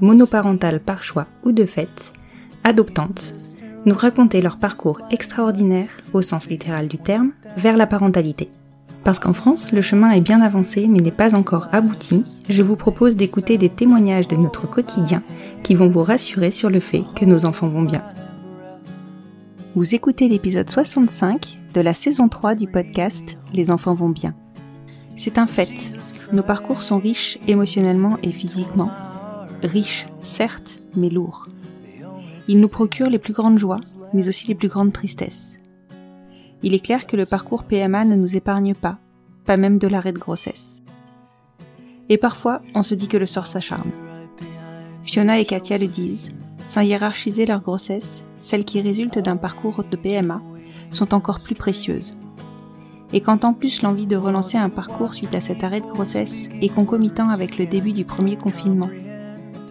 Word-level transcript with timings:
monoparentales 0.00 0.80
par 0.80 1.02
choix 1.02 1.26
ou 1.44 1.52
de 1.52 1.64
fait, 1.64 2.12
adoptantes, 2.64 3.34
nous 3.86 3.94
raconter 3.94 4.42
leur 4.42 4.58
parcours 4.58 5.00
extraordinaire, 5.10 5.88
au 6.12 6.22
sens 6.22 6.48
littéral 6.48 6.88
du 6.88 6.98
terme, 6.98 7.32
vers 7.56 7.76
la 7.76 7.86
parentalité. 7.86 8.50
Parce 9.04 9.18
qu'en 9.18 9.32
France, 9.32 9.72
le 9.72 9.80
chemin 9.80 10.10
est 10.10 10.20
bien 10.20 10.40
avancé 10.40 10.86
mais 10.88 11.00
n'est 11.00 11.10
pas 11.10 11.34
encore 11.34 11.68
abouti, 11.72 12.24
je 12.48 12.62
vous 12.62 12.76
propose 12.76 13.16
d'écouter 13.16 13.56
des 13.56 13.70
témoignages 13.70 14.28
de 14.28 14.36
notre 14.36 14.68
quotidien 14.68 15.22
qui 15.62 15.74
vont 15.74 15.88
vous 15.88 16.02
rassurer 16.02 16.50
sur 16.50 16.68
le 16.68 16.80
fait 16.80 17.04
que 17.14 17.24
nos 17.24 17.44
enfants 17.44 17.68
vont 17.68 17.82
bien. 17.82 18.02
Vous 19.74 19.94
écoutez 19.94 20.28
l'épisode 20.28 20.68
65 20.68 21.58
de 21.72 21.80
la 21.80 21.94
saison 21.94 22.28
3 22.28 22.54
du 22.54 22.66
podcast 22.66 23.38
Les 23.52 23.70
enfants 23.70 23.94
vont 23.94 24.08
bien. 24.08 24.34
C'est 25.16 25.38
un 25.38 25.46
fait, 25.46 25.72
nos 26.32 26.42
parcours 26.42 26.82
sont 26.82 26.98
riches 26.98 27.38
émotionnellement 27.46 28.18
et 28.22 28.32
physiquement. 28.32 28.90
Riches, 29.62 30.06
certes, 30.22 30.78
mais 30.94 31.10
lourds. 31.10 31.48
Ils 32.46 32.60
nous 32.60 32.68
procurent 32.68 33.10
les 33.10 33.18
plus 33.18 33.32
grandes 33.32 33.58
joies, 33.58 33.80
mais 34.12 34.28
aussi 34.28 34.46
les 34.46 34.54
plus 34.54 34.68
grandes 34.68 34.92
tristesses. 34.92 35.58
Il 36.62 36.74
est 36.74 36.84
clair 36.84 37.06
que 37.06 37.16
le 37.16 37.26
parcours 37.26 37.64
PMA 37.64 38.04
ne 38.04 38.14
nous 38.14 38.36
épargne 38.36 38.74
pas, 38.74 38.98
pas 39.44 39.56
même 39.56 39.78
de 39.78 39.88
l'arrêt 39.88 40.12
de 40.12 40.18
grossesse. 40.18 40.82
Et 42.08 42.18
parfois, 42.18 42.62
on 42.74 42.82
se 42.82 42.94
dit 42.94 43.08
que 43.08 43.16
le 43.16 43.26
sort 43.26 43.46
s'acharne. 43.46 43.90
Fiona 45.02 45.38
et 45.40 45.44
Katia 45.44 45.78
le 45.78 45.88
disent, 45.88 46.30
sans 46.64 46.82
hiérarchiser 46.82 47.44
leur 47.44 47.60
grossesse, 47.60 48.22
celles 48.36 48.64
qui 48.64 48.80
résultent 48.80 49.18
d'un 49.18 49.36
parcours 49.36 49.82
de 49.82 49.96
PMA 49.96 50.40
sont 50.90 51.14
encore 51.14 51.40
plus 51.40 51.54
précieuses. 51.54 52.16
Et 53.12 53.20
quand 53.20 53.44
en 53.44 53.54
plus 53.54 53.82
l'envie 53.82 54.06
de 54.06 54.16
relancer 54.16 54.58
un 54.58 54.68
parcours 54.68 55.14
suite 55.14 55.34
à 55.34 55.40
cet 55.40 55.64
arrêt 55.64 55.80
de 55.80 55.86
grossesse 55.86 56.48
est 56.60 56.68
concomitant 56.68 57.28
avec 57.28 57.58
le 57.58 57.66
début 57.66 57.92
du 57.92 58.04
premier 58.04 58.36
confinement, 58.36 58.90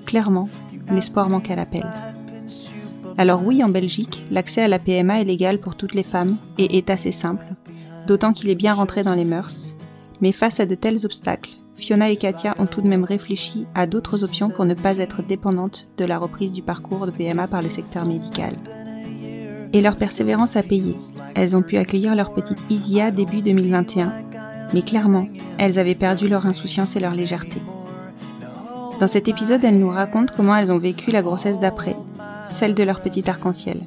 clairement, 0.07 0.50
l'espoir 0.91 1.29
manque 1.29 1.51
à 1.51 1.56
l'appel. 1.56 1.85
Alors 3.19 3.45
oui, 3.45 3.63
en 3.63 3.69
Belgique, 3.69 4.25
l'accès 4.31 4.63
à 4.63 4.68
la 4.68 4.79
PMA 4.79 5.22
est 5.22 5.25
légal 5.25 5.59
pour 5.59 5.75
toutes 5.75 5.94
les 5.94 6.03
femmes 6.03 6.38
et 6.57 6.78
est 6.78 6.90
assez 6.90 7.12
simple, 7.12 7.45
d'autant 8.07 8.34
qu'il 8.34 8.50
est 8.50 8.56
bien 8.56 8.73
rentré 8.73 9.03
dans 9.03 9.16
les 9.16 9.25
mœurs. 9.25 9.75
Mais 10.22 10.31
face 10.31 10.59
à 10.59 10.66
de 10.66 10.75
tels 10.75 11.06
obstacles, 11.06 11.51
Fiona 11.75 12.09
et 12.09 12.16
Katia 12.16 12.56
ont 12.57 12.66
tout 12.66 12.81
de 12.81 12.88
même 12.88 13.03
réfléchi 13.03 13.68
à 13.75 13.85
d'autres 13.85 14.23
options 14.23 14.50
pour 14.50 14.66
ne 14.66 14.73
pas 14.73 14.97
être 14.97 15.22
dépendantes 15.22 15.90
de 15.97 16.06
la 16.06 16.18
reprise 16.18 16.53
du 16.53 16.63
parcours 16.63 17.06
de 17.06 17.12
PMA 17.12 17.47
par 17.47 17.62
le 17.62 17.69
secteur 17.69 18.06
médical. 18.06 18.56
Et 19.74 19.81
leur 19.81 19.97
persévérance 19.97 20.56
a 20.56 20.63
payé. 20.63 20.95
Elles 21.35 21.56
ont 21.56 21.62
pu 21.62 21.78
accueillir 21.78 22.16
leur 22.16 22.34
petite 22.34 22.63
Isia 22.69 23.12
début 23.12 23.41
2021, 23.41 24.12
mais 24.74 24.81
clairement, 24.81 25.28
elles 25.57 25.78
avaient 25.78 25.95
perdu 25.95 26.28
leur 26.29 26.47
insouciance 26.47 26.95
et 26.95 27.00
leur 27.00 27.13
légèreté. 27.13 27.62
Dans 28.99 29.07
cet 29.07 29.27
épisode, 29.27 29.63
elles 29.63 29.77
nous 29.77 29.89
racontent 29.89 30.33
comment 30.35 30.55
elles 30.55 30.71
ont 30.71 30.79
vécu 30.79 31.11
la 31.11 31.21
grossesse 31.21 31.59
d'après, 31.59 31.95
celle 32.45 32.73
de 32.73 32.81
leur 32.83 33.01
petit 33.01 33.29
arc-en-ciel. 33.29 33.81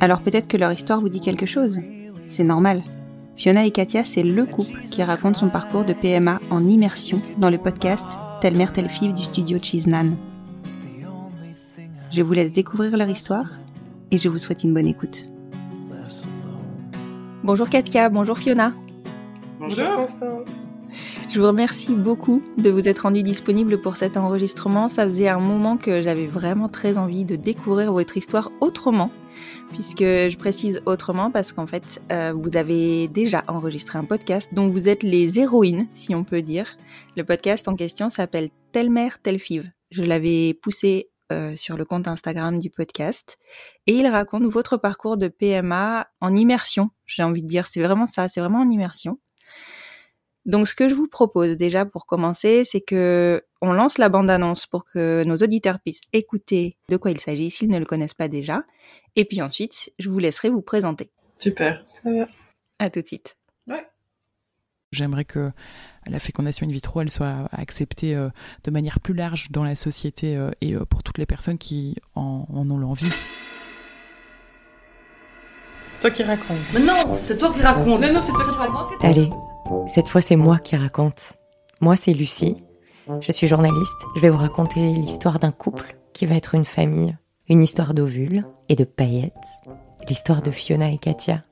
Alors 0.00 0.20
peut-être 0.20 0.48
que 0.48 0.56
leur 0.56 0.72
histoire 0.72 1.00
vous 1.00 1.08
dit 1.08 1.20
quelque 1.20 1.46
chose. 1.46 1.78
C'est 2.28 2.42
normal. 2.42 2.82
Fiona 3.36 3.64
et 3.64 3.70
Katia, 3.70 4.02
c'est 4.02 4.24
le 4.24 4.46
couple 4.46 4.80
qui 4.90 5.02
raconte 5.04 5.36
son 5.36 5.48
parcours 5.48 5.84
de 5.84 5.92
PMA 5.92 6.40
en 6.50 6.64
immersion 6.64 7.22
dans 7.38 7.50
le 7.50 7.58
podcast 7.58 8.06
Telle 8.40 8.56
mère, 8.56 8.72
telle 8.72 8.88
fille 8.88 9.12
du 9.12 9.22
studio 9.22 9.60
Cheesenan. 9.60 10.16
Je 12.10 12.22
vous 12.22 12.32
laisse 12.32 12.52
découvrir 12.52 12.96
leur 12.96 13.08
histoire 13.08 13.46
et 14.10 14.18
je 14.18 14.28
vous 14.28 14.38
souhaite 14.38 14.64
une 14.64 14.74
bonne 14.74 14.88
écoute. 14.88 15.26
Bonjour 17.44 17.68
Katia, 17.68 18.08
bonjour 18.08 18.38
Fiona. 18.38 18.72
Bonjour 19.60 19.94
Constance. 19.94 20.50
Je 21.32 21.40
vous 21.40 21.46
remercie 21.46 21.94
beaucoup 21.94 22.42
de 22.58 22.68
vous 22.68 22.86
être 22.88 23.04
rendu 23.04 23.22
disponible 23.22 23.80
pour 23.80 23.96
cet 23.96 24.18
enregistrement. 24.18 24.90
Ça 24.90 25.04
faisait 25.04 25.28
un 25.28 25.38
moment 25.38 25.78
que 25.78 26.02
j'avais 26.02 26.26
vraiment 26.26 26.68
très 26.68 26.98
envie 26.98 27.24
de 27.24 27.36
découvrir 27.36 27.90
votre 27.90 28.18
histoire 28.18 28.52
autrement, 28.60 29.10
puisque 29.70 30.02
je 30.02 30.36
précise 30.36 30.82
autrement 30.84 31.30
parce 31.30 31.54
qu'en 31.54 31.66
fait, 31.66 32.02
euh, 32.12 32.34
vous 32.36 32.58
avez 32.58 33.08
déjà 33.08 33.44
enregistré 33.48 33.98
un 33.98 34.04
podcast 34.04 34.52
dont 34.52 34.68
vous 34.68 34.90
êtes 34.90 35.02
les 35.02 35.40
héroïnes, 35.40 35.88
si 35.94 36.14
on 36.14 36.22
peut 36.22 36.42
dire. 36.42 36.76
Le 37.16 37.24
podcast 37.24 37.66
en 37.66 37.76
question 37.76 38.10
s'appelle 38.10 38.50
Telle 38.72 38.90
mère, 38.90 39.18
telle 39.22 39.38
five. 39.38 39.70
Je 39.90 40.02
l'avais 40.02 40.52
poussé 40.52 41.08
euh, 41.32 41.56
sur 41.56 41.78
le 41.78 41.86
compte 41.86 42.08
Instagram 42.08 42.58
du 42.58 42.68
podcast 42.68 43.38
et 43.86 43.94
il 43.94 44.06
raconte 44.06 44.42
votre 44.42 44.76
parcours 44.76 45.16
de 45.16 45.28
PMA 45.28 46.08
en 46.20 46.36
immersion. 46.36 46.90
J'ai 47.06 47.22
envie 47.22 47.42
de 47.42 47.48
dire, 47.48 47.68
c'est 47.68 47.82
vraiment 47.82 48.06
ça, 48.06 48.28
c'est 48.28 48.40
vraiment 48.40 48.60
en 48.60 48.68
immersion. 48.68 49.18
Donc, 50.44 50.66
ce 50.66 50.74
que 50.74 50.88
je 50.88 50.94
vous 50.94 51.06
propose 51.06 51.56
déjà 51.56 51.84
pour 51.84 52.06
commencer, 52.06 52.64
c'est 52.64 52.80
que 52.80 53.42
on 53.60 53.72
lance 53.72 53.98
la 53.98 54.08
bande-annonce 54.08 54.66
pour 54.66 54.84
que 54.84 55.22
nos 55.24 55.36
auditeurs 55.36 55.78
puissent 55.78 56.00
écouter 56.12 56.76
de 56.88 56.96
quoi 56.96 57.12
il 57.12 57.20
s'agit 57.20 57.50
s'ils 57.50 57.70
ne 57.70 57.78
le 57.78 57.84
connaissent 57.84 58.14
pas 58.14 58.28
déjà. 58.28 58.64
Et 59.14 59.24
puis 59.24 59.40
ensuite, 59.40 59.92
je 59.98 60.10
vous 60.10 60.18
laisserai 60.18 60.48
vous 60.48 60.62
présenter. 60.62 61.10
Super, 61.38 61.84
ça 61.92 62.10
va. 62.10 62.26
À 62.78 62.90
tout 62.90 63.00
de 63.00 63.06
suite. 63.06 63.36
Ouais. 63.68 63.86
J'aimerais 64.90 65.24
que 65.24 65.52
la 66.06 66.18
fécondation 66.18 66.66
in 66.66 66.70
vitro, 66.70 67.00
elle 67.00 67.10
soit 67.10 67.48
acceptée 67.52 68.14
euh, 68.14 68.28
de 68.64 68.70
manière 68.70 69.00
plus 69.00 69.14
large 69.14 69.50
dans 69.50 69.64
la 69.64 69.76
société 69.76 70.36
euh, 70.36 70.50
et 70.60 70.74
euh, 70.74 70.84
pour 70.84 71.02
toutes 71.02 71.18
les 71.18 71.26
personnes 71.26 71.58
qui 71.58 71.96
en, 72.14 72.46
en 72.52 72.70
ont 72.70 72.78
l'envie. 72.78 73.12
C'est 76.02 76.08
toi 76.08 76.16
qui 76.16 76.22
racontes. 76.24 76.58
Mais 76.74 76.80
non, 76.80 77.16
c'est 77.20 77.38
toi 77.38 77.52
qui 77.54 77.62
racontes. 77.62 78.00
Non, 78.00 78.12
non, 78.12 78.20
c'est 78.20 78.32
toi 78.32 78.42
qui 78.42 78.50
pas 78.58 78.68
moi 78.68 78.88
qui 78.98 79.06
Allez, 79.06 79.30
cette 79.86 80.08
fois 80.08 80.20
c'est 80.20 80.34
moi 80.34 80.58
qui 80.58 80.74
raconte. 80.74 81.34
Moi 81.80 81.94
c'est 81.94 82.12
Lucie, 82.12 82.56
je 83.20 83.30
suis 83.30 83.46
journaliste, 83.46 83.98
je 84.16 84.20
vais 84.20 84.28
vous 84.28 84.38
raconter 84.38 84.80
l'histoire 84.94 85.38
d'un 85.38 85.52
couple 85.52 85.96
qui 86.12 86.26
va 86.26 86.34
être 86.34 86.56
une 86.56 86.64
famille, 86.64 87.16
une 87.48 87.62
histoire 87.62 87.94
d'ovules 87.94 88.42
et 88.68 88.74
de 88.74 88.82
paillettes, 88.82 89.32
l'histoire 90.08 90.42
de 90.42 90.50
Fiona 90.50 90.90
et 90.90 90.98
Katia. 90.98 91.42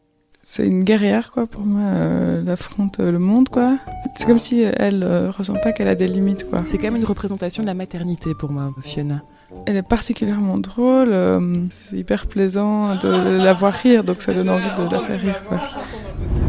C'est 0.41 0.67
une 0.67 0.83
guerrière, 0.83 1.31
quoi, 1.31 1.47
pour 1.47 1.61
moi. 1.61 1.83
euh, 1.83 2.41
elle 2.43 2.51
affronte 2.51 2.99
euh, 2.99 3.13
le 3.13 3.19
monde, 3.19 3.51
quoi. 3.51 3.79
C'est 4.17 4.27
comme 4.27 4.39
si 4.39 4.63
elle 4.63 5.05
euh, 5.05 5.31
ressent 5.31 5.55
pas 5.63 5.71
qu'elle 5.71 5.87
a 5.87 5.95
des 5.95 6.09
limites, 6.09 6.49
quoi. 6.49 6.65
C'est 6.65 6.79
quand 6.79 6.85
même 6.85 6.97
une 6.97 7.05
représentation 7.05 7.63
de 7.63 7.69
la 7.69 7.75
maternité 7.75 8.35
pour 8.35 8.51
moi, 8.51 8.71
Fiona. 8.81 9.23
Elle 9.67 9.77
est 9.77 9.83
particulièrement 9.83 10.59
drôle. 10.59 11.09
euh, 11.13 11.65
c'est 11.71 11.97
hyper 11.97 12.27
plaisant 12.27 12.95
de 12.97 13.09
la 13.09 13.53
voir 13.53 13.73
rire, 13.75 14.05
donc 14.05 14.23
ça 14.23 14.33
donne 14.33 14.49
envie 14.51 14.63
de 14.65 14.91
la 14.93 14.99
faire 15.01 15.21
rire, 15.21 15.45
quoi. 15.45 15.59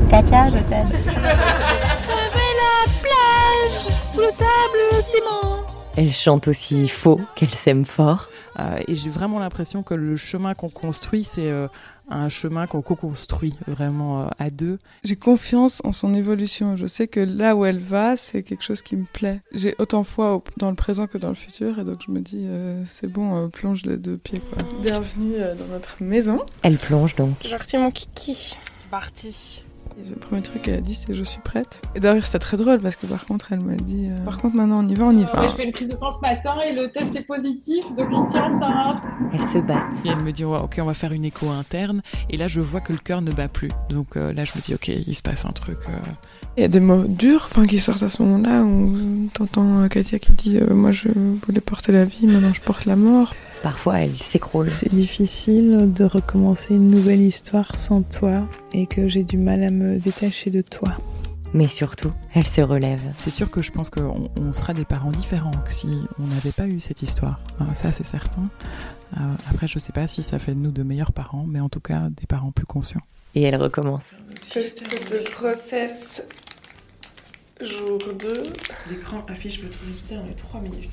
Katia, 0.10 0.48
je 0.48 0.58
t'aime. 0.70 1.00
la 2.62 2.92
plage, 3.02 3.96
sous 4.04 4.20
le 4.20 4.32
sable, 4.32 4.80
le 4.92 5.02
ciment. 5.02 5.61
Elle 5.98 6.12
chante 6.12 6.48
aussi 6.48 6.88
faux 6.88 7.20
qu'elle 7.36 7.50
s'aime 7.50 7.84
fort. 7.84 8.30
Euh, 8.60 8.80
et 8.88 8.96
j'ai 8.96 9.10
vraiment 9.10 9.40
l'impression 9.40 9.84
que 9.84 9.94
le 9.94 10.16
chemin 10.16 10.54
qu'on 10.54 10.70
construit, 10.70 11.26
c'est 11.26 11.50
euh, 11.50 11.68
un 12.10 12.30
chemin 12.30 12.66
qu'on 12.66 12.82
co-construit 12.82 13.54
vraiment 13.68 14.22
euh, 14.24 14.28
à 14.40 14.50
deux. 14.50 14.78
J'ai 15.04 15.18
confiance 15.18 15.82
en 15.84 15.92
son 15.92 16.14
évolution. 16.14 16.78
Je 16.78 16.86
sais 16.86 17.08
que 17.08 17.20
là 17.20 17.58
où 17.58 17.66
elle 17.66 17.80
va, 17.80 18.16
c'est 18.16 18.42
quelque 18.42 18.64
chose 18.64 18.82
qui 18.82 18.96
me 18.96 19.04
plaît. 19.04 19.42
J'ai 19.54 19.76
autant 19.80 20.04
foi 20.06 20.36
au- 20.36 20.44
dans 20.58 20.70
le 20.70 20.76
présent 20.78 21.08
que 21.08 21.18
dans 21.18 21.28
le 21.30 21.34
futur, 21.36 21.78
et 21.80 21.84
donc 21.84 21.98
je 22.08 22.12
me 22.12 22.22
dis, 22.22 22.46
euh, 22.46 22.82
c'est 22.86 23.08
bon, 23.08 23.36
euh, 23.36 23.48
plonge 23.50 23.84
les 23.86 23.98
deux 23.98 24.18
pieds. 24.18 24.40
Quoi. 24.54 24.64
Bienvenue 24.82 25.34
euh, 25.40 25.56
dans 25.56 25.68
notre 25.68 26.02
maison. 26.02 26.40
Elle 26.62 26.78
plonge 26.78 27.16
donc. 27.16 27.36
C'est 27.42 27.50
parti, 27.50 27.78
mon 27.78 27.92
kiki. 27.92 28.34
C'est 28.80 28.90
parti. 28.90 29.64
Et 30.00 30.10
le 30.10 30.16
premier 30.16 30.42
truc 30.42 30.62
qu'elle 30.64 30.76
a 30.76 30.82
dit, 30.82 30.94
c'est 30.94 31.14
je 31.14 31.24
suis 31.24 31.42
prête. 31.42 31.82
Et 31.96 32.00
d'ailleurs, 32.00 32.26
c'était 32.26 32.40
très 32.40 32.58
drôle 32.58 32.80
parce 32.80 32.96
que 32.96 33.06
par 33.06 33.26
contre, 33.26 33.52
elle 33.52 33.60
m'a 33.60 33.76
dit 33.76 34.08
euh, 34.10 34.24
Par 34.26 34.40
contre, 34.40 34.56
maintenant 34.56 34.84
on 34.84 34.88
y 34.88 34.96
va, 34.96 35.06
on 35.06 35.16
y 35.16 35.24
va. 35.26 35.42
Ouais, 35.42 35.50
je 35.50 35.54
fais 35.56 35.66
une 35.66 35.72
prise 35.72 35.90
de 35.90 35.96
sang 35.96 36.10
ce 36.12 36.20
matin 36.22 36.56
et 36.68 36.74
le 36.74 36.92
test 36.92 37.16
est 37.16 37.26
positif, 37.26 37.86
donc 37.96 38.08
je 38.12 38.30
suis 38.30 38.40
enceinte. 38.40 39.00
Elles 39.34 39.46
se 39.46 39.58
battent. 39.60 40.06
Et 40.06 40.10
elle 40.10 40.24
me 40.24 40.32
dit, 40.32 40.46
ouais, 40.46 40.58
ok, 40.60 40.78
on 40.82 40.86
va 40.86 40.94
faire 40.94 41.12
une 41.12 41.26
écho 41.26 41.50
interne. 41.50 42.02
Et 42.30 42.38
là, 42.38 42.48
je 42.48 42.62
vois 42.62 42.82
que 42.82 42.94
le 42.94 43.00
cœur 43.00 43.22
ne 43.22 43.32
bat 43.32 43.48
plus. 43.48 43.70
Donc 43.90 44.16
euh, 44.18 44.34
là, 44.34 44.44
je 44.46 44.52
me 44.56 44.62
dis, 44.62 44.74
ok, 44.74 44.88
il 44.88 45.16
se 45.16 45.22
passe 45.22 45.46
un 45.46 45.52
truc. 45.52 45.78
euh. 45.90 45.98
Il 46.58 46.62
y 46.62 46.66
a 46.66 46.68
des 46.68 46.80
mots 46.82 47.04
durs 47.08 47.48
enfin, 47.50 47.66
qui 47.66 47.80
sortent 47.80 48.04
à 48.04 48.10
ce 48.10 48.22
moment-là 48.24 48.62
où 48.64 49.30
t'entends 49.34 49.88
Katia 49.88 50.20
qui 50.20 50.34
dit 50.34 50.58
euh, 50.58 50.74
Moi 50.74 50.92
je 50.92 51.08
voulais 51.46 51.62
porter 51.62 51.94
la 51.94 52.04
vie, 52.04 52.28
maintenant 52.28 52.54
je 52.54 52.60
porte 52.60 52.86
la 52.86 52.98
mort. 52.98 53.34
Parfois, 53.64 54.00
elle 54.00 54.22
s'écroule. 54.22 54.72
C'est 54.72 54.94
difficile 54.94 55.94
de 55.94 56.04
recommencer 56.04 56.74
une 56.74 56.90
nouvelle 56.90 57.22
histoire 57.22 57.78
sans 57.78 58.02
toi 58.02 58.48
et 58.74 58.88
que 58.88 59.08
j'ai 59.08 59.24
du 59.24 59.38
mal 59.38 59.64
à 59.64 59.70
me 59.70 60.00
détacher 60.00 60.50
de 60.50 60.62
toi. 60.62 60.98
Mais 61.54 61.68
surtout, 61.68 62.12
elle 62.34 62.48
se 62.48 62.62
relève. 62.62 63.02
C'est 63.18 63.30
sûr 63.30 63.52
que 63.52 63.62
je 63.62 63.72
pense 63.72 63.90
qu'on 63.90 64.30
on 64.38 64.54
sera 64.54 64.74
des 64.74 64.86
parents 64.86 65.12
différents 65.12 65.52
que 65.52 65.72
si 65.72 65.90
on 66.18 66.26
n'avait 66.28 66.52
pas 66.52 66.66
eu 66.66 66.80
cette 66.80 67.02
histoire. 67.04 67.40
Euh, 67.60 67.66
ça, 67.74 67.92
c'est 67.92 68.06
certain. 68.06 68.50
Euh, 69.18 69.20
après, 69.50 69.68
je 69.68 69.78
sais 69.78 69.92
pas 69.92 70.08
si 70.08 70.24
ça 70.24 70.40
fait 70.40 70.54
de 70.54 70.60
nous 70.60 70.72
de 70.72 70.82
meilleurs 70.82 71.12
parents, 71.12 71.46
mais 71.48 71.60
en 71.60 71.70
tout 71.70 71.82
cas, 71.82 72.08
des 72.10 72.26
parents 72.26 72.52
plus 72.52 72.66
conscients. 72.66 73.02
Et 73.36 73.44
elle 73.44 73.58
recommence. 73.58 74.16
Test 74.52 74.82
de 74.82 75.32
grossesse, 75.32 76.26
jour 77.60 78.00
2. 78.18 78.44
L'écran 78.90 79.24
affiche 79.28 79.62
votre 79.62 79.80
résultat 79.86 80.16
dans 80.16 80.26
les 80.26 80.36
3 80.36 80.62
minutes. 80.62 80.90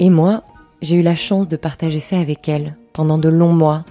Et 0.00 0.10
moi, 0.10 0.42
j'ai 0.82 0.96
eu 0.96 1.02
la 1.02 1.16
chance 1.16 1.48
de 1.48 1.56
partager 1.56 2.00
ça 2.00 2.18
avec 2.18 2.48
elle 2.48 2.76
pendant 2.92 3.18
de 3.18 3.28
longs 3.28 3.52
mois 3.52 3.84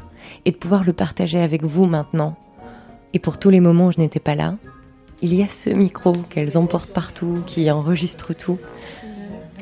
et 0.45 0.51
de 0.51 0.55
pouvoir 0.55 0.83
le 0.83 0.93
partager 0.93 1.39
avec 1.39 1.63
vous 1.63 1.85
maintenant. 1.85 2.35
Et 3.13 3.19
pour 3.19 3.39
tous 3.39 3.49
les 3.49 3.59
moments 3.59 3.87
où 3.87 3.91
je 3.91 3.99
n'étais 3.99 4.19
pas 4.19 4.35
là, 4.35 4.55
il 5.21 5.33
y 5.33 5.41
a 5.41 5.49
ce 5.49 5.69
micro 5.69 6.11
qu'elles 6.29 6.57
emportent 6.57 6.91
partout, 6.91 7.41
qui 7.45 7.71
enregistre 7.71 8.33
tout. 8.33 8.59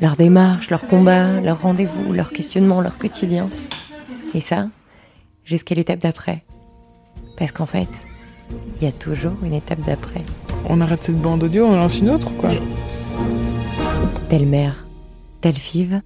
Leur 0.00 0.16
démarche, 0.16 0.70
leur 0.70 0.86
combat, 0.86 1.40
leur 1.40 1.62
rendez-vous, 1.62 2.12
leur 2.12 2.32
questionnement, 2.32 2.80
leur 2.80 2.98
quotidien. 2.98 3.48
Et 4.34 4.40
ça, 4.40 4.68
jusqu'à 5.44 5.74
l'étape 5.74 6.00
d'après. 6.00 6.42
Parce 7.38 7.52
qu'en 7.52 7.66
fait, 7.66 7.88
il 8.76 8.84
y 8.84 8.88
a 8.88 8.92
toujours 8.92 9.36
une 9.44 9.54
étape 9.54 9.80
d'après. 9.86 10.22
On 10.68 10.80
arrête 10.80 11.04
cette 11.04 11.20
bande 11.20 11.44
audio, 11.44 11.66
on 11.66 11.76
lance 11.76 11.98
une 11.98 12.10
autre 12.10 12.32
ou 12.32 12.36
quoi? 12.36 12.50
Telle 14.28 14.46
mère, 14.46 14.84
telle 15.40 15.54
five, 15.54 16.00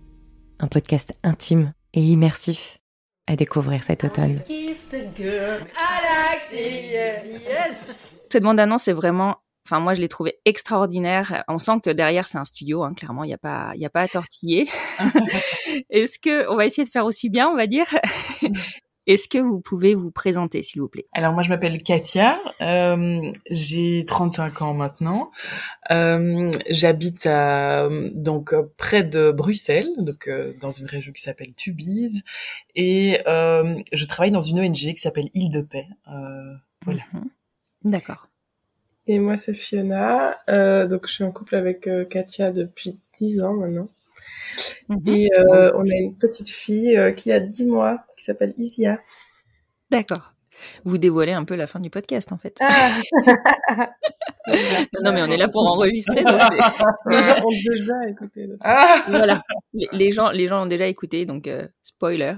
un 0.60 0.66
podcast 0.66 1.14
intime 1.22 1.72
et 1.94 2.02
immersif 2.02 2.78
à 3.26 3.36
découvrir 3.36 3.82
cet 3.82 4.04
automne. 4.04 4.40
Cette 8.30 8.42
bande-annonce 8.42 8.88
est 8.88 8.92
vraiment, 8.92 9.36
enfin 9.66 9.80
moi 9.80 9.94
je 9.94 10.00
l'ai 10.00 10.08
trouvée 10.08 10.38
extraordinaire. 10.44 11.44
On 11.48 11.58
sent 11.58 11.80
que 11.84 11.90
derrière 11.90 12.26
c'est 12.26 12.38
un 12.38 12.44
studio, 12.44 12.82
hein, 12.82 12.94
clairement 12.94 13.24
il 13.24 13.28
n'y 13.28 13.34
a 13.34 13.38
pas, 13.38 13.72
il 13.74 13.84
a 13.84 13.90
pas 13.90 14.02
à 14.02 14.08
tortiller. 14.08 14.68
Est-ce 15.90 16.18
que 16.18 16.48
on 16.50 16.56
va 16.56 16.66
essayer 16.66 16.84
de 16.84 16.90
faire 16.90 17.04
aussi 17.04 17.28
bien, 17.28 17.48
on 17.48 17.56
va 17.56 17.66
dire? 17.66 17.86
Est-ce 19.08 19.26
que 19.26 19.38
vous 19.38 19.58
pouvez 19.62 19.94
vous 19.94 20.10
présenter, 20.10 20.62
s'il 20.62 20.82
vous 20.82 20.88
plaît? 20.88 21.06
Alors 21.14 21.32
moi 21.32 21.42
je 21.42 21.48
m'appelle 21.48 21.82
Katia, 21.82 22.38
euh, 22.60 23.32
j'ai 23.50 24.04
35 24.06 24.60
ans 24.60 24.74
maintenant. 24.74 25.30
Euh, 25.90 26.52
J'habite 26.68 27.24
à 27.24 27.88
donc 28.14 28.52
euh, 28.52 28.64
près 28.76 29.04
de 29.04 29.32
Bruxelles, 29.32 29.88
donc 29.96 30.28
euh, 30.28 30.52
dans 30.60 30.70
une 30.70 30.86
région 30.86 31.12
qui 31.12 31.22
s'appelle 31.22 31.54
Tubize, 31.54 32.22
et 32.74 33.22
euh, 33.26 33.80
je 33.94 34.04
travaille 34.04 34.30
dans 34.30 34.42
une 34.42 34.60
ONG 34.60 34.74
qui 34.74 34.96
s'appelle 34.96 35.30
Île 35.32 35.50
de 35.50 35.62
Paix. 35.62 35.86
Euh, 36.12 36.52
voilà. 36.84 37.00
Mhm. 37.14 37.30
D'accord. 37.84 38.28
Et 39.06 39.18
moi 39.18 39.38
c'est 39.38 39.54
Fiona, 39.54 40.36
euh, 40.50 40.86
donc 40.86 41.06
je 41.06 41.14
suis 41.14 41.24
en 41.24 41.32
couple 41.32 41.54
avec 41.54 41.86
euh, 41.86 42.04
Katia 42.04 42.52
depuis 42.52 43.00
10 43.20 43.40
ans 43.40 43.54
maintenant. 43.54 43.88
Mhm. 44.88 45.08
Et 45.14 45.28
euh, 45.38 45.72
on 45.74 45.82
a 45.86 45.94
une 45.96 46.16
petite 46.16 46.50
fille 46.50 46.96
euh, 46.96 47.12
qui 47.12 47.32
a 47.32 47.40
10 47.40 47.66
mois, 47.66 48.04
qui 48.16 48.24
s'appelle 48.24 48.54
Isia. 48.58 49.00
D'accord. 49.90 50.34
Vous 50.84 50.98
dévoilez 50.98 51.32
un 51.32 51.44
peu 51.44 51.54
la 51.54 51.68
fin 51.68 51.78
du 51.78 51.88
podcast, 51.88 52.32
en 52.32 52.36
fait. 52.38 52.56
Ah 52.60 52.90
non, 55.02 55.12
mais 55.12 55.22
on 55.22 55.26
est 55.30 55.36
là 55.36 55.46
pour 55.48 55.66
enregistrer. 55.66 56.24
donc 56.24 56.40
c'est- 56.40 57.10
Les 57.10 57.22
gens 57.22 57.44
ont 57.44 57.50
déjà 57.76 58.08
écouté. 58.08 58.46
le- 58.46 58.56
Ah 58.62 59.02
voilà. 59.08 59.42
Les, 59.92 60.10
gens, 60.12 60.30
les 60.30 60.48
gens 60.48 60.62
ont 60.64 60.66
déjà 60.66 60.86
écouté, 60.86 61.26
donc 61.26 61.46
euh, 61.46 61.66
spoiler 61.82 62.34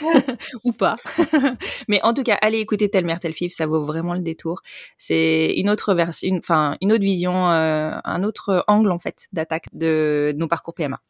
ou 0.64 0.72
pas. 0.72 0.96
Mais 1.88 2.00
en 2.02 2.14
tout 2.14 2.22
cas, 2.22 2.38
allez 2.40 2.58
écouter 2.58 2.88
telle 2.88 3.04
mère 3.04 3.20
telle 3.20 3.34
fille, 3.34 3.50
ça 3.50 3.66
vaut 3.66 3.84
vraiment 3.84 4.14
le 4.14 4.20
détour. 4.20 4.62
C'est 4.96 5.52
une 5.56 5.68
autre 5.68 5.92
version, 5.94 6.26
une, 6.28 6.38
enfin 6.38 6.76
une 6.80 6.92
autre 6.92 7.04
vision, 7.04 7.50
euh, 7.50 7.90
un 8.02 8.22
autre 8.22 8.64
angle 8.66 8.90
en 8.90 8.98
fait 8.98 9.26
d'attaque 9.32 9.66
de, 9.74 10.32
nos 10.36 10.48
parcours 10.48 10.74
PMA. 10.74 11.00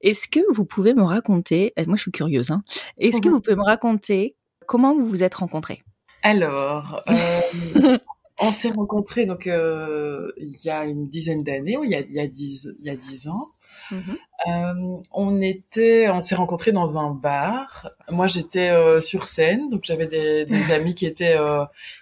Est-ce 0.00 0.28
que 0.28 0.40
vous 0.54 0.64
pouvez 0.64 0.94
me 0.94 1.02
raconter, 1.02 1.72
euh, 1.78 1.84
moi 1.86 1.96
je 1.96 2.02
suis 2.02 2.12
curieuse, 2.12 2.50
hein, 2.50 2.62
est-ce 2.98 3.20
que 3.20 3.28
Mhm. 3.28 3.34
vous 3.34 3.40
pouvez 3.40 3.56
me 3.56 3.64
raconter 3.64 4.36
comment 4.66 4.94
vous 4.94 5.08
vous 5.08 5.22
êtes 5.24 5.34
rencontrés? 5.34 5.82
Alors, 6.22 7.02
euh, 7.08 7.40
on 8.40 8.52
s'est 8.52 8.70
rencontrés 8.70 9.26
donc 9.26 9.46
euh, 9.48 10.30
il 10.36 10.54
y 10.64 10.70
a 10.70 10.84
une 10.84 11.08
dizaine 11.08 11.42
d'années, 11.42 11.76
il 11.82 11.90
y 11.90 11.94
a 11.96 12.00
il 12.00 12.12
y 12.12 12.20
a 12.20 12.24
y 12.24 12.90
a 12.90 12.96
dix 12.96 13.28
ans. 13.28 13.48
Euh, 13.92 14.96
on 15.12 15.40
était, 15.40 16.08
on 16.10 16.22
s'est 16.22 16.34
rencontrés 16.34 16.72
dans 16.72 16.98
un 16.98 17.10
bar. 17.10 17.90
Moi, 18.10 18.26
j'étais 18.26 18.70
sur 19.00 19.28
scène, 19.28 19.68
donc 19.70 19.82
j'avais 19.84 20.06
des, 20.06 20.44
des 20.46 20.72
amis 20.72 20.94
qui 20.94 21.06
étaient 21.06 21.36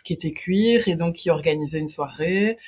qui 0.05 0.13
étaient 0.13 0.33
cuir 0.33 0.89
et 0.89 0.97
donc 0.97 1.15
qui 1.17 1.31
organisaient 1.31 1.79
une 1.81 1.89
soirée. 1.89 2.59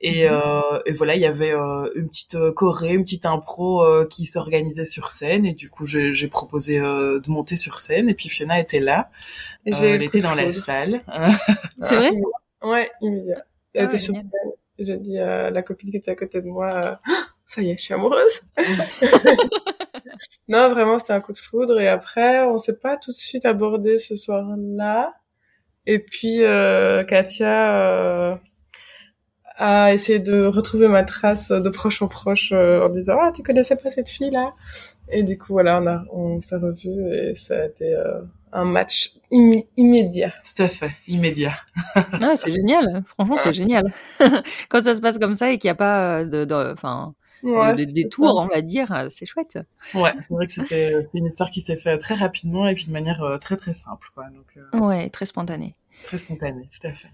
Et, 0.00 0.28
euh, 0.28 0.60
et 0.84 0.92
voilà, 0.92 1.14
il 1.16 1.20
y 1.22 1.26
avait 1.26 1.52
euh, 1.52 1.90
une 1.96 2.08
petite 2.08 2.34
euh, 2.34 2.52
choré, 2.52 2.94
une 2.94 3.04
petite 3.04 3.26
impro 3.26 3.82
euh, 3.82 4.06
qui 4.06 4.24
s'organisait 4.26 4.84
sur 4.84 5.10
scène. 5.10 5.46
Et 5.46 5.54
du 5.54 5.70
coup, 5.70 5.86
j'ai 5.86 6.12
j'ai 6.14 6.28
proposé 6.28 6.78
euh, 6.78 7.18
de 7.20 7.30
monter 7.30 7.56
sur 7.56 7.80
scène. 7.80 8.08
Et 8.08 8.14
puis 8.14 8.28
Fiona 8.28 8.60
était 8.60 8.80
là. 8.80 9.08
Et 9.64 9.72
Euh, 9.72 9.76
j'ai 9.80 9.88
elle 9.90 10.02
était 10.02 10.20
dans 10.20 10.34
la 10.34 10.52
salle. 10.52 11.02
C'est 11.82 11.94
vrai 11.96 12.10
Ouais, 12.62 12.90
immédiat. 13.00 13.44
Elle 13.74 13.82
Ah 13.82 13.84
était 13.84 13.98
sur 13.98 14.14
scène. 14.14 14.30
J'ai 14.78 14.96
dit 14.98 15.18
à 15.18 15.50
la 15.50 15.62
copine 15.62 15.90
qui 15.90 15.96
était 15.96 16.10
à 16.10 16.16
côté 16.16 16.40
de 16.42 16.46
moi, 16.48 17.00
ça 17.46 17.62
y 17.62 17.70
est, 17.70 17.78
je 17.78 17.82
suis 17.84 17.94
amoureuse. 17.94 18.40
non, 20.48 20.68
vraiment, 20.70 20.98
c'était 20.98 21.12
un 21.12 21.20
coup 21.20 21.32
de 21.32 21.38
foudre. 21.38 21.80
Et 21.80 21.88
après, 21.88 22.42
on 22.44 22.58
s'est 22.58 22.76
pas 22.76 22.96
tout 22.96 23.12
de 23.12 23.16
suite 23.16 23.44
abordé 23.46 23.98
ce 23.98 24.14
soir-là. 24.16 25.14
Et 25.86 25.98
puis, 26.00 26.42
euh, 26.42 27.04
Katia 27.04 28.40
a 29.56 29.92
essayé 29.94 30.18
de 30.18 30.44
retrouver 30.46 30.88
ma 30.88 31.02
trace 31.04 31.48
de 31.50 31.68
proche 31.70 32.02
en 32.02 32.08
proche 32.08 32.52
euh, 32.52 32.86
en 32.86 32.88
disant, 32.90 33.16
ah, 33.20 33.32
tu 33.34 33.42
connaissais 33.42 33.76
pas 33.76 33.90
cette 33.90 34.08
fille-là? 34.10 34.52
Et 35.08 35.22
du 35.22 35.38
coup, 35.38 35.52
voilà, 35.52 35.80
on, 35.82 35.86
a, 35.86 36.04
on 36.12 36.42
s'est 36.42 36.56
revus 36.56 37.14
et 37.14 37.34
ça 37.34 37.62
a 37.62 37.66
été 37.66 37.94
euh, 37.94 38.20
un 38.52 38.64
match 38.64 39.12
immi- 39.32 39.66
immédiat. 39.76 40.32
Tout 40.56 40.62
à 40.62 40.68
fait, 40.68 40.90
immédiat. 41.06 41.54
Ah, 42.22 42.36
c'est 42.36 42.52
génial. 42.52 43.04
Franchement, 43.06 43.36
c'est 43.38 43.54
génial. 43.54 43.84
Quand 44.68 44.82
ça 44.82 44.94
se 44.94 45.00
passe 45.00 45.18
comme 45.18 45.34
ça 45.34 45.50
et 45.50 45.58
qu'il 45.58 45.68
n'y 45.68 45.72
a 45.72 45.76
pas 45.76 46.20
euh, 46.20 46.24
de, 46.24 46.44
de- 46.44 46.72
enfin, 46.72 47.14
Ouais, 47.42 47.74
de, 47.74 47.84
détour, 47.84 48.34
on 48.36 48.48
va 48.48 48.60
dire, 48.62 49.06
c'est 49.10 49.26
chouette. 49.26 49.58
Ouais, 49.94 50.12
c'est 50.28 50.34
vrai 50.34 50.46
que 50.46 50.52
c'était 50.52 51.06
une 51.14 51.26
histoire 51.26 51.50
qui 51.50 51.60
s'est 51.60 51.76
faite 51.76 52.00
très 52.00 52.14
rapidement 52.14 52.66
et 52.66 52.74
puis 52.74 52.86
de 52.86 52.92
manière 52.92 53.22
euh, 53.22 53.38
très 53.38 53.56
très 53.56 53.74
simple, 53.74 54.08
quoi. 54.14 54.24
Donc 54.30 54.46
euh, 54.56 54.78
Ouais, 54.80 55.08
très 55.10 55.26
spontané. 55.26 55.74
très 56.02 56.18
spontanée, 56.18 56.68
tout 56.80 56.86
à 56.86 56.92
fait. 56.92 57.08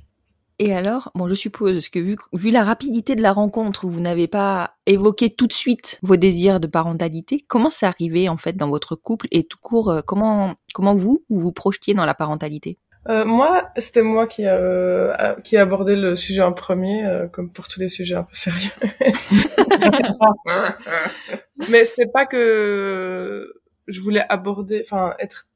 Et 0.64 0.72
alors, 0.72 1.10
bon, 1.16 1.26
je 1.28 1.34
suppose 1.34 1.88
que 1.88 1.98
vu, 1.98 2.14
vu 2.32 2.52
la 2.52 2.62
rapidité 2.62 3.16
de 3.16 3.20
la 3.20 3.32
rencontre, 3.32 3.88
vous 3.88 3.98
n'avez 3.98 4.28
pas 4.28 4.76
évoqué 4.86 5.28
tout 5.34 5.48
de 5.48 5.52
suite 5.52 5.98
vos 6.02 6.14
désirs 6.14 6.60
de 6.60 6.68
parentalité. 6.68 7.44
Comment 7.48 7.68
c'est 7.68 7.84
arrivé 7.84 8.28
en 8.28 8.36
fait 8.36 8.52
dans 8.56 8.68
votre 8.68 8.94
couple 8.94 9.26
et 9.32 9.42
tout 9.42 9.58
court, 9.60 9.90
euh, 9.90 10.02
comment 10.06 10.54
comment 10.72 10.94
vous 10.94 11.24
vous 11.28 11.40
vous 11.40 11.50
projetiez 11.50 11.94
dans 11.94 12.06
la 12.06 12.14
parentalité? 12.14 12.78
Euh, 13.08 13.24
moi, 13.24 13.70
c'était 13.76 14.02
moi 14.02 14.28
qui, 14.28 14.46
euh, 14.46 15.12
a- 15.14 15.34
qui 15.40 15.56
a 15.56 15.62
abordé 15.62 15.96
le 15.96 16.14
sujet 16.14 16.42
en 16.42 16.52
premier, 16.52 17.04
euh, 17.06 17.26
comme 17.26 17.50
pour 17.50 17.66
tous 17.66 17.80
les 17.80 17.88
sujets 17.88 18.14
un 18.14 18.22
peu 18.22 18.36
sérieux. 18.36 18.70
Mais 21.68 21.84
c'était 21.86 22.06
pas 22.06 22.24
que 22.26 23.52
je 23.88 24.00
voulais 24.00 24.24
aborder, 24.28 24.80
enfin, 24.84 25.16
être 25.18 25.48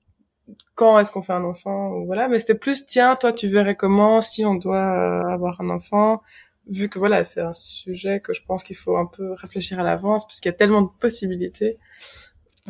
quand 0.75 0.99
est-ce 0.99 1.13
qu'on 1.13 1.23
fait 1.23 1.33
un 1.33 1.45
enfant, 1.45 1.93
ou 1.93 2.07
voilà. 2.07 2.29
Mais 2.29 2.39
c'était 2.39 2.55
plus, 2.55 2.87
tiens, 2.87 3.17
toi, 3.17 3.33
tu 3.33 3.49
verrais 3.49 3.77
comment 3.77 4.21
si 4.21 4.45
on 4.45 4.55
doit 4.55 4.77
euh, 4.77 5.29
avoir 5.29 5.61
un 5.61 5.71
enfant? 5.71 6.23
vu 6.69 6.89
que 6.89 6.99
voilà, 6.99 7.25
c'est 7.25 7.41
un 7.41 7.53
sujet 7.55 8.21
que 8.21 8.33
je 8.33 8.43
pense 8.45 8.65
qu'il 8.65 8.77
faut 8.77 8.97
un 8.97 9.07
peu 9.07 9.33
réfléchir 9.35 9.79
à 9.81 9.83
l'avance, 9.83 10.27
parce 10.27 10.41
qu'il 10.41 10.51
y 10.51 10.55
a 10.55 10.59
tellement 10.59 10.83
de 10.83 10.89
possibilités 11.01 11.79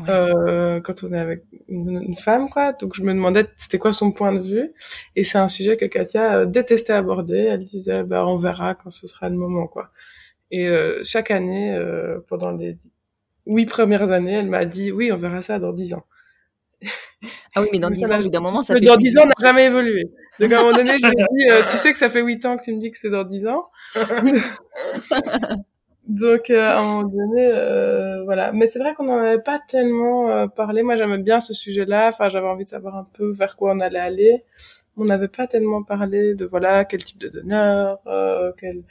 euh, 0.09 0.81
quand 0.81 1.05
on 1.05 1.13
est 1.13 1.19
avec 1.19 1.45
une, 1.69 2.17
femme, 2.17 2.51
quoi. 2.51 2.73
Donc 2.75 2.95
je 2.95 3.03
me 3.03 3.15
demandais 3.15 3.47
c'était 3.57 3.79
quoi 3.79 3.93
son 3.93 4.13
point 4.13 4.33
de 4.33 4.41
vue, 4.41 4.73
et 5.17 5.25
c'est 5.25 5.39
un 5.39 5.49
sujet 5.49 5.77
que 5.77 5.87
Katia 5.87 6.39
euh, 6.39 6.47
détestait 6.47 6.93
aborder. 6.93 7.39
Elle 7.39 7.61
disait 7.61 8.05
bah 8.05 8.27
on 8.27 8.37
verra 8.37 8.75
quand 8.75 8.91
ce 8.91 9.07
sera 9.07 9.29
le 9.29 9.37
moment, 9.37 9.67
quoi. 9.67 9.91
Et 10.51 10.69
euh, 10.69 11.03
chaque 11.03 11.31
année, 11.31 11.75
euh, 11.75 12.21
pendant 12.29 12.53
les 12.53 12.79
huit 13.47 13.67
premières 13.67 14.11
années, 14.11 14.35
elle 14.35 14.49
m'a 14.49 14.65
dit 14.65 14.93
oui 14.93 15.11
on 15.13 15.17
verra 15.17 15.43
ça 15.43 15.59
dans 15.59 15.73
dix 15.73 15.95
ans. 15.95 16.05
Ah 17.55 17.63
oui, 17.63 17.69
mais 17.73 17.79
dans 17.79 17.91
10 17.91 18.05
ans, 18.05 18.21
d'un 18.21 18.41
moment, 18.41 18.63
ça 18.63 18.75
fait. 18.75 18.81
Dans 18.81 18.97
10 18.97 19.19
ans, 19.19 19.23
on 19.25 19.29
n'a 19.29 19.35
jamais 19.41 19.67
évolué. 19.67 20.11
Donc, 20.39 20.53
à 20.53 20.59
un 20.59 20.63
moment 20.63 20.77
donné, 20.77 20.97
je 21.03 21.07
lui 21.07 21.15
ai 21.19 21.25
dit, 21.39 21.51
euh, 21.51 21.63
tu 21.71 21.77
sais 21.79 21.93
que 21.93 21.99
ça 21.99 22.11
fait 22.11 22.21
8 22.21 22.45
ans 22.45 22.57
que 22.59 22.65
tu 22.65 22.73
me 22.73 22.81
dis 22.81 22.91
que 22.91 22.99
c'est 22.99 23.11
dans 23.11 23.25
10 23.25 23.47
ans. 23.47 23.71
Donc, 26.07 26.51
euh, 26.51 26.61
à 26.61 26.79
un 26.79 26.85
moment 26.85 27.09
donné, 27.09 27.49
euh, 27.53 28.23
voilà. 28.25 28.53
Mais 28.53 28.69
c'est 28.69 28.79
vrai 28.79 28.95
qu'on 28.95 29.05
n'en 29.05 29.19
avait 29.19 29.43
pas 29.43 29.61
tellement 29.69 30.31
euh, 30.31 30.47
parlé. 30.47 30.83
Moi, 30.83 30.95
j'aimais 30.95 31.19
bien 31.19 31.41
ce 31.41 31.53
sujet-là. 31.53 32.11
Enfin, 32.11 32.29
j'avais 32.29 32.47
envie 32.47 32.65
de 32.65 32.71
savoir 32.71 32.97
un 32.97 33.09
peu 33.15 33.33
vers 33.33 33.57
quoi 33.57 33.73
on 33.75 33.81
allait 33.81 33.99
aller. 33.99 34.45
On 34.97 35.05
n'avait 35.05 35.29
pas 35.29 35.47
tellement 35.47 35.83
parlé 35.83 36.35
de, 36.35 36.47
voilà, 36.47 36.85
quel 36.85 37.05
type 37.05 37.19
de 37.19 37.29
donneur, 37.29 37.99
quel, 38.59 38.83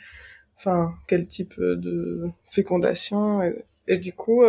enfin, 0.58 0.94
quel 1.08 1.28
type 1.28 1.56
de 1.60 2.26
fécondation. 2.52 3.42
Et, 3.42 3.66
et 3.88 3.98
du 3.98 4.14
coup, 4.14 4.44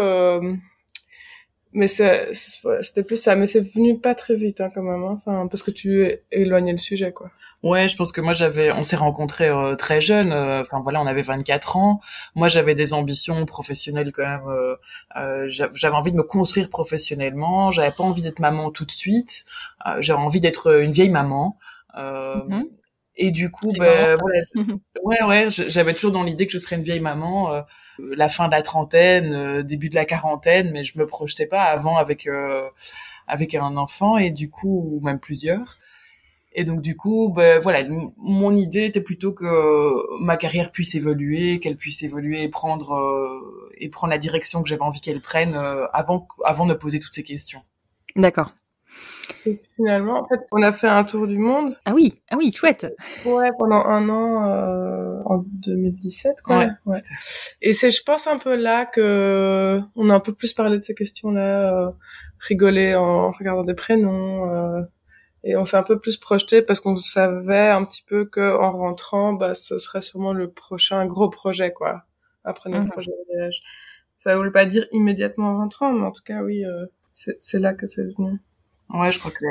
mais 1.77 1.89
c'était 1.89 3.03
plus 3.07 3.19
ça. 3.19 3.37
Mais 3.37 3.47
c'est 3.47 3.61
venu 3.61 3.99
pas 3.99 4.15
très 4.15 4.35
vite 4.35 4.63
hein, 4.63 4.71
quand 4.75 4.83
même 4.83 5.05
hein. 5.05 5.21
enfin 5.21 5.47
parce 5.47 5.63
que 5.63 5.71
tu 5.71 6.11
éloignais 6.33 6.73
le 6.73 6.79
sujet 6.79 7.13
quoi. 7.13 7.31
Ouais 7.63 7.87
je 7.87 7.97
pense 7.97 8.13
que 8.13 8.23
moi 8.23 8.33
j'avais 8.33 8.73
on 8.73 8.83
s'est 8.83 8.97
rencontrés 8.97 9.49
euh, 9.49 9.77
très 9.77 10.01
jeunes. 10.01 10.33
Euh, 10.33 10.63
enfin 10.63 10.81
voilà 10.81 11.03
on 11.03 11.07
avait 11.07 11.21
24 11.21 11.77
ans. 11.77 12.01
Moi 12.35 12.49
j'avais 12.49 12.75
des 12.75 12.95
ambitions 12.95 13.45
professionnelles 13.45 14.11
quand 14.11 14.27
même 14.27 14.49
euh, 14.49 14.77
euh 15.17 15.49
j'avais 15.49 15.95
envie 15.95 16.13
de 16.13 16.17
me 16.17 16.23
construire 16.23 16.71
professionnellement. 16.71 17.71
J'avais 17.71 17.93
pas 17.93 18.05
envie 18.05 18.23
d'être 18.23 18.41
maman 18.41 18.71
tout 18.71 18.87
de 18.87 18.93
suite. 18.93 19.45
J'avais 19.99 20.19
envie 20.19 20.41
d'être 20.41 20.81
une 20.81 20.93
vieille 20.93 21.11
maman. 21.11 21.59
Mm-hmm. 21.95 22.69
et 23.17 23.31
du 23.31 23.51
coup 23.51 23.73
ben 23.79 24.15
voilà, 24.21 24.43
ouais 25.03 25.23
ouais 25.25 25.47
j'avais 25.49 25.95
toujours 25.95 26.13
dans 26.13 26.23
l'idée 26.23 26.47
que 26.47 26.53
je 26.53 26.59
serais 26.59 26.77
une 26.77 26.83
vieille 26.83 27.01
maman 27.01 27.65
la 27.99 28.29
fin 28.29 28.47
de 28.47 28.53
la 28.53 28.63
trentaine, 28.63 29.33
euh, 29.33 29.63
début 29.63 29.89
de 29.89 29.95
la 29.95 30.05
quarantaine, 30.05 30.71
mais 30.73 30.85
je 30.85 30.99
me 30.99 31.07
projetais 31.07 31.47
pas 31.47 31.65
avant 31.65 31.97
avec 31.97 32.27
euh, 32.27 32.69
avec 33.27 33.55
un 33.55 33.77
enfant 33.77 34.17
et 34.17 34.31
du 34.31 34.51
coup 34.51 34.91
ou 34.93 35.01
même 35.05 35.19
plusieurs. 35.19 35.79
Et 36.53 36.65
donc 36.65 36.81
du 36.81 36.97
coup, 36.97 37.31
ben 37.35 37.59
voilà, 37.59 37.87
mon 38.17 38.57
idée 38.57 38.85
était 38.85 39.03
plutôt 39.03 39.33
que 39.33 40.23
ma 40.23 40.39
carrière 40.39 40.73
puisse 40.73 40.95
évoluer, 40.95 41.61
qu'elle 41.61 41.77
puisse 41.77 42.03
évoluer 42.03 42.43
et 42.43 42.49
prendre 42.49 42.95
euh, 42.95 43.71
et 43.79 43.91
prendre 43.91 44.11
la 44.11 44.19
direction 44.19 44.63
que 44.63 44.69
j'avais 44.69 44.83
envie 44.83 45.01
qu'elle 45.01 45.21
prenne 45.21 45.55
avant 45.93 46.27
avant 46.45 46.67
de 46.67 46.75
poser 46.75 46.99
toutes 46.99 47.15
ces 47.15 47.23
questions. 47.23 47.61
D'accord. 48.15 48.53
Et 49.45 49.61
finalement, 49.77 50.21
en 50.21 50.27
fait, 50.27 50.41
on 50.53 50.63
a 50.63 50.73
fait 50.73 50.89
un 50.89 51.05
tour 51.05 51.27
du 51.27 51.39
monde. 51.39 51.75
Ah 51.85 51.93
oui, 51.95 52.21
ah 52.31 52.37
oui, 52.37 52.53
chouette. 52.53 52.95
Ouais, 53.25 53.51
pendant 53.59 53.85
un 53.85 54.09
an 54.09 54.45
euh, 54.45 55.23
en 55.25 55.39
2017, 55.39 56.43
quoi. 56.43 56.59
Ouais. 56.59 56.69
ouais. 56.87 56.99
Et 57.63 57.73
c'est, 57.73 57.91
je 57.91 58.03
pense, 58.03 58.27
un 58.27 58.39
peu 58.39 58.55
là 58.55 58.87
que 58.87 59.81
on 59.95 60.11
a 60.11 60.15
un 60.15 60.21
peu 60.21 60.33
plus 60.33 60.53
parlé 60.53 60.79
de 60.79 60.85
ces 60.85 60.95
questions-là, 60.95 61.73
euh, 61.73 61.91
rigolé 62.39 62.95
en 62.95 63.31
regardant 63.31 63.65
des 63.65 63.75
prénoms, 63.75 64.51
euh, 64.51 64.83
et 65.45 65.57
on 65.57 65.65
s'est 65.65 65.77
un 65.77 65.83
peu 65.83 66.01
plus 66.01 66.17
projeté 66.17 66.61
parce 66.63 66.81
qu'on 66.81 66.97
savait 66.97 67.69
un 67.69 67.85
petit 67.85 68.03
peu 68.03 68.25
que 68.25 68.57
en 68.59 68.73
rentrant, 68.73 69.33
bah, 69.33 69.55
ce 69.55 69.79
serait 69.79 70.03
sûrement 70.03 70.33
le 70.33 70.51
prochain 70.51 71.07
gros 71.07 71.31
projet, 71.31 71.73
quoi, 71.73 72.05
après 72.45 72.69
notre 72.71 72.85
mhm. 72.85 72.91
projet 72.91 73.13
de 73.13 73.33
voyage. 73.33 73.63
Ça 74.19 74.37
voulait 74.37 74.51
pas 74.51 74.67
dire 74.67 74.87
immédiatement 74.93 75.51
en 75.51 75.59
rentrant, 75.59 75.93
mais 75.93 76.05
en 76.05 76.11
tout 76.11 76.23
cas, 76.25 76.43
oui, 76.43 76.65
euh, 76.65 76.87
c'est 77.13 77.59
là 77.59 77.75
que 77.75 77.87
c'est 77.87 78.03
venu. 78.03 78.41
Ouais, 78.91 79.11
je 79.13 79.19
crois 79.19 79.31
que 79.31 79.45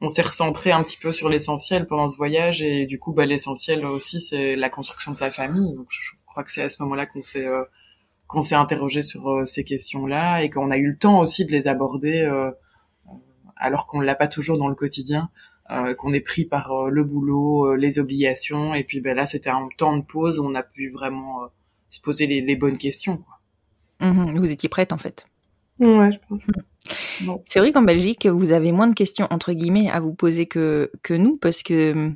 on 0.00 0.08
s'est 0.08 0.22
recentré 0.22 0.72
un 0.72 0.82
petit 0.82 0.96
peu 0.96 1.12
sur 1.12 1.28
l'essentiel 1.28 1.86
pendant 1.86 2.08
ce 2.08 2.16
voyage 2.16 2.62
et 2.62 2.86
du 2.86 2.98
coup, 2.98 3.12
bah, 3.12 3.26
l'essentiel 3.26 3.84
aussi, 3.84 4.20
c'est 4.20 4.56
la 4.56 4.70
construction 4.70 5.12
de 5.12 5.16
sa 5.16 5.30
famille. 5.30 5.74
Donc, 5.76 5.88
je 5.90 6.12
crois 6.26 6.42
que 6.42 6.50
c'est 6.50 6.62
à 6.62 6.70
ce 6.70 6.82
moment-là 6.82 7.06
qu'on 7.06 7.20
s'est 7.20 7.46
euh, 7.46 7.64
qu'on 8.26 8.42
s'est 8.42 8.54
interrogé 8.54 9.02
sur 9.02 9.28
euh, 9.28 9.44
ces 9.44 9.64
questions-là 9.64 10.42
et 10.42 10.50
qu'on 10.50 10.70
a 10.70 10.78
eu 10.78 10.86
le 10.86 10.96
temps 10.96 11.18
aussi 11.18 11.44
de 11.44 11.52
les 11.52 11.68
aborder 11.68 12.20
euh, 12.20 12.50
alors 13.56 13.86
qu'on 13.86 14.00
l'a 14.00 14.14
pas 14.14 14.28
toujours 14.28 14.56
dans 14.56 14.68
le 14.68 14.74
quotidien, 14.74 15.28
qu'on 15.98 16.12
est 16.14 16.20
pris 16.20 16.46
par 16.46 16.86
le 16.86 17.04
boulot, 17.04 17.76
les 17.76 17.98
obligations 17.98 18.74
et 18.74 18.82
puis 18.82 19.00
ben 19.00 19.14
là, 19.14 19.26
c'était 19.26 19.50
un 19.50 19.68
temps 19.76 19.98
de 19.98 20.02
pause 20.02 20.38
où 20.38 20.44
on 20.44 20.54
a 20.54 20.62
pu 20.62 20.88
vraiment 20.88 21.42
se 21.90 22.00
poser 22.00 22.26
les, 22.26 22.40
les, 22.40 22.56
bonnes 22.56 22.78
questions. 22.78 23.18
Quoi. 23.18 24.08
Mmh 24.08 24.38
vous 24.38 24.50
étiez 24.50 24.70
prête 24.70 24.92
en 24.92 24.98
fait. 24.98 25.26
Ouais, 25.80 26.12
je 26.12 26.18
pense. 26.28 26.42
C'est 27.46 27.60
vrai 27.60 27.72
qu'en 27.72 27.82
Belgique, 27.82 28.26
vous 28.26 28.52
avez 28.52 28.72
moins 28.72 28.86
de 28.86 28.94
questions 28.94 29.26
entre 29.30 29.52
guillemets 29.52 29.90
à 29.90 30.00
vous 30.00 30.14
poser 30.14 30.46
que, 30.46 30.90
que 31.02 31.14
nous, 31.14 31.36
parce 31.36 31.62
que 31.62 32.12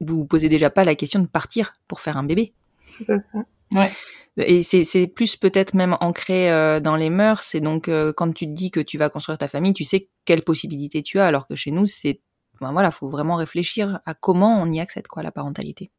vous 0.00 0.18
vous 0.18 0.26
posez 0.26 0.48
déjà 0.48 0.70
pas 0.70 0.84
la 0.84 0.94
question 0.94 1.20
de 1.20 1.26
partir 1.26 1.74
pour 1.88 2.00
faire 2.00 2.16
un 2.16 2.24
bébé. 2.24 2.52
Tout 2.96 3.04
à 3.08 3.18
fait. 3.18 3.78
Ouais. 3.78 3.90
Et 4.36 4.62
c'est 4.62 5.06
plus 5.06 5.36
peut-être 5.36 5.74
même 5.74 5.96
ancré 6.00 6.50
euh, 6.50 6.80
dans 6.80 6.96
les 6.96 7.10
mœurs. 7.10 7.44
C'est 7.44 7.60
donc 7.60 7.88
euh, 7.88 8.12
quand 8.12 8.32
tu 8.34 8.46
te 8.46 8.52
dis 8.52 8.70
que 8.70 8.80
tu 8.80 8.98
vas 8.98 9.08
construire 9.08 9.38
ta 9.38 9.48
famille, 9.48 9.72
tu 9.72 9.84
sais 9.84 10.08
quelles 10.24 10.42
possibilités 10.42 11.02
tu 11.02 11.20
as, 11.20 11.26
alors 11.26 11.46
que 11.46 11.54
chez 11.54 11.70
nous, 11.70 11.86
c'est 11.86 12.20
ben 12.60 12.72
voilà, 12.72 12.90
faut 12.90 13.08
vraiment 13.08 13.36
réfléchir 13.36 14.00
à 14.06 14.14
comment 14.14 14.60
on 14.60 14.70
y 14.70 14.80
accède 14.80 15.08
quoi, 15.08 15.22
la 15.22 15.32
parentalité 15.32 15.90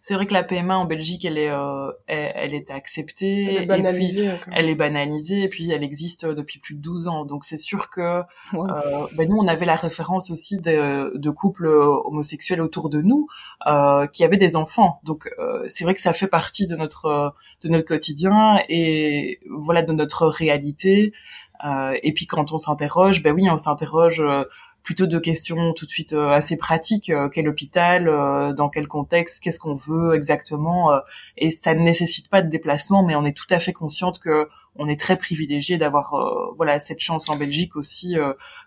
c'est 0.00 0.14
vrai 0.14 0.26
que 0.26 0.32
la 0.32 0.44
PMA 0.44 0.76
en 0.76 0.84
Belgique, 0.84 1.24
elle 1.24 1.38
est, 1.38 1.50
euh, 1.50 1.90
elle, 2.06 2.54
est 2.54 2.70
acceptée, 2.70 3.44
elle 3.44 3.62
est 3.62 3.66
banalisée, 3.66 4.26
et 4.26 4.36
puis, 4.36 4.52
elle 4.54 4.68
est 4.68 4.74
banalisée, 4.74 5.42
et 5.42 5.48
puis 5.48 5.70
elle 5.70 5.82
existe 5.82 6.26
depuis 6.26 6.60
plus 6.60 6.74
de 6.74 6.80
12 6.80 7.08
ans. 7.08 7.24
Donc 7.24 7.44
c'est 7.44 7.58
sûr 7.58 7.90
que 7.90 8.00
euh, 8.00 9.06
ben 9.14 9.28
nous, 9.28 9.36
on 9.36 9.48
avait 9.48 9.66
la 9.66 9.76
référence 9.76 10.30
aussi 10.30 10.58
de, 10.58 11.16
de 11.16 11.30
couples 11.30 11.66
homosexuels 11.66 12.60
autour 12.60 12.90
de 12.90 13.02
nous 13.02 13.26
euh, 13.66 14.06
qui 14.06 14.24
avaient 14.24 14.36
des 14.36 14.56
enfants. 14.56 15.00
Donc 15.04 15.28
euh, 15.38 15.64
c'est 15.68 15.84
vrai 15.84 15.94
que 15.94 16.00
ça 16.00 16.12
fait 16.12 16.28
partie 16.28 16.66
de 16.66 16.76
notre 16.76 17.34
de 17.62 17.68
notre 17.68 17.86
quotidien 17.86 18.60
et 18.68 19.40
voilà 19.50 19.82
de 19.82 19.92
notre 19.92 20.26
réalité. 20.26 21.12
Euh, 21.64 21.96
et 22.02 22.12
puis 22.12 22.26
quand 22.26 22.52
on 22.52 22.58
s'interroge, 22.58 23.22
ben 23.22 23.32
oui, 23.32 23.48
on 23.50 23.56
s'interroge 23.56 24.22
plutôt 24.82 25.06
de 25.06 25.18
questions 25.18 25.74
tout 25.74 25.84
de 25.84 25.90
suite 25.90 26.14
euh, 26.14 26.30
assez 26.30 26.56
pratiques 26.56 27.10
euh, 27.10 27.28
quel 27.28 27.48
hôpital 27.48 28.08
euh, 28.08 28.52
dans 28.52 28.68
quel 28.68 28.88
contexte 28.88 29.42
qu'est-ce 29.42 29.58
qu'on 29.58 29.74
veut 29.74 30.14
exactement 30.14 30.90
et 31.36 31.50
ça 31.50 31.74
ne 31.74 31.80
nécessite 31.80 32.28
pas 32.28 32.42
de 32.42 32.48
déplacement 32.48 33.02
mais 33.02 33.14
on 33.14 33.24
est 33.24 33.36
tout 33.36 33.46
à 33.50 33.58
fait 33.58 33.72
consciente 33.72 34.18
que 34.18 34.48
on 34.76 34.88
est 34.88 34.98
très 34.98 35.16
privilégié 35.16 35.76
d'avoir 35.76 36.52
voilà 36.56 36.78
cette 36.78 37.00
chance 37.00 37.28
en 37.28 37.36
Belgique 37.36 37.76
aussi 37.76 38.16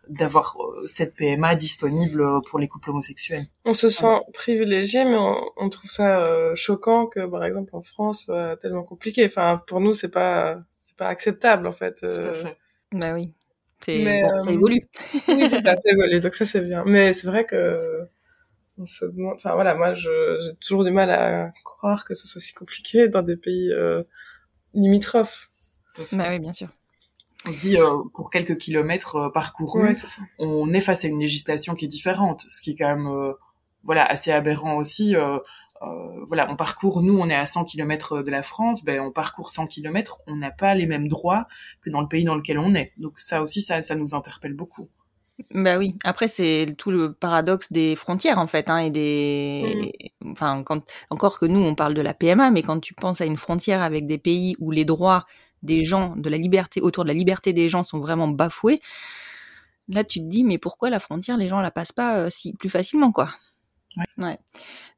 d'avoir 0.09 0.57
cette 0.85 1.15
PMA 1.15 1.55
disponible 1.55 2.41
pour 2.49 2.59
les 2.59 2.67
couples 2.67 2.89
homosexuels. 2.89 3.47
On 3.63 3.73
se 3.73 3.89
sent 3.89 4.19
privilégié 4.33 5.05
mais 5.05 5.17
on, 5.17 5.69
trouve 5.69 5.89
ça 5.89 6.53
choquant 6.53 7.07
que 7.07 7.25
par 7.25 7.45
exemple 7.45 7.75
en 7.75 7.81
France 7.81 8.25
soit 8.25 8.57
tellement 8.57 8.83
compliqué. 8.83 9.25
Enfin 9.25 9.61
pour 9.67 9.79
nous 9.79 9.93
c'est 9.93 10.09
pas 10.09 10.59
c'est 10.71 10.97
pas 10.97 11.07
acceptable 11.07 11.65
en 11.65 11.73
fait. 11.73 12.01
Tout 12.01 12.27
à 12.27 12.33
fait. 12.33 12.57
Bah 12.91 13.13
oui. 13.13 13.33
Mais, 13.87 14.21
bon, 14.21 14.37
ça 14.37 14.49
euh, 14.49 14.53
évolue. 14.53 14.89
oui, 15.27 15.49
c'est 15.49 15.61
ça, 15.61 15.75
ça 15.77 15.91
évolue. 15.91 16.19
Donc 16.19 16.33
ça, 16.33 16.45
c'est 16.45 16.61
bien. 16.61 16.83
Mais 16.85 17.13
c'est 17.13 17.27
vrai 17.27 17.45
que 17.45 18.07
on 18.77 18.85
se 18.85 19.05
demande. 19.05 19.35
Enfin 19.35 19.53
voilà, 19.53 19.75
moi, 19.75 19.93
j'ai 19.93 20.09
toujours 20.59 20.83
du 20.83 20.91
mal 20.91 21.09
à 21.11 21.51
croire 21.63 22.05
que 22.05 22.13
ce 22.13 22.27
soit 22.27 22.41
si 22.41 22.53
compliqué 22.53 23.07
dans 23.07 23.21
des 23.21 23.37
pays 23.37 23.71
euh, 23.71 24.03
limitrophes. 24.73 25.49
Bah 26.13 26.27
oui, 26.29 26.39
bien 26.39 26.53
sûr. 26.53 26.69
On 27.47 27.51
se 27.51 27.61
dit 27.61 27.77
euh, 27.77 27.97
pour 28.13 28.29
quelques 28.29 28.57
kilomètres 28.57 29.15
euh, 29.15 29.29
parcourus, 29.29 29.81
ouais, 29.81 30.25
on 30.37 30.71
est 30.73 30.79
face 30.79 31.05
à 31.05 31.07
une 31.07 31.19
législation 31.19 31.73
qui 31.73 31.85
est 31.85 31.87
différente, 31.87 32.41
ce 32.47 32.61
qui 32.61 32.71
est 32.71 32.75
quand 32.75 32.95
même 32.95 33.07
euh, 33.07 33.33
voilà 33.83 34.05
assez 34.05 34.31
aberrant 34.31 34.77
aussi. 34.77 35.15
Euh, 35.81 36.25
voilà, 36.27 36.49
on 36.51 36.55
parcourt, 36.55 37.01
nous, 37.01 37.17
on 37.17 37.29
est 37.29 37.35
à 37.35 37.45
100 37.45 37.65
km 37.65 38.21
de 38.21 38.31
la 38.31 38.43
France, 38.43 38.83
ben, 38.83 39.01
on 39.01 39.11
parcourt 39.11 39.49
100 39.49 39.67
km, 39.67 40.21
on 40.27 40.35
n'a 40.35 40.51
pas 40.51 40.75
les 40.75 40.85
mêmes 40.85 41.07
droits 41.07 41.47
que 41.81 41.89
dans 41.89 42.01
le 42.01 42.07
pays 42.07 42.23
dans 42.23 42.35
lequel 42.35 42.59
on 42.59 42.75
est. 42.75 42.93
Donc 42.97 43.19
ça 43.19 43.41
aussi, 43.41 43.61
ça, 43.61 43.81
ça 43.81 43.95
nous 43.95 44.13
interpelle 44.13 44.53
beaucoup. 44.53 44.89
Bah 45.49 45.77
oui. 45.77 45.95
Après, 46.03 46.27
c'est 46.27 46.75
tout 46.77 46.91
le 46.91 47.13
paradoxe 47.13 47.71
des 47.71 47.95
frontières 47.95 48.37
en 48.37 48.47
fait, 48.47 48.69
hein, 48.69 48.77
et 48.77 48.89
des, 48.89 50.11
enfin, 50.25 50.63
quand 50.63 50.83
encore 51.09 51.39
que 51.39 51.45
nous 51.45 51.61
on 51.61 51.73
parle 51.75 51.93
de 51.93 52.01
la 52.01 52.13
PMA, 52.13 52.51
mais 52.51 52.61
quand 52.61 52.79
tu 52.79 52.93
penses 52.93 53.21
à 53.21 53.25
une 53.25 53.37
frontière 53.37 53.81
avec 53.81 54.05
des 54.07 54.17
pays 54.17 54.55
où 54.59 54.71
les 54.71 54.85
droits 54.85 55.25
des 55.63 55.83
gens, 55.83 56.15
de 56.15 56.29
la 56.29 56.37
liberté 56.37 56.81
autour 56.81 57.03
de 57.03 57.09
la 57.09 57.13
liberté 57.13 57.53
des 57.53 57.69
gens 57.69 57.83
sont 57.83 57.99
vraiment 57.99 58.27
bafoués, 58.27 58.81
là 59.89 60.03
tu 60.03 60.19
te 60.19 60.25
dis 60.25 60.43
mais 60.43 60.57
pourquoi 60.57 60.89
la 60.89 60.99
frontière 60.99 61.37
les 61.37 61.49
gens 61.49 61.59
la 61.59 61.71
passent 61.71 61.91
pas 61.91 62.17
euh, 62.19 62.29
si 62.29 62.53
plus 62.53 62.69
facilement 62.69 63.11
quoi? 63.11 63.29
Ouais. 64.17 64.37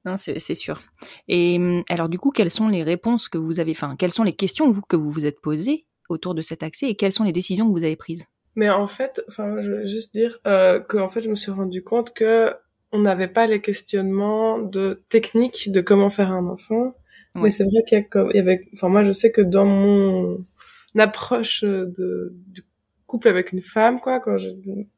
Non, 0.05 0.17
c'est 0.17 0.55
sûr. 0.55 0.81
Et 1.27 1.57
hum, 1.57 1.83
alors 1.89 2.09
du 2.09 2.19
coup, 2.19 2.31
quelles 2.31 2.50
sont 2.50 2.67
les 2.67 2.83
réponses 2.83 3.27
que 3.29 3.38
vous 3.38 3.59
avez, 3.59 3.71
enfin, 3.71 3.95
quelles 3.97 4.12
sont 4.12 4.23
les 4.23 4.35
questions 4.35 4.69
vous 4.71 4.81
que 4.81 4.95
vous 4.95 5.12
vous 5.12 5.25
êtes 5.25 5.41
posées 5.41 5.85
autour 6.09 6.35
de 6.35 6.41
cet 6.41 6.63
accès 6.63 6.88
et 6.88 6.95
quelles 6.95 7.12
sont 7.12 7.23
les 7.23 7.31
décisions 7.31 7.67
que 7.67 7.77
vous 7.77 7.83
avez 7.83 7.95
prises? 7.95 8.25
Mais 8.55 8.69
en 8.69 8.88
fait, 8.88 9.23
enfin, 9.27 9.62
je 9.62 9.71
veux 9.71 9.88
juste 9.88 10.13
dire 10.13 10.39
euh, 10.45 10.79
que 10.79 10.97
en 10.97 11.09
fait, 11.09 11.21
je 11.21 11.29
me 11.29 11.35
suis 11.35 11.51
rendu 11.51 11.83
compte 11.83 12.13
que 12.13 12.53
on 12.91 13.00
n'avait 13.00 13.27
pas 13.27 13.47
les 13.47 13.59
questionnements 13.59 14.59
de 14.59 15.03
technique 15.09 15.71
de 15.71 15.81
comment 15.81 16.12
faire 16.12 16.31
un 16.31 16.47
enfant, 16.47 16.93
Mais 17.35 17.50
c'est 17.50 17.63
vrai 17.63 17.83
qu'il 17.88 17.97
y, 17.97 18.35
y 18.35 18.39
avait, 18.39 18.69
enfin 18.75 18.89
moi 18.89 19.03
je 19.03 19.12
sais 19.12 19.31
que 19.31 19.41
dans 19.41 19.65
mon 19.65 20.45
approche 20.95 21.63
de, 21.63 22.31
du 22.47 22.63
couple 23.07 23.27
avec 23.27 23.51
une 23.51 23.63
femme, 23.63 24.00
quoi, 24.00 24.19
quand 24.19 24.38
je 24.38 24.50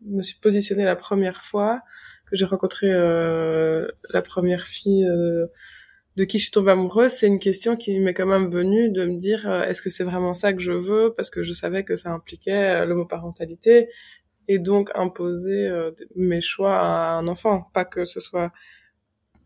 me 0.05 0.21
suis 0.21 0.37
positionnée 0.39 0.83
la 0.83 0.97
première 0.97 1.43
fois, 1.43 1.81
que 2.25 2.36
j'ai 2.36 2.46
rencontré 2.46 2.88
euh, 2.91 3.88
la 4.13 4.22
première 4.22 4.65
fille 4.65 5.05
euh, 5.05 5.48
de 6.15 6.24
qui 6.24 6.38
je 6.38 6.44
suis 6.44 6.51
tombée 6.51 6.72
amoureuse, 6.72 7.12
c'est 7.12 7.27
une 7.27 7.39
question 7.39 7.75
qui 7.75 8.00
m'est 8.00 8.13
quand 8.13 8.25
même 8.25 8.50
venue 8.50 8.89
de 8.89 9.05
me 9.05 9.17
dire 9.17 9.50
euh, 9.50 9.63
est-ce 9.63 9.82
que 9.82 9.89
c'est 9.89 10.03
vraiment 10.03 10.34
ça 10.34 10.53
que 10.53 10.60
je 10.60 10.72
veux? 10.72 11.13
Parce 11.15 11.29
que 11.29 11.44
je 11.44 11.53
savais 11.53 11.84
que 11.84 11.96
ça 11.96 12.12
impliquait 12.12 12.82
euh, 12.82 12.86
l'homoparentalité 12.86 13.89
et 14.48 14.60
donc 14.60 14.91
imposer 14.94 15.72
mes 16.15 16.39
choix 16.39 16.77
à 16.77 17.15
un 17.15 17.27
enfant, 17.27 17.67
pas 17.74 17.84
que 17.84 18.05
ce 18.05 18.20
soit 18.20 18.51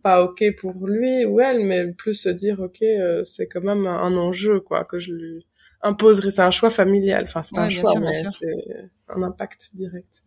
pas 0.04 0.22
ok 0.24 0.44
pour 0.58 0.88
lui 0.88 1.24
ou 1.24 1.40
elle, 1.40 1.60
mais 1.62 1.88
plus 1.94 2.16
se 2.16 2.28
dire 2.28 2.60
ok 2.60 2.84
c'est 3.24 3.48
quand 3.48 3.64
même 3.64 3.88
un, 3.88 4.18
enjeu 4.18 4.60
quoi 4.60 4.84
que 4.84 5.00
je 5.00 5.14
lui 5.14 5.48
imposerais. 5.82 6.32
C'est 6.32 6.42
un 6.42 6.52
choix 6.52 6.70
familial, 6.70 7.24
enfin 7.24 7.42
c'est 7.42 7.56
pas 7.56 7.64
un 7.64 7.70
choix 7.70 7.98
mais 7.98 8.26
c'est 8.28 8.90
un 9.08 9.24
impact 9.24 9.70
direct. 9.74 10.22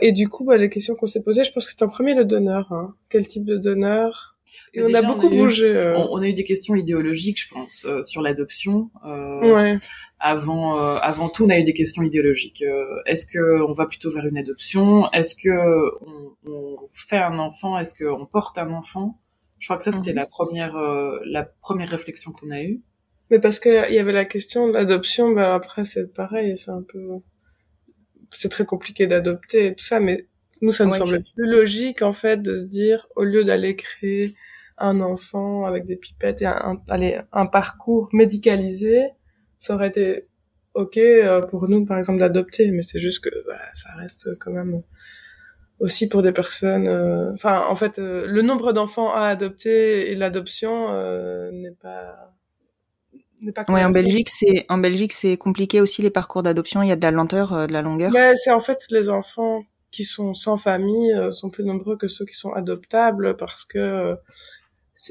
Et 0.00 0.12
du 0.12 0.28
coup, 0.28 0.44
bah, 0.44 0.56
les 0.56 0.70
questions 0.70 0.94
qu'on 0.94 1.06
s'est 1.06 1.22
posées, 1.22 1.44
je 1.44 1.52
pense 1.52 1.66
que 1.66 1.72
c'est 1.72 1.82
en 1.84 1.88
premier 1.88 2.14
le 2.14 2.24
donneur. 2.24 2.72
Hein. 2.72 2.94
Quel 3.08 3.26
type 3.26 3.44
de 3.44 3.56
donneur? 3.56 4.36
Et 4.72 4.82
on 4.82 4.94
a 4.94 5.02
beaucoup 5.02 5.28
bougé. 5.28 5.66
Euh. 5.66 5.96
On, 5.96 6.22
a 6.22 6.28
eu 6.28 6.32
des 6.32 6.44
questions 6.44 6.74
idéologiques, 6.74 7.40
je 7.40 7.48
pense, 7.52 7.84
euh, 7.86 8.02
sur 8.02 8.22
l'adoption. 8.22 8.90
Euh, 9.04 9.52
ouais. 9.52 9.76
Avant, 10.18 10.78
euh, 10.78 10.96
avant 10.96 11.28
tout, 11.28 11.44
on 11.44 11.50
a 11.50 11.58
eu 11.58 11.64
des 11.64 11.72
questions 11.72 12.02
idéologiques. 12.02 12.64
Est-ce 13.06 13.26
que 13.26 13.62
on 13.62 13.72
va 13.72 13.86
plutôt 13.86 14.10
vers 14.10 14.26
une 14.26 14.38
adoption? 14.38 15.10
Est-ce 15.12 15.34
que 15.34 15.50
on, 16.02 16.50
on, 16.50 16.76
fait 16.92 17.18
un 17.18 17.38
enfant? 17.38 17.78
Est-ce 17.78 17.94
qu'on 17.94 18.26
porte 18.26 18.58
un 18.58 18.70
enfant? 18.72 19.18
Je 19.58 19.66
crois 19.66 19.76
que 19.76 19.82
ça, 19.82 19.92
c'était 19.92 20.10
mhm. 20.10 20.16
la 20.16 20.26
première, 20.26 20.76
la 21.26 21.44
première 21.44 21.88
réflexion 21.88 22.32
qu'on 22.32 22.50
a 22.50 22.62
eue. 22.62 22.82
Mais 23.30 23.40
parce 23.40 23.60
qu'il 23.60 23.72
y 23.72 23.98
avait 23.98 24.12
la 24.12 24.24
question 24.24 24.66
de 24.66 24.72
l'adoption, 24.72 25.30
bah 25.30 25.54
après 25.54 25.84
c'est 25.84 26.12
pareil, 26.12 26.58
c'est 26.58 26.72
un 26.72 26.82
peu 26.82 27.20
c'est 28.30 28.48
très 28.48 28.64
compliqué 28.64 29.06
d'adopter 29.06 29.66
et 29.66 29.74
tout 29.74 29.84
ça, 29.84 30.00
mais 30.00 30.26
nous, 30.62 30.72
ça 30.72 30.84
nous 30.84 30.94
semble 30.94 31.22
plus 31.34 31.46
logique, 31.46 32.02
en 32.02 32.12
fait, 32.12 32.42
de 32.42 32.54
se 32.54 32.64
dire, 32.64 33.06
au 33.16 33.24
lieu 33.24 33.44
d'aller 33.44 33.76
créer 33.76 34.34
un 34.78 35.00
enfant 35.00 35.64
avec 35.64 35.86
des 35.86 35.96
pipettes 35.96 36.42
et 36.42 36.46
un, 36.46 36.80
aller, 36.88 37.20
un 37.32 37.46
parcours 37.46 38.08
médicalisé, 38.12 39.08
ça 39.58 39.74
aurait 39.74 39.88
été 39.88 40.26
ok 40.74 40.96
euh, 40.96 41.42
pour 41.42 41.68
nous, 41.68 41.84
par 41.84 41.98
exemple, 41.98 42.18
d'adopter, 42.18 42.70
mais 42.70 42.82
c'est 42.82 42.98
juste 42.98 43.24
que 43.24 43.30
bah, 43.46 43.60
ça 43.74 43.90
reste 43.96 44.38
quand 44.38 44.50
même 44.50 44.82
aussi 45.78 46.08
pour 46.08 46.22
des 46.22 46.32
personnes. 46.32 46.88
Euh, 46.88 47.32
enfin, 47.34 47.64
en 47.68 47.76
fait, 47.76 47.98
euh, 47.98 48.26
le 48.26 48.42
nombre 48.42 48.72
d'enfants 48.72 49.12
à 49.12 49.26
adopter 49.26 50.10
et 50.10 50.14
l'adoption 50.14 50.92
n'est 51.52 51.76
pas 51.82 52.34
oui, 53.68 53.84
en 53.84 53.90
Belgique, 53.90 54.28
c'est 54.28 54.66
en 54.68 54.78
Belgique, 54.78 55.12
c'est 55.12 55.36
compliqué 55.36 55.80
aussi 55.80 56.02
les 56.02 56.10
parcours 56.10 56.42
d'adoption. 56.42 56.82
Il 56.82 56.88
y 56.88 56.92
a 56.92 56.96
de 56.96 57.02
la 57.02 57.10
lenteur, 57.10 57.52
euh, 57.52 57.66
de 57.66 57.72
la 57.72 57.82
longueur. 57.82 58.12
C'est 58.36 58.50
en 58.50 58.60
fait 58.60 58.84
les 58.90 59.08
enfants 59.08 59.64
qui 59.90 60.04
sont 60.04 60.34
sans 60.34 60.56
famille 60.56 61.12
euh, 61.12 61.32
sont 61.32 61.50
plus 61.50 61.64
nombreux 61.64 61.96
que 61.96 62.06
ceux 62.06 62.24
qui 62.24 62.34
sont 62.34 62.52
adoptables 62.52 63.36
parce 63.36 63.64
que 63.64 63.78
euh, 63.78 64.14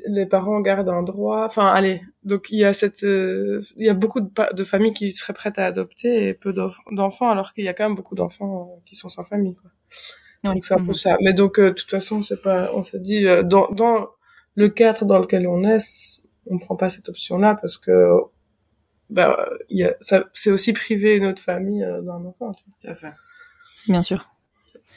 les 0.08 0.26
parents 0.26 0.60
gardent 0.62 0.90
un 0.90 1.04
droit. 1.04 1.46
Enfin, 1.46 1.68
allez, 1.68 2.02
donc 2.24 2.52
il 2.52 2.60
y 2.60 2.66
a 2.66 2.74
cette, 2.74 3.02
il 3.02 3.64
y 3.78 3.90
a 3.90 3.96
beaucoup 3.96 4.22
de, 4.22 4.30
de, 4.54 4.64
familles 4.64 4.94
qui 4.94 5.12
seraient 5.12 5.34
prêtes 5.34 5.58
à 5.58 5.66
adopter 5.66 6.28
et 6.28 6.34
peu 6.36 6.54
d'enfants, 6.54 7.30
alors 7.30 7.54
qu'il 7.54 7.64
y 7.64 7.68
a 7.68 7.74
quand 7.74 7.86
même 7.86 7.96
beaucoup 7.96 8.16
d'enfants 8.16 8.82
qui 8.86 8.96
sont 8.96 9.10
sans 9.10 9.24
famille. 9.24 9.56
Quoi. 9.56 10.54
Donc 10.54 10.64
c'est 10.64 10.76
un 10.76 10.86
peu 10.86 10.94
ça. 10.94 11.18
Mais 11.22 11.34
donc 11.34 11.60
de 11.60 11.72
toute 11.72 11.90
façon, 11.90 12.22
c'est 12.22 12.42
pas, 12.42 12.72
on 12.76 12.84
s'est 12.84 13.00
dit 13.00 13.26
dans 13.46 13.68
dans 13.72 14.10
le 14.54 14.70
cadre 14.70 15.06
dans 15.06 15.18
lequel 15.18 15.48
on 15.48 15.64
est 15.64 16.19
on 16.48 16.58
prend 16.58 16.76
pas 16.76 16.90
cette 16.90 17.10
option-là 17.10 17.56
parce 17.56 17.78
que 17.78 18.10
bah, 19.10 19.50
y 19.70 19.84
a, 19.84 19.96
ça, 20.02 20.26
c'est 20.34 20.52
aussi 20.52 20.74
priver 20.74 21.20
notre 21.20 21.42
famille 21.42 21.84
euh, 21.84 22.02
d'un 22.02 22.24
enfant. 22.26 22.54
Tout 22.54 22.88
à 22.88 22.94
fait. 22.94 23.14
Bien 23.88 24.04
sûr. 24.04 24.30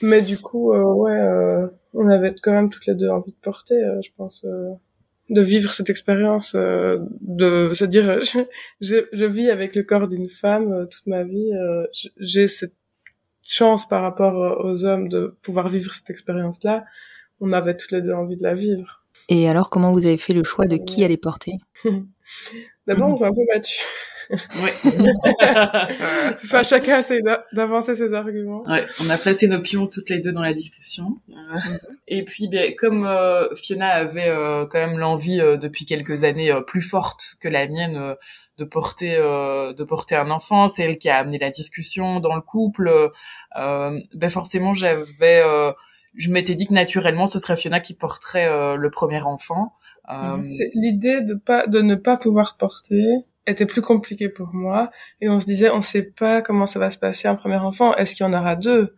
Mais 0.03 0.21
du 0.21 0.39
coup, 0.39 0.73
euh, 0.73 0.83
ouais, 0.83 1.13
euh, 1.13 1.67
on 1.95 2.09
avait 2.09 2.35
quand 2.43 2.53
même 2.53 2.71
toutes 2.71 2.87
les 2.87 2.95
deux 2.95 3.09
envie 3.09 3.33
de 3.33 3.37
porter, 3.37 3.81
je 4.03 4.11
pense, 4.17 4.45
de 4.45 5.41
vivre 5.41 5.71
cette 5.71 5.89
expérience, 5.89 6.55
de 6.55 7.73
se 7.73 7.85
dire, 7.85 8.21
je, 8.81 9.07
je, 9.13 9.25
vis 9.25 9.51
avec 9.51 9.77
le 9.77 9.83
corps 9.83 10.09
d'une 10.09 10.29
femme 10.29 10.89
toute 10.91 11.07
ma 11.07 11.23
vie. 11.23 11.53
j'ai 12.19 12.49
cette 12.49 12.75
chance 13.43 13.89
par 13.89 14.03
rapport 14.03 14.65
aux 14.65 14.85
hommes 14.85 15.09
de 15.09 15.37
pouvoir 15.43 15.69
vivre 15.69 15.95
cette 15.95 16.11
expérience-là. 16.11 16.85
On 17.41 17.53
avait 17.53 17.77
toutes 17.77 17.93
les 17.93 18.03
deux 18.03 18.13
envie 18.13 18.37
de 18.37 18.43
la 18.43 18.55
vivre. 18.55 19.02
Et 19.35 19.49
alors, 19.49 19.71
comment 19.71 19.93
vous 19.93 20.05
avez 20.05 20.19
fait 20.19 20.35
le 20.35 20.45
choix 20.45 20.67
de 20.67 20.77
qui 20.77 21.03
allait 21.03 21.17
porter? 21.17 21.53
D'abord, 22.87 23.09
on 23.09 23.17
s'est 23.17 23.25
un 23.25 23.33
peu 23.33 23.41
battu. 23.51 23.81
Oui. 24.31 24.71
enfin, 26.45 26.63
chacun 26.65 26.99
essaie 26.99 27.21
d'avancer 27.55 27.95
ses 27.95 28.13
arguments. 28.13 28.63
Ouais, 28.65 28.85
on 29.01 29.09
a 29.09 29.17
placé 29.17 29.49
nos 29.49 29.63
pions 29.63 29.87
toutes 29.87 30.11
les 30.11 30.19
deux 30.19 30.33
dans 30.33 30.43
la 30.43 30.53
discussion. 30.53 31.17
Et 32.09 32.27
puis, 32.27 32.47
bien, 32.47 32.73
comme 32.77 33.07
euh, 33.07 33.49
Fiona 33.55 33.89
avait 33.89 34.29
euh, 34.29 34.67
quand 34.67 34.87
même 34.87 34.99
l'envie 34.99 35.41
euh, 35.41 35.57
depuis 35.57 35.87
quelques 35.87 36.25
années 36.25 36.53
plus 36.67 36.83
forte 36.83 37.37
que 37.41 37.49
la 37.49 37.67
mienne 37.67 38.15
de 38.59 38.65
porter 38.65 39.17
de 39.17 39.85
porter 39.85 40.15
un 40.15 40.31
enfant, 40.31 40.69
c'est 40.69 40.83
elle 40.83 40.99
qui 40.99 41.09
a 41.09 41.17
amené 41.17 41.39
la 41.39 41.49
discussion 41.49 42.21
dans 42.21 42.35
le 42.35 42.43
couple. 42.43 43.11
ben 43.55 44.29
forcément, 44.31 44.75
j'avais 44.75 45.43
je 46.15 46.31
m'étais 46.31 46.55
dit 46.55 46.67
que 46.67 46.75
naturellement 46.75 47.27
ce 47.27 47.39
serait 47.39 47.57
Fiona 47.57 47.81
qui 47.81 47.95
porterait 47.95 48.49
euh, 48.49 48.77
le 48.77 48.91
premier 48.91 49.23
enfant. 49.23 49.75
Euh... 50.11 50.43
L'idée 50.75 51.21
de 51.21 51.35
pas 51.35 51.67
de 51.67 51.81
ne 51.81 51.95
pas 51.95 52.17
pouvoir 52.17 52.57
porter 52.57 53.05
était 53.47 53.67
plus 53.67 53.83
compliquée 53.83 54.29
pour 54.29 54.55
moi 54.55 54.91
et 55.21 55.29
on 55.29 55.41
se 55.41 55.47
disait 55.47 55.71
on 55.71 55.83
sait 55.83 56.03
pas 56.03 56.43
comment 56.43 56.67
ça 56.67 56.79
va 56.79 56.91
se 56.91 56.99
passer 56.99 57.29
un 57.29 57.35
premier 57.35 57.57
enfant. 57.57 57.95
Est-ce 57.97 58.15
qu'il 58.15 58.27
y 58.27 58.29
en 58.29 58.33
aura 58.33 58.57
deux? 58.57 58.95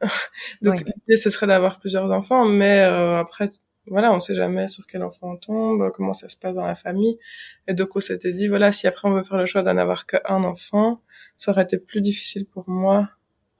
Donc 0.62 0.80
l'idée 0.80 1.16
ce 1.16 1.30
serait 1.30 1.46
d'avoir 1.46 1.80
plusieurs 1.80 2.10
enfants, 2.10 2.44
mais 2.44 2.80
euh, 2.80 3.18
après 3.18 3.50
voilà 3.86 4.12
on 4.12 4.20
sait 4.20 4.34
jamais 4.34 4.68
sur 4.68 4.86
quel 4.86 5.02
enfant 5.02 5.32
on 5.32 5.36
tombe, 5.36 5.90
comment 5.92 6.12
ça 6.12 6.28
se 6.28 6.36
passe 6.36 6.54
dans 6.54 6.66
la 6.66 6.74
famille. 6.74 7.18
Et 7.66 7.74
donc 7.74 7.96
on 7.96 8.00
s'était 8.00 8.32
dit 8.32 8.48
voilà 8.48 8.72
si 8.72 8.86
après 8.86 9.08
on 9.08 9.12
veut 9.12 9.22
faire 9.22 9.38
le 9.38 9.46
choix 9.46 9.62
d'en 9.62 9.76
avoir 9.78 10.06
qu'un 10.06 10.44
enfant, 10.44 11.00
ça 11.36 11.52
aurait 11.52 11.62
été 11.62 11.78
plus 11.78 12.02
difficile 12.02 12.46
pour 12.46 12.68
moi 12.68 13.08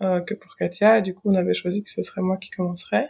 euh, 0.02 0.20
que 0.20 0.34
pour 0.34 0.56
Katia. 0.56 0.98
Et 0.98 1.02
du 1.02 1.14
coup, 1.14 1.30
on 1.30 1.34
avait 1.34 1.54
choisi 1.54 1.82
que 1.82 1.90
ce 1.90 2.02
serait 2.02 2.20
moi 2.20 2.36
qui 2.36 2.50
commencerais. 2.50 3.08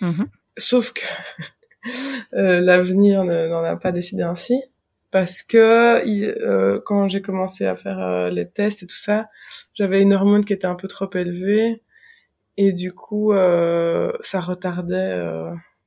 Mm-hmm. 0.00 0.26
Sauf 0.56 0.92
que 0.92 1.02
euh, 2.34 2.60
l'avenir 2.60 3.24
n'en 3.24 3.64
a 3.64 3.76
pas 3.76 3.92
décidé 3.92 4.22
ainsi. 4.22 4.62
Parce 5.10 5.42
que 5.42 5.56
euh, 5.56 6.80
quand 6.86 7.08
j'ai 7.08 7.20
commencé 7.20 7.66
à 7.66 7.74
faire 7.74 7.98
euh, 7.98 8.30
les 8.30 8.48
tests 8.48 8.84
et 8.84 8.86
tout 8.86 8.96
ça, 8.96 9.28
j'avais 9.74 10.02
une 10.02 10.12
hormone 10.12 10.44
qui 10.44 10.52
était 10.52 10.68
un 10.68 10.76
peu 10.76 10.86
trop 10.86 11.10
élevée. 11.14 11.82
Et 12.56 12.72
du 12.72 12.92
coup, 12.92 13.32
ça 13.32 14.40
retardait... 14.40 15.18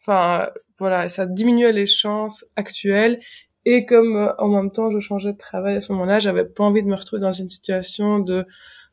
Enfin, 0.01 0.49
voilà, 0.79 1.07
ça 1.07 1.25
diminuait 1.25 1.71
les 1.71 1.85
chances 1.85 2.45
actuelles 2.55 3.19
et 3.65 3.85
comme 3.85 4.33
en 4.37 4.47
même 4.49 4.71
temps 4.71 4.91
je 4.91 4.99
changeais 4.99 5.33
de 5.33 5.37
travail 5.37 5.75
à 5.75 5.81
ce 5.81 5.93
moment-là, 5.93 6.19
j'avais 6.19 6.45
pas 6.45 6.63
envie 6.63 6.83
de 6.83 6.87
me 6.87 6.95
retrouver 6.95 7.21
dans 7.21 7.31
une 7.31 7.49
situation 7.49 8.19
de 8.19 8.45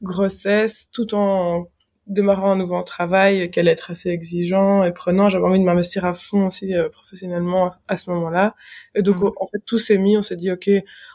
grossesse 0.03 0.91
tout 0.93 1.15
en 1.15 1.67
démarrant 2.07 2.53
un 2.53 2.57
nouveau 2.57 2.83
travail 2.83 3.51
qui 3.51 3.61
allait 3.61 3.71
être 3.71 3.91
assez 3.91 4.11
exigeant 4.11 4.83
et 4.85 4.93
prenant. 4.93 5.29
J'avais 5.29 5.45
envie 5.45 5.61
de 5.61 5.65
m'investir 5.65 6.05
à 6.05 6.15
fond 6.15 6.49
aussi 6.49 6.75
euh, 6.75 6.89
professionnellement 6.89 7.73
à 7.89 7.97
ce 7.97 8.11
moment-là. 8.11 8.57
Et 8.95 9.03
donc, 9.03 9.23
mmh. 9.23 9.31
en 9.41 9.47
fait, 9.47 9.59
tout 9.65 9.79
s'est 9.79 9.99
mis. 9.99 10.17
On 10.17 10.23
s'est 10.23 10.37
dit, 10.37 10.51
OK, 10.51 10.69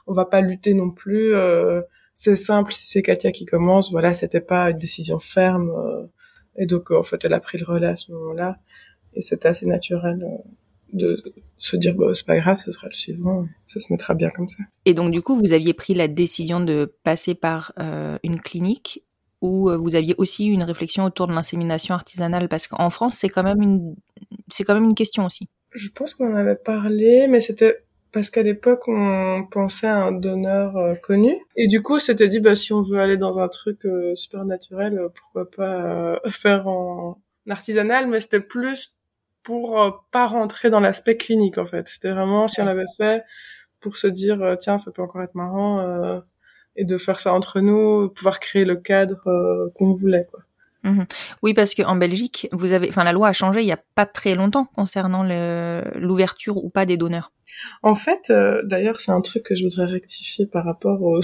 on 0.08 0.14
va 0.14 0.26
pas 0.26 0.42
lutter 0.42 0.74
non 0.74 0.90
plus. 0.90 1.36
Euh, 1.36 1.82
c'est 2.14 2.38
simple. 2.38 2.74
Si 2.74 2.88
c'est 2.88 3.02
Katia 3.02 3.32
qui 3.32 3.46
commence, 3.46 3.92
voilà, 3.92 4.14
c'était 4.14 4.42
pas 4.42 4.72
une 4.72 4.78
décision 4.78 5.20
ferme. 5.20 5.70
Euh, 5.70 6.06
et 6.58 6.66
donc, 6.66 6.92
en 6.92 7.04
fait, 7.04 7.26
elle 7.26 7.34
a 7.34 7.42
pris 7.42 7.58
le 7.58 7.66
relais 7.66 7.88
à 7.88 7.96
ce 7.98 8.12
moment-là. 8.14 8.58
Et 9.14 9.22
c'était 9.22 9.50
assez 9.50 9.66
naturel 9.66 10.26
de 10.94 11.22
se 11.58 11.76
dire 11.76 11.96
bah, 11.96 12.08
c'est 12.14 12.26
pas 12.26 12.38
grave, 12.38 12.60
ce 12.64 12.72
sera 12.72 12.88
le 12.88 12.94
suivant, 12.94 13.48
ça 13.66 13.80
se 13.80 13.92
mettra 13.92 14.14
bien 14.14 14.30
comme 14.30 14.50
ça. 14.50 14.64
Et 14.86 14.94
donc 14.94 15.12
du 15.12 15.22
coup, 15.22 15.38
vous 15.38 15.54
aviez 15.54 15.74
pris 15.74 15.94
la 15.94 16.08
décision 16.08 16.60
de 16.60 16.94
passer 17.04 17.36
par 17.36 17.74
euh, 17.80 18.18
une 18.24 18.40
clinique 18.40 19.04
ou 19.42 19.70
euh, 19.70 19.78
vous 19.78 19.96
aviez 19.96 20.16
aussi 20.18 20.46
une 20.48 20.64
réflexion 20.64 21.04
autour 21.04 21.28
de 21.28 21.34
l'insémination 21.34 21.96
artisanale? 21.96 22.48
Parce 22.48 22.68
qu'en 22.68 22.90
France, 22.90 23.18
c'est 23.20 23.30
quand 23.30 23.44
même 23.44 23.62
une 23.62 23.96
c'est 24.50 24.64
quand 24.64 24.76
même 24.76 24.86
une 24.86 24.96
question 24.96 25.26
aussi. 25.26 25.50
Je 25.72 25.90
pense 25.90 26.14
qu'on 26.14 26.32
en 26.32 26.36
avait 26.36 26.56
parlé, 26.56 27.28
mais 27.28 27.42
c'était 27.42 27.84
parce 28.12 28.30
qu'à 28.30 28.44
l'époque 28.44 28.88
on 28.88 29.46
pensait 29.52 29.88
à 29.88 30.06
un 30.06 30.14
donneur 30.14 30.78
euh, 30.78 30.94
connu 30.96 31.36
et 31.58 31.68
du 31.68 31.82
coup 31.82 32.00
c'était 32.00 32.30
dit 32.30 32.40
bah 32.40 32.56
si 32.56 32.72
on 32.72 32.82
veut 32.82 33.00
aller 33.00 33.18
dans 33.18 33.40
un 33.40 33.50
truc 33.50 33.82
super 34.14 34.46
naturel 34.46 35.02
pourquoi 35.14 35.52
pas 35.52 36.22
faire 36.30 36.70
en 36.70 37.20
artisanal 37.50 38.08
mais 38.08 38.22
c'était 38.22 38.40
plus 38.40 38.95
pour 39.46 39.82
euh, 39.82 39.92
pas 40.12 40.28
rentrer 40.28 40.70
dans 40.70 40.82
l'aspect 40.82 41.16
clinique 41.16 41.58
en 41.58 41.66
fait. 41.66 41.88
C'était 41.88 42.12
vraiment 42.12 42.50
si 42.50 42.62
on 42.62 42.66
l'avait 42.66 42.84
fait 42.98 43.24
pour 43.80 43.96
se 43.96 44.08
dire 44.08 44.42
euh, 44.42 44.56
tiens 44.56 44.78
ça 44.78 44.92
peut 44.92 45.02
encore 45.02 45.22
être 45.22 45.36
marrant 45.36 45.80
euh, 45.80 46.20
et 46.76 46.84
de 46.84 46.98
faire 46.98 47.20
ça 47.22 47.34
entre 47.34 47.62
nous, 47.62 48.10
pouvoir 48.10 48.42
créer 48.42 48.66
le 48.66 48.76
cadre 48.76 49.72
qu'on 49.76 49.94
voulait 49.94 50.28
quoi. 50.30 50.42
Mhm. 50.84 51.06
Oui, 51.42 51.56
parce 51.56 51.74
qu'en 51.74 51.96
Belgique, 51.96 52.48
vous 52.52 52.72
avez, 52.72 52.90
enfin, 52.90 53.04
la 53.04 53.12
loi 53.12 53.30
a 53.30 53.34
changé 53.34 53.62
il 53.62 53.66
y 53.66 53.72
a 53.72 53.80
pas 53.96 54.06
très 54.06 54.36
longtemps 54.36 54.66
concernant 54.66 55.24
l'ouverture 55.96 56.64
ou 56.64 56.70
pas 56.70 56.86
des 56.86 56.96
donneurs. 56.96 57.32
En 57.84 57.96
fait, 57.96 58.30
euh, 58.30 58.62
d'ailleurs, 58.64 59.02
c'est 59.02 59.12
un 59.12 59.22
truc 59.22 59.44
que 59.44 59.56
je 59.56 59.64
voudrais 59.64 59.86
rectifier 59.86 60.46
par 60.46 60.66
rapport 60.66 61.02
au, 61.02 61.22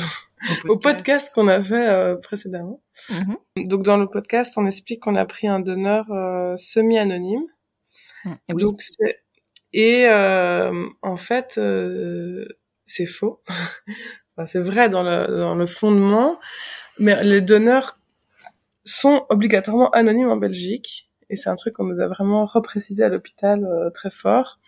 au 0.67 0.77
podcast, 0.79 1.31
qu'on 1.33 1.47
a 1.47 1.61
fait 1.63 1.89
euh, 1.89 2.15
précédemment. 2.15 2.81
Mhm. 3.09 3.67
Donc, 3.67 3.83
dans 3.83 3.97
le 3.97 4.07
podcast, 4.07 4.53
on 4.57 4.65
explique 4.65 5.01
qu'on 5.01 5.15
a 5.15 5.25
pris 5.25 5.47
un 5.47 5.59
donneur 5.59 6.05
euh, 6.11 6.55
semi-anonyme. 6.57 7.43
Mm, 8.25 8.33
Oui. 8.53 8.63
Donc, 8.63 8.81
c'est 8.81 9.19
et 9.73 10.05
euh, 10.07 10.85
en 11.01 11.15
fait, 11.17 11.57
euh, 11.57 12.45
c'est 12.85 13.05
faux. 13.05 13.41
Enfin, 14.37 14.45
c'est 14.45 14.61
vrai 14.61 14.87
dans 14.89 15.03
le 15.03 15.27
dans 15.27 15.55
le 15.55 15.65
fondement, 15.65 16.39
mais 16.99 17.21
les 17.23 17.41
donneurs 17.41 17.99
sont 18.85 19.25
obligatoirement 19.29 19.89
anonymes 19.91 20.29
en 20.29 20.37
Belgique. 20.37 21.09
Et 21.29 21.37
c'est 21.37 21.49
un 21.49 21.55
truc 21.55 21.75
qu'on 21.75 21.85
nous 21.85 22.01
a 22.01 22.07
vraiment 22.07 22.45
reprécisé 22.45 23.03
à 23.03 23.09
l'hôpital 23.09 23.63
euh, 23.65 23.89
très 23.89 24.11
fort, 24.11 24.59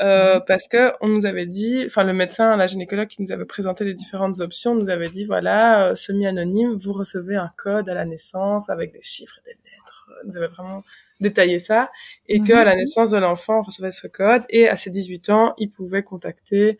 euh, 0.00 0.40
parce 0.40 0.66
que 0.68 0.92
on 1.00 1.08
nous 1.08 1.24
avait 1.26 1.46
dit, 1.46 1.84
enfin 1.86 2.02
le 2.04 2.12
médecin, 2.12 2.56
la 2.56 2.66
gynécologue 2.66 3.06
qui 3.08 3.22
nous 3.22 3.30
avait 3.32 3.44
présenté 3.44 3.84
les 3.84 3.94
différentes 3.94 4.40
options, 4.40 4.74
nous 4.74 4.90
avait 4.90 5.08
dit 5.08 5.24
voilà, 5.24 5.90
euh, 5.90 5.94
semi-anonyme, 5.94 6.76
vous 6.76 6.92
recevez 6.92 7.36
un 7.36 7.52
code 7.56 7.88
à 7.88 7.94
la 7.94 8.04
naissance 8.06 8.70
avec 8.70 8.92
des 8.92 9.02
chiffres 9.02 9.38
et 9.46 9.50
des 9.50 9.58
lettres. 9.70 10.08
Euh, 10.10 10.26
Nous 10.26 10.36
avait 10.36 10.48
vraiment 10.48 10.82
détaillé 11.20 11.58
ça, 11.58 11.90
et 12.28 12.40
que 12.40 12.52
Mhm. 12.52 12.58
à 12.58 12.64
la 12.64 12.76
naissance 12.76 13.10
de 13.10 13.18
l'enfant, 13.18 13.60
on 13.60 13.62
recevait 13.62 13.92
ce 13.92 14.06
code, 14.06 14.42
et 14.48 14.68
à 14.68 14.76
ses 14.76 14.90
18 14.90 15.28
ans, 15.30 15.54
il 15.58 15.70
pouvait 15.70 16.02
contacter 16.02 16.78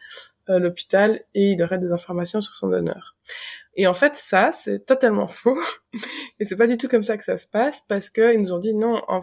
euh, 0.49 0.59
l'hôpital 0.59 1.21
et 1.35 1.51
il 1.53 1.63
aurait 1.63 1.79
des 1.79 1.93
informations 1.93 2.41
sur 2.41 2.57
son 2.57 2.69
donneur. 2.69 3.15
Et 3.77 3.87
en 3.87 3.95
fait, 3.95 4.17
ça, 4.17 4.51
c'est 4.51 4.85
totalement 4.85 5.29
faux. 5.29 5.59
Et 6.41 6.45
c'est 6.45 6.57
pas 6.57 6.67
du 6.67 6.77
tout 6.77 6.89
comme 6.89 7.05
ça 7.05 7.17
que 7.17 7.23
ça 7.25 7.37
se 7.37 7.47
passe 7.47 7.83
parce 7.89 8.11
que 8.11 8.35
ils 8.35 8.41
nous 8.41 8.53
ont 8.53 8.59
dit 8.59 8.75
non, 8.75 9.01
en, 9.07 9.21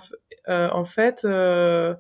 euh, 0.48 0.70
en 0.72 0.86
fait, 0.86 1.26
euh, 1.26 1.94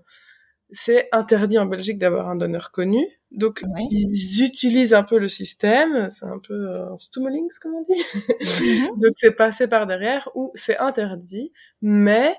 c'est 0.71 1.09
interdit 1.11 1.57
en 1.59 1.65
Belgique 1.65 1.97
d'avoir 1.97 2.29
un 2.29 2.35
donneur 2.35 2.71
connu. 2.71 3.05
Donc, 3.31 3.61
ils 3.91 4.43
utilisent 4.45 4.93
un 4.93 5.03
peu 5.03 5.17
le 5.17 5.27
système. 5.27 6.09
C'est 6.09 6.25
un 6.25 6.39
peu 6.39 6.53
euh, 6.75 6.97
stummelings, 6.99 7.49
comme 7.61 7.73
on 7.75 7.83
dit. 7.83 8.01
Mhm. 8.21 8.87
Donc, 9.01 9.11
c'est 9.15 9.31
passé 9.35 9.67
par 9.67 9.87
derrière 9.87 10.29
où 10.35 10.51
c'est 10.55 10.77
interdit. 10.77 11.51
Mais, 11.81 12.35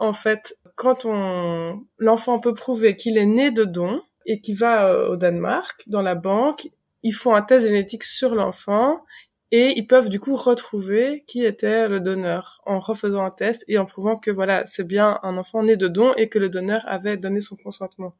en 0.00 0.14
fait, 0.14 0.56
quand 0.76 1.04
on, 1.04 1.84
l'enfant 1.98 2.40
peut 2.40 2.54
prouver 2.54 2.96
qu'il 2.96 3.18
est 3.18 3.26
né 3.26 3.50
de 3.50 3.64
don 3.64 4.02
et 4.26 4.40
qu'il 4.40 4.56
va 4.56 4.88
euh, 4.88 5.10
au 5.10 5.16
Danemark, 5.16 5.84
dans 5.86 6.00
la 6.00 6.14
banque, 6.14 6.68
ils 7.02 7.12
font 7.12 7.34
un 7.34 7.42
test 7.42 7.66
génétique 7.66 8.04
sur 8.04 8.34
l'enfant 8.34 9.04
et 9.52 9.74
ils 9.76 9.86
peuvent 9.86 10.08
du 10.08 10.18
coup 10.18 10.36
retrouver 10.36 11.24
qui 11.26 11.44
était 11.44 11.86
le 11.86 12.00
donneur 12.00 12.62
en 12.64 12.78
refaisant 12.78 13.24
un 13.24 13.30
test 13.30 13.64
et 13.68 13.76
en 13.78 13.84
prouvant 13.84 14.16
que 14.16 14.30
voilà, 14.30 14.64
c'est 14.64 14.86
bien 14.86 15.18
un 15.22 15.36
enfant 15.36 15.62
né 15.62 15.76
de 15.76 15.88
don 15.88 16.14
et 16.14 16.28
que 16.28 16.38
le 16.38 16.48
donneur 16.48 16.82
avait 16.86 17.18
donné 17.18 17.40
son 17.40 17.56
consentement. 17.56 18.14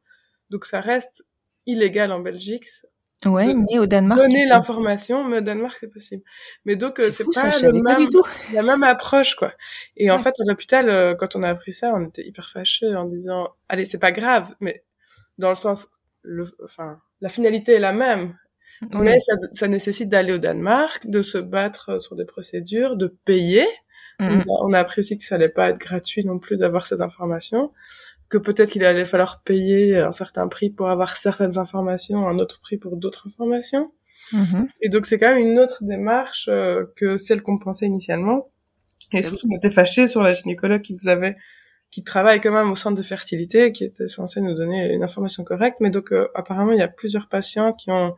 Donc 0.51 0.65
ça 0.65 0.81
reste 0.81 1.25
illégal 1.65 2.11
en 2.11 2.19
Belgique. 2.19 2.65
Ouais, 3.25 3.53
mais 3.53 3.77
au 3.77 3.85
Danemark. 3.85 4.19
Donner 4.19 4.45
l'information, 4.47 5.23
mais 5.23 5.37
au 5.37 5.41
Danemark 5.41 5.77
c'est 5.79 5.91
possible. 5.91 6.23
Mais 6.65 6.75
donc 6.75 6.99
euh, 6.99 7.11
C'est 7.11 7.23
ça, 7.33 7.43
pas 7.43 7.49
je 7.51 7.67
le 7.67 7.83
pas 7.83 7.93
même, 7.97 8.05
du 8.05 8.09
tout. 8.09 8.23
la 8.53 8.63
même 8.63 8.83
approche 8.83 9.35
quoi. 9.35 9.53
Et 9.95 10.09
en 10.09 10.17
fait 10.19 10.29
à 10.39 10.43
l'hôpital, 10.45 10.89
euh, 10.89 11.13
quand 11.15 11.35
on 11.35 11.43
a 11.43 11.49
appris 11.49 11.73
ça, 11.73 11.91
on 11.93 12.07
était 12.07 12.25
hyper 12.25 12.49
fâchés 12.49 12.95
en 12.95 13.05
disant 13.05 13.49
allez 13.69 13.85
c'est 13.85 13.99
pas 13.99 14.11
grave, 14.11 14.55
mais 14.59 14.83
dans 15.37 15.49
le 15.49 15.55
sens, 15.55 15.87
le, 16.23 16.45
enfin 16.65 16.99
la 17.21 17.29
finalité 17.29 17.73
est 17.73 17.79
la 17.79 17.93
même. 17.93 18.35
Oui. 18.81 19.01
Mais 19.01 19.19
ça, 19.19 19.33
ça 19.53 19.67
nécessite 19.67 20.09
d'aller 20.09 20.33
au 20.33 20.39
Danemark, 20.39 21.05
de 21.07 21.21
se 21.21 21.37
battre 21.37 21.89
euh, 21.89 21.99
sur 21.99 22.15
des 22.15 22.25
procédures, 22.25 22.95
de 22.95 23.15
payer. 23.25 23.67
On, 24.19 24.25
Mhm. 24.25 24.35
nous 24.47 24.53
a, 24.53 24.65
on 24.65 24.73
a 24.73 24.79
appris 24.79 24.99
aussi 25.01 25.17
que 25.19 25.23
ça 25.25 25.35
allait 25.35 25.49
pas 25.49 25.69
être 25.69 25.77
gratuit 25.79 26.25
non 26.25 26.39
plus 26.39 26.57
d'avoir 26.57 26.85
ces 26.87 27.01
informations, 27.01 27.71
que 28.31 28.37
peut-être 28.37 28.71
qu'il 28.71 28.85
allait 28.85 29.05
falloir 29.05 29.43
payer 29.43 29.97
un 29.97 30.13
certain 30.13 30.47
prix 30.47 30.69
pour 30.69 30.89
avoir 30.89 31.17
certaines 31.17 31.57
informations, 31.57 32.27
un 32.27 32.39
autre 32.39 32.61
prix 32.61 32.77
pour 32.77 32.95
d'autres 32.95 33.27
informations. 33.27 33.91
Mhm. 34.31 34.69
Et 34.81 34.87
donc 34.87 35.05
c'est 35.05 35.19
quand 35.19 35.35
même 35.35 35.45
une 35.45 35.59
autre 35.59 35.83
démarche 35.83 36.47
euh, 36.49 36.85
que 36.95 37.17
celle 37.17 37.41
qu'on 37.41 37.59
pensait 37.59 37.85
initialement. 37.85 38.49
Et 39.13 39.21
surtout, 39.21 39.47
on 39.51 39.57
était 39.57 39.69
fâchés 39.69 40.07
sur 40.07 40.21
la 40.21 40.31
gynécologue 40.31 40.81
qui 40.81 40.93
nous 40.93 41.09
avait, 41.09 41.35
qui 41.89 42.01
travaille 42.03 42.39
quand 42.39 42.53
même 42.53 42.71
au 42.71 42.75
centre 42.75 42.95
de 42.95 43.03
fertilité, 43.03 43.73
qui 43.73 43.83
était 43.83 44.07
censée 44.07 44.39
nous 44.39 44.53
donner 44.53 44.93
une 44.93 45.03
information 45.03 45.43
correcte. 45.43 45.81
Mais 45.81 45.89
donc 45.89 46.13
euh, 46.13 46.29
apparemment, 46.33 46.71
il 46.71 46.79
y 46.79 46.83
a 46.83 46.87
plusieurs 46.87 47.27
patients 47.27 47.73
qui 47.73 47.91
ont 47.91 48.15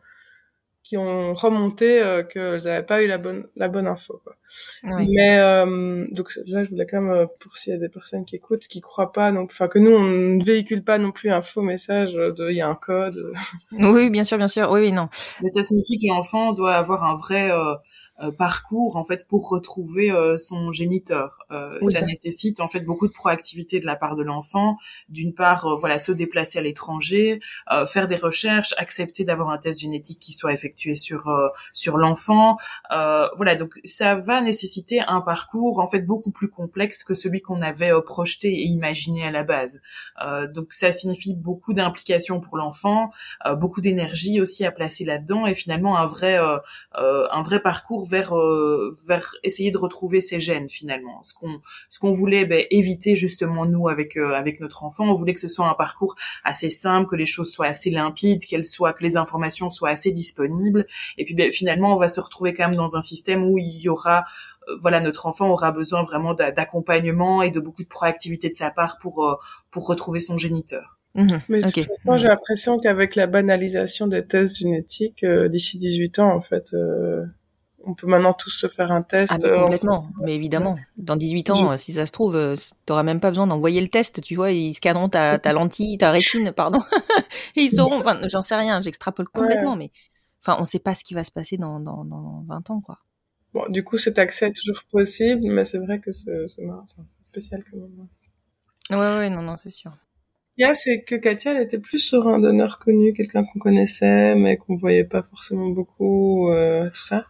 qui 0.84 0.98
ont 0.98 1.32
remonté 1.34 2.00
euh, 2.02 2.22
qu'elles 2.22 2.64
n'avaient 2.64 2.84
pas 2.84 3.02
eu 3.02 3.06
la 3.06 3.16
bonne 3.16 3.48
la 3.56 3.68
bonne 3.68 3.86
info. 3.86 4.20
Quoi. 4.22 4.36
Ouais. 4.84 5.06
Mais 5.08 5.38
euh, 5.38 6.06
donc 6.12 6.38
là, 6.46 6.62
je 6.62 6.68
voulais 6.68 6.86
quand 6.86 7.00
même 7.00 7.10
euh, 7.10 7.26
pour 7.40 7.56
s'il 7.56 7.72
y 7.72 7.76
a 7.76 7.78
des 7.78 7.88
personnes 7.88 8.26
qui 8.26 8.36
écoutent, 8.36 8.68
qui 8.68 8.82
croient 8.82 9.10
pas, 9.10 9.32
donc 9.32 9.50
enfin 9.50 9.66
que 9.66 9.78
nous 9.78 9.90
on 9.90 10.02
ne 10.02 10.44
véhicule 10.44 10.84
pas 10.84 10.98
non 10.98 11.10
plus 11.10 11.30
un 11.30 11.40
faux 11.40 11.62
message 11.62 12.12
de 12.12 12.50
il 12.50 12.56
y 12.56 12.60
a 12.60 12.68
un 12.68 12.74
code. 12.74 13.32
Oui, 13.72 14.10
bien 14.10 14.24
sûr, 14.24 14.36
bien 14.36 14.48
sûr. 14.48 14.70
Oui, 14.70 14.92
non. 14.92 15.08
Mais 15.42 15.48
ça 15.48 15.62
signifie 15.62 15.98
que 15.98 16.06
l'enfant 16.06 16.52
doit 16.52 16.74
avoir 16.74 17.02
un 17.04 17.14
vrai 17.14 17.50
euh, 17.50 17.74
parcours 18.30 18.96
en 18.96 19.04
fait 19.04 19.26
pour 19.28 19.48
retrouver 19.48 20.10
euh, 20.10 20.36
son 20.36 20.70
géniteur. 20.70 21.44
Euh, 21.50 21.78
Oui, 21.82 21.92
ça, 21.92 22.00
ça. 22.00 22.06
nécessite 22.06 22.60
en 22.60 22.68
fait 22.68 22.80
beaucoup 22.80 23.08
de 23.08 23.12
proactivité 23.12 23.80
de 23.80 23.86
la 23.86 23.96
part 23.96 24.14
de 24.16 24.22
l'enfant. 24.22 24.76
D'une 25.08 25.34
part, 25.34 25.66
euh, 25.66 25.74
voilà, 25.76 25.98
se 25.98 26.12
déplacer 26.12 26.58
à 26.58 26.62
l'étranger, 26.62 27.40
euh, 27.72 27.86
faire 27.86 28.06
des 28.08 28.16
recherches, 28.16 28.74
accepter 28.78 29.24
d'avoir 29.24 29.50
un 29.50 29.58
test 29.58 29.80
génétique 29.80 30.18
qui 30.20 30.32
soit 30.32 30.52
effectué 30.52 30.94
sur 30.94 31.28
euh, 31.28 31.48
sur 31.72 31.96
l'enfant. 31.98 32.56
Euh, 32.92 33.28
voilà, 33.36 33.56
donc 33.56 33.72
ça 33.84 34.14
va 34.14 34.40
nécessiter 34.40 35.00
un 35.00 35.20
parcours 35.20 35.80
en 35.80 35.86
fait 35.88 36.00
beaucoup 36.00 36.30
plus 36.30 36.48
complexe 36.48 37.02
que 37.04 37.14
celui 37.14 37.40
qu'on 37.42 37.62
avait 37.62 37.92
euh, 37.92 38.00
projeté 38.00 38.48
et 38.48 38.64
imaginé 38.66 39.24
à 39.26 39.30
la 39.30 39.42
base. 39.42 39.82
Euh, 40.24 40.46
donc 40.46 40.72
ça 40.72 40.92
signifie 40.92 41.34
beaucoup 41.34 41.72
d'implication 41.74 42.40
pour 42.40 42.56
l'enfant, 42.56 43.10
euh, 43.46 43.54
beaucoup 43.54 43.80
d'énergie 43.80 44.40
aussi 44.40 44.64
à 44.64 44.70
placer 44.70 45.04
là-dedans 45.04 45.46
et 45.46 45.54
finalement 45.54 45.98
un 45.98 46.06
vrai 46.06 46.38
euh, 46.38 46.58
euh, 46.96 47.26
un 47.32 47.42
vrai 47.42 47.60
parcours 47.60 48.03
vers 48.04 48.36
euh, 48.36 48.90
vers 49.06 49.34
essayer 49.42 49.70
de 49.70 49.78
retrouver 49.78 50.20
ses 50.20 50.38
gènes 50.40 50.68
finalement. 50.68 51.22
Ce 51.22 51.34
qu'on 51.34 51.60
ce 51.90 51.98
qu'on 51.98 52.12
voulait 52.12 52.44
ben, 52.44 52.64
éviter 52.70 53.16
justement 53.16 53.66
nous 53.66 53.88
avec 53.88 54.16
euh, 54.16 54.34
avec 54.34 54.60
notre 54.60 54.84
enfant, 54.84 55.04
on 55.08 55.14
voulait 55.14 55.34
que 55.34 55.40
ce 55.40 55.48
soit 55.48 55.68
un 55.68 55.74
parcours 55.74 56.14
assez 56.44 56.70
simple, 56.70 57.08
que 57.08 57.16
les 57.16 57.26
choses 57.26 57.50
soient 57.50 57.66
assez 57.66 57.90
limpides, 57.90 58.44
qu'elles 58.44 58.66
soient 58.66 58.92
que 58.92 59.02
les 59.02 59.16
informations 59.16 59.70
soient 59.70 59.90
assez 59.90 60.12
disponibles 60.12 60.86
et 61.18 61.24
puis 61.24 61.34
ben, 61.34 61.50
finalement 61.50 61.92
on 61.94 61.96
va 61.96 62.08
se 62.08 62.20
retrouver 62.20 62.54
quand 62.54 62.68
même 62.68 62.76
dans 62.76 62.96
un 62.96 63.00
système 63.00 63.44
où 63.44 63.58
il 63.58 63.76
y 63.80 63.88
aura 63.88 64.24
euh, 64.68 64.76
voilà 64.80 65.00
notre 65.00 65.26
enfant 65.26 65.50
aura 65.50 65.72
besoin 65.72 66.02
vraiment 66.02 66.34
d'a- 66.34 66.52
d'accompagnement 66.52 67.42
et 67.42 67.50
de 67.50 67.60
beaucoup 67.60 67.82
de 67.82 67.88
proactivité 67.88 68.48
de 68.48 68.54
sa 68.54 68.70
part 68.70 68.98
pour 68.98 69.38
pour 69.70 69.86
retrouver 69.86 70.20
son 70.20 70.36
géniteur. 70.36 70.98
Mhm. 71.14 71.40
Mais 71.48 71.60
de 71.60 71.66
Ok. 71.66 71.74
toute 71.74 71.84
façon, 71.86 72.16
j'ai 72.16 72.28
l'impression 72.28 72.78
qu'avec 72.78 73.14
la 73.14 73.26
banalisation 73.26 74.06
des 74.08 74.26
tests 74.26 74.58
génétiques, 74.58 75.22
euh, 75.22 75.48
d'ici 75.48 75.78
18 75.78 76.18
ans, 76.18 76.34
en 76.34 76.40
fait, 76.40 76.74
euh, 76.74 77.24
on 77.86 77.94
peut 77.94 78.06
maintenant 78.06 78.32
tous 78.32 78.50
se 78.50 78.66
faire 78.68 78.92
un 78.92 79.02
test. 79.02 79.32
Ah, 79.34 79.38
mais 79.42 79.50
euh, 79.50 79.62
complètement. 79.62 80.08
Mais 80.22 80.34
évidemment. 80.34 80.78
Dans 80.96 81.16
18 81.16 81.50
ans, 81.50 81.72
euh, 81.72 81.76
si 81.76 81.92
ça 81.92 82.06
se 82.06 82.12
trouve, 82.12 82.36
euh, 82.36 82.56
t'auras 82.86 83.02
même 83.02 83.20
pas 83.20 83.30
besoin 83.30 83.46
d'envoyer 83.46 83.80
le 83.80 83.88
test, 83.88 84.20
tu 84.22 84.34
vois, 84.34 84.52
ils 84.52 84.74
scanneront 84.74 85.08
ta, 85.08 85.38
ta 85.38 85.52
lentille, 85.52 85.98
ta 85.98 86.10
rétine, 86.10 86.52
pardon. 86.52 86.80
Et 87.56 87.62
ils 87.62 87.70
sauront, 87.70 88.00
enfin, 88.00 88.20
j'en 88.28 88.42
sais 88.42 88.56
rien, 88.56 88.80
j'extrapole 88.80 89.28
complètement, 89.28 89.76
mais, 89.76 89.90
enfin, 90.42 90.56
on 90.60 90.64
sait 90.64 90.78
pas 90.78 90.94
ce 90.94 91.04
qui 91.04 91.14
va 91.14 91.24
se 91.24 91.32
passer 91.32 91.56
dans, 91.56 91.80
dans, 91.80 92.04
dans 92.04 92.44
20 92.48 92.70
ans, 92.70 92.80
quoi. 92.80 92.98
Bon, 93.52 93.68
du 93.68 93.84
coup, 93.84 93.98
cet 93.98 94.18
accès 94.18 94.48
est 94.48 94.52
toujours 94.52 94.82
possible, 94.90 95.42
mais 95.44 95.64
c'est 95.64 95.78
vrai 95.78 96.00
que 96.00 96.10
c'est 96.10 96.48
enfin, 96.66 97.04
spécial 97.22 97.62
quand 97.70 97.78
même. 97.78 98.08
Ouais, 98.90 99.18
ouais, 99.18 99.30
non, 99.30 99.42
non, 99.42 99.56
c'est 99.56 99.70
sûr. 99.70 99.92
Ce 100.54 100.56
qu'il 100.56 100.62
y 100.62 100.68
a, 100.68 100.74
c'est 100.74 101.02
que 101.02 101.14
Katia, 101.16 101.52
elle 101.52 101.62
était 101.62 101.78
plus 101.78 101.98
sur 101.98 102.28
un 102.28 102.38
donneur 102.38 102.78
connu, 102.78 103.12
quelqu'un 103.12 103.44
qu'on 103.44 103.58
connaissait, 103.58 104.34
mais 104.36 104.56
qu'on 104.56 104.76
voyait 104.76 105.04
pas 105.04 105.22
forcément 105.22 105.68
beaucoup, 105.68 106.50
euh, 106.50 106.88
tout 106.90 107.06
ça. 107.06 107.26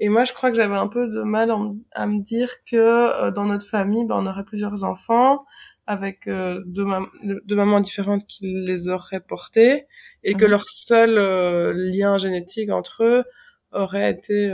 Et 0.00 0.08
moi, 0.08 0.24
je 0.24 0.32
crois 0.32 0.50
que 0.50 0.56
j'avais 0.56 0.76
un 0.76 0.88
peu 0.88 1.06
de 1.08 1.22
mal 1.22 1.52
à 1.92 2.06
me 2.06 2.22
dire 2.22 2.50
que 2.70 2.76
euh, 2.76 3.30
dans 3.30 3.44
notre 3.44 3.66
famille, 3.66 4.04
ben, 4.06 4.16
on 4.16 4.26
aurait 4.26 4.44
plusieurs 4.44 4.82
enfants 4.84 5.44
avec 5.86 6.26
euh, 6.26 6.62
deux, 6.66 6.84
mam- 6.84 7.08
deux 7.22 7.56
mamans 7.56 7.80
différentes 7.80 8.26
qui 8.26 8.46
les 8.46 8.88
auraient 8.88 9.20
portés 9.20 9.86
et 10.24 10.34
que 10.34 10.44
Mhm. 10.46 10.50
leur 10.50 10.64
seul 10.64 11.18
euh, 11.18 11.72
lien 11.74 12.16
génétique 12.18 12.70
entre 12.70 13.04
eux 13.04 13.24
aurait 13.72 14.10
été 14.10 14.50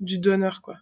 du 0.00 0.18
donneur, 0.18 0.62
quoi. 0.62 0.76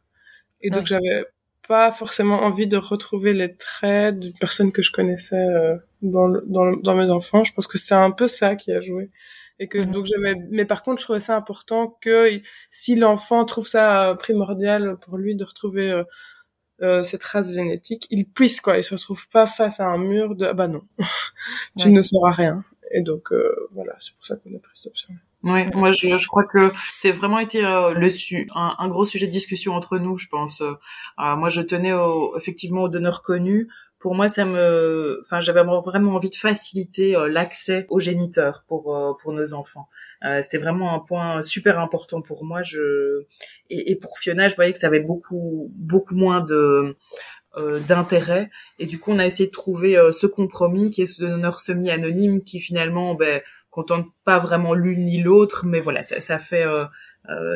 Et 0.60 0.70
donc, 0.70 0.80
Ouais. 0.80 0.86
j'avais 0.86 1.26
pas 1.68 1.92
forcément 1.92 2.42
envie 2.42 2.66
de 2.66 2.76
retrouver 2.76 3.32
les 3.32 3.54
traits 3.56 4.18
d'une 4.20 4.32
personne 4.40 4.72
que 4.72 4.82
je 4.82 4.92
connaissais 4.92 5.36
dans, 6.02 6.26
le- 6.26 6.44
dans, 6.46 6.64
le- 6.64 6.82
dans 6.82 6.94
mes 6.96 7.10
enfants. 7.10 7.44
Je 7.44 7.52
pense 7.54 7.66
que 7.66 7.78
c'est 7.78 7.94
un 7.94 8.10
peu 8.10 8.28
ça 8.28 8.56
qui 8.56 8.72
a 8.72 8.80
joué. 8.80 9.10
Et 9.62 9.68
que 9.68 9.78
Mhm. 9.78 9.90
donc 9.92 10.06
j'aimais, 10.06 10.34
mais 10.50 10.64
par 10.64 10.82
contre, 10.82 11.00
je 11.00 11.04
trouvais 11.06 11.20
ça 11.20 11.36
important 11.36 11.96
que 12.00 12.40
si 12.70 12.96
l'enfant 12.96 13.44
trouve 13.44 13.66
ça 13.68 14.10
euh, 14.10 14.14
primordial 14.14 14.96
pour 15.04 15.16
lui 15.18 15.36
de 15.36 15.44
retrouver 15.44 15.90
euh, 15.90 16.04
euh, 16.82 17.04
cette 17.04 17.20
trace 17.20 17.52
génétique, 17.54 18.06
il 18.10 18.24
puisse 18.26 18.60
quoi. 18.60 18.76
Il 18.78 18.82
se 18.84 18.94
retrouve 18.94 19.28
pas 19.28 19.46
face 19.46 19.78
à 19.80 19.86
un 19.86 19.98
mur 19.98 20.34
de 20.34 20.46
ah 20.46 20.54
bah 20.54 20.68
non, 20.68 20.82
tu 21.78 21.88
Ouais. 21.88 21.90
ne 21.90 22.02
sauras 22.02 22.32
rien. 22.32 22.64
Et 22.92 23.02
donc 23.02 23.32
euh, 23.32 23.54
voilà, 23.72 23.94
c'est 24.00 24.14
pour 24.16 24.26
ça 24.26 24.36
qu'on 24.36 24.54
a 24.56 24.58
pris 24.58 24.72
cette 24.74 24.92
option. 24.92 25.14
Oui, 25.44 25.62
moi 25.74 25.90
je, 25.92 26.16
je 26.16 26.26
crois 26.28 26.44
que 26.44 26.72
c'est 26.96 27.10
vraiment 27.12 27.38
été 27.40 27.64
euh, 27.64 27.94
le 27.94 28.08
su 28.10 28.48
un, 28.54 28.74
un 28.78 28.88
gros 28.88 29.04
sujet 29.04 29.26
de 29.26 29.32
discussion 29.32 29.74
entre 29.74 29.98
nous, 29.98 30.16
je 30.18 30.28
pense. 30.28 30.60
Euh, 30.60 30.74
moi 31.36 31.48
je 31.48 31.62
tenais 31.62 31.92
au, 31.92 32.36
effectivement 32.36 32.82
au 32.82 32.88
donneur 32.88 33.22
connu 33.22 33.68
pour 34.02 34.14
moi, 34.14 34.28
ça 34.28 34.44
me, 34.44 35.20
enfin, 35.24 35.40
j'avais 35.40 35.62
vraiment 35.62 36.16
envie 36.16 36.28
de 36.28 36.34
faciliter 36.34 37.16
l'accès 37.28 37.86
aux 37.88 38.00
géniteurs 38.00 38.64
pour 38.66 39.16
pour 39.22 39.32
nos 39.32 39.54
enfants. 39.54 39.88
C'était 40.42 40.58
vraiment 40.58 40.94
un 40.94 40.98
point 40.98 41.40
super 41.40 41.78
important 41.78 42.20
pour 42.20 42.44
moi. 42.44 42.62
Je 42.62 43.22
et, 43.70 43.92
et, 43.92 43.96
pour 43.96 44.18
Fiona, 44.18 44.48
je 44.48 44.56
voyais 44.56 44.72
que 44.72 44.78
ça 44.78 44.88
avait 44.88 45.00
beaucoup 45.00 45.70
beaucoup 45.74 46.16
moins 46.16 46.40
de 46.40 46.96
euh, 47.58 47.80
d'intérêt. 47.80 48.48
Et 48.78 48.86
du 48.86 48.98
coup, 48.98 49.10
on 49.10 49.18
a 49.18 49.26
essayé 49.26 49.46
de 49.46 49.52
trouver 49.52 49.98
euh, 49.98 50.10
ce 50.10 50.26
compromis 50.26 50.90
qui 50.90 51.02
est 51.02 51.06
ce 51.06 51.22
donneur 51.22 51.60
semi-anonyme 51.60 52.44
qui 52.44 52.60
finalement 52.60 53.14
ben, 53.14 53.42
contente 53.68 54.06
pas 54.24 54.38
vraiment 54.38 54.72
l'une 54.72 55.04
ni 55.04 55.22
l'autre, 55.22 55.66
mais 55.66 55.80
voilà, 55.80 56.02
ça, 56.02 56.20
ça 56.22 56.38
fait... 56.38 56.64
Euh, 56.64 56.86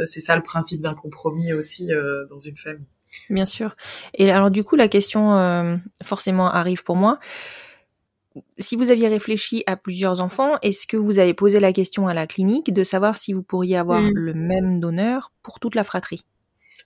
c'est 0.06 0.20
ça 0.20 0.36
le 0.36 0.42
principe 0.42 0.82
d'un 0.82 0.94
compromis 0.94 1.52
aussi 1.52 1.88
dans 2.30 2.38
une 2.38 2.56
famille. 2.56 2.86
Bien 3.30 3.46
sûr. 3.46 3.76
Et 4.14 4.30
alors 4.30 4.50
du 4.50 4.64
coup, 4.64 4.76
la 4.76 4.88
question 4.88 5.78
forcément 6.02 6.50
arrive 6.50 6.84
pour 6.84 6.96
moi. 6.96 7.18
Si 8.58 8.76
vous 8.76 8.90
aviez 8.90 9.08
réfléchi 9.08 9.62
à 9.66 9.76
plusieurs 9.76 10.20
enfants, 10.20 10.56
est-ce 10.62 10.86
que 10.86 10.96
vous 10.96 11.18
avez 11.18 11.34
posé 11.34 11.60
la 11.60 11.72
question 11.72 12.06
à 12.06 12.14
la 12.14 12.26
clinique 12.26 12.72
de 12.72 12.84
savoir 12.84 13.16
si 13.16 13.32
vous 13.32 13.42
pourriez 13.42 13.76
avoir 13.76 14.00
mm. 14.00 14.10
le 14.12 14.34
même 14.34 14.80
donneur 14.80 15.32
pour 15.42 15.58
toute 15.58 15.74
la 15.74 15.84
fratrie? 15.84 16.24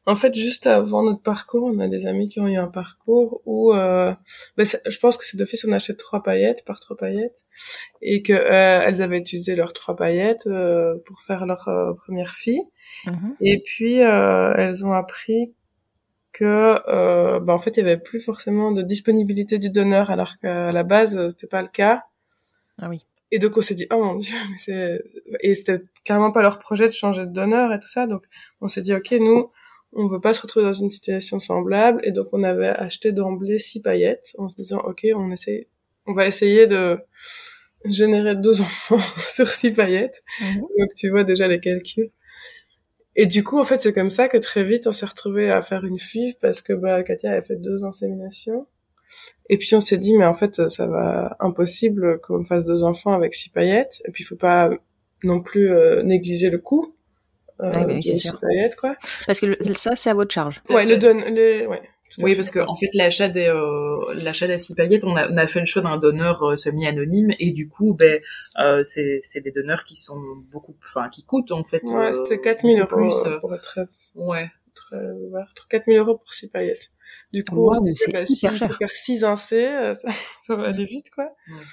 En 0.06 0.16
fait, 0.16 0.34
juste 0.34 0.66
avant 0.66 1.02
notre 1.02 1.22
parcours, 1.22 1.64
on 1.64 1.78
a 1.78 1.86
des 1.86 2.06
amis 2.06 2.28
qui 2.28 2.40
ont 2.40 2.48
eu 2.48 2.56
un 2.56 2.68
parcours 2.68 3.42
où, 3.44 3.74
euh, 3.74 4.14
ben, 4.56 4.66
je 4.66 4.98
pense 4.98 5.18
que 5.18 5.26
c'est 5.26 5.36
d'office 5.36 5.64
on 5.68 5.72
achète 5.72 5.98
trois 5.98 6.22
paillettes 6.22 6.64
par 6.64 6.80
trois 6.80 6.96
paillettes 6.96 7.44
et 8.00 8.22
que 8.22 8.32
euh, 8.32 8.82
elles 8.82 9.02
avaient 9.02 9.18
utilisé 9.18 9.54
leurs 9.54 9.74
trois 9.74 9.96
paillettes 9.96 10.46
euh, 10.46 10.96
pour 11.04 11.20
faire 11.20 11.44
leur 11.44 11.68
euh, 11.68 11.92
première 11.92 12.34
fille. 12.34 12.62
Mhm. 13.04 13.36
Et 13.42 13.62
puis 13.64 14.02
euh, 14.02 14.54
elles 14.56 14.86
ont 14.86 14.92
appris 14.92 15.52
que, 16.32 17.38
ben, 17.40 17.52
en 17.52 17.58
fait, 17.58 17.76
il 17.76 17.78
y 17.78 17.82
avait 17.82 17.98
plus 17.98 18.20
forcément 18.20 18.72
de 18.72 18.82
disponibilité 18.82 19.58
du 19.58 19.70
donneur 19.70 20.10
alors 20.10 20.38
qu'à 20.38 20.72
la 20.72 20.82
base 20.82 21.28
c'était 21.28 21.46
pas 21.46 21.62
le 21.62 21.68
cas. 21.68 22.04
Ah 22.78 22.88
oui. 22.88 23.04
Et 23.32 23.38
donc 23.38 23.56
on 23.56 23.60
s'est 23.60 23.74
dit 23.74 23.86
oh 23.92 24.02
mon 24.02 24.16
dieu, 24.16 24.34
mais 24.50 24.58
c'est 24.58 25.02
et 25.40 25.54
c'était 25.54 25.84
clairement 26.04 26.32
pas 26.32 26.42
leur 26.42 26.58
projet 26.58 26.86
de 26.86 26.92
changer 26.92 27.26
de 27.26 27.32
donneur 27.32 27.72
et 27.72 27.78
tout 27.78 27.88
ça. 27.88 28.06
Donc 28.06 28.24
on 28.60 28.68
s'est 28.68 28.82
dit 28.82 28.94
ok 28.94 29.12
nous 29.12 29.50
on 29.92 30.06
veut 30.06 30.20
pas 30.20 30.34
se 30.34 30.42
retrouver 30.42 30.64
dans 30.66 30.72
une 30.72 30.90
situation 30.90 31.40
semblable 31.40 32.00
et 32.04 32.12
donc 32.12 32.28
on 32.32 32.42
avait 32.44 32.68
acheté 32.68 33.12
d'emblée 33.12 33.58
six 33.58 33.82
paillettes 33.82 34.34
en 34.38 34.48
se 34.48 34.54
disant 34.54 34.78
ok 34.84 35.06
on 35.14 35.30
essaie 35.32 35.68
on 36.06 36.12
va 36.12 36.26
essayer 36.26 36.66
de 36.66 36.98
générer 37.84 38.36
deux 38.36 38.60
enfants 38.60 39.00
sur 39.18 39.48
six 39.48 39.72
paillettes 39.72 40.22
mhm. 40.40 40.60
donc 40.60 40.94
tu 40.96 41.10
vois 41.10 41.24
déjà 41.24 41.48
les 41.48 41.60
calculs 41.60 42.10
et 43.20 43.26
du 43.26 43.44
coup 43.44 43.58
en 43.58 43.64
fait 43.64 43.78
c'est 43.78 43.92
comme 43.92 44.10
ça 44.10 44.28
que 44.28 44.38
très 44.38 44.64
vite 44.64 44.86
on 44.86 44.92
s'est 44.92 45.04
retrouvé 45.04 45.50
à 45.50 45.60
faire 45.60 45.84
une 45.84 45.98
FIV 45.98 46.36
parce 46.40 46.62
que 46.62 46.72
bah 46.72 47.02
Katia 47.02 47.32
avait 47.32 47.42
fait 47.42 47.56
deux 47.56 47.84
inséminations 47.84 48.66
et 49.50 49.58
puis 49.58 49.74
on 49.74 49.80
s'est 49.80 49.98
dit 49.98 50.16
mais 50.16 50.24
en 50.24 50.32
fait 50.32 50.68
ça 50.68 50.86
va 50.86 51.36
impossible 51.38 52.20
qu'on 52.20 52.44
fasse 52.44 52.64
deux 52.64 52.82
enfants 52.82 53.12
avec 53.12 53.34
six 53.34 53.50
paillettes 53.50 54.00
et 54.06 54.10
puis 54.10 54.24
il 54.24 54.26
faut 54.26 54.36
pas 54.36 54.70
non 55.22 55.42
plus 55.42 55.70
euh, 55.70 56.02
négliger 56.02 56.48
le 56.48 56.58
coût 56.58 56.94
euh, 57.62 57.70
oui, 57.86 58.02
c'est 58.02 58.16
sûr. 58.16 58.40
quoi. 58.80 58.96
Parce 59.26 59.38
que 59.38 59.62
ça, 59.74 59.94
c'est 59.94 60.08
à 60.08 60.14
votre 60.14 60.32
charge. 60.32 60.62
Ouais, 60.70 60.86
le 60.86 60.96
donne, 60.96 61.22
les, 61.24 61.66
ouais. 61.66 61.82
Oui, 62.18 62.34
parce 62.34 62.50
que 62.50 62.60
en 62.60 62.74
fait, 62.74 62.90
l'achat 62.94 63.28
des 63.28 63.46
euh, 63.46 64.14
l'achat 64.14 64.46
des 64.46 64.56
paillettes, 64.76 65.04
on 65.04 65.16
a, 65.16 65.30
on 65.30 65.36
a 65.36 65.46
fait 65.46 65.60
le 65.60 65.66
choix 65.66 65.82
d'un 65.82 65.96
donneur 65.96 66.42
euh, 66.42 66.56
semi-anonyme 66.56 67.30
et 67.38 67.52
du 67.52 67.68
coup, 67.68 67.94
ben, 67.94 68.20
euh, 68.58 68.82
c'est 68.84 69.18
c'est 69.20 69.40
des 69.40 69.52
donneurs 69.52 69.84
qui 69.84 69.96
sont 69.96 70.20
beaucoup, 70.50 70.74
enfin, 70.84 71.08
qui 71.08 71.24
coûtent 71.24 71.52
en 71.52 71.64
fait. 71.64 71.82
Ouais, 71.84 72.12
c'était 72.12 72.40
4000 72.40 72.80
euros 72.80 72.86
plus, 72.86 73.14
pour 73.40 73.54
être 73.54 73.62
très, 73.62 73.86
ouais, 74.14 74.50
très 74.74 74.96
ouvert. 74.96 75.48
4000 75.68 75.98
euros 75.98 76.18
pour 76.18 76.34
six 76.34 76.48
paillettes. 76.48 76.90
Du 77.32 77.44
coup, 77.44 77.56
wow, 77.56 77.80
on 77.80 77.92
s'est 77.92 78.12
bah, 78.12 78.26
si 78.26 78.46
il 78.46 78.58
faut 78.58 78.74
faire 78.74 78.90
6 78.90 79.24
incés, 79.24 79.66
ça, 79.94 80.08
ça 80.46 80.54
va 80.54 80.68
aller 80.68 80.84
vite, 80.84 81.10
quoi. 81.10 81.24
Ouais. 81.48 81.64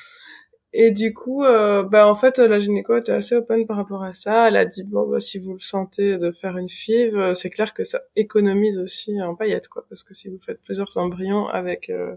Et 0.79 0.91
du 0.91 1.11
coup, 1.11 1.43
euh, 1.43 1.81
bah 1.81 2.07
en 2.07 2.13
fait, 2.13 2.37
la 2.37 2.59
gynéco 2.59 2.95
était 2.95 3.11
assez 3.11 3.33
open 3.33 3.65
par 3.65 3.77
rapport 3.77 4.03
à 4.03 4.13
ça. 4.13 4.47
Elle 4.47 4.57
a 4.57 4.63
dit 4.63 4.83
bon, 4.83 5.09
bah, 5.09 5.19
si 5.19 5.39
vous 5.39 5.53
le 5.53 5.59
sentez 5.59 6.19
de 6.19 6.31
faire 6.31 6.55
une 6.55 6.69
FIV, 6.69 7.17
euh, 7.17 7.33
c'est 7.33 7.49
clair 7.49 7.73
que 7.73 7.83
ça 7.83 8.03
économise 8.15 8.77
aussi 8.77 9.19
en 9.19 9.33
paillettes, 9.33 9.69
quoi, 9.69 9.87
parce 9.89 10.03
que 10.03 10.13
si 10.13 10.29
vous 10.29 10.37
faites 10.39 10.61
plusieurs 10.61 10.95
embryons 10.97 11.47
avec 11.47 11.89
euh, 11.89 12.15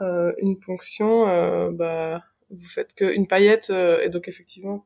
euh 0.00 0.32
une 0.38 0.58
ponction, 0.58 1.28
euh, 1.28 1.70
bah 1.70 2.24
vous 2.50 2.66
faites 2.66 2.94
qu'une 2.94 3.28
paillette. 3.28 3.70
et 3.70 4.08
donc 4.08 4.26
effectivement, 4.26 4.84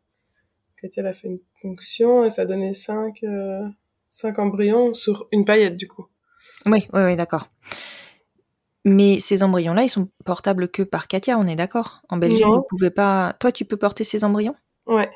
Katia 0.78 1.02
elle 1.02 1.07
a 1.07 1.14
fait 1.14 1.28
une 1.28 1.40
ponction 1.62 2.26
et 2.26 2.31
ça 2.31 2.44
donnait 2.44 2.74
cinq 2.74 3.24
cinq 4.11 4.38
embryons 4.38 4.92
sur 4.92 5.28
une 5.33 5.46
paillette 5.46 5.78
du 5.78 5.88
coup. 5.88 6.09
Oui, 6.66 6.87
oui, 6.92 7.00
oui, 7.05 7.16
d'accord. 7.16 7.48
Mais 8.85 9.21
ces 9.21 9.42
embryons-là, 9.42 9.85
ils 9.85 9.88
sont 9.88 10.09
portables 10.25 10.68
que 10.68 10.83
par 10.83 11.07
Katia, 11.07 11.38
on 11.38 11.47
est 11.47 11.57
d'accord 11.57 12.03
En 12.09 12.16
Belgique, 12.16 12.45
vous 12.45 12.66
pouvez 12.68 12.90
pas. 12.90 13.35
Toi, 13.38 13.53
tu 13.53 13.64
peux 13.64 13.77
porter 13.77 14.05
ces 14.05 14.25
embryons? 14.25 14.57
Ouais. 14.87 15.11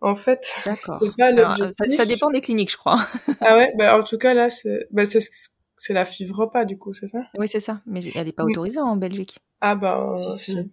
En 0.00 0.16
fait, 0.16 0.46
d'accord. 0.66 1.00
Ça, 1.00 1.88
ça, 1.88 2.04
dépend 2.04 2.30
des 2.30 2.40
cliniques, 2.40 2.72
je 2.72 2.76
crois. 2.76 2.98
ah 3.40 3.56
ouais, 3.56 3.72
bah, 3.76 3.98
en 3.98 4.02
tout 4.02 4.18
cas 4.18 4.34
là, 4.34 4.50
c'est 4.50 4.86
bah, 4.90 5.04
c'est 5.06 5.92
la 5.92 6.04
FIV 6.04 6.32
pas 6.52 6.64
du 6.64 6.78
coup, 6.78 6.92
c'est 6.92 7.08
ça? 7.08 7.20
Oui, 7.38 7.48
c'est 7.48 7.60
ça. 7.60 7.80
Mais 7.86 8.02
elle 8.14 8.26
n'est 8.26 8.32
pas 8.32 8.44
autorisée 8.44 8.80
en 8.80 8.96
Belgique. 8.96 9.38
Ah 9.60 9.76
bah 9.76 10.12
si. 10.14 10.32
si. 10.32 10.72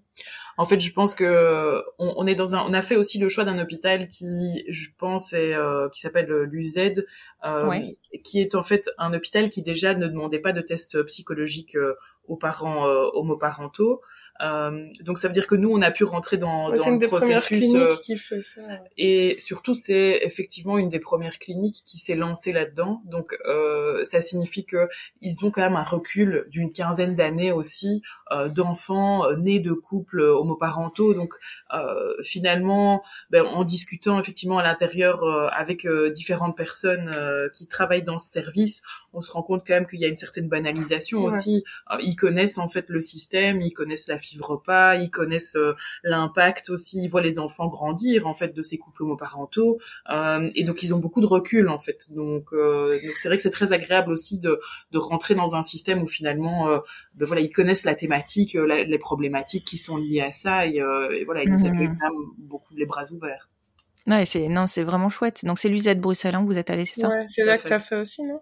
En 0.60 0.65
fait, 0.65 0.82
je 0.82 0.91
pense 0.91 1.15
que 1.15 1.82
on, 2.00 2.15
on, 2.17 2.28
est 2.28 2.36
dans 2.36 2.54
un, 2.54 2.69
on 2.69 2.74
a 2.74 2.82
fait 2.82 2.98
aussi 2.98 3.17
le 3.17 3.30
choix 3.30 3.45
d'un 3.45 3.60
hôpital 3.60 4.10
qui, 4.10 4.65
je 4.67 4.89
pense, 4.98 5.32
est 5.32 5.54
euh, 5.54 5.88
qui 5.88 6.02
s'appelle 6.02 6.30
l'UZ, 6.52 7.06
euh, 7.45 7.82
qui 8.26 8.41
est 8.41 8.56
en 8.56 8.62
fait 8.62 8.89
un 8.98 9.13
hôpital 9.13 9.50
qui 9.50 9.62
déjà 9.62 9.95
ne 9.95 10.06
demandait 10.10 10.39
pas 10.39 10.52
de 10.52 10.60
test 10.60 11.02
psychologique 11.04 11.78
euh, 11.78 11.93
aux 12.30 12.38
parents 12.38 12.88
euh, 12.88 13.10
homoparentaux. 13.13 14.02
Euh, 14.41 14.86
donc 15.02 15.19
ça 15.19 15.28
veut 15.28 15.34
dire 15.34 15.48
que 15.48 15.56
nous 15.56 15.69
on 15.69 15.82
a 15.82 15.91
pu 15.91 16.06
rentrer 16.06 16.38
dans, 16.38 16.69
dans 16.69 16.89
le 16.89 17.08
processus 17.08 17.76
euh, 17.76 17.95
qui 18.06 18.15
fait 18.15 18.41
ça. 18.41 18.62
et 18.98 19.36
surtout 19.38 19.74
c'est 19.74 20.22
effectivement 20.24 20.78
une 20.78 20.88
des 20.88 21.00
premières 21.00 21.39
cliniques 21.39 21.84
qui 21.86 21.98
s'est 21.98 22.15
lancée 22.15 22.54
là-dedans. 22.54 23.02
Donc 23.06 23.36
euh, 23.45 24.06
ça 24.06 24.22
signifie 24.22 24.65
que 24.65 24.88
ils 25.22 25.43
ont 25.43 25.52
quand 25.52 25.62
même 25.62 25.76
un 25.76 25.84
recul 25.84 26.45
d'une 26.50 26.72
quinzaine 26.72 27.15
d'années 27.15 27.52
aussi 27.52 28.02
euh, 28.32 28.48
d'enfants 28.48 29.26
euh, 29.26 29.36
nés 29.36 29.60
de 29.60 29.74
couples 29.74 30.22
homoparentaux. 30.22 30.48
Donc 31.13 31.33
finalement 32.21 33.03
ben, 33.29 33.45
en 33.45 33.63
discutant 33.63 34.19
effectivement 34.19 34.59
à 34.59 34.63
l'intérieur 34.63 35.23
avec 35.53 35.88
différentes 36.13 36.55
personnes 36.57 37.12
qui 37.53 37.67
travaillent 37.67 38.03
dans 38.03 38.19
ce 38.19 38.29
service, 38.29 38.81
on 39.13 39.21
se 39.21 39.31
rend 39.31 39.43
compte 39.43 39.63
quand 39.65 39.73
même 39.73 39.88
qu'il 39.88 39.99
y 39.99 40.05
a 40.05 40.07
une 40.07 40.15
certaine 40.15 40.47
banalisation 40.47 41.23
aussi. 41.23 41.63
ils 42.01 42.15
connaissent 42.15 42.57
en 42.57 42.67
fait 42.67 42.85
le 42.89 43.01
système, 43.01 43.62
ils 43.62 43.73
connaissent 43.73 44.07
la 44.07 44.15
vivre 44.15 44.57
pas, 44.57 44.95
ils 44.95 45.09
connaissent 45.09 45.55
euh, 45.55 45.73
l'impact 46.03 46.69
aussi, 46.69 47.01
ils 47.03 47.07
voient 47.07 47.21
les 47.21 47.39
enfants 47.39 47.67
grandir 47.67 48.27
en 48.27 48.33
fait 48.33 48.53
de 48.53 48.62
ces 48.63 48.77
couples 48.77 49.03
homoparentaux 49.03 49.79
euh, 50.12 50.49
et 50.55 50.63
donc 50.63 50.83
ils 50.83 50.93
ont 50.93 50.99
beaucoup 50.99 51.21
de 51.21 51.25
recul 51.25 51.69
en 51.69 51.79
fait. 51.79 52.12
Donc 52.13 52.53
euh, 52.53 52.99
donc 53.05 53.17
c'est 53.17 53.27
vrai 53.27 53.38
que 53.38 53.43
c'est 53.43 53.51
très 53.51 53.73
agréable 53.73 54.12
aussi 54.12 54.39
de 54.39 54.59
de 54.91 54.97
rentrer 54.97 55.35
dans 55.35 55.55
un 55.55 55.62
système 55.62 56.01
où 56.01 56.07
finalement 56.07 56.67
ben 57.15 57.25
voilà 57.25 57.41
ils 57.41 57.51
connaissent 57.51 57.85
la 57.85 57.95
thématique, 57.95 58.53
les 58.53 58.97
problématiques 58.97 59.65
qui 59.65 59.77
sont 59.77 59.97
liées 59.97 60.21
à 60.21 60.31
ça 60.31 60.38
et, 60.45 61.23
voilà 61.25 61.43
ils 61.43 61.49
nous 61.49 61.63
mmh. 61.63 61.67
accueillent 61.67 61.97
quand 61.99 62.10
même 62.10 62.25
beaucoup 62.38 62.73
les 62.75 62.86
bras 62.86 63.04
ouverts. 63.12 63.49
Ouais, 64.08 64.25
c'est 64.25 64.47
non, 64.47 64.67
c'est 64.67 64.84
vraiment 64.84 65.10
chouette. 65.10 65.45
Donc 65.45 65.60
c'est 65.60 65.69
l'UZ 65.69 65.95
Bruxelles 65.95 66.38
vous 66.43 66.58
êtes 66.58 66.69
allé, 66.69 66.86
c'est 66.86 67.02
ça 67.02 67.10
Ouais, 67.10 67.25
c'est 67.30 67.43
là 67.43 67.58
que 67.58 67.67
t'as 67.67 67.80
fait 67.80 67.95
aussi, 67.95 68.23
non? 68.23 68.41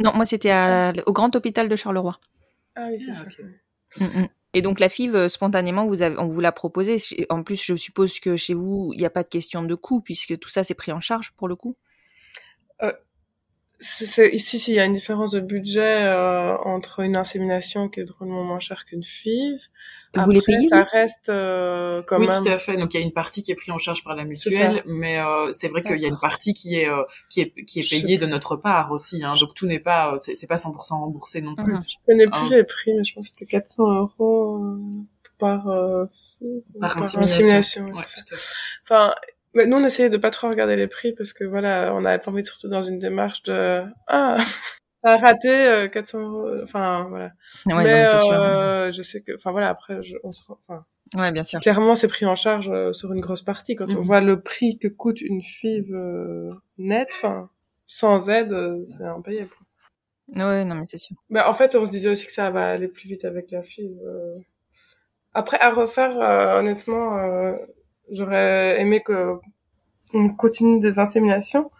Non, 0.00 0.12
moi 0.14 0.26
c'était 0.26 0.52
au 1.06 1.12
Grand 1.12 1.34
Hôpital 1.36 1.68
de 1.68 1.76
Charleroi. 1.76 2.18
Ah 2.74 2.88
oui, 2.90 2.98
c'est 2.98 3.12
ah, 3.12 3.14
ça. 3.14 4.04
Mmh, 4.04 4.20
mmh. 4.22 4.28
Et 4.54 4.62
donc 4.62 4.80
la 4.80 4.88
FIV, 4.88 5.14
euh, 5.14 5.28
spontanément, 5.28 5.86
vous 5.86 6.02
avez, 6.02 6.18
on 6.18 6.28
vous 6.28 6.40
l'a 6.40 6.52
proposé. 6.52 6.98
En 7.30 7.42
plus, 7.42 7.62
je 7.62 7.74
suppose 7.74 8.20
que 8.20 8.36
chez 8.36 8.54
vous, 8.54 8.90
il 8.94 8.98
n'y 8.98 9.06
a 9.06 9.10
pas 9.10 9.22
de 9.22 9.28
question 9.28 9.62
de 9.62 9.74
coût, 9.74 10.02
puisque 10.02 10.38
tout 10.38 10.50
ça, 10.50 10.62
c'est 10.62 10.74
pris 10.74 10.92
en 10.92 11.00
charge 11.00 11.32
pour 11.36 11.48
le 11.48 11.56
coup? 11.56 11.76
Euh, 14.18 14.28
ici, 14.32 14.62
il 14.68 14.74
y 14.74 14.80
a 14.80 14.84
une 14.84 14.94
différence 14.94 15.32
de 15.32 15.40
budget 15.40 16.04
euh, 16.04 16.56
entre 16.58 17.00
une 17.00 17.16
insémination 17.16 17.88
qui 17.88 18.00
est 18.00 18.04
drôlement 18.04 18.44
moins 18.44 18.60
chère 18.60 18.84
qu'une 18.84 19.02
FIV. 19.02 19.58
Vous 20.14 20.30
les 20.30 20.42
payez 20.42 20.68
Ça 20.68 20.84
reste 20.84 21.30
euh, 21.30 22.02
quand 22.06 22.18
oui, 22.18 22.26
même. 22.26 22.38
Oui, 22.38 22.46
tout 22.46 22.52
à 22.52 22.58
fait. 22.58 22.76
Donc 22.76 22.92
il 22.94 23.00
y 23.00 23.02
a 23.02 23.06
une 23.06 23.12
partie 23.12 23.42
qui 23.42 23.50
est 23.50 23.54
prise 23.54 23.70
en 23.70 23.78
charge 23.78 24.04
par 24.04 24.14
la 24.14 24.24
mutuelle, 24.24 24.82
mais 24.86 25.18
euh, 25.18 25.50
c'est 25.52 25.68
vrai 25.68 25.82
qu'il 25.82 25.98
y 25.98 26.04
a 26.04 26.08
une 26.08 26.20
partie 26.20 26.54
qui 26.54 26.76
est 26.76 26.88
euh, 26.88 27.02
qui 27.30 27.40
est 27.40 27.64
qui 27.64 27.80
est 27.80 27.90
payée 27.90 28.18
de 28.18 28.26
notre 28.26 28.56
part 28.56 28.92
aussi. 28.92 29.24
Hein. 29.24 29.32
Donc 29.40 29.54
tout 29.54 29.66
n'est 29.66 29.80
pas 29.80 30.14
c'est 30.18 30.46
pas 30.46 30.56
100% 30.56 31.00
remboursé 31.00 31.40
non 31.40 31.54
plus. 31.54 31.74
Je 31.86 31.96
connais 32.06 32.26
plus 32.26 32.40
hein. 32.40 32.48
les 32.50 32.64
prix, 32.64 32.92
mais 32.94 33.04
je 33.04 33.14
pense 33.14 33.30
que 33.30 33.34
c'était 33.38 33.50
400 33.50 34.00
euros 34.00 34.76
par 35.38 35.64
par, 36.78 36.98
insémination. 36.98 37.86
Ouais, 37.86 38.02
enfin, 38.84 39.14
mais 39.54 39.66
nous, 39.66 39.76
on 39.76 39.84
essayait 39.84 40.10
de 40.10 40.16
pas 40.16 40.30
trop 40.30 40.48
regarder 40.48 40.76
les 40.76 40.86
prix 40.86 41.12
parce 41.12 41.32
que 41.32 41.44
voilà, 41.44 41.94
on 41.94 42.04
avait 42.04 42.18
pas 42.18 42.30
envie 42.30 42.42
de 42.42 42.46
sortir 42.46 42.70
dans 42.70 42.82
une 42.82 42.98
démarche 42.98 43.42
de 43.44 43.82
ah 44.06 44.36
ça 45.04 45.14
a 45.14 45.16
raté 45.18 45.50
euh, 45.50 45.88
400 45.88 46.20
euros. 46.20 46.62
Enfin 46.62 47.06
voilà. 47.08 47.32
Ouais, 47.66 47.84
mais 47.84 48.04
non, 48.04 48.32
euh, 48.32 48.92
je 48.92 49.02
sais 49.02 49.20
que, 49.20 49.34
enfin 49.34 49.50
voilà, 49.50 49.68
après 49.68 50.02
je, 50.02 50.16
on 50.22 50.32
se, 50.32 50.42
enfin. 50.48 50.84
Ouais, 51.14 51.30
bien 51.30 51.44
sûr. 51.44 51.60
Clairement, 51.60 51.94
c'est 51.94 52.08
pris 52.08 52.24
en 52.24 52.34
charge 52.34 52.70
euh, 52.70 52.94
sur 52.94 53.12
une 53.12 53.20
grosse 53.20 53.42
partie. 53.42 53.76
Quand 53.76 53.92
on 53.92 53.98
mhm. 53.98 54.02
voit 54.02 54.20
le 54.22 54.40
prix 54.40 54.78
que 54.78 54.88
coûte 54.88 55.20
une 55.20 55.42
FIV 55.42 55.92
euh, 55.92 56.50
nette, 56.78 57.10
enfin 57.12 57.50
sans 57.92 58.30
aide, 58.30 58.52
euh, 58.52 58.84
c'est 58.88 59.04
impayable. 59.04 59.50
Ouais, 60.34 60.64
non, 60.64 60.76
mais 60.76 60.86
c'est 60.86 60.98
sûr. 60.98 61.16
Bah, 61.28 61.50
en 61.50 61.54
fait, 61.54 61.76
on 61.76 61.84
se 61.84 61.90
disait 61.90 62.08
aussi 62.08 62.26
que 62.26 62.32
ça 62.32 62.50
va 62.50 62.70
aller 62.70 62.88
plus 62.88 63.08
vite 63.08 63.24
avec 63.24 63.50
la. 63.50 63.60
Euh. 63.60 64.38
Après, 65.34 65.58
à 65.60 65.70
refaire, 65.70 66.18
euh, 66.18 66.58
honnêtement, 66.58 67.18
euh, 67.18 67.54
j'aurais 68.12 68.80
aimé 68.80 69.02
que 69.02 69.36
on 70.14 70.28
continue 70.28 70.80
des 70.80 70.98
inséminations 70.98 71.70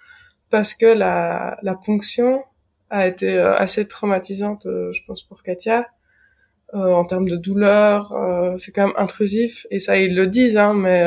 parce 0.50 0.74
que 0.74 0.86
la, 0.86 1.58
la 1.62 1.74
ponction 1.74 2.42
a 2.90 3.06
été 3.06 3.38
assez 3.38 3.86
traumatisante, 3.86 4.64
je 4.64 5.00
pense, 5.06 5.22
pour 5.22 5.42
Katia. 5.42 5.86
en 6.72 7.04
termes 7.04 7.28
de 7.28 7.36
douleur, 7.36 8.12
c'est 8.58 8.72
quand 8.72 8.86
même 8.88 8.96
intrusif 8.96 9.66
et 9.70 9.80
ça 9.80 9.96
ils 9.96 10.14
le 10.14 10.26
disent, 10.26 10.58
hein, 10.58 10.74
mais 10.74 11.02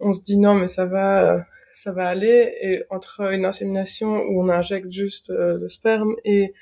on 0.00 0.12
se 0.12 0.22
dit 0.22 0.38
non, 0.38 0.54
mais 0.54 0.68
ça 0.68 0.86
va 0.86 1.44
ça 1.76 1.92
va 1.92 2.08
aller. 2.08 2.52
Et 2.62 2.82
entre 2.90 3.32
une 3.32 3.44
insémination 3.44 4.16
où 4.16 4.42
on 4.42 4.48
injecte 4.48 4.90
juste 4.90 5.30
euh, 5.30 5.58
le 5.58 5.68
sperme 5.68 6.16
et 6.24 6.52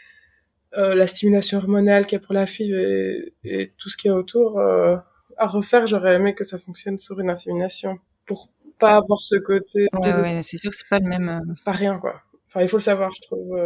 euh, 0.76 0.94
la 0.94 1.06
stimulation 1.06 1.58
hormonale 1.58 2.04
qu'il 2.04 2.18
y 2.18 2.22
a 2.22 2.24
pour 2.24 2.34
la 2.34 2.46
fille 2.46 2.74
et, 3.44 3.72
tout 3.78 3.88
ce 3.88 3.96
qui 3.96 4.08
est 4.08 4.10
autour, 4.10 4.58
euh, 4.58 4.96
à 5.38 5.46
refaire, 5.46 5.86
j'aurais 5.86 6.14
aimé 6.14 6.34
que 6.34 6.44
ça 6.44 6.58
fonctionne 6.58 6.98
sur 6.98 7.20
une 7.20 7.30
insémination 7.30 7.98
pour 8.26 8.48
pas 8.78 8.96
avoir 8.96 9.20
ce 9.20 9.36
côté. 9.36 9.86
Ouais, 9.92 10.14
ouais 10.14 10.40
c'est 10.42 10.58
sûr 10.58 10.70
que 10.70 10.76
c'est 10.76 10.88
pas 10.88 10.98
le 10.98 11.08
même. 11.08 11.40
C'est 11.56 11.64
pas 11.64 11.72
rien, 11.72 11.98
quoi. 11.98 12.20
Enfin, 12.48 12.62
il 12.62 12.68
faut 12.68 12.78
le 12.78 12.82
savoir, 12.82 13.10
je 13.14 13.22
trouve. 13.22 13.58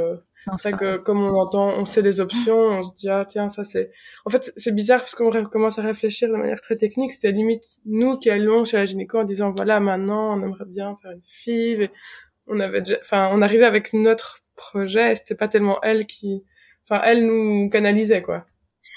C'est 0.57 0.71
vrai 0.71 0.79
que 0.79 0.97
comme 0.97 1.21
on 1.21 1.35
entend, 1.35 1.69
on 1.77 1.85
sait 1.85 2.03
les 2.03 2.21
options, 2.21 2.59
on 2.59 2.83
se 2.83 2.95
dit 2.95 3.09
ah 3.09 3.27
tiens 3.29 3.49
ça 3.49 3.65
c'est. 3.65 3.91
En 4.25 4.31
fait 4.31 4.53
c'est 4.57 4.75
bizarre 4.75 5.01
parce 5.01 5.15
qu'on 5.15 5.31
commence 5.45 5.79
à 5.79 5.83
réfléchir 5.83 6.29
de 6.29 6.35
manière 6.35 6.61
très 6.61 6.77
technique. 6.77 7.11
C'était 7.11 7.33
limite 7.33 7.79
nous 7.85 8.19
qui 8.19 8.31
allions 8.31 8.65
chez 8.65 8.77
la 8.77 8.87
gynéco 8.87 9.19
en 9.19 9.25
disant 9.25 9.53
voilà 9.55 9.81
maintenant 9.81 10.37
on 10.37 10.43
aimerait 10.43 10.65
bien 10.67 10.97
faire 11.03 11.11
une 11.11 11.23
fille. 11.25 11.83
Et 11.83 11.91
on 12.47 12.61
avait 12.61 12.81
déjà, 12.81 12.99
enfin 13.03 13.31
on 13.33 13.43
arrivait 13.43 13.67
avec 13.67 13.93
notre 13.93 14.39
projet. 14.57 15.15
C'était 15.17 15.35
pas 15.35 15.49
tellement 15.49 15.81
elle 15.83 16.07
qui, 16.07 16.45
enfin 16.89 17.03
elle 17.05 17.27
nous 17.27 17.69
canalisait 17.69 18.23
quoi. 18.23 18.47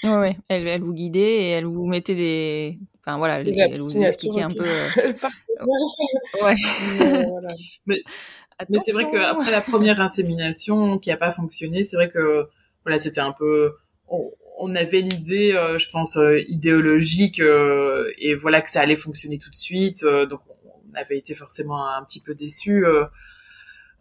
Ouais, 0.04 0.16
ouais. 0.16 0.36
Elle, 0.48 0.66
elle 0.66 0.82
vous 0.82 0.94
guidait 0.94 1.42
et 1.42 1.48
elle 1.50 1.66
vous 1.66 1.86
mettait 1.86 2.14
des, 2.14 2.78
enfin 3.00 3.18
voilà, 3.18 3.40
elle, 3.40 3.58
elle 3.58 3.78
vous 3.78 3.96
expliquait 4.02 4.42
un 4.42 4.50
peu. 4.50 4.64
Euh, 4.64 5.12
ouais. 6.42 6.54
voilà. 7.28 7.48
Mais 7.86 8.02
mais 8.68 8.78
c'est 8.84 8.92
vrai 8.92 9.06
qu'après 9.10 9.50
la 9.50 9.60
première 9.60 10.00
insémination 10.00 10.98
qui 10.98 11.10
a 11.10 11.16
pas 11.16 11.30
fonctionné, 11.30 11.84
c'est 11.84 11.96
vrai 11.96 12.08
que 12.08 12.48
voilà, 12.84 12.98
c'était 12.98 13.20
un 13.20 13.32
peu 13.32 13.74
on, 14.58 14.74
avait 14.74 15.00
l'idée, 15.00 15.52
euh, 15.52 15.78
je 15.78 15.88
pense, 15.90 16.16
euh, 16.16 16.40
idéologique 16.48 17.40
euh, 17.40 18.12
et 18.18 18.34
voilà 18.34 18.60
que 18.60 18.70
ça 18.70 18.80
allait 18.80 18.96
fonctionner 18.96 19.38
tout 19.38 19.50
de 19.50 19.56
suite. 19.56 20.04
donc 20.04 20.40
on 20.64 20.94
avait 20.94 21.18
été 21.18 21.34
forcément 21.34 21.86
un 21.88 22.04
petit 22.04 22.20
peu 22.20 22.34
déçus. 22.34 22.84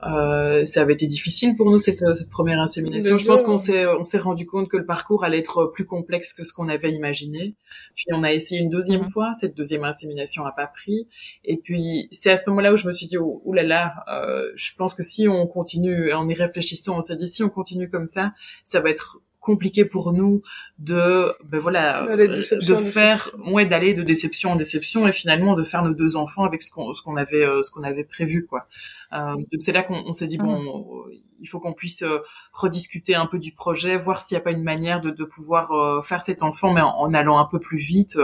Euh, 0.03 0.65
ça 0.65 0.81
avait 0.81 0.93
été 0.93 1.05
difficile 1.07 1.55
pour 1.55 1.69
nous 1.69 1.79
cette, 1.79 2.03
cette 2.13 2.29
première 2.29 2.59
insémination. 2.59 3.17
Je 3.17 3.25
pense 3.25 3.43
qu'on 3.43 3.57
s'est 3.57 3.85
on 3.85 4.03
s'est 4.03 4.17
rendu 4.17 4.45
compte 4.45 4.67
que 4.67 4.77
le 4.77 4.85
parcours 4.85 5.23
allait 5.23 5.39
être 5.39 5.71
plus 5.73 5.85
complexe 5.85 6.33
que 6.33 6.43
ce 6.43 6.53
qu'on 6.53 6.69
avait 6.69 6.91
imaginé. 6.91 7.55
Puis 7.95 8.05
on 8.11 8.23
a 8.23 8.33
essayé 8.33 8.61
une 8.61 8.69
deuxième 8.69 9.01
mhm. 9.01 9.09
fois, 9.09 9.33
cette 9.35 9.55
deuxième 9.55 9.83
insémination 9.83 10.45
a 10.45 10.51
pas 10.51 10.67
pris. 10.67 11.07
Et 11.45 11.57
puis 11.57 12.07
c'est 12.11 12.31
à 12.31 12.37
ce 12.37 12.49
moment-là 12.49 12.73
où 12.73 12.77
je 12.77 12.87
me 12.87 12.93
suis 12.93 13.07
dit 13.07 13.17
oh, 13.17 13.43
là 13.53 13.63
là, 13.63 13.93
euh, 14.11 14.51
je 14.55 14.73
pense 14.75 14.95
que 14.95 15.03
si 15.03 15.27
on 15.27 15.45
continue 15.47 16.11
en 16.13 16.27
y 16.27 16.33
réfléchissant, 16.33 16.97
on 16.97 17.01
s'est 17.01 17.15
dit 17.15 17.27
si 17.27 17.43
on 17.43 17.49
continue 17.49 17.89
comme 17.89 18.07
ça, 18.07 18.33
ça 18.63 18.79
va 18.79 18.89
être 18.89 19.21
compliqué 19.41 19.83
pour 19.83 20.13
nous 20.13 20.41
de 20.79 21.33
ben 21.43 21.59
voilà 21.59 22.15
de 22.15 22.75
faire 22.75 23.35
ouais 23.51 23.65
d'aller 23.65 23.93
de 23.93 24.03
déception 24.03 24.51
en 24.51 24.55
déception 24.55 25.07
et 25.07 25.11
finalement 25.11 25.55
de 25.55 25.63
faire 25.63 25.83
nos 25.83 25.93
deux 25.93 26.15
enfants 26.15 26.45
avec 26.45 26.61
ce 26.61 26.71
qu'on 26.71 26.93
ce 26.93 27.01
qu'on 27.01 27.17
avait 27.17 27.43
euh, 27.43 27.63
ce 27.63 27.71
qu'on 27.71 27.83
avait 27.83 28.03
prévu 28.03 28.45
quoi 28.45 28.67
euh, 29.13 29.35
donc 29.35 29.59
c'est 29.59 29.73
là 29.73 29.83
qu'on 29.83 30.13
s'est 30.13 30.27
dit 30.27 30.37
bon 30.37 30.61
mmh. 30.61 31.11
Il 31.41 31.47
faut 31.47 31.59
qu'on 31.59 31.73
puisse 31.73 32.03
euh, 32.03 32.19
rediscuter 32.53 33.15
un 33.15 33.25
peu 33.25 33.39
du 33.39 33.53
projet 33.53 33.97
voir 33.97 34.21
s'il 34.21 34.35
n'y 34.35 34.41
a 34.41 34.43
pas 34.43 34.51
une 34.51 34.63
manière 34.63 35.01
de, 35.01 35.11
pouvoir 35.23 35.71
euh, 35.71 36.01
faire 36.01 36.21
cet 36.21 36.43
enfant 36.43 36.73
mais 36.73 36.81
en, 36.81 37.13
allant 37.13 37.39
un 37.39 37.45
peu 37.45 37.59
plus 37.59 37.77
vite 37.77 38.17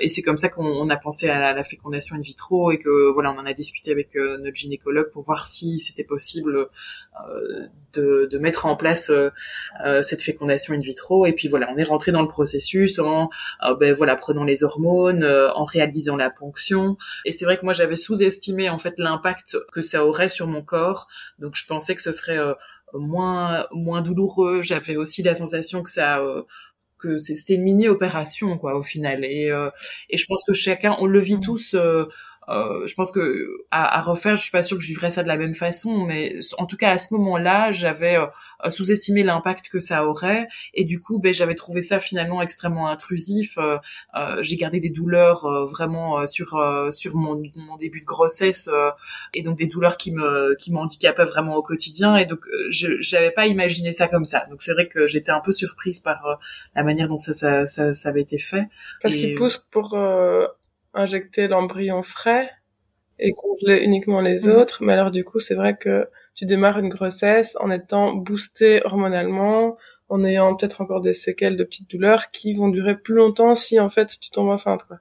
et 0.00 0.08
c'est 0.08 0.22
comme 0.22 0.36
ça 0.36 0.48
qu'on 0.48 0.88
a 0.88 0.96
pensé 0.96 1.28
à 1.28 1.52
la, 1.52 1.62
fécondation 1.62 2.16
in 2.16 2.20
vitro 2.20 2.70
et 2.70 2.78
que 2.78 3.12
voilà 3.12 3.32
on 3.32 3.38
en 3.38 3.46
a 3.46 3.52
discuté 3.52 3.90
avec 3.90 4.14
notre 4.14 4.54
gynécologue 4.54 5.10
pour 5.10 5.22
voir 5.22 5.46
si 5.46 5.78
c'était 5.78 6.04
possible 6.04 6.68
de, 7.92 8.28
de 8.30 8.38
mettre 8.38 8.66
en 8.66 8.76
place 8.76 9.12
cette 10.02 10.22
fécondation 10.22 10.74
in 10.74 10.80
vitro 10.80 11.26
et 11.26 11.32
puis 11.32 11.48
voilà 11.48 11.68
on 11.72 11.76
est 11.76 11.84
rentré 11.84 12.12
dans 12.12 12.22
le 12.22 12.28
processus 12.28 12.98
en 12.98 13.30
euh, 13.62 13.74
ben 13.74 13.94
voilà 13.94 14.16
prenant 14.16 14.44
les 14.44 14.64
hormones, 14.64 15.22
euh, 15.22 15.52
en 15.54 15.64
réalisant 15.64 16.16
la 16.16 16.30
ponction. 16.30 16.96
Et 17.24 17.32
c'est 17.32 17.44
vrai 17.44 17.58
que 17.58 17.64
moi 17.64 17.72
j'avais 17.72 17.96
sous-estimé 17.96 18.68
en 18.68 18.78
fait 18.78 18.94
l'impact 18.98 19.56
que 19.72 19.82
ça 19.82 20.04
aurait 20.04 20.28
sur 20.28 20.46
mon 20.46 20.62
corps. 20.62 21.08
Donc 21.38 21.54
je 21.54 21.66
pensais 21.66 21.94
que 21.94 22.02
ce 22.02 22.12
serait 22.12 22.33
euh, 22.36 22.54
moins 22.92 23.66
moins 23.72 24.02
douloureux. 24.02 24.62
J'avais 24.62 24.96
aussi 24.96 25.22
la 25.22 25.34
sensation 25.34 25.82
que 25.82 25.90
ça 25.90 26.20
que 26.98 27.18
c'était 27.18 27.54
une 27.54 27.62
mini 27.62 27.88
opération 27.88 28.56
quoi 28.56 28.76
au 28.76 28.82
final 28.82 29.24
et 29.24 29.50
et 30.08 30.16
je 30.16 30.26
pense 30.26 30.44
que 30.46 30.52
chacun 30.54 30.96
on 31.00 31.06
le 31.06 31.18
vit 31.18 31.40
tous 31.40 31.76
euh, 32.48 32.86
je 32.86 32.94
pense 32.94 33.10
que 33.10 33.48
à, 33.70 33.98
à, 33.98 34.02
refaire, 34.02 34.36
je 34.36 34.42
suis 34.42 34.50
pas 34.50 34.62
sûre 34.62 34.76
que 34.76 34.82
je 34.82 34.88
vivrais 34.88 35.10
ça 35.10 35.22
de 35.22 35.28
la 35.28 35.36
même 35.36 35.54
façon, 35.54 36.04
mais 36.04 36.38
en 36.58 36.66
tout 36.66 36.76
cas 36.76 36.90
à 36.90 36.98
ce 36.98 37.14
moment-là, 37.14 37.72
j'avais 37.72 38.16
euh, 38.16 38.70
sous-estimé 38.70 39.22
l'impact 39.22 39.68
que 39.70 39.80
ça 39.80 40.04
aurait, 40.06 40.46
et 40.74 40.84
du 40.84 41.00
coup, 41.00 41.18
ben 41.18 41.32
j'avais 41.32 41.54
trouvé 41.54 41.80
ça 41.80 41.98
finalement 41.98 42.42
extrêmement 42.42 42.88
intrusif. 42.88 43.56
Euh, 43.58 43.78
euh 44.16 44.42
j'ai 44.42 44.56
gardé 44.56 44.80
des 44.80 44.90
douleurs 44.90 45.48
vraiment 45.66 46.26
sur 46.26 46.60
sur 46.90 47.16
mon, 47.16 47.40
mon, 47.56 47.76
début 47.76 48.00
de 48.00 48.06
grossesse, 48.06 48.68
et 49.32 49.42
donc 49.42 49.56
des 49.56 49.66
douleurs 49.66 49.96
qui 49.96 50.12
me 50.12 50.54
qui 50.56 50.72
m'handicapaient 50.72 51.24
vraiment 51.24 51.56
au 51.56 51.62
quotidien, 51.62 52.16
et 52.16 52.26
donc 52.26 52.40
je 52.70 53.00
j'avais 53.00 53.30
pas 53.30 53.46
imaginé 53.46 53.92
ça 53.92 54.08
comme 54.08 54.26
ça. 54.26 54.46
Donc 54.50 54.62
c'est 54.62 54.72
vrai 54.72 54.88
que 54.88 55.06
j'étais 55.06 55.30
un 55.30 55.40
peu 55.40 55.52
surprise 55.52 56.00
par 56.00 56.40
la 56.74 56.82
manière 56.82 57.08
dont 57.08 57.18
ça 57.18 57.32
ça, 57.32 57.66
ça, 57.66 57.94
ça 57.94 58.08
avait 58.08 58.22
été 58.22 58.38
fait. 58.38 58.68
Parce 59.02 59.16
qu'il 59.16 59.34
pousse 59.34 59.58
pour 59.70 59.96
injecter 60.94 61.48
l'embryon 61.48 62.02
frais 62.02 62.50
et 63.18 63.32
congeler 63.32 63.82
uniquement 63.82 64.20
les 64.20 64.46
mhm. 64.46 64.56
autres. 64.56 64.82
Mais 64.82 64.92
alors 64.92 65.10
du 65.10 65.24
coup, 65.24 65.40
c'est 65.40 65.54
vrai 65.54 65.76
que 65.76 66.08
tu 66.34 66.46
démarres 66.46 66.78
une 66.78 66.88
grossesse 66.88 67.56
en 67.60 67.70
étant 67.70 68.14
boosté 68.14 68.84
hormonalement, 68.84 69.76
en 70.08 70.24
ayant 70.24 70.54
peut-être 70.56 70.80
encore 70.80 71.00
des 71.00 71.12
séquelles 71.12 71.56
de 71.56 71.64
petites 71.64 71.90
douleurs 71.90 72.30
qui 72.30 72.54
vont 72.54 72.68
durer 72.68 72.96
plus 72.96 73.14
longtemps 73.14 73.54
si 73.54 73.78
en 73.78 73.88
fait 73.88 74.18
tu 74.20 74.30
tombes 74.30 74.48
enceinte. 74.48 74.84
Quoi. 74.84 74.98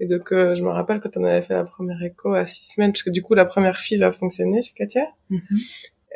Et 0.00 0.06
donc 0.06 0.32
euh, 0.32 0.54
je 0.54 0.62
me 0.62 0.68
rappelle 0.68 1.00
quand 1.00 1.16
on 1.16 1.24
avait 1.24 1.42
fait 1.42 1.54
la 1.54 1.64
première 1.64 2.02
écho 2.02 2.34
à 2.34 2.46
six 2.46 2.66
semaines, 2.72 2.92
parce 2.92 3.02
que 3.02 3.10
du 3.10 3.22
coup 3.22 3.34
la 3.34 3.46
première 3.46 3.78
fille 3.78 3.98
va 3.98 4.12
fonctionner 4.12 4.62
chez 4.62 4.74
Katia. 4.74 5.06
Mhm. 5.30 5.42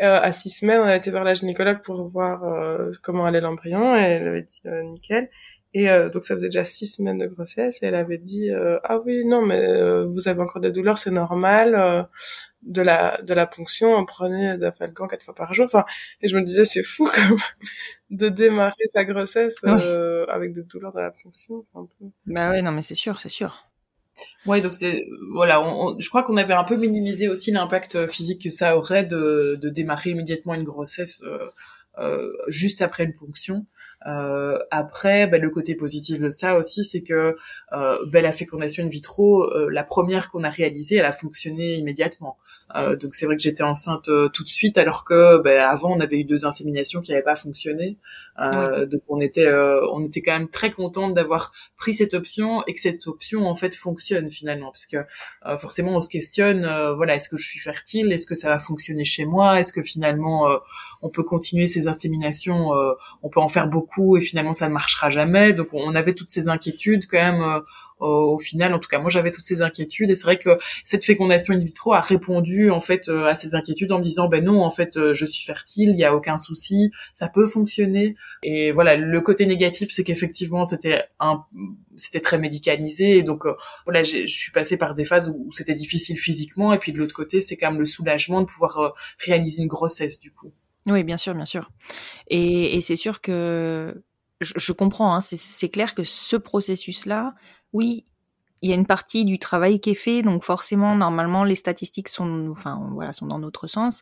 Euh, 0.00 0.20
à 0.20 0.32
six 0.32 0.50
semaines, 0.50 0.80
on 0.80 0.86
a 0.86 0.96
été 0.96 1.10
voir 1.10 1.24
la 1.24 1.34
gynécologue 1.34 1.82
pour 1.82 2.06
voir 2.06 2.44
euh, 2.44 2.92
comment 3.02 3.26
allait 3.26 3.40
l'embryon 3.40 3.94
et 3.96 4.00
elle 4.00 4.28
avait 4.28 4.42
dit 4.42 4.62
nickel. 4.84 5.28
Et 5.74 5.88
euh, 5.88 6.10
donc 6.10 6.24
ça 6.24 6.34
faisait 6.34 6.48
déjà 6.48 6.66
six 6.66 6.86
semaines 6.86 7.18
de 7.18 7.26
grossesse 7.26 7.82
et 7.82 7.86
elle 7.86 7.94
avait 7.94 8.18
dit 8.18 8.50
euh, 8.50 8.78
ah 8.84 8.98
oui 8.98 9.24
non 9.24 9.40
mais 9.40 9.58
euh, 9.58 10.04
vous 10.04 10.28
avez 10.28 10.42
encore 10.42 10.60
des 10.60 10.70
douleurs 10.70 10.98
c'est 10.98 11.10
normal 11.10 12.06
de 12.62 12.82
la 12.82 13.20
de 13.22 13.32
la 13.32 13.46
ponction 13.46 13.94
on 13.96 14.04
prenait 14.04 14.58
d'Afalgan 14.58 15.08
quatre 15.08 15.24
fois 15.24 15.34
par 15.34 15.54
jour 15.54 15.64
enfin 15.64 15.86
et 16.20 16.28
je 16.28 16.36
me 16.36 16.42
disais 16.42 16.66
c'est 16.66 16.82
fou 16.82 17.08
comme 17.14 17.38
de 18.10 18.28
démarrer 18.28 18.84
sa 18.92 19.04
grossesse 19.06 19.64
avec 19.64 20.52
des 20.52 20.62
douleurs 20.62 20.92
de 20.92 21.00
la 21.00 21.10
ponction 21.10 21.64
un 21.74 21.86
peu. 21.86 22.04
bah 22.26 22.50
ouais 22.50 22.60
non 22.60 22.72
mais 22.72 22.82
c'est 22.82 22.94
sûr 22.94 23.20
c'est 23.20 23.30
sûr 23.30 23.66
Ouais, 24.44 24.60
donc 24.60 24.74
c'est 24.74 25.06
voilà, 25.32 25.64
je 25.98 26.08
crois 26.10 26.22
qu'on 26.22 26.36
avait 26.36 26.52
un 26.52 26.64
peu 26.64 26.76
minimisé 26.76 27.28
aussi 27.28 27.50
l'impact 27.50 28.06
physique 28.08 28.42
que 28.42 28.50
ça 28.50 28.76
aurait 28.76 29.04
de, 29.04 29.58
de 29.60 29.70
démarrer 29.70 30.10
immédiatement 30.10 30.52
une 30.52 30.64
grossesse 30.64 31.24
euh, 31.98 32.32
juste 32.48 32.80
après 32.80 33.04
une 33.04 33.12
ponction. 33.12 33.66
Euh, 34.06 34.58
après, 34.70 35.26
bah, 35.26 35.38
le 35.38 35.50
côté 35.50 35.74
positif 35.74 36.18
de 36.18 36.30
ça 36.30 36.56
aussi, 36.56 36.84
c'est 36.84 37.02
que 37.02 37.36
bah, 37.70 38.20
la 38.20 38.32
fécondation 38.32 38.84
in 38.84 38.88
vitro, 38.88 39.44
euh, 39.44 39.68
la 39.70 39.84
première 39.84 40.28
qu'on 40.28 40.44
a 40.44 40.50
réalisée, 40.50 40.96
elle 40.96 41.04
a 41.04 41.12
fonctionné 41.12 41.74
immédiatement. 41.74 42.36
Euh, 42.74 42.96
donc 42.96 43.14
c'est 43.14 43.26
vrai 43.26 43.36
que 43.36 43.42
j'étais 43.42 43.62
enceinte 43.62 44.08
tout 44.32 44.42
de 44.42 44.48
suite, 44.48 44.78
alors 44.78 45.04
que 45.04 45.42
bah, 45.42 45.68
avant 45.68 45.94
on 45.94 46.00
avait 46.00 46.18
eu 46.18 46.24
deux 46.24 46.46
inséminations 46.46 47.02
qui 47.02 47.10
n'avaient 47.10 47.22
pas 47.22 47.36
fonctionné. 47.36 47.98
Donc 48.38 49.02
on 49.08 49.20
était, 49.20 49.48
on 49.52 50.04
était 50.04 50.22
quand 50.22 50.32
même 50.32 50.48
très 50.48 50.70
contente 50.70 51.14
d'avoir 51.14 51.52
pris 51.76 51.94
cette 51.94 52.14
option 52.14 52.62
et 52.66 52.74
que 52.74 52.80
cette 52.80 53.06
option 53.06 53.46
en 53.46 53.54
fait 53.54 53.74
fonctionne 53.74 54.30
finalement, 54.30 54.66
parce 54.66 54.86
que 54.86 54.98
forcément 55.58 55.96
on 55.96 56.00
se 56.00 56.08
questionne, 56.08 56.62
voilà, 56.94 57.16
est-ce 57.16 57.28
que 57.28 57.36
je 57.36 57.46
suis 57.46 57.60
fertile, 57.60 58.10
est-ce 58.10 58.26
que 58.26 58.34
ça 58.34 58.48
va 58.48 58.58
fonctionner 58.58 59.04
chez 59.04 59.26
moi, 59.26 59.60
est-ce 59.60 59.72
que 59.72 59.82
finalement 59.82 60.48
on 61.02 61.10
peut 61.10 61.24
continuer 61.24 61.66
ces 61.66 61.88
inséminations, 61.88 62.70
on 63.22 63.28
peut 63.28 63.40
en 63.40 63.48
faire 63.48 63.68
beaucoup 63.68 63.91
et 64.16 64.20
finalement 64.20 64.52
ça 64.52 64.68
ne 64.68 64.72
marchera 64.72 65.10
jamais. 65.10 65.52
Donc 65.52 65.68
on 65.72 65.94
avait 65.94 66.14
toutes 66.14 66.30
ces 66.30 66.48
inquiétudes 66.48 67.06
quand 67.06 67.18
même 67.18 67.62
euh, 68.02 68.06
au 68.06 68.38
final, 68.38 68.74
en 68.74 68.78
tout 68.78 68.88
cas, 68.88 68.98
moi 68.98 69.10
j'avais 69.10 69.30
toutes 69.30 69.44
ces 69.44 69.62
inquiétudes 69.62 70.10
et 70.10 70.14
c'est 70.14 70.24
vrai 70.24 70.38
que 70.38 70.50
cette 70.84 71.04
fécondation 71.04 71.54
in 71.54 71.58
vitro 71.58 71.92
a 71.94 72.00
répondu 72.00 72.70
en 72.70 72.80
fait 72.80 73.08
euh, 73.08 73.26
à 73.26 73.34
ces 73.34 73.54
inquiétudes 73.54 73.92
en 73.92 73.98
me 73.98 74.04
disant 74.04 74.28
ben 74.28 74.44
non, 74.44 74.62
en 74.62 74.70
fait, 74.70 74.96
euh, 74.96 75.14
je 75.14 75.24
suis 75.24 75.44
fertile, 75.44 75.90
il 75.90 75.98
y 75.98 76.04
a 76.04 76.14
aucun 76.14 76.36
souci, 76.36 76.90
ça 77.14 77.28
peut 77.28 77.46
fonctionner. 77.46 78.16
Et 78.42 78.72
voilà, 78.72 78.96
le 78.96 79.20
côté 79.20 79.46
négatif, 79.46 79.90
c'est 79.90 80.04
qu'effectivement 80.04 80.64
c'était 80.64 81.04
un, 81.20 81.44
c'était 81.96 82.20
très 82.20 82.38
médicalisé 82.38 83.18
et 83.18 83.22
donc 83.22 83.44
voilà, 83.84 84.02
je 84.02 84.26
suis 84.26 84.52
passée 84.52 84.76
par 84.76 84.94
des 84.94 85.04
phases 85.04 85.28
où, 85.28 85.50
c'était 85.52 85.74
difficile 85.74 86.18
physiquement 86.18 86.72
et 86.72 86.78
puis 86.78 86.92
de 86.92 86.98
l'autre 86.98 87.14
côté, 87.14 87.40
c'est 87.40 87.56
quand 87.56 87.70
même 87.70 87.80
le 87.80 87.86
soulagement 87.86 88.40
de 88.40 88.46
pouvoir 88.46 88.94
réaliser 89.18 89.62
une 89.62 89.68
grossesse 89.68 90.18
du 90.18 90.32
coup. 90.32 90.52
Oui, 90.86 91.04
bien 91.04 91.16
sûr, 91.16 91.34
bien 91.34 91.46
sûr. 91.46 91.70
Et, 92.28 92.76
et 92.76 92.80
c'est 92.80 92.96
sûr 92.96 93.20
que 93.20 94.02
je, 94.40 94.54
je 94.56 94.72
comprends. 94.72 95.14
Hein, 95.14 95.20
c'est 95.20 95.68
clair 95.68 95.94
que 95.94 96.04
ce 96.04 96.36
processus-là, 96.36 97.34
oui, 97.72 98.06
il 98.62 98.70
y 98.70 98.72
a 98.72 98.76
une 98.76 98.86
partie 98.86 99.24
du 99.24 99.38
travail 99.38 99.80
qui 99.80 99.90
est 99.90 99.94
fait, 99.94 100.22
donc 100.22 100.44
forcément, 100.44 100.94
normalement, 100.96 101.44
les 101.44 101.56
statistiques 101.56 102.08
sont, 102.08 102.48
enfin, 102.50 102.80
voilà, 102.92 103.12
sont 103.12 103.26
dans 103.26 103.38
notre 103.40 103.66
sens, 103.66 104.00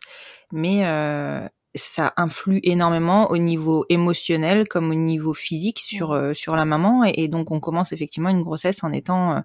mais 0.51 0.85
euh, 0.87 1.47
ça 1.75 2.13
influe 2.17 2.59
énormément 2.63 3.31
au 3.31 3.37
niveau 3.37 3.85
émotionnel 3.89 4.67
comme 4.67 4.91
au 4.91 4.95
niveau 4.95 5.33
physique 5.33 5.79
sur 5.79 6.11
euh, 6.11 6.33
sur 6.33 6.55
la 6.55 6.65
maman, 6.65 7.03
et, 7.05 7.27
donc 7.27 7.51
on 7.51 7.59
commence 7.59 7.91
effectivement 7.91 8.29
une 8.29 8.43
grossesse 8.43 8.83
en 8.83 8.91
étant 8.93 9.37
euh, 9.37 9.41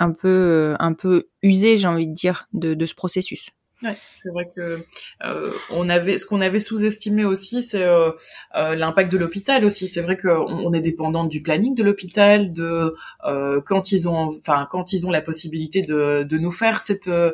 un 0.00 0.12
peu 0.12 0.76
un 0.80 0.92
peu 0.94 1.28
usé, 1.42 1.78
j'ai 1.78 1.88
envie 1.88 2.08
de 2.08 2.14
dire, 2.14 2.48
de, 2.52 2.74
de 2.74 2.86
ce 2.86 2.94
processus. 2.94 3.50
Ouais, 3.82 3.98
c'est 4.14 4.30
vrai 4.30 4.48
que 4.56 4.86
euh, 5.22 5.52
on 5.68 5.90
avait 5.90 6.16
ce 6.16 6.24
qu'on 6.24 6.40
avait 6.40 6.60
sous-estimé 6.60 7.26
aussi, 7.26 7.62
c'est 7.62 7.82
euh, 7.82 8.10
euh, 8.54 8.74
l'impact 8.74 9.12
de 9.12 9.18
l'hôpital 9.18 9.66
aussi. 9.66 9.86
C'est 9.86 10.00
vrai 10.00 10.16
qu'on 10.16 10.30
on 10.48 10.72
est 10.72 10.80
dépendant 10.80 11.24
du 11.24 11.42
planning 11.42 11.74
de 11.74 11.82
l'hôpital, 11.82 12.54
de 12.54 12.94
euh, 13.26 13.60
quand 13.66 13.92
ils 13.92 14.08
ont, 14.08 14.28
enfin 14.28 14.66
quand 14.70 14.94
ils 14.94 15.06
ont 15.06 15.10
la 15.10 15.20
possibilité 15.20 15.82
de, 15.82 16.22
de 16.22 16.38
nous 16.38 16.52
faire 16.52 16.80
cette 16.80 17.08
euh, 17.08 17.32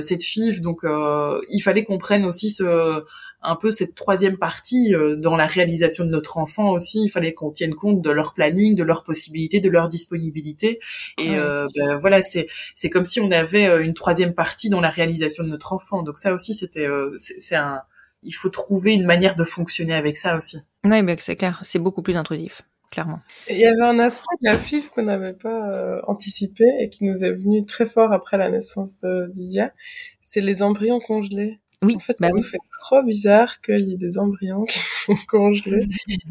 cette 0.00 0.22
FIF. 0.22 0.60
Donc 0.60 0.82
il 0.84 1.60
fallait 1.60 1.82
qu'on 1.84 1.98
prenne 1.98 2.24
aussi 2.26 2.50
ce 2.50 3.04
un 3.42 3.56
peu 3.56 3.70
cette 3.70 3.94
troisième 3.94 4.38
partie 4.38 4.94
euh, 4.94 5.16
dans 5.16 5.36
la 5.36 5.46
réalisation 5.46 6.04
de 6.04 6.10
notre 6.10 6.38
enfant 6.38 6.70
aussi. 6.70 7.04
Il 7.04 7.08
fallait 7.08 7.34
qu'on 7.34 7.50
tienne 7.50 7.74
compte 7.74 8.00
de 8.00 8.10
leur 8.10 8.34
planning, 8.34 8.74
de 8.74 8.84
leurs 8.84 9.02
possibilités, 9.02 9.60
de 9.60 9.68
leur 9.68 9.88
disponibilité. 9.88 10.78
Et 11.18 11.36
euh, 11.36 11.66
ben, 11.76 11.96
voilà, 11.98 12.22
c'est 12.22 12.46
c'est 12.74 12.90
comme 12.90 13.04
si 13.04 13.20
on 13.20 13.30
avait 13.30 13.66
euh, 13.66 13.82
une 13.82 13.94
troisième 13.94 14.34
partie 14.34 14.70
dans 14.70 14.80
la 14.80 14.90
réalisation 14.90 15.44
de 15.44 15.48
notre 15.48 15.72
enfant. 15.72 16.02
Donc 16.02 16.18
ça 16.18 16.32
aussi, 16.32 16.54
c'était 16.54 16.86
c'est 17.16 17.56
un 17.56 17.82
il 18.24 18.32
faut 18.32 18.50
trouver 18.50 18.92
une 18.92 19.04
manière 19.04 19.34
de 19.34 19.42
fonctionner 19.42 19.94
avec 19.94 20.16
ça 20.16 20.36
aussi. 20.36 20.58
Oui, 20.84 21.02
mais 21.02 21.16
c'est 21.18 21.34
clair, 21.34 21.60
c'est 21.64 21.80
beaucoup 21.80 22.02
plus 22.02 22.16
intrusif, 22.16 22.62
clairement. 22.92 23.18
il 23.50 23.56
y 23.56 23.64
avait 23.64 23.82
un 23.82 23.98
aspect 23.98 24.36
de 24.42 24.48
la 24.48 24.56
FIF 24.56 24.90
qu'on 24.90 25.02
n'avait 25.02 25.32
pas 25.32 26.00
anticipé 26.06 26.64
et 26.80 26.88
qui 26.88 27.04
nous 27.04 27.24
est 27.24 27.32
venu 27.32 27.64
très 27.64 27.86
fort 27.86 28.12
après 28.12 28.36
la 28.36 28.48
naissance 28.48 29.00
de 29.00 29.28
Dizia, 29.32 29.72
c'est 30.20 30.40
les 30.40 30.62
embryons 30.62 31.00
congelés. 31.00 31.58
Oui, 31.82 31.96
en 31.96 32.00
fait, 32.00 32.16
bah 32.20 32.28
ça 32.28 32.34
oui. 32.34 32.42
fait 32.44 32.58
trop 32.80 33.02
bizarre 33.02 33.60
qu'il 33.60 33.88
y 33.88 33.94
ait 33.94 33.96
des 33.96 34.18
embryons 34.18 34.64
qui 34.68 34.78
sont 34.78 35.16
congelés 35.28 35.86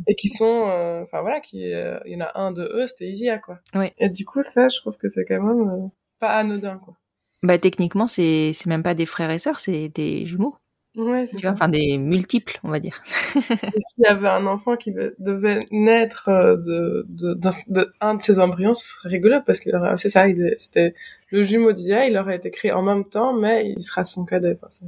et 0.08 0.16
qui 0.16 0.30
sont, 0.30 0.68
euh, 0.70 1.02
enfin 1.04 1.22
voilà, 1.22 1.40
qui, 1.42 1.74
euh, 1.74 2.00
il 2.06 2.14
y 2.14 2.16
en 2.16 2.22
a 2.26 2.32
un 2.40 2.52
de 2.52 2.64
eux, 2.64 2.88
c'était 2.88 3.10
Isia 3.10 3.38
quoi. 3.40 3.60
Oui. 3.76 3.92
Et 3.98 4.10
du 4.10 4.26
coup, 4.26 4.42
ça, 4.44 4.68
je 4.70 4.78
trouve 4.78 4.98
que 4.98 5.10
c'est 5.10 5.26
quand 5.26 5.42
même 5.42 5.70
euh, 5.70 5.88
pas 6.20 6.30
anodin 6.38 6.78
quoi. 6.78 6.96
Bah 7.44 7.58
techniquement, 7.58 8.08
c'est 8.08 8.52
c'est 8.54 8.68
même 8.68 8.84
pas 8.84 8.94
des 8.94 9.06
frères 9.08 9.32
et 9.32 9.40
sœurs, 9.40 9.60
c'est 9.60 9.90
des 9.90 10.26
jumeaux. 10.26 10.56
Ouais, 10.96 11.26
c'est 11.26 11.38
Tu 11.38 11.44
ça. 11.44 11.48
vois, 11.48 11.54
enfin 11.54 11.70
des 11.70 11.98
multiples, 11.98 12.60
on 12.64 12.70
va 12.70 12.80
dire. 12.80 13.02
Et 13.74 13.82
s'il 13.82 14.04
y 14.04 14.08
avait 14.08 14.28
un 14.28 14.46
enfant 14.46 14.76
qui 14.76 14.92
devait 15.20 15.60
naître 15.72 16.30
de, 16.30 17.06
de, 17.10 17.94
un 18.02 18.16
de 18.16 18.22
ces 18.24 18.40
embryons, 18.42 18.74
ce 18.74 18.86
serait 18.88 19.10
rigolo 19.10 19.38
parce 19.46 19.62
que 19.62 19.70
c'est 19.98 20.10
ça, 20.10 20.26
c'était 20.58 20.94
le 21.30 21.44
jumeau 21.44 21.72
d'Isia, 21.72 22.06
il 22.08 22.18
aurait 22.18 22.36
été 22.36 22.52
créé 22.52 22.74
en 22.74 22.84
même 22.84 23.06
temps, 23.06 23.34
mais 23.34 23.70
il 23.72 23.82
sera 23.82 24.04
son 24.06 24.26
cadet. 24.26 24.58
Enfin, 24.62 24.86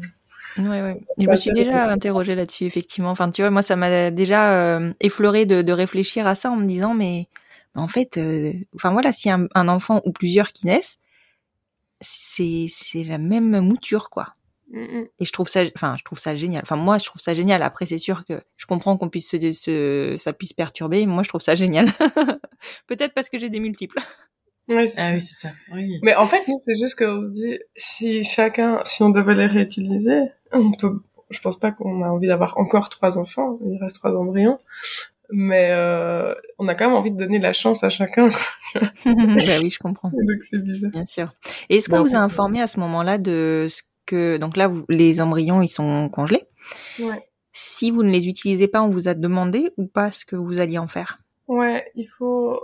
Ouais, 0.58 0.82
ouais. 0.82 1.02
Je 1.18 1.26
Bah, 1.26 1.32
me 1.32 1.36
suis 1.38 1.52
déjà 1.52 1.90
interrogée 1.90 2.36
là-dessus, 2.36 2.66
effectivement. 2.66 3.10
Enfin, 3.12 3.32
tu 3.32 3.42
vois, 3.42 3.52
moi, 3.52 3.62
ça 3.62 3.76
m'a 3.76 4.12
déjà 4.12 4.54
euh, 4.78 4.94
effleuré 5.00 5.46
de, 5.46 5.62
de 5.62 5.74
réfléchir 5.74 6.28
à 6.28 6.36
ça 6.36 6.52
en 6.52 6.56
me 6.58 6.68
disant, 6.68 6.94
mais 6.94 7.28
en 7.76 7.88
fait, 7.88 8.18
euh, 8.18 8.54
enfin 8.76 8.92
voilà, 8.92 9.12
si 9.14 9.30
un, 9.32 9.48
un 9.56 9.68
enfant 9.68 10.02
ou 10.06 10.12
plusieurs 10.12 10.52
qui 10.52 10.68
naissent, 10.68 11.00
c'est 12.02 12.68
c'est 12.70 13.04
la 13.04 13.18
même 13.18 13.60
mouture, 13.62 14.10
quoi. 14.10 14.36
Mm, 14.72 15.04
Et 15.20 15.26
je 15.26 15.32
trouve 15.32 15.48
ça, 15.50 15.64
enfin, 15.76 15.96
je 15.98 16.04
trouve 16.04 16.20
ça 16.20 16.36
génial. 16.36 16.62
Enfin, 16.64 16.76
moi, 16.76 16.98
je 16.98 17.06
trouve 17.06 17.22
ça 17.22 17.34
génial. 17.34 17.62
Après, 17.64 17.86
c'est 17.86 17.98
sûr 18.00 18.26
que 18.26 18.42
je 18.58 18.66
comprends 18.66 18.98
qu'on 18.98 19.10
puisse 19.10 19.30
se, 19.30 19.52
se, 19.52 20.16
ça 20.20 20.34
puisse 20.34 20.54
perturber. 20.54 21.06
mais 21.06 21.14
Moi, 21.14 21.24
je 21.24 21.30
trouve 21.30 21.42
ça 21.42 21.56
génial. 21.56 21.88
Peut-être 22.88 23.14
parce 23.14 23.30
que 23.30 23.38
j'ai 23.40 23.50
des 23.50 23.60
multiples. 23.60 24.00
C'est- 24.70 24.94
Ah 24.98 25.12
oui, 25.14 25.22
c'est 25.22 25.36
ça. 25.48 25.54
Oui. 25.74 26.00
Mais 26.04 26.16
en 26.16 26.26
fait, 26.26 26.48
nous, 26.48 26.60
c'est 26.64 26.76
juste 26.76 26.98
qu'on 26.98 27.22
se 27.22 27.28
dit, 27.30 27.60
si 27.76 28.24
chacun, 28.24 28.80
si 28.86 29.04
on 29.04 29.10
devait 29.10 29.36
les 29.36 29.46
réutiliser, 29.46 30.20
on 30.52 30.72
peut, 30.72 31.02
je 31.30 31.40
pense 31.42 31.60
pas 31.60 31.72
qu'on 31.72 32.02
a 32.04 32.08
envie 32.10 32.28
d'avoir 32.28 32.58
encore 32.58 32.90
trois 32.90 33.18
enfants, 33.18 33.60
il 33.66 33.78
reste 33.82 33.98
trois 33.98 34.16
embryons, 34.16 34.58
mais 35.32 35.70
euh, 35.72 36.34
on 36.60 36.68
a 36.68 36.76
quand 36.76 36.86
même 36.88 36.96
envie 36.96 37.12
de 37.12 37.18
donner 37.18 37.40
la 37.40 37.54
chance 37.54 37.84
à 37.84 37.90
chacun, 37.90 38.30
quoi. 38.30 38.82
bah 39.06 39.60
oui, 39.62 39.70
je 39.70 39.80
comprends. 39.80 40.10
Donc 40.10 40.44
c'est 40.50 40.64
bizarre. 40.64 40.92
Bien 40.92 41.06
sûr. 41.06 41.34
Et 41.70 41.78
est-ce 41.78 41.90
qu'on 41.90 42.02
vous 42.04 42.16
a 42.16 42.20
informé 42.20 42.62
à 42.62 42.68
ce 42.68 42.80
moment-là 42.80 43.18
de 43.18 43.68
ce 43.70 43.82
que 44.06 44.38
donc 44.38 44.58
là 44.58 44.68
vous- 44.68 44.86
les 44.90 45.22
embryons 45.22 45.62
ils 45.62 45.68
sont 45.70 46.10
congelés. 46.10 46.44
Ouais. 47.00 47.26
Si 47.54 47.90
vous 47.92 48.04
ne 48.04 48.12
les 48.12 48.28
utilisez 48.28 48.68
pas, 48.68 48.82
on 48.82 48.90
vous 48.90 49.08
a 49.08 49.14
demandé 49.14 49.72
ou 49.78 49.88
pas 49.88 50.12
ce 50.12 50.26
que 50.26 50.36
vous 50.36 50.60
alliez 50.60 50.78
en 50.78 50.88
faire? 50.88 51.20
Ouais, 51.48 51.86
il 51.96 52.06
faut 52.06 52.60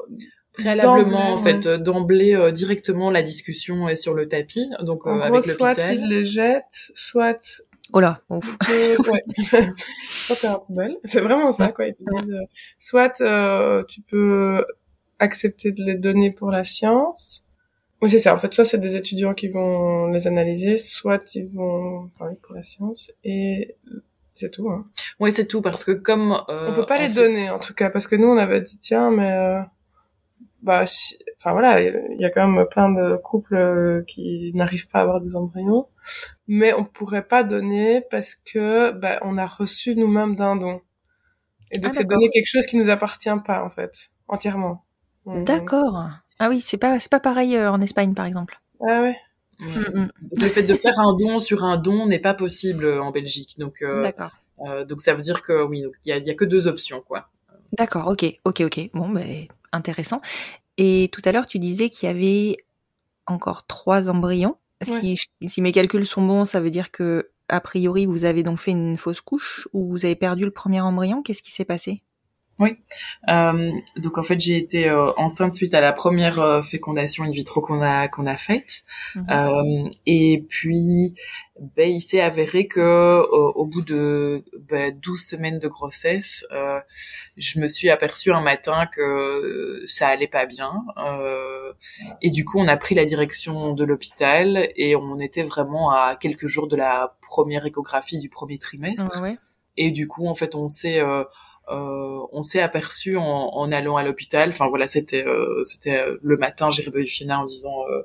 Préalablement, 0.53 1.33
en 1.33 1.37
fait, 1.37 1.65
euh, 1.67 1.77
d'emblée, 1.77 2.35
euh, 2.35 2.51
directement, 2.51 3.11
la 3.11 3.21
discussion 3.23 3.87
est 3.87 3.95
sur 3.95 4.13
le 4.13 4.27
tapis, 4.27 4.69
donc 4.81 5.05
euh, 5.05 5.11
En 5.11 5.15
gros, 5.17 5.23
avec 5.37 5.43
soit 5.45 5.77
ils 5.77 6.07
les 6.09 6.25
jettent, 6.25 6.91
soit 6.95 7.61
Oh 7.93 7.99
là, 7.99 8.21
ouf. 8.29 8.57
ouais. 8.69 9.23
soit 10.09 10.35
t'es 10.35 10.47
un 10.47 10.59
poubelle. 10.59 10.97
C'est 11.05 11.21
vraiment 11.21 11.51
ça, 11.51 11.69
quoi. 11.69 11.85
Euh, 11.85 12.41
soit 12.77 13.19
euh, 13.21 13.83
tu 13.87 14.01
peux 14.01 14.63
accepter 15.17 15.71
de 15.71 15.83
les 15.83 15.95
donner 15.95 16.29
pour 16.31 16.51
la 16.51 16.63
science. 16.63 17.45
Oui, 18.01 18.09
c'est 18.09 18.19
ça. 18.19 18.33
En 18.33 18.37
fait, 18.37 18.53
soit 18.53 18.65
c'est 18.65 18.77
des 18.77 18.95
étudiants 18.95 19.33
qui 19.33 19.47
vont 19.47 20.07
les 20.07 20.27
analyser, 20.27 20.77
soit 20.77 21.23
ils 21.35 21.47
vont 21.47 22.09
parler 22.19 22.35
pour 22.43 22.53
la 22.55 22.63
science. 22.63 23.11
Et 23.23 23.75
c'est 24.35 24.51
tout. 24.51 24.69
Hein. 24.69 24.85
Oui, 25.19 25.31
c'est 25.31 25.47
tout, 25.47 25.61
parce 25.61 25.83
que 25.83 25.91
comme... 25.91 26.31
euh, 26.47 26.69
on 26.71 26.75
peut 26.75 26.85
pas 26.85 26.99
les 27.01 27.09
fait- 27.09 27.15
donner, 27.21 27.49
en 27.49 27.59
tout 27.59 27.73
cas, 27.73 27.89
parce 27.89 28.07
que 28.07 28.15
nous, 28.15 28.27
on 28.27 28.37
avait 28.37 28.61
dit, 28.61 28.77
tiens, 28.79 29.09
mais... 29.11 29.57
bah, 30.61 30.85
si- 30.87 31.17
enfin 31.37 31.51
voilà, 31.53 31.81
il 31.81 32.19
y 32.19 32.25
a 32.25 32.29
quand 32.29 32.47
même 32.47 32.65
plein 32.67 32.89
de 32.91 33.17
couples 33.17 33.55
euh, 33.55 34.03
qui 34.07 34.51
n'arrivent 34.53 34.87
pas 34.89 34.99
à 34.99 35.01
avoir 35.03 35.21
des 35.21 35.35
embryons, 35.35 35.87
mais 36.47 36.73
on 36.73 36.83
pourrait 36.85 37.23
pas 37.27 37.43
donner 37.43 38.01
parce 38.11 38.35
que 38.35 38.91
bah, 38.91 39.19
on 39.23 39.37
a 39.37 39.45
reçu 39.45 39.95
nous-mêmes 39.95 40.35
d'un 40.35 40.55
don. 40.55 40.81
Et 41.71 41.79
donc 41.79 41.91
Ah, 41.91 41.93
c'est 41.93 42.03
d'accord. 42.03 42.17
donner 42.19 42.29
quelque 42.31 42.47
chose 42.47 42.65
qui 42.65 42.77
nous 42.77 42.89
appartient 42.89 43.29
pas 43.45 43.63
en 43.63 43.69
fait, 43.69 44.09
entièrement. 44.27 44.85
D'accord. 45.25 46.09
Ah 46.39 46.49
oui, 46.49 46.61
c'est 46.61 46.77
pas 46.77 46.99
c'est 46.99 47.11
pas 47.11 47.19
pareil 47.19 47.55
euh, 47.55 47.71
en 47.71 47.81
Espagne 47.81 48.13
par 48.13 48.25
exemple. 48.25 48.59
Ah 48.81 49.01
ouais. 49.01 49.15
Ouais. 49.59 49.67
Mm, 49.67 49.99
mm. 50.03 50.11
Le 50.41 50.47
fait 50.49 50.63
de 50.63 50.73
faire 50.73 50.97
un 50.97 51.15
don 51.17 51.39
sur 51.39 51.63
un 51.65 51.77
don 51.77 52.07
n'est 52.07 52.19
pas 52.19 52.33
possible 52.33 52.85
euh, 52.85 53.03
en 53.03 53.11
Belgique, 53.11 53.55
donc 53.59 53.81
euh, 53.81 54.01
D'accord. 54.03 54.37
euh, 54.65 54.85
donc 54.85 55.01
ça 55.01 55.13
veut 55.13 55.21
dire 55.21 55.41
que 55.41 55.63
oui, 55.63 55.81
donc 55.81 55.93
il 56.05 56.09
y 56.09 56.11
a, 56.13 56.17
il 56.17 56.25
y 56.25 56.31
a 56.31 56.33
que 56.33 56.45
deux 56.45 56.67
options 56.67 57.01
quoi. 57.01 57.27
D'accord. 57.77 58.07
Ok. 58.07 58.25
Ok. 58.45 58.61
Ok. 58.61 58.89
Bon, 58.93 59.09
ben 59.09 59.47
intéressant. 59.71 60.21
Et 60.77 61.09
tout 61.11 61.21
à 61.25 61.31
l'heure, 61.31 61.47
tu 61.47 61.59
disais 61.59 61.89
qu'il 61.89 62.07
y 62.07 62.09
avait 62.09 62.57
encore 63.27 63.65
trois 63.67 64.09
embryons. 64.09 64.57
Si, 64.81 65.19
si 65.45 65.61
mes 65.61 65.71
calculs 65.73 66.07
sont 66.07 66.25
bons, 66.25 66.45
ça 66.45 66.61
veut 66.61 66.69
dire 66.71 66.91
que 66.91 67.31
a 67.49 67.59
priori 67.61 68.05
vous 68.05 68.25
avez 68.25 68.43
donc 68.43 68.59
fait 68.59 68.71
une 68.71 68.97
fausse 68.97 69.21
couche 69.21 69.67
ou 69.73 69.89
vous 69.89 70.05
avez 70.05 70.15
perdu 70.15 70.45
le 70.45 70.51
premier 70.51 70.81
embryon. 70.81 71.21
Qu'est-ce 71.21 71.41
qui 71.41 71.51
s'est 71.51 71.65
passé? 71.65 72.01
Euh, 73.29 73.71
donc 73.97 74.17
en 74.17 74.23
fait 74.23 74.39
j'ai 74.39 74.57
été 74.57 74.89
euh, 74.89 75.11
enceinte 75.17 75.53
suite 75.53 75.73
à 75.73 75.81
la 75.81 75.93
première 75.93 76.39
euh, 76.39 76.61
fécondation 76.61 77.23
in 77.23 77.31
vitro 77.31 77.61
qu'on 77.61 77.81
a 77.81 78.07
qu'on 78.07 78.25
a 78.27 78.37
faite 78.37 78.83
Mhm. 79.15 79.25
Euh, 79.29 79.89
et 80.05 80.45
puis 80.49 81.15
ben, 81.75 81.89
il 81.89 82.01
s'est 82.01 82.21
avéré 82.21 82.67
que 82.67 82.79
euh, 82.79 83.23
au 83.25 83.65
bout 83.65 83.81
de 83.81 84.45
ben, 84.69 84.97
12 85.01 85.19
semaines 85.19 85.59
de 85.59 85.67
grossesse 85.67 86.45
euh, 86.51 86.79
je 87.37 87.59
me 87.59 87.67
suis 87.67 87.89
aperçue 87.89 88.31
un 88.31 88.41
matin 88.41 88.87
que 88.87 89.83
ça 89.87 90.07
allait 90.07 90.27
pas 90.27 90.45
bien 90.45 90.83
euh, 90.97 91.73
et 92.21 92.29
du 92.29 92.45
coup 92.45 92.59
on 92.59 92.67
a 92.67 92.77
pris 92.77 92.95
la 92.95 93.05
direction 93.05 93.73
de 93.73 93.83
l'hôpital 93.83 94.69
et 94.75 94.95
on 94.95 95.19
était 95.19 95.43
vraiment 95.43 95.91
à 95.91 96.15
quelques 96.15 96.47
jours 96.47 96.67
de 96.67 96.75
la 96.75 97.17
première 97.21 97.65
échographie 97.65 98.19
du 98.19 98.29
premier 98.29 98.57
trimestre 98.57 99.21
ouais. 99.21 99.37
et 99.75 99.91
du 99.91 100.07
coup 100.07 100.27
en 100.27 100.35
fait 100.35 100.55
on 100.55 100.67
s'est 100.67 101.01
euh, 101.69 101.75
euh, 101.75 102.19
on 102.31 102.43
s'est 102.43 102.61
aperçu 102.61 103.15
en, 103.17 103.23
en 103.23 103.71
allant 103.71 103.97
à 103.97 104.03
l'hôpital 104.03 104.49
enfin 104.49 104.67
voilà 104.67 104.87
c'était 104.87 105.25
euh, 105.25 105.63
c'était 105.63 105.97
euh, 105.99 106.17
le 106.21 106.37
matin 106.37 106.69
j'ai 106.71 106.83
réveillé 106.83 107.05
Fina 107.05 107.39
en 107.39 107.45
disant 107.45 107.83
euh, 107.91 108.01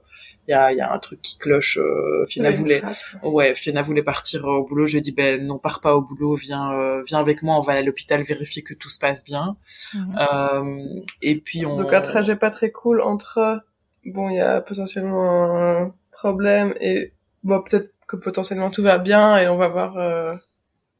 il 0.46 0.50
y 0.50 0.54
a 0.54 0.72
y 0.72 0.80
a 0.80 0.92
un 0.92 0.98
truc 0.98 1.20
qui 1.22 1.38
cloche 1.38 1.78
euh, 1.78 2.24
Fina 2.26 2.50
Une 2.50 2.56
voulait 2.56 2.80
trace. 2.80 3.06
ouais 3.22 3.54
Fina 3.54 3.82
voulait 3.82 4.02
partir 4.02 4.44
euh, 4.44 4.58
au 4.58 4.64
boulot 4.64 4.86
je 4.86 4.92
lui 4.92 4.98
ai 4.98 5.02
dit 5.02 5.12
ben 5.12 5.44
non 5.46 5.58
pars 5.58 5.80
pas 5.80 5.94
au 5.96 6.02
boulot 6.02 6.34
viens 6.34 6.72
euh, 6.72 7.02
viens 7.06 7.18
avec 7.18 7.42
moi 7.42 7.56
on 7.56 7.60
va 7.60 7.72
à 7.74 7.82
l'hôpital 7.82 8.22
vérifier 8.22 8.62
que 8.62 8.74
tout 8.74 8.88
se 8.90 8.98
passe 8.98 9.24
bien 9.24 9.56
Mhm. 9.94 10.18
euh, 10.18 11.00
et 11.22 11.36
puis 11.36 11.64
on 11.66 11.76
Donc 11.78 11.92
un 11.92 12.00
trajet 12.02 12.36
pas 12.36 12.50
très 12.50 12.70
cool 12.70 13.00
entre 13.00 13.62
bon 14.04 14.28
il 14.30 14.36
y 14.36 14.40
a 14.40 14.60
potentiellement 14.60 15.82
un 15.82 15.94
problème 16.12 16.74
et 16.80 17.12
bon 17.42 17.60
peut-être 17.62 17.90
que 18.06 18.16
potentiellement 18.16 18.70
tout 18.70 18.82
va 18.82 18.98
bien 18.98 19.38
et 19.38 19.48
on 19.48 19.56
va 19.56 19.68
voir 19.68 19.96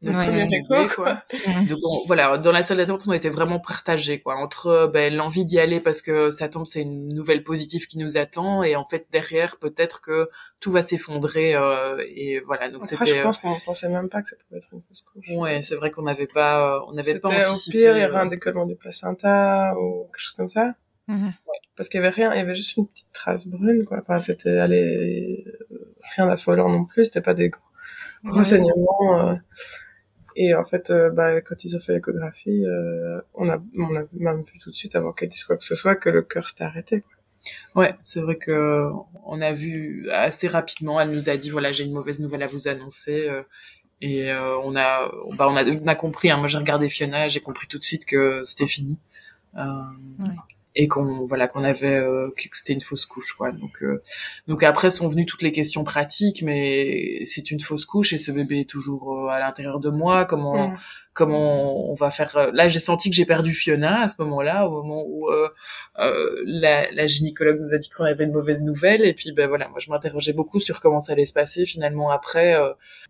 euh, 0.07 0.46
notre 0.70 0.94
quoi. 0.94 1.22
Donc 1.68 2.07
voilà, 2.07 2.38
dans 2.38 2.52
la 2.52 2.62
salle 2.62 2.78
d'attente, 2.78 3.05
on 3.07 3.12
était 3.12 3.30
vraiment 3.30 3.61
partagés 3.61 4.20
quoi, 4.20 4.36
entre 4.36 4.90
ben, 4.92 5.14
l'envie 5.14 5.44
d'y 5.44 5.59
aller 5.59 5.80
parce 5.80 6.02
que 6.02 6.30
ça 6.30 6.48
tombe, 6.48 6.66
c'est 6.66 6.82
une 6.82 7.09
nouvelle 7.09 7.42
positive 7.42 7.86
qui 7.86 7.98
nous 7.98 8.16
attend, 8.16 8.62
et 8.62 8.76
en 8.76 8.84
fait 8.84 9.07
derrière 9.12 9.57
peut-être 9.59 10.00
que 10.00 10.28
tout 10.61 10.70
va 10.70 10.82
s'effondrer 10.82 11.55
euh, 11.55 12.02
et 12.09 12.40
voilà. 12.40 12.70
Donc 12.70 12.86
c'était. 12.86 13.18
Je 13.18 13.22
pense 13.22 13.38
qu'on 13.38 13.59
pensait 13.64 13.88
même 13.88 14.09
pas 14.09 14.22
que 14.22 14.28
ça 14.28 14.36
pouvait 14.36 14.59
être 14.59 14.68
une 14.72 14.82
fausse 14.88 15.02
couche. 15.02 15.28
Ouais, 15.36 15.62
c'est 15.62 15.76
vrai 15.76 15.90
qu'on 15.90 16.02
n'avait 16.02 16.26
pas, 16.26 16.84
on 16.88 16.92
n'avait 16.92 17.18
pas 17.18 17.28
anticipé. 17.28 17.78
Au 17.78 17.92
pire, 17.92 17.96
il 17.96 18.02
y 18.02 18.07
aurait 18.07 18.20
un 18.20 18.26
décollement 18.26 18.66
du 18.66 18.76
placenta 18.76 19.74
ou 19.78 20.05
quelque 20.07 20.18
chose 20.18 20.34
comme 20.34 20.48
ça. 20.48 20.74
Mhm. 21.09 21.32
Parce 21.76 21.88
qu'il 21.88 22.00
y 22.00 22.05
avait 22.05 22.14
rien, 22.14 22.32
il 22.32 22.38
y 22.38 22.40
avait 22.40 22.55
juste 22.55 22.76
une 22.76 22.86
petite 22.86 23.12
trace 23.12 23.46
brune, 23.46 23.84
quoi. 23.84 23.98
Enfin, 24.00 24.20
c'était 24.20 24.59
allé 24.59 25.44
rien 26.16 26.26
d'affolant 26.26 26.68
non 26.68 26.84
plus, 26.84 27.07
c'était 27.07 27.20
pas 27.20 27.34
des 27.34 27.50
gros, 28.24 28.44
saignements. 28.44 29.30
Euh. 29.30 29.34
Et 30.37 30.55
en 30.55 30.64
fait, 30.64 30.91
euh, 30.91 31.11
bah, 31.11 31.41
quand 31.41 31.64
ils 31.64 31.76
ont 31.76 31.80
fait 31.80 31.95
l'échographie, 31.95 32.64
euh, 32.64 33.20
on 33.35 33.49
a, 33.49 33.62
on 33.78 33.97
a 33.97 34.03
même 34.12 34.43
vu 34.43 34.59
tout 34.59 34.70
de 34.70 34.76
suite 34.76 34.97
avant 34.97 35.12
qu'elle 35.12 35.28
dise 35.28 35.45
quoi 35.45 35.57
que 35.57 35.64
ce 35.64 35.74
soit 35.74 35.95
que 35.95 36.09
le 36.09 36.22
cœur 36.22 36.49
s'était 36.49 36.64
arrêté. 36.64 37.01
Quoi. 37.01 37.82
Ouais, 37.82 37.95
c'est 38.03 38.20
vrai 38.20 38.37
que 38.37 38.89
on 39.24 39.41
a 39.41 39.53
vu 39.53 40.09
assez 40.11 40.49
rapidement. 40.49 41.01
Elle 41.01 41.11
nous 41.11 41.30
a 41.30 41.37
dit 41.37 41.51
voilà, 41.51 41.72
j'ai 41.72 41.85
une 41.85 41.93
mauvaise 41.93 42.20
nouvelle 42.20 42.43
à 42.43 42.47
vous 42.47 42.68
annoncer. 42.68 43.30
et 44.01 44.32
on 44.32 44.74
a, 44.76 45.11
bah, 45.37 45.49
on 45.49 45.57
a, 45.57 45.64
on 45.64 45.87
a 45.87 45.95
compris. 45.95 46.30
Hein, 46.30 46.39
moi, 46.39 46.49
j'ai 46.49 46.59
regardé 46.59 46.89
Fiona, 46.89 47.28
j'ai 47.28 47.41
compris 47.41 47.68
tout 47.68 47.78
de 47.78 47.85
suite 47.85 48.07
que 48.07 48.43
c'était 48.45 48.66
fini. 48.66 48.99
Euh, 49.57 49.82
et 50.76 50.88
qu'on 50.88 51.26
voilà 51.26 51.48
qu'on 51.48 51.62
avait 51.62 51.96
euh, 51.96 52.30
que 52.36 52.42
c'était 52.52 52.72
une 52.72 52.80
fausse 52.80 53.06
couche 53.06 53.34
quoi. 53.34 53.52
Donc 53.52 53.82
euh, 53.82 54.02
donc 54.48 54.62
après 54.62 54.90
sont 54.90 55.08
venues 55.08 55.26
toutes 55.26 55.42
les 55.42 55.52
questions 55.52 55.84
pratiques 55.84 56.42
mais 56.42 57.22
c'est 57.26 57.50
une 57.50 57.60
fausse 57.60 57.84
couche 57.84 58.12
et 58.12 58.18
ce 58.18 58.32
bébé 58.32 58.60
est 58.60 58.68
toujours 58.68 59.26
euh, 59.26 59.28
à 59.28 59.38
l'intérieur 59.38 59.78
de 59.78 59.90
moi. 59.90 60.24
Comment 60.24 60.68
mm. 60.68 60.78
comment 61.12 61.90
on 61.90 61.94
va 61.94 62.10
faire 62.10 62.50
là 62.52 62.68
j'ai 62.68 62.80
senti 62.80 63.08
que 63.08 63.16
j'ai 63.16 63.24
perdu 63.24 63.52
Fiona 63.52 64.02
à 64.02 64.08
ce 64.08 64.20
moment-là 64.22 64.66
au 64.66 64.82
moment 64.82 65.04
où 65.06 65.28
la, 66.44 66.90
la 66.90 67.06
gynécologue 67.06 67.60
nous 67.60 67.72
a 67.72 67.78
dit 67.78 67.88
qu'on 67.88 68.04
avait 68.04 68.24
une 68.24 68.32
mauvaise 68.32 68.64
nouvelle 68.64 69.04
et 69.04 69.14
puis 69.14 69.32
ben 69.32 69.46
voilà 69.46 69.68
moi 69.68 69.78
je 69.78 69.90
m'interrogeais 69.90 70.32
beaucoup 70.32 70.58
sur 70.58 70.80
comment 70.80 71.00
ça 71.00 71.12
allait 71.12 71.26
se 71.26 71.34
passer. 71.34 71.66
Finalement 71.66 72.10
après 72.10 72.56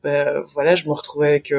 ben 0.02 0.42
voilà 0.52 0.74
je 0.74 0.84
me 0.84 0.92
retrouvais 0.92 1.28
avec 1.28 1.52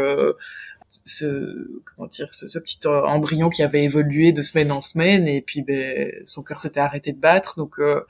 ce 1.05 1.81
comment 1.85 2.07
dire 2.07 2.33
ce, 2.33 2.47
ce, 2.47 2.59
petit 2.59 2.79
embryon 2.87 3.49
qui 3.49 3.63
avait 3.63 3.83
évolué 3.83 4.31
de 4.31 4.41
semaine 4.41 4.71
en 4.71 4.81
semaine 4.81 5.27
et 5.27 5.41
puis 5.41 5.61
ben 5.61 6.11
son 6.25 6.43
cœur 6.43 6.59
s'était 6.59 6.79
arrêté 6.79 7.11
de 7.11 7.19
battre. 7.19 7.57
Donc 7.57 7.79
euh, 7.79 8.01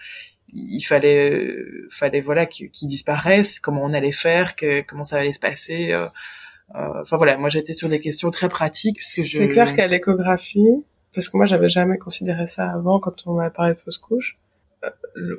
il 0.53 0.81
fallait 0.81 1.55
fallait 1.89 2.21
voilà 2.21 2.45
qu'il 2.45 2.88
disparaisse 2.88 3.59
comment 3.59 3.83
on 3.83 3.93
allait 3.93 4.11
faire 4.11 4.55
que, 4.55 4.81
comment 4.81 5.03
ça 5.03 5.17
allait 5.17 5.31
se 5.31 5.39
passer 5.39 5.91
euh, 5.91 6.07
euh, 6.75 7.01
enfin 7.01 7.17
voilà. 7.17 7.38
Moi 7.38 7.49
j'étais 7.49 7.73
sur 7.73 7.89
des 7.89 7.99
questions 7.99 8.31
très 8.31 8.49
pratiques 8.49 8.97
puisque 8.97 9.23
je 9.23 9.39
c'est 9.39 9.47
clair 9.47 9.75
qu'à 9.75 9.88
l'échographie 9.88 10.83
parce 11.13 11.29
que 11.29 11.38
moi 11.38 11.45
j'avais 11.45 11.69
jamais 11.69 11.97
considéré 11.97 12.47
ça 12.47 12.69
avant 12.69 12.99
quand 12.99 13.25
on 13.25 13.33
m'avait 13.33 13.53
parlé 13.53 13.73
de 13.73 13.79
fausse 13.79 13.97
couche 13.97 14.38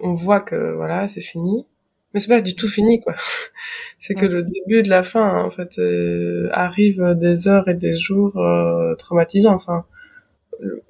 on 0.02 0.14
voit 0.14 0.40
que 0.40 0.74
voilà 0.74 1.06
c'est 1.06 1.20
fini 1.20 1.66
mais 2.12 2.20
c'est 2.20 2.28
pas 2.28 2.40
du 2.40 2.54
tout 2.54 2.68
fini 2.68 3.00
quoi. 3.00 3.14
C'est 3.98 4.14
que 4.14 4.26
le 4.26 4.42
début 4.42 4.82
de 4.82 4.88
la 4.88 5.02
fin 5.02 5.44
en 5.44 5.50
fait 5.50 5.78
euh, 5.78 6.48
arrive 6.52 7.02
des 7.16 7.48
heures 7.48 7.68
et 7.68 7.74
des 7.74 7.96
jours 7.96 8.36
euh, 8.38 8.94
traumatisants 8.96 9.54
enfin. 9.54 9.84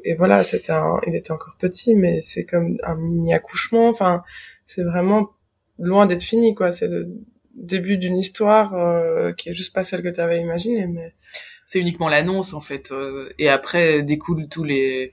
Et 0.04 0.14
voilà 0.14 0.44
c'était 0.44 0.72
un 0.72 1.00
il 1.06 1.16
était 1.16 1.32
encore 1.32 1.56
petit 1.58 1.94
mais 1.94 2.20
c'est 2.22 2.44
comme 2.44 2.78
un 2.84 2.94
mini 2.96 3.34
accouchement 3.34 3.88
enfin 3.88 4.22
c'est 4.66 4.82
vraiment 4.82 5.30
loin 5.78 6.06
d'être 6.06 6.22
fini 6.22 6.54
quoi. 6.54 6.72
C'est 6.72 6.88
le 6.88 7.08
début 7.54 7.96
d'une 7.96 8.16
histoire 8.16 8.74
euh, 8.74 9.32
qui 9.32 9.48
est 9.48 9.54
juste 9.54 9.74
pas 9.74 9.82
celle 9.82 10.02
que 10.02 10.08
tu 10.08 10.20
avais 10.20 10.40
imaginée 10.40 10.86
mais 10.86 11.14
c'est 11.64 11.80
uniquement 11.80 12.08
l'annonce 12.08 12.54
en 12.54 12.60
fait 12.60 12.92
et 13.38 13.48
après 13.48 14.02
découlent 14.02 14.48
tous 14.48 14.62
les 14.62 15.12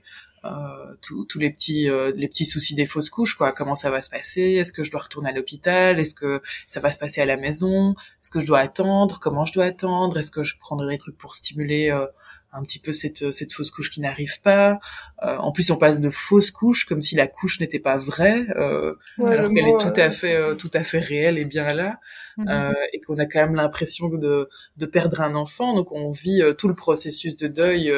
tous 1.00 1.38
les 1.38 1.50
petits 1.50 1.88
euh, 1.88 2.12
les 2.14 2.28
petits 2.28 2.46
soucis 2.46 2.74
des 2.74 2.86
fausses 2.86 3.10
couches 3.10 3.34
quoi. 3.34 3.52
Comment 3.52 3.74
ça 3.74 3.90
va 3.90 4.02
se 4.02 4.10
passer? 4.10 4.42
Est-ce 4.42 4.72
que 4.72 4.82
je 4.82 4.90
dois 4.90 5.02
retourner 5.02 5.30
à 5.30 5.32
l'hôpital? 5.32 5.98
Est-ce 6.00 6.14
que 6.14 6.42
ça 6.66 6.80
va 6.80 6.90
se 6.90 6.98
passer 6.98 7.20
à 7.20 7.24
la 7.26 7.36
maison? 7.36 7.92
Est-ce 7.92 8.30
que 8.30 8.40
je 8.40 8.46
dois 8.46 8.60
attendre? 8.60 9.20
Comment 9.20 9.44
je 9.44 9.52
dois 9.52 9.66
attendre? 9.66 10.18
Est-ce 10.18 10.30
que 10.30 10.42
je 10.42 10.58
prendrai 10.58 10.94
des 10.94 10.98
trucs 10.98 11.18
pour 11.18 11.34
stimuler 11.34 11.90
euh, 11.90 12.06
un 12.54 12.62
petit 12.62 12.78
peu 12.78 12.92
cette 12.92 13.30
cette 13.32 13.52
fausse 13.52 13.70
couche 13.70 13.90
qui 13.90 14.00
n'arrive 14.00 14.40
pas. 14.42 14.78
En 15.22 15.52
plus 15.52 15.70
on 15.70 15.76
passe 15.76 16.00
de 16.00 16.10
fausse 16.10 16.50
couche 16.50 16.84
comme 16.84 17.02
si 17.02 17.14
la 17.14 17.26
couche 17.26 17.60
n'était 17.60 17.78
pas 17.78 17.96
vraie 17.96 18.46
alors 18.56 19.48
qu'elle 19.50 19.68
est 19.68 19.78
tout 19.78 20.00
à 20.00 20.10
fait 20.10 20.56
tout 20.56 20.70
à 20.74 20.84
fait 20.84 20.98
réelle 20.98 21.38
et 21.38 21.44
bien 21.44 21.72
là 21.72 21.98
mhm. 22.36 22.74
et 22.92 23.00
qu'on 23.00 23.18
a 23.18 23.26
quand 23.26 23.40
même 23.40 23.54
l'impression 23.54 24.08
de 24.08 24.48
de 24.76 24.86
perdre 24.86 25.20
un 25.20 25.34
enfant. 25.34 25.74
Donc 25.74 25.92
on 25.92 26.10
vit 26.10 26.42
tout 26.58 26.68
le 26.68 26.74
processus 26.74 27.36
de 27.36 27.48
deuil 27.48 27.92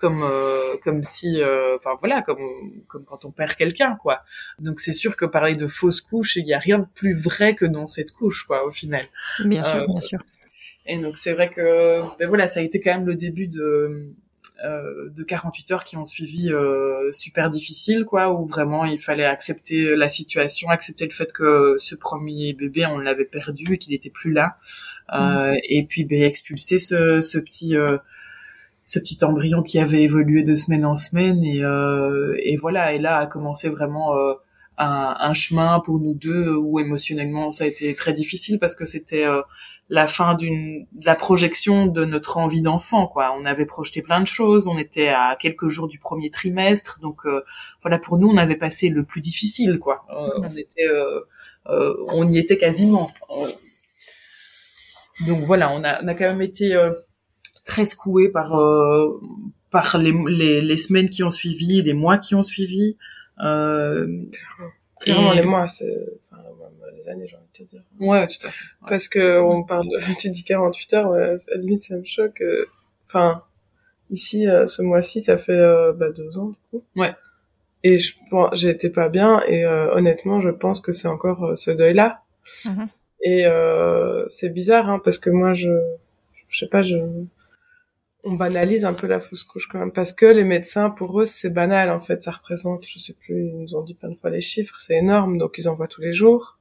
comme 0.00 0.22
euh, 0.22 0.76
comme 0.82 1.02
si 1.02 1.40
euh, 1.40 1.76
enfin 1.76 1.90
voilà 2.00 2.22
comme 2.22 2.82
comme 2.88 3.04
quand 3.04 3.24
on 3.24 3.30
perd 3.30 3.54
quelqu'un 3.54 3.96
quoi. 3.96 4.22
Donc 4.58 4.80
c'est 4.80 4.94
sûr 4.94 5.14
que 5.14 5.26
parler 5.26 5.54
de 5.54 5.68
fausse 5.68 6.00
couche 6.00 6.36
il 6.36 6.46
y 6.46 6.54
a 6.54 6.58
rien 6.58 6.80
de 6.80 6.86
plus 6.94 7.14
vrai 7.14 7.54
que 7.54 7.66
dans 7.66 7.86
cette 7.86 8.12
couche 8.12 8.44
quoi 8.44 8.64
au 8.64 8.70
final. 8.70 9.06
Bien 9.44 9.62
sûr 9.62 9.86
bien 9.86 10.00
sûr 10.00 10.18
et 10.86 10.98
donc 10.98 11.16
c'est 11.16 11.32
vrai 11.32 11.48
que 11.50 12.00
ben 12.18 12.28
voilà 12.28 12.48
ça 12.48 12.60
a 12.60 12.62
été 12.62 12.80
quand 12.80 12.94
même 12.94 13.06
le 13.06 13.14
début 13.14 13.48
de 13.48 14.12
de 14.62 15.22
48 15.22 15.70
heures 15.70 15.84
qui 15.84 15.96
ont 15.96 16.04
suivi 16.04 16.50
super 17.12 17.48
difficile 17.48 18.04
quoi 18.04 18.30
où 18.30 18.44
vraiment 18.44 18.84
il 18.84 18.98
fallait 18.98 19.24
accepter 19.24 19.96
la 19.96 20.10
situation 20.10 20.68
accepter 20.68 21.06
le 21.06 21.12
fait 21.12 21.32
que 21.32 21.76
ce 21.78 21.94
premier 21.94 22.52
bébé 22.52 22.84
on 22.84 22.98
l'avait 22.98 23.24
perdu 23.24 23.72
et 23.72 23.78
qu'il 23.78 23.94
était 23.94 24.10
plus 24.10 24.32
là 24.32 24.58
mmh. 25.10 25.54
et 25.66 25.86
puis 25.86 26.04
ben 26.04 26.22
expulser 26.22 26.78
ce, 26.78 27.22
ce 27.22 27.38
petit 27.38 27.74
ce 28.90 28.98
petit 28.98 29.24
embryon 29.24 29.62
qui 29.62 29.78
avait 29.78 30.02
évolué 30.02 30.42
de 30.42 30.56
semaine 30.56 30.84
en 30.84 30.96
semaine 30.96 31.44
et, 31.44 31.62
euh, 31.62 32.36
et 32.42 32.56
voilà 32.56 32.92
et 32.92 32.98
là 32.98 33.18
a 33.18 33.26
commencé 33.26 33.68
vraiment 33.68 34.16
euh, 34.16 34.32
un, 34.78 35.16
un, 35.16 35.32
chemin 35.32 35.78
pour 35.78 36.00
nous 36.00 36.12
deux 36.12 36.56
où 36.56 36.80
émotionnellement 36.80 37.52
ça 37.52 37.64
a 37.64 37.66
été 37.68 37.94
très 37.94 38.14
difficile 38.14 38.58
parce 38.58 38.74
que 38.74 38.84
c'était 38.84 39.24
euh, 39.24 39.42
la 39.90 40.06
fin 40.06 40.34
d'une 40.34 40.86
la 41.02 41.14
projection 41.14 41.86
de 41.86 42.04
notre 42.04 42.38
envie 42.38 42.62
d'enfant 42.62 43.06
quoi. 43.06 43.36
On 43.38 43.44
avait 43.44 43.66
projeté 43.66 44.00
plein 44.00 44.20
de 44.20 44.26
choses 44.26 44.66
on 44.66 44.78
était 44.78 45.08
à 45.08 45.36
quelques 45.38 45.68
jours 45.68 45.88
du 45.88 45.98
premier 45.98 46.30
trimestre 46.30 47.00
donc 47.00 47.26
euh, 47.26 47.42
voilà 47.82 47.98
pour 47.98 48.16
nous 48.16 48.28
on 48.28 48.36
avait 48.36 48.56
passé 48.56 48.88
le 48.88 49.04
plus 49.04 49.20
difficile 49.20 49.78
quoi. 49.78 50.06
Euh, 50.10 50.28
on 50.38 50.56
était 50.56 50.88
on 51.66 52.30
y 52.30 52.38
était 52.38 52.56
quasiment. 52.56 53.10
Donc 55.26 55.44
voilà 55.44 55.70
on 55.72 55.84
a, 55.84 56.02
on 56.02 56.08
a 56.08 56.14
quand 56.14 56.30
même 56.30 56.42
été 56.42 56.74
très 57.64 57.84
secoué 57.84 58.28
par 58.28 58.58
euh, 58.58 59.20
par 59.70 59.98
les, 59.98 60.12
les, 60.28 60.60
les, 60.60 60.76
semaines 60.76 61.08
qui 61.08 61.22
ont 61.22 61.30
suivi, 61.30 61.82
les 61.82 61.92
mois 61.92 62.18
qui 62.18 62.34
ont 62.34 62.42
suivi. 62.42 62.96
Euh, 63.42 64.06
Clairement, 65.00 65.32
les 65.32 65.42
mois, 65.42 65.66
c'est 65.66 65.96
j'ai 67.26 67.36
envie 67.36 67.46
de 67.52 67.64
te 67.64 67.70
dire. 67.70 67.82
Ouais, 67.98 68.26
tout 68.26 68.46
à 68.46 68.50
fait. 68.50 68.64
Parce 68.88 69.08
que 69.08 69.40
on 69.40 69.62
parle, 69.62 69.88
tu 70.18 70.30
dis 70.30 70.44
48 70.44 70.94
heures, 70.94 71.10
ouais, 71.10 71.38
à 71.52 71.56
limite, 71.56 71.82
ça 71.82 71.96
me 71.96 72.04
choque. 72.04 72.40
Euh, 72.40 72.66
enfin, 73.06 73.42
ici, 74.10 74.48
euh, 74.48 74.66
ce 74.66 74.82
mois-ci, 74.82 75.22
ça 75.22 75.38
fait 75.38 75.52
euh, 75.52 75.92
bah, 75.92 76.10
deux 76.10 76.38
ans, 76.38 76.48
du 76.48 76.56
coup. 76.70 76.84
Ouais. 76.96 77.14
Et 77.82 77.98
je 77.98 78.14
bon, 78.30 78.48
j'étais 78.52 78.90
pas 78.90 79.08
bien, 79.08 79.42
et 79.46 79.64
honnêtement, 79.66 80.40
je 80.40 80.50
pense 80.50 80.82
que 80.82 80.92
c'est 80.92 81.08
encore 81.08 81.56
ce 81.56 81.70
deuil-là. 81.70 82.22
Mm-hmm. 82.64 82.88
Et 83.22 84.26
c'est 84.28 84.50
bizarre, 84.50 84.90
hein, 84.90 85.00
parce 85.02 85.16
que 85.16 85.30
moi, 85.30 85.54
je, 85.54 85.70
je 86.48 86.58
sais 86.58 86.68
pas, 86.68 86.82
je 86.82 86.98
on 88.24 88.32
banalise 88.32 88.84
un 88.84 88.92
peu 88.92 89.06
la 89.06 89.20
fausse 89.20 89.44
couche 89.44 89.66
quand 89.68 89.78
même 89.78 89.92
parce 89.92 90.12
que 90.12 90.26
les 90.26 90.44
médecins 90.44 90.90
pour 90.90 91.20
eux 91.20 91.26
c'est 91.26 91.50
banal 91.50 91.90
en 91.90 92.00
fait 92.00 92.22
ça 92.22 92.32
représente 92.32 92.86
je 92.86 92.98
sais 92.98 93.14
plus 93.14 93.46
ils 93.46 93.56
nous 93.56 93.74
ont 93.74 93.82
dit 93.82 93.94
plein 93.94 94.10
de 94.10 94.14
fois 94.14 94.30
les 94.30 94.40
chiffres 94.40 94.76
c'est 94.80 94.96
énorme 94.96 95.38
donc 95.38 95.56
ils 95.58 95.68
en 95.68 95.74
voient 95.74 95.88
tous 95.88 96.00
les 96.00 96.12
jours 96.12 96.58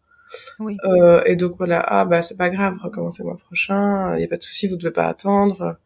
oui. 0.59 0.77
Euh, 0.85 1.23
et 1.25 1.35
donc 1.35 1.55
voilà. 1.57 1.83
Ah 1.85 2.05
bah 2.05 2.21
c'est 2.21 2.37
pas 2.37 2.49
grave. 2.49 2.75
Recommencez 2.81 3.23
le 3.23 3.29
mois 3.29 3.37
prochain. 3.37 4.15
Il 4.15 4.21
y 4.21 4.23
a 4.23 4.27
pas 4.27 4.37
de 4.37 4.43
souci. 4.43 4.67
Vous 4.67 4.75
devez 4.75 4.91
pas 4.91 5.07
attendre. 5.07 5.77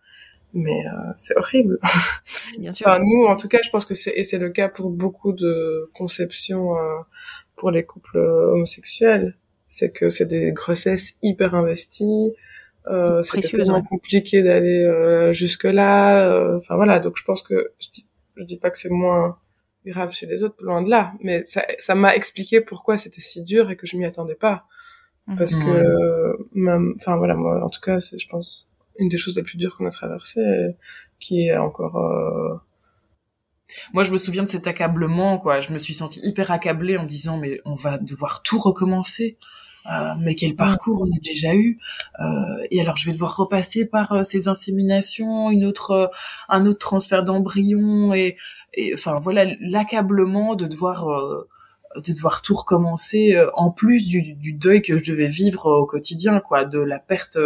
Mais 0.54 0.86
euh, 0.86 1.12
c'est 1.18 1.36
horrible. 1.38 1.80
Bien 2.60 2.72
sûr. 2.72 2.88
Enfin, 2.88 3.00
nous 3.00 3.26
en 3.26 3.36
tout 3.36 3.48
cas 3.48 3.60
je 3.64 3.70
pense 3.70 3.86
que 3.86 3.96
c'est 3.96 4.14
et 4.16 4.24
c'est 4.24 4.38
le 4.38 4.50
cas 4.50 4.70
pour 4.70 4.90
beaucoup 4.90 5.34
de 5.34 5.90
conceptions 5.94 6.78
euh, 6.78 7.00
pour 7.56 7.72
les 7.72 7.84
couples 7.84 8.18
homosexuels. 8.18 9.36
C'est 9.68 9.92
que 9.92 10.10
c'est 10.10 10.28
des 10.28 10.52
grossesses 10.52 11.18
hyper 11.24 11.56
investies. 11.56 12.34
Euh, 12.88 13.24
tellement 13.24 13.82
compliqué 13.82 14.44
d'aller 14.44 14.84
euh, 14.84 15.32
jusque 15.32 15.64
là. 15.64 16.28
Euh, 16.30 16.58
enfin 16.58 16.76
voilà, 16.76 17.00
donc 17.00 17.18
je 17.18 17.24
pense 17.24 17.42
que 17.42 17.72
je 17.80 17.90
dis, 17.92 18.06
je 18.36 18.44
dis 18.44 18.58
pas 18.58 18.72
que 18.72 18.78
c'est 18.78 18.90
moins 18.90 19.38
grave 19.86 20.12
chez 20.12 20.26
les 20.26 20.44
autres, 20.44 20.56
loin 20.64 20.82
de 20.82 20.90
là, 20.90 21.14
mais 21.22 21.46
ça, 21.46 21.64
ça 21.80 21.96
m'a 21.96 22.16
expliqué 22.16 22.62
pourquoi 22.62 22.98
c'était 22.98 23.22
si 23.22 23.44
dur 23.44 23.70
et 23.72 23.76
que 23.76 23.88
je 23.88 23.98
m'y 23.98 24.06
attendais 24.06 24.36
pas, 24.36 24.66
mhm. 25.28 25.38
parce 25.38 25.56
que 25.56 26.38
même, 26.54 26.94
enfin 27.00 27.18
voilà, 27.18 27.36
moi 27.36 27.64
en 27.64 27.70
tout 27.70 27.82
cas, 27.82 28.00
c'est 28.00 28.20
je 28.20 28.28
pense 28.28 28.68
une 29.00 29.10
des 29.10 29.18
choses 29.18 29.36
les 29.36 29.44
plus 29.44 29.58
dures 29.58 29.76
qu'on 29.78 29.86
a 29.86 29.92
traversées, 29.92 30.76
qui 31.20 31.48
est 31.48 31.58
encore 31.58 31.98
euh, 31.98 32.56
moi, 33.94 34.04
je 34.04 34.12
me 34.12 34.18
souviens 34.18 34.44
de 34.44 34.50
cet 34.50 34.68
accablement, 34.68 35.38
quoi. 35.38 35.60
Je 35.60 35.72
me 35.72 35.80
suis 35.80 35.94
sentie 35.94 36.20
hyper 36.24 36.52
accablée 36.52 36.98
en 36.98 37.04
me 37.04 37.08
disant, 37.08 37.38
mais 37.38 37.62
on 37.66 37.76
va 37.76 37.98
devoir 37.98 38.42
tout 38.44 38.60
recommencer. 38.60 39.38
Euh, 39.92 40.14
mais 40.20 40.36
quel 40.36 40.56
parcours 40.56 41.02
on 41.02 41.16
a 41.16 41.20
déjà 41.22 41.54
eu 41.56 41.78
euh, 42.20 42.24
et 42.72 42.82
alors 42.82 42.98
je 42.98 43.06
vais 43.06 43.12
devoir 43.12 43.36
repasser 43.36 43.86
par 43.86 44.26
ces 44.26 44.48
inséminations 44.48 45.52
une 45.52 45.66
autre 45.66 46.12
un 46.50 46.66
autre 46.66 46.80
transfert 46.80 47.24
d'embryon 47.24 48.14
et, 48.14 48.38
et 48.74 48.94
enfin 48.94 49.20
voilà 49.20 49.46
l'accablement 49.60 50.56
de 50.56 50.68
devoir 50.68 51.08
de 51.96 52.14
devoir 52.14 52.42
tout 52.42 52.56
recommencer 52.56 53.38
en 53.56 53.72
plus 53.72 54.08
du, 54.08 54.34
du, 54.34 54.54
deuil 54.54 54.82
que 54.82 54.98
je 54.98 55.12
devais 55.12 55.28
vivre 55.28 55.66
au 55.66 55.86
quotidien 55.86 56.40
quoi 56.40 56.66
de 56.66 56.80
la 56.80 57.00
perte 57.00 57.38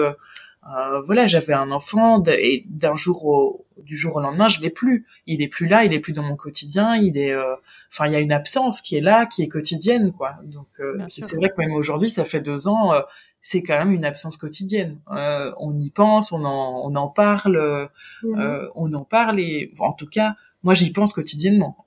euh, 0.75 1.01
voilà, 1.01 1.27
j'avais 1.27 1.53
un 1.53 1.71
enfant 1.71 2.21
et 2.27 2.65
d'un 2.67 2.95
jour 2.95 3.25
au, 3.25 3.65
du 3.83 3.95
jour 3.95 4.17
au 4.17 4.19
lendemain, 4.19 4.47
je 4.49 4.61
l'ai 4.61 4.69
plus. 4.69 5.05
Il 5.25 5.41
est 5.41 5.47
plus 5.47 5.67
là, 5.67 5.85
il 5.85 5.93
est 5.93 5.99
plus 5.99 6.13
dans 6.13 6.23
mon 6.23 6.35
quotidien. 6.35 6.95
Il 6.95 7.17
est, 7.17 7.31
euh, 7.31 7.55
enfin, 7.91 8.07
il 8.07 8.13
y 8.13 8.15
a 8.15 8.19
une 8.19 8.31
absence 8.31 8.81
qui 8.81 8.97
est 8.97 9.01
là, 9.01 9.25
qui 9.25 9.43
est 9.43 9.47
quotidienne, 9.47 10.11
quoi. 10.11 10.35
Donc, 10.43 10.67
euh, 10.79 11.05
c'est 11.09 11.35
vrai 11.35 11.49
que 11.49 11.55
même 11.57 11.73
aujourd'hui, 11.73 12.09
ça 12.09 12.23
fait 12.23 12.41
deux 12.41 12.67
ans, 12.67 12.93
c'est 13.41 13.63
quand 13.63 13.77
même 13.77 13.91
une 13.91 14.05
absence 14.05 14.37
quotidienne. 14.37 14.99
on 15.07 15.79
y 15.79 15.89
pense, 15.89 16.31
on 16.31 16.43
en, 16.43 16.81
on 16.83 16.95
en 16.95 17.07
parle, 17.07 17.89
mhm. 18.23 18.69
on 18.75 18.93
en 18.93 19.03
parle 19.03 19.39
et, 19.39 19.73
en 19.79 19.93
tout 19.93 20.07
cas, 20.07 20.35
moi, 20.63 20.73
j'y 20.73 20.91
pense 20.91 21.13
quotidiennement, 21.13 21.85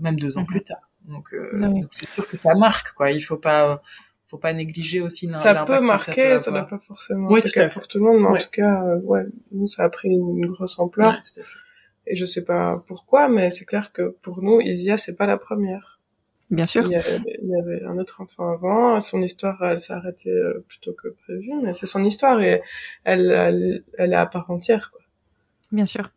même 0.00 0.18
deux 0.18 0.38
ans 0.38 0.42
mhm. 0.42 0.46
plus 0.46 0.62
tard. 0.62 0.90
Donc, 1.08 1.34
donc 1.54 1.86
c'est 1.90 2.08
sûr 2.10 2.26
que 2.26 2.36
ça 2.36 2.54
marque, 2.54 2.92
quoi. 2.94 3.10
Il 3.10 3.20
faut 3.20 3.38
pas 3.38 3.82
faut 4.30 4.38
pas 4.38 4.52
négliger 4.52 5.00
aussi 5.00 5.28
ça 5.42 5.64
peut 5.64 5.80
marquer 5.80 6.38
ça 6.38 6.52
n'a 6.52 6.62
pas 6.62 6.78
forcément 6.78 7.28
oui, 7.30 7.42
tout 7.42 7.50
pour 7.72 7.88
tout 7.88 7.98
le 7.98 8.04
monde 8.04 8.20
mais 8.20 8.38
en 8.38 8.40
tout 8.40 8.50
cas 8.52 8.84
euh, 8.84 9.00
ouais 9.00 9.24
nous 9.50 9.66
ça 9.66 9.82
a 9.84 9.88
pris 9.88 10.08
une, 10.08 10.46
grosse 10.46 10.78
ampleur 10.78 11.20
et 12.10 12.16
je 12.16 12.26
sais 12.26 12.44
pas 12.44 12.82
pourquoi 12.86 13.28
mais 13.28 13.50
c'est 13.50 13.64
clair 13.64 13.92
que 13.92 14.16
pour 14.22 14.42
nous 14.42 14.60
Isia 14.60 14.96
c'est 14.96 15.16
pas 15.16 15.26
la 15.26 15.38
première 15.38 15.98
bien 16.50 16.66
sûr 16.66 16.84
il 16.84 16.92
y, 16.92 17.54
avait, 17.54 17.82
un 17.84 17.98
autre 17.98 18.20
enfant 18.20 18.52
avant 18.52 19.00
son 19.00 19.22
histoire 19.22 19.62
elle 19.62 19.80
s'est 19.80 19.92
arrêtée 19.92 20.30
euh, 20.30 20.64
plutôt 20.68 20.92
que 20.92 21.08
prévu 21.08 21.52
mais 21.62 21.72
c'est 21.72 21.86
son 21.86 22.04
histoire 22.04 22.40
et 22.40 22.62
elle, 23.04 23.30
elle 23.30 23.84
elle 23.98 24.12
est 24.12 24.16
à 24.16 24.26
part 24.26 24.50
entière 24.50 24.90
quoi 24.90 25.00
Bien 25.72 25.86
sûr, 25.86 26.10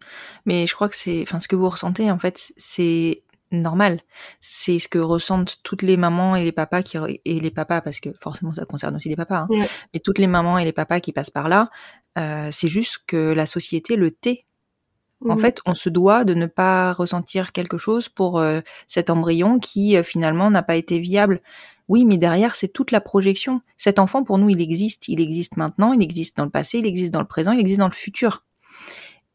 mais 0.48 0.66
je 0.66 0.74
crois 0.74 0.90
que 0.90 0.96
c'est, 0.96 1.22
enfin, 1.22 1.40
ce 1.40 1.48
que 1.48 1.56
vous 1.56 1.70
ressentez 1.70 2.10
en 2.10 2.18
fait, 2.18 2.54
c'est 2.58 3.22
normal. 3.52 4.02
C'est 4.42 4.80
ce 4.80 4.88
que 4.88 5.00
ressentent 5.00 5.60
toutes 5.64 5.84
les 5.84 5.96
mamans 5.96 6.36
et 6.36 6.44
les 6.44 6.52
papas 6.52 6.82
qui 6.82 6.98
et 7.24 7.40
les 7.40 7.52
papas 7.52 7.82
parce 7.82 8.00
que 8.00 8.10
forcément 8.20 8.54
ça 8.54 8.66
concerne 8.66 8.96
aussi 8.96 9.10
les 9.10 9.16
papas. 9.16 9.48
Hein, 9.50 9.66
Mais 9.94 10.00
toutes 10.00 10.18
les 10.18 10.28
mamans 10.28 10.58
et 10.58 10.66
les 10.66 10.72
papas 10.74 11.00
qui 11.00 11.14
passent 11.14 11.30
par 11.30 11.50
là, 11.50 11.70
euh, 12.18 12.50
c'est 12.52 12.68
juste 12.68 13.00
que 13.06 13.32
la 13.34 13.46
société 13.46 13.96
le 13.96 14.12
tait. 14.12 14.46
En 15.30 15.38
fait, 15.38 15.62
on 15.66 15.74
se 15.74 15.90
doit 15.90 16.26
de 16.26 16.34
ne 16.34 16.46
pas 16.46 16.94
ressentir 16.94 17.52
quelque 17.52 17.78
chose 17.78 18.10
pour 18.10 18.40
euh, 18.40 18.62
cet 18.88 19.10
embryon 19.10 19.60
qui 19.60 19.96
euh, 19.96 20.04
finalement 20.04 20.50
n'a 20.50 20.64
pas 20.64 20.76
été 20.76 21.00
viable. 21.00 21.42
Oui, 21.88 22.06
mais 22.06 22.18
derrière, 22.18 22.56
c'est 22.56 22.68
toute 22.68 22.92
la 22.92 23.02
projection. 23.02 23.62
Cet 23.78 24.00
enfant, 24.00 24.24
pour 24.24 24.38
nous, 24.38 24.50
il 24.50 24.62
existe. 24.62 25.08
Il 25.08 25.22
existe 25.22 25.58
maintenant, 25.58 25.94
il 25.94 26.02
existe 26.02 26.38
dans 26.38 26.46
le 26.46 26.50
passé, 26.50 26.80
il 26.80 26.86
existe 26.86 27.14
dans 27.14 27.22
le 27.22 27.28
présent, 27.28 27.52
il 27.52 27.60
existe 27.60 27.80
dans 27.80 27.88
le 27.88 27.94
futur. 27.94 28.44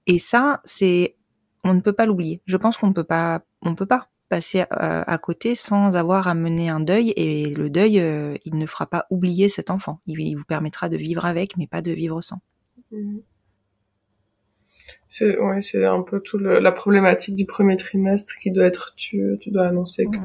Et 0.07 0.19
ça, 0.19 0.61
c'est 0.65 1.17
on 1.65 1.75
ne 1.75 1.81
peut 1.81 1.93
pas 1.93 2.07
l'oublier. 2.07 2.41
Je 2.47 2.57
pense 2.57 2.77
qu'on 2.77 2.89
ne 2.89 2.93
peut 2.93 3.05
pas, 3.05 3.43
on 3.63 3.75
peut 3.75 3.87
pas 3.87 4.09
passer 4.29 4.61
euh, 4.61 5.05
à, 5.07 5.19
côté 5.19 5.55
sans 5.55 5.95
avoir 5.95 6.29
à 6.29 6.35
mener 6.35 6.69
un 6.69 6.81
deuil 6.81 7.13
et 7.17 7.55
le 7.55 7.71
deuil, 7.71 7.99
euh, 7.99 8.37
il 8.45 8.57
ne 8.57 8.67
fera 8.67 8.87
pas 8.87 9.07
oublier 9.11 9.49
cet 9.49 9.71
enfant. 9.71 10.01
Il, 10.07 10.37
vous 10.37 10.45
permettra 10.45 10.89
de 10.89 10.97
vivre 10.97 11.25
avec, 11.25 11.57
mais 11.57 11.67
pas 11.67 11.83
de 11.83 11.93
vivre 11.93 12.21
sans. 12.21 12.41
Mhm. 12.93 13.21
C'est 15.09 15.39
ouais, 15.39 15.63
c'est 15.63 15.85
un 15.85 16.03
peu 16.03 16.21
tout 16.21 16.39
la 16.39 16.73
problématique 16.73 17.35
du 17.35 17.47
premier 17.47 17.77
trimestre 17.77 18.35
qui 18.43 18.51
doit 18.51 18.67
être 18.67 18.95
tu, 18.97 19.39
tu 19.41 19.51
dois 19.51 19.67
annoncer 19.67 20.05
que 20.07 20.19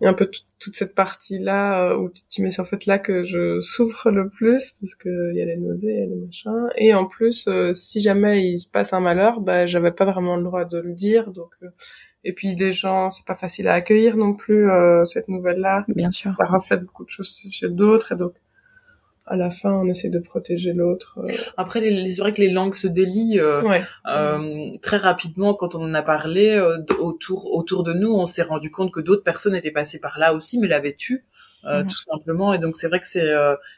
il 0.00 0.04
y 0.04 0.06
a 0.06 0.10
un 0.10 0.14
peu 0.14 0.30
toute 0.58 0.76
cette 0.76 0.94
partie 0.94 1.38
là 1.38 1.90
euh, 1.90 1.96
où 1.96 2.10
tu 2.10 2.22
dis 2.30 2.42
mais 2.42 2.50
c'est 2.50 2.60
en 2.60 2.64
fait 2.64 2.86
là 2.86 2.98
que 2.98 3.22
je 3.22 3.60
souffre 3.60 4.10
le 4.10 4.28
plus 4.28 4.76
parce 4.80 4.94
que 4.94 5.30
il 5.32 5.36
y 5.36 5.42
a 5.42 5.44
les 5.44 5.56
nausées, 5.56 5.92
il 5.92 6.00
y 6.00 6.02
a 6.02 6.06
les 6.06 6.26
machins 6.26 6.68
et 6.76 6.94
en 6.94 7.06
plus 7.06 7.46
euh, 7.48 7.72
si 7.74 8.00
jamais 8.00 8.44
il 8.44 8.58
se 8.58 8.68
passe 8.68 8.92
un 8.92 9.00
malheur, 9.00 9.40
bah 9.40 9.66
j'avais 9.66 9.92
pas 9.92 10.04
vraiment 10.04 10.36
le 10.36 10.44
droit 10.44 10.64
de 10.64 10.78
le 10.78 10.92
dire 10.92 11.30
donc 11.30 11.50
euh, 11.62 11.68
et 12.24 12.32
puis 12.32 12.54
les 12.54 12.72
gens 12.72 13.10
c'est 13.10 13.24
pas 13.24 13.34
facile 13.34 13.68
à 13.68 13.74
accueillir 13.74 14.16
non 14.16 14.34
plus 14.34 14.68
cette 15.06 15.28
nouvelle 15.28 15.58
là. 15.58 15.84
Bien 15.88 16.10
sûr. 16.10 16.34
Ça 16.38 16.46
reflète 16.46 16.82
beaucoup 16.82 17.04
de 17.04 17.10
choses 17.10 17.40
chez 17.50 17.68
d'autres 17.68 18.12
et 18.12 18.16
donc 18.16 18.34
à 19.26 19.36
la 19.36 19.50
fin, 19.50 19.72
on 19.72 19.86
essaie 19.86 20.08
de 20.08 20.18
protéger 20.18 20.72
l'autre. 20.72 21.18
Euh. 21.18 21.32
Après, 21.56 21.80
c'est 21.80 22.20
vrai 22.20 22.32
que 22.32 22.40
les 22.40 22.50
langues 22.50 22.74
se 22.74 22.88
délient 22.88 23.38
euh, 23.38 23.62
euh, 24.06 24.70
très 24.82 24.96
rapidement. 24.96 25.54
Quand 25.54 25.74
on 25.74 25.82
en 25.82 25.94
a 25.94 26.02
parlé 26.02 26.60
autour 26.98 27.52
autour 27.54 27.84
de 27.84 27.92
nous, 27.92 28.12
on 28.12 28.26
s'est 28.26 28.42
rendu 28.42 28.70
compte 28.70 28.92
que 28.92 29.00
d'autres 29.00 29.22
personnes 29.22 29.54
étaient 29.54 29.70
passées 29.70 30.00
par 30.00 30.18
là 30.18 30.34
aussi, 30.34 30.58
mais 30.58 30.68
l'avaient 30.68 30.94
tué. 30.94 31.22
Mhm. 31.64 31.86
tout 31.86 31.96
simplement 31.96 32.52
et 32.52 32.58
donc 32.58 32.74
c'est 32.74 32.88
vrai 32.88 32.98
que 32.98 33.06
c'est 33.06 33.32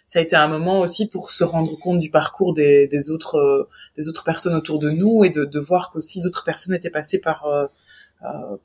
ça 0.06 0.18
a 0.18 0.22
été 0.22 0.34
un 0.34 0.48
moment 0.48 0.80
aussi 0.80 1.06
pour 1.06 1.30
se 1.30 1.44
rendre 1.44 1.78
compte 1.78 2.00
du 2.00 2.08
parcours 2.08 2.54
des, 2.54 2.86
des 2.86 3.10
autres 3.10 3.68
des 3.98 4.08
autres 4.08 4.24
personnes 4.24 4.54
autour 4.54 4.78
de 4.78 4.88
nous 4.88 5.22
et 5.22 5.28
de, 5.28 5.44
de 5.44 5.60
voir 5.60 5.90
qu'aussi 5.92 6.22
d'autres 6.22 6.44
personnes 6.44 6.74
étaient 6.74 6.88
passées 6.88 7.20
par 7.20 7.46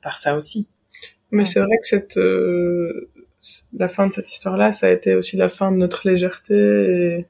par 0.00 0.16
ça 0.16 0.36
aussi 0.36 0.68
mais 1.32 1.44
c'est 1.44 1.60
vrai 1.60 1.76
que 1.82 1.86
cette 1.86 2.18
la 3.72 3.88
fin 3.88 4.06
de 4.06 4.12
cette 4.12 4.30
histoire-là, 4.30 4.72
ça 4.72 4.86
a 4.86 4.90
été 4.90 5.14
aussi 5.14 5.36
la 5.36 5.48
fin 5.48 5.72
de 5.72 5.76
notre 5.76 6.08
légèreté 6.08 6.54
et 6.54 7.26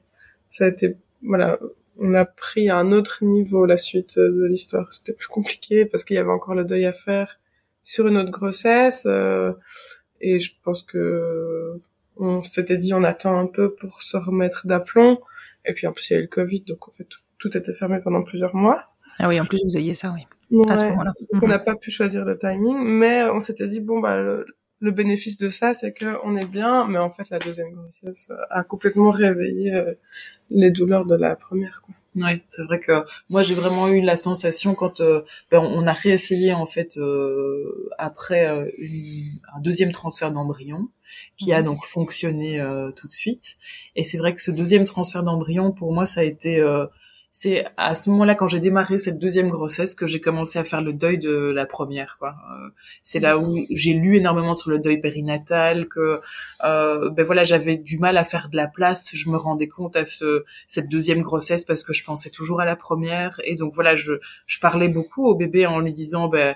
ça 0.49 0.65
a 0.65 0.67
été, 0.67 0.97
voilà, 1.23 1.59
on 1.97 2.13
a 2.13 2.25
pris 2.25 2.69
à 2.69 2.77
un 2.77 2.91
autre 2.91 3.23
niveau 3.23 3.65
la 3.65 3.77
suite 3.77 4.17
de 4.17 4.45
l'histoire. 4.45 4.91
C'était 4.91 5.13
plus 5.13 5.27
compliqué 5.27 5.85
parce 5.85 6.03
qu'il 6.03 6.15
y 6.15 6.19
avait 6.19 6.31
encore 6.31 6.55
le 6.55 6.65
deuil 6.65 6.85
à 6.85 6.93
faire 6.93 7.39
sur 7.83 8.07
une 8.07 8.17
autre 8.17 8.31
grossesse 8.31 9.03
euh, 9.05 9.53
et 10.19 10.39
je 10.39 10.53
pense 10.63 10.83
que 10.83 11.79
on 12.17 12.43
s'était 12.43 12.77
dit 12.77 12.93
on 12.93 13.03
attend 13.03 13.39
un 13.39 13.47
peu 13.47 13.73
pour 13.73 14.01
se 14.01 14.17
remettre 14.17 14.67
d'aplomb 14.67 15.19
et 15.65 15.73
puis 15.73 15.87
en 15.87 15.93
plus 15.93 16.09
il 16.09 16.13
y 16.13 16.15
a 16.17 16.19
eu 16.19 16.23
le 16.23 16.27
Covid 16.27 16.61
donc 16.61 16.87
en 16.87 16.91
fait 16.91 17.07
tout, 17.39 17.57
était 17.57 17.73
fermé 17.73 17.99
pendant 18.03 18.21
plusieurs 18.21 18.55
mois. 18.55 18.83
Ah 19.17 19.27
oui, 19.27 19.39
en 19.39 19.45
plus 19.45 19.59
vous 19.63 19.77
ayez 19.77 19.95
ça, 19.95 20.13
oui. 20.13 20.27
à 20.69 20.77
ce 20.77 20.83
moment-là. 20.85 21.13
On 21.41 21.47
n'a 21.47 21.59
pas 21.59 21.75
pu 21.75 21.89
choisir 21.89 22.23
le 22.23 22.37
timing, 22.37 22.77
mais 22.77 23.23
on 23.23 23.39
s'était 23.39 23.67
dit 23.67 23.81
bon 23.81 23.99
bah 23.99 24.21
le 24.21 24.45
bénéfice 24.89 25.37
de 25.37 25.49
ça, 25.49 25.75
c'est 25.75 25.93
qu'on 25.93 26.35
est 26.35 26.47
bien, 26.47 26.87
mais 26.87 26.97
en 26.97 27.11
fait, 27.11 27.29
la 27.29 27.37
deuxième 27.37 27.71
grossesse 27.73 28.31
a 28.49 28.63
complètement 28.63 29.11
réveillé 29.11 29.73
euh, 29.75 29.93
les 30.49 30.71
douleurs 30.71 31.05
de 31.05 31.15
la 31.15 31.35
première. 31.35 31.83
Quoi. 31.85 31.93
Oui, 32.15 32.41
c'est 32.47 32.63
vrai 32.63 32.79
que 32.79 33.05
moi 33.29 33.41
j'ai 33.41 33.53
vraiment 33.55 33.87
eu 33.87 34.01
la 34.01 34.17
sensation 34.17 34.75
quand 34.75 34.99
euh, 34.99 35.21
ben, 35.49 35.59
on 35.59 35.87
a 35.87 35.93
réessayé 35.93 36.51
en 36.51 36.65
fait 36.65 36.97
euh, 36.97 37.89
après 37.97 38.45
un 38.45 39.61
deuxième 39.61 39.93
transfert 39.93 40.29
d'embryon 40.29 40.89
qui 41.37 41.53
a 41.53 41.59
mhm. 41.59 41.65
donc 41.65 41.85
fonctionné 41.85 42.61
tout 42.97 43.07
de 43.07 43.13
suite. 43.13 43.55
Et 43.95 44.03
c'est 44.03 44.17
vrai 44.17 44.33
que 44.33 44.41
ce 44.41 44.51
deuxième 44.51 44.83
transfert 44.83 45.23
d'embryon 45.23 45.71
pour 45.71 45.93
moi 45.93 46.05
ça 46.05 46.19
a 46.19 46.23
été 46.25 46.59
c'est 47.33 47.65
à 47.77 47.95
ce 47.95 48.09
moment-là, 48.09 48.35
quand 48.35 48.49
j'ai 48.49 48.59
démarré 48.59 48.99
cette 48.99 49.17
deuxième 49.17 49.47
grossesse, 49.47 49.95
que 49.95 50.05
j'ai 50.05 50.19
commencé 50.19 50.59
à 50.59 50.65
faire 50.65 50.81
le 50.81 50.91
deuil 50.91 51.17
de 51.17 51.31
la 51.31 51.65
première. 51.65 52.17
Quoi. 52.19 52.35
Euh, 52.51 52.69
c'est 53.03 53.21
là 53.21 53.37
où 53.37 53.65
j'ai 53.69 53.93
lu 53.93 54.17
énormément 54.17 54.53
sur 54.53 54.69
le 54.69 54.79
deuil 54.79 54.99
périnatal, 54.99 55.87
que 55.87 56.19
euh, 56.65 57.09
ben 57.09 57.23
voilà, 57.23 57.45
j'avais 57.45 57.77
du 57.77 57.99
mal 57.99 58.17
à 58.17 58.25
faire 58.25 58.49
de 58.49 58.57
la 58.57 58.67
place. 58.67 59.11
Je 59.13 59.29
me 59.29 59.37
rendais 59.37 59.69
compte 59.69 59.95
à 59.95 60.03
ce 60.03 60.43
cette 60.67 60.89
deuxième 60.89 61.21
grossesse 61.21 61.63
parce 61.63 61.83
que 61.83 61.93
je 61.93 62.03
pensais 62.03 62.29
toujours 62.29 62.59
à 62.59 62.65
la 62.65 62.75
première, 62.75 63.39
et 63.45 63.55
donc 63.55 63.73
voilà, 63.73 63.95
je 63.95 64.13
je 64.45 64.59
parlais 64.59 64.89
beaucoup 64.89 65.25
au 65.25 65.35
bébé 65.35 65.65
en 65.65 65.79
lui 65.79 65.93
disant 65.93 66.27
ben 66.27 66.55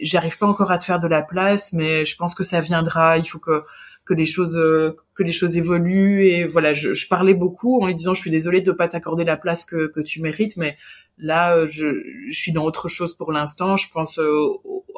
j'arrive 0.00 0.38
pas 0.38 0.46
encore 0.46 0.70
à 0.70 0.78
te 0.78 0.84
faire 0.84 0.98
de 0.98 1.08
la 1.08 1.22
place, 1.22 1.72
mais 1.72 2.04
je 2.04 2.16
pense 2.16 2.34
que 2.34 2.44
ça 2.44 2.60
viendra. 2.60 3.18
Il 3.18 3.24
faut 3.24 3.38
que 3.38 3.64
que 4.04 4.14
les 4.14 4.26
choses 4.26 4.58
euh, 4.58 4.96
que 5.14 5.22
les 5.22 5.32
choses 5.32 5.56
évoluent. 5.56 6.24
Et 6.26 6.46
voilà 6.46 6.74
je, 6.74 6.94
je, 6.94 7.08
parlais 7.08 7.34
beaucoup 7.34 7.80
en 7.80 7.86
lui 7.86 7.94
disant 7.94 8.14
je 8.14 8.20
suis 8.20 8.30
désolée 8.30 8.60
de 8.60 8.72
pas 8.72 8.88
t'accorder 8.88 9.24
la 9.24 9.36
place 9.36 9.64
que, 9.64 9.86
que 9.88 10.00
tu 10.00 10.20
mérites 10.22 10.56
mais 10.56 10.76
là 11.18 11.56
euh, 11.56 11.66
je, 11.66 12.02
je 12.28 12.34
suis 12.34 12.52
dans 12.52 12.64
autre 12.64 12.88
chose 12.88 13.14
pour 13.14 13.32
l'instant. 13.32 13.76
Je 13.76 13.90
pense 13.90 14.18
euh, 14.18 14.48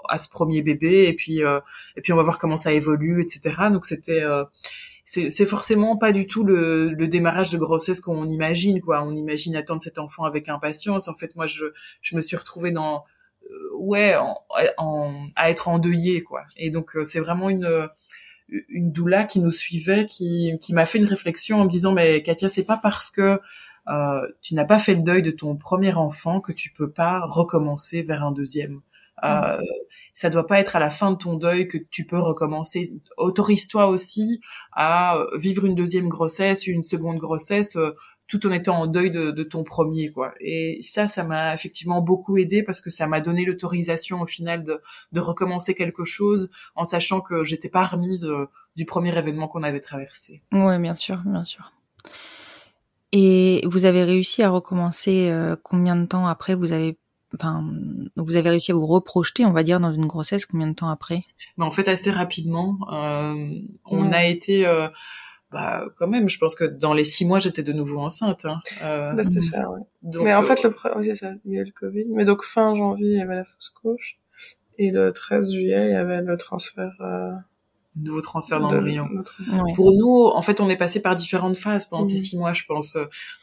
à 0.09 0.18
ce 0.18 0.28
premier 0.28 0.62
bébé 0.62 1.05
et 1.05 1.14
puis 1.14 1.40
et 1.40 2.00
puis 2.02 2.12
on 2.12 2.16
va 2.16 2.22
voir 2.22 2.38
comment 2.38 2.59
ça 2.59 2.72
évolue 2.72 3.22
etc 3.22 3.55
donc 3.72 3.86
c'était 3.86 4.22
c'est 5.07 5.46
forcément 5.46 5.96
pas 5.96 6.12
du 6.12 6.26
tout 6.26 6.44
le, 6.44 6.90
le 6.90 7.09
démarrage 7.09 7.50
de 7.50 7.59
grossesse 7.59 8.00
qu'on 8.00 8.28
imagine 8.28 8.80
quoi. 8.82 9.02
On 9.02 9.14
imagine 9.16 9.57
attendre 9.57 9.80
cet 9.80 9.98
enfant 9.98 10.24
avec 10.24 10.48
impatience. 10.48 11.09
En 11.09 11.14
fait 11.14 11.34
moi 11.36 11.46
je 11.46 11.66
je 12.02 12.16
me 12.16 12.20
suis 12.20 12.36
retrouvée 12.36 12.70
dans 12.70 13.05
ouais 13.78 14.14
en, 14.16 14.38
en, 14.76 15.28
à 15.36 15.50
être 15.50 15.68
endeuillée 15.68 16.22
quoi. 16.22 16.44
Et 16.59 16.70
donc 16.70 16.98
c'est 17.05 17.20
vraiment 17.20 17.48
une 17.48 17.88
une 18.49 18.92
doula 18.92 19.24
qui 19.24 19.40
nous 19.40 19.51
suivait, 19.51 20.07
qui, 20.07 20.53
qui 20.61 20.74
m'a 20.74 20.84
fait 20.84 20.99
une 20.99 21.07
réflexion 21.07 21.61
en 21.61 21.64
me 21.64 21.70
disant 21.70 21.92
mais 21.92 22.22
Katia, 22.22 22.49
c'est 22.49 22.66
pas 22.66 22.76
parce 22.76 23.11
que 23.11 23.40
euh, 23.88 24.26
tu 24.40 24.55
n'as 24.55 24.64
pas 24.64 24.78
fait 24.78 24.95
le 24.95 25.03
deuil 25.03 25.22
de 25.22 25.30
ton 25.30 25.57
premier 25.57 25.95
enfant 25.95 26.40
que 26.40 26.53
tu 26.53 26.70
peux 26.70 26.90
pas 26.90 27.20
recommencer 27.26 28.03
vers 28.03 28.24
un 28.24 28.32
deuxième. 28.32 28.80
Euh, 29.22 29.61
ça 30.12 30.28
doit 30.28 30.47
pas 30.47 30.61
être 30.61 30.76
à 30.76 30.78
la 30.78 30.90
fin 30.90 31.12
de 31.12 31.16
ton 31.16 31.34
deuil 31.34 31.68
que 31.68 31.78
tu 31.78 32.07
peux 32.07 32.18
recommencer. 32.18 32.92
Autorise-toi 33.16 33.86
aussi 33.86 34.40
à 34.72 35.18
vivre 35.36 35.64
une 35.64 35.74
deuxième 35.74 36.09
grossesse, 36.09 36.66
une 36.66 36.84
seconde 36.84 37.18
grossesse, 37.18 37.76
euh, 37.76 37.95
tout 38.27 38.47
en 38.47 38.53
étant 38.53 38.81
en 38.81 38.87
deuil 38.87 39.11
de, 39.11 39.31
de 39.31 39.43
ton 39.43 39.64
premier 39.64 40.11
quoi. 40.11 40.35
Et 40.41 40.81
ça 40.83 41.09
ça 41.09 41.25
m'a 41.25 41.55
effectivement 41.55 42.01
beaucoup 42.01 42.37
aidé 42.39 42.62
parce 42.62 42.81
que 42.81 42.91
ça 42.91 43.07
m'a 43.07 43.20
donné 43.20 43.45
l'autorisation 43.45 44.20
au 44.20 44.27
final 44.27 44.62
de, 44.64 44.81
de 45.12 45.20
recommencer 45.20 45.75
quelque 45.75 46.05
chose 46.05 46.51
en 46.75 46.85
sachant 46.85 47.20
que 47.20 47.45
j'étais 47.45 47.68
pas 47.68 47.85
remise 47.85 48.25
euh, 48.25 48.49
du 48.77 48.87
premier 48.87 49.16
événement 49.16 49.49
qu'on 49.49 49.62
avait 49.62 49.81
traversé. 49.81 50.43
Ouais 50.53 50.79
bien 50.79 50.95
sûr 50.95 51.20
bien 51.27 51.45
sûr. 51.45 51.72
Et 53.12 53.62
vous 53.66 53.85
avez 53.85 54.03
réussi 54.03 54.43
à 54.43 54.51
recommencer 54.51 55.31
euh, 55.31 55.55
combien 55.62 55.95
de 55.95 56.07
temps 56.07 56.27
après 56.27 56.55
vous 56.55 56.72
avez 56.72 56.99
enfin, 57.35 57.64
vous 58.16 58.37
avez 58.37 58.51
réussi 58.51 58.70
à 58.70 58.75
vous 58.75 58.87
reprojeter, 58.87 59.45
on 59.45 59.53
va 59.53 59.62
dire, 59.62 59.81
dans 59.81 59.93
une 59.93 60.07
grossesse 60.07 60.47
combien 60.47 60.68
de 60.68 60.75
temps 60.75 60.89
après? 60.89 61.25
Ben, 61.59 61.66
En 61.66 61.70
fait, 61.70 61.89
assez 61.89 62.11
rapidement. 62.11 62.79
Euh, 62.93 63.61
on 63.85 64.12
a 64.12 64.25
été, 64.25 64.64
bah, 65.55 65.86
quand 65.96 66.09
même, 66.09 66.28
je 66.28 66.38
pense 66.38 66.55
que 66.55 66.64
dans 66.64 66.92
les 66.92 67.05
six 67.05 67.24
mois, 67.24 67.38
j'étais 67.38 67.62
de 67.62 67.72
nouveau 67.72 68.00
enceinte. 68.00 68.44
Hein. 68.44 68.61
Euh, 68.82 69.12
bah, 69.12 69.24
c'est 69.24 69.40
ça, 69.40 69.70
ouais. 69.70 69.80
Donc, 70.02 70.24
mais 70.24 70.34
en 70.34 70.42
fait, 70.42 70.62
le, 70.62 70.74
oui, 70.96 71.07
c'est 71.07 71.14
ça, 71.14 71.32
il 71.44 71.52
y 71.52 71.59
a 71.59 71.62
eu 71.62 71.64
le 71.64 71.72
Covid. 71.72 72.05
Mais 72.11 72.24
donc, 72.24 72.44
fin 72.44 72.76
janvier, 72.76 73.12
il 73.12 73.18
y 73.18 73.22
avait 73.22 73.36
la 73.36 73.44
fausse 73.44 73.70
couche. 73.70 74.18
Et 74.76 74.90
le 74.90 75.12
13 75.12 75.52
juillet, 75.52 75.86
il 75.88 75.92
y 75.92 75.96
avait 75.96 76.20
le 76.20 76.36
transfert 76.36 76.92
nouveau 77.96 78.20
transfert 78.20 78.61
d'embryon. 78.61 79.09
Pour 79.74 79.92
nous, 79.92 80.26
en 80.26 80.42
fait, 80.42 80.61
on 80.61 80.68
est 80.68 80.76
passé 80.76 81.00
par 81.00 81.14
différentes 81.14 81.57
phases 81.57 81.86
pendant 81.86 82.05
ces 82.05 82.16
six 82.16 82.36
mois, 82.36 82.52
je 82.52 82.64
pense. 82.66 82.96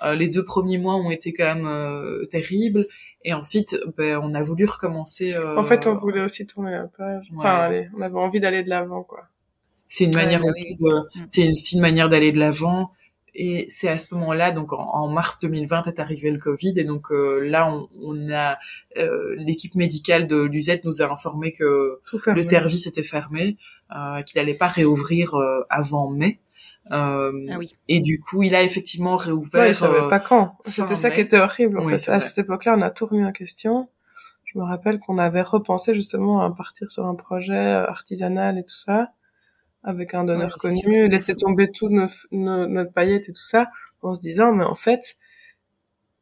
Euh, 0.03 0.15
les 0.15 0.27
deux 0.27 0.43
premiers 0.43 0.77
mois 0.77 0.95
ont 0.95 1.11
été 1.11 1.33
quand 1.33 1.55
même 1.55 1.65
euh, 1.65 2.25
terribles, 2.25 2.87
et 3.23 3.33
ensuite, 3.33 3.77
ben, 3.97 4.19
on 4.21 4.33
a 4.33 4.41
voulu 4.41 4.65
recommencer. 4.65 5.33
Euh... 5.33 5.57
En 5.57 5.63
fait, 5.63 5.87
on 5.87 5.95
voulait 5.95 6.21
aussi 6.21 6.45
tourner 6.47 6.71
la 6.71 6.87
page. 6.87 7.29
Enfin, 7.37 7.55
allez, 7.55 7.89
on 7.97 8.01
avait 8.01 8.17
envie 8.17 8.39
d'aller 8.39 8.63
de 8.63 8.69
l'avant, 8.69 9.03
quoi. 9.03 9.27
C'est 9.91 10.05
une 10.05 10.15
manière 10.15 10.41
aussi 10.45 10.75
de, 10.75 11.19
mm. 11.19 11.25
c'est 11.27 11.49
aussi 11.49 11.75
une 11.75 11.81
manière 11.81 12.07
d'aller 12.07 12.31
de 12.31 12.39
l'avant. 12.39 12.91
Et 13.35 13.65
c'est 13.67 13.89
à 13.89 13.97
ce 13.97 14.13
moment-là, 14.15 14.51
donc 14.51 14.71
en, 14.71 15.07
mars 15.09 15.39
2020, 15.41 15.87
est 15.87 15.99
arrivé 15.99 16.31
le 16.31 16.37
Covid, 16.37 16.73
et 16.75 16.83
donc 16.83 17.11
euh, 17.11 17.39
là, 17.39 17.73
on, 17.73 17.89
on 18.01 18.31
a 18.31 18.57
euh, 18.97 19.35
l'équipe 19.37 19.75
médicale 19.75 20.27
de 20.27 20.41
l'UZ 20.43 20.79
nous 20.83 21.01
a 21.01 21.09
informé 21.09 21.51
que 21.51 21.99
le 22.27 22.41
service 22.41 22.87
était 22.87 23.03
fermé, 23.03 23.57
euh, 23.95 24.21
qu'il 24.23 24.39
n'allait 24.39 24.53
pas 24.53 24.67
réouvrir 24.67 25.33
avant 25.69 26.09
mai. 26.09 26.39
Euh, 26.91 27.31
ah 27.49 27.57
oui. 27.57 27.71
Et 27.87 27.99
du 27.99 28.19
coup, 28.19 28.43
il 28.43 28.55
a 28.55 28.63
effectivement 28.63 29.15
réouvert. 29.15 29.61
Ouais, 29.61 29.73
savait 29.73 30.09
pas 30.09 30.19
quand. 30.19 30.57
C'était 30.65 30.95
ça 30.95 31.11
qui 31.11 31.21
était 31.21 31.39
horrible. 31.39 31.79
En 31.79 31.87
fait. 31.87 32.09
À 32.09 32.21
cette 32.21 32.37
époque-là, 32.37 32.75
on 32.77 32.81
a 32.81 32.89
tout 32.89 33.05
remis 33.05 33.25
en 33.25 33.31
question. 33.31 33.89
Je 34.45 34.57
me 34.57 34.63
rappelle 34.63 34.99
qu'on 34.99 35.17
avait 35.17 35.41
repensé 35.41 35.93
justement 35.93 36.41
à 36.41 36.51
partir 36.51 36.91
sur 36.91 37.05
un 37.05 37.15
projet 37.15 37.57
artisanal 37.57 38.57
et 38.57 38.63
tout 38.63 38.75
ça 38.75 39.11
avec 39.83 40.13
un 40.13 40.23
donneur 40.23 40.55
connu, 40.57 41.07
laisser 41.07 41.35
tomber 41.35 41.71
tout 41.71 41.89
notre 41.89 42.93
paillette 42.93 43.29
et 43.29 43.33
tout 43.33 43.41
ça, 43.41 43.69
en 44.01 44.15
se 44.15 44.21
disant, 44.21 44.53
mais 44.53 44.63
en 44.63 44.75
fait, 44.75 45.17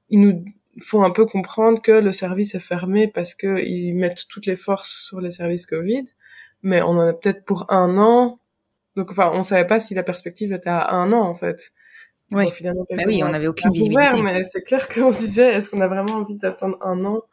ils 0.10 0.20
nous 0.20 0.46
font 0.82 1.04
un 1.04 1.12
peu 1.12 1.26
comprendre 1.26 1.82
que 1.82 1.92
le 1.92 2.12
service 2.12 2.56
est 2.56 2.60
fermé 2.60 3.08
parce 3.08 3.36
que 3.36 3.62
ils 3.62 3.94
mettent 3.94 4.28
toutes 4.30 4.46
les 4.46 4.56
forces 4.56 5.06
sur 5.08 5.20
les 5.20 5.32
services 5.32 5.66
Covid, 5.66 6.06
mais 6.62 6.82
on 6.82 6.90
en 6.90 7.08
a 7.08 7.14
peut-être 7.14 7.46
pour 7.46 7.72
un 7.72 7.98
an. 7.98 8.40
Donc, 8.96 9.12
enfin, 9.12 9.32
on 9.34 9.44
savait 9.44 9.68
pas 9.68 9.80
si 9.80 9.94
la 9.94 10.04
perspective 10.04 10.54
était 10.54 10.70
à 10.70 10.92
un 10.92 11.12
an, 11.12 11.22
en 11.22 11.36
fait. 11.36 11.72
Oui. 12.32 12.46
bah 12.62 13.04
oui, 13.08 13.24
on 13.24 13.30
n'avait 13.30 13.48
aucune 13.48 13.72
visibilité. 13.72 14.22
mais 14.22 14.44
c'est 14.44 14.62
clair 14.62 14.88
qu'on 14.94 15.12
se 15.12 15.20
disait, 15.20 15.54
est-ce 15.54 15.70
qu'on 15.70 15.82
a 15.82 15.88
vraiment 15.88 16.16
envie 16.16 16.36
d'attendre 16.36 16.78
un 16.82 17.04
an 17.06 17.24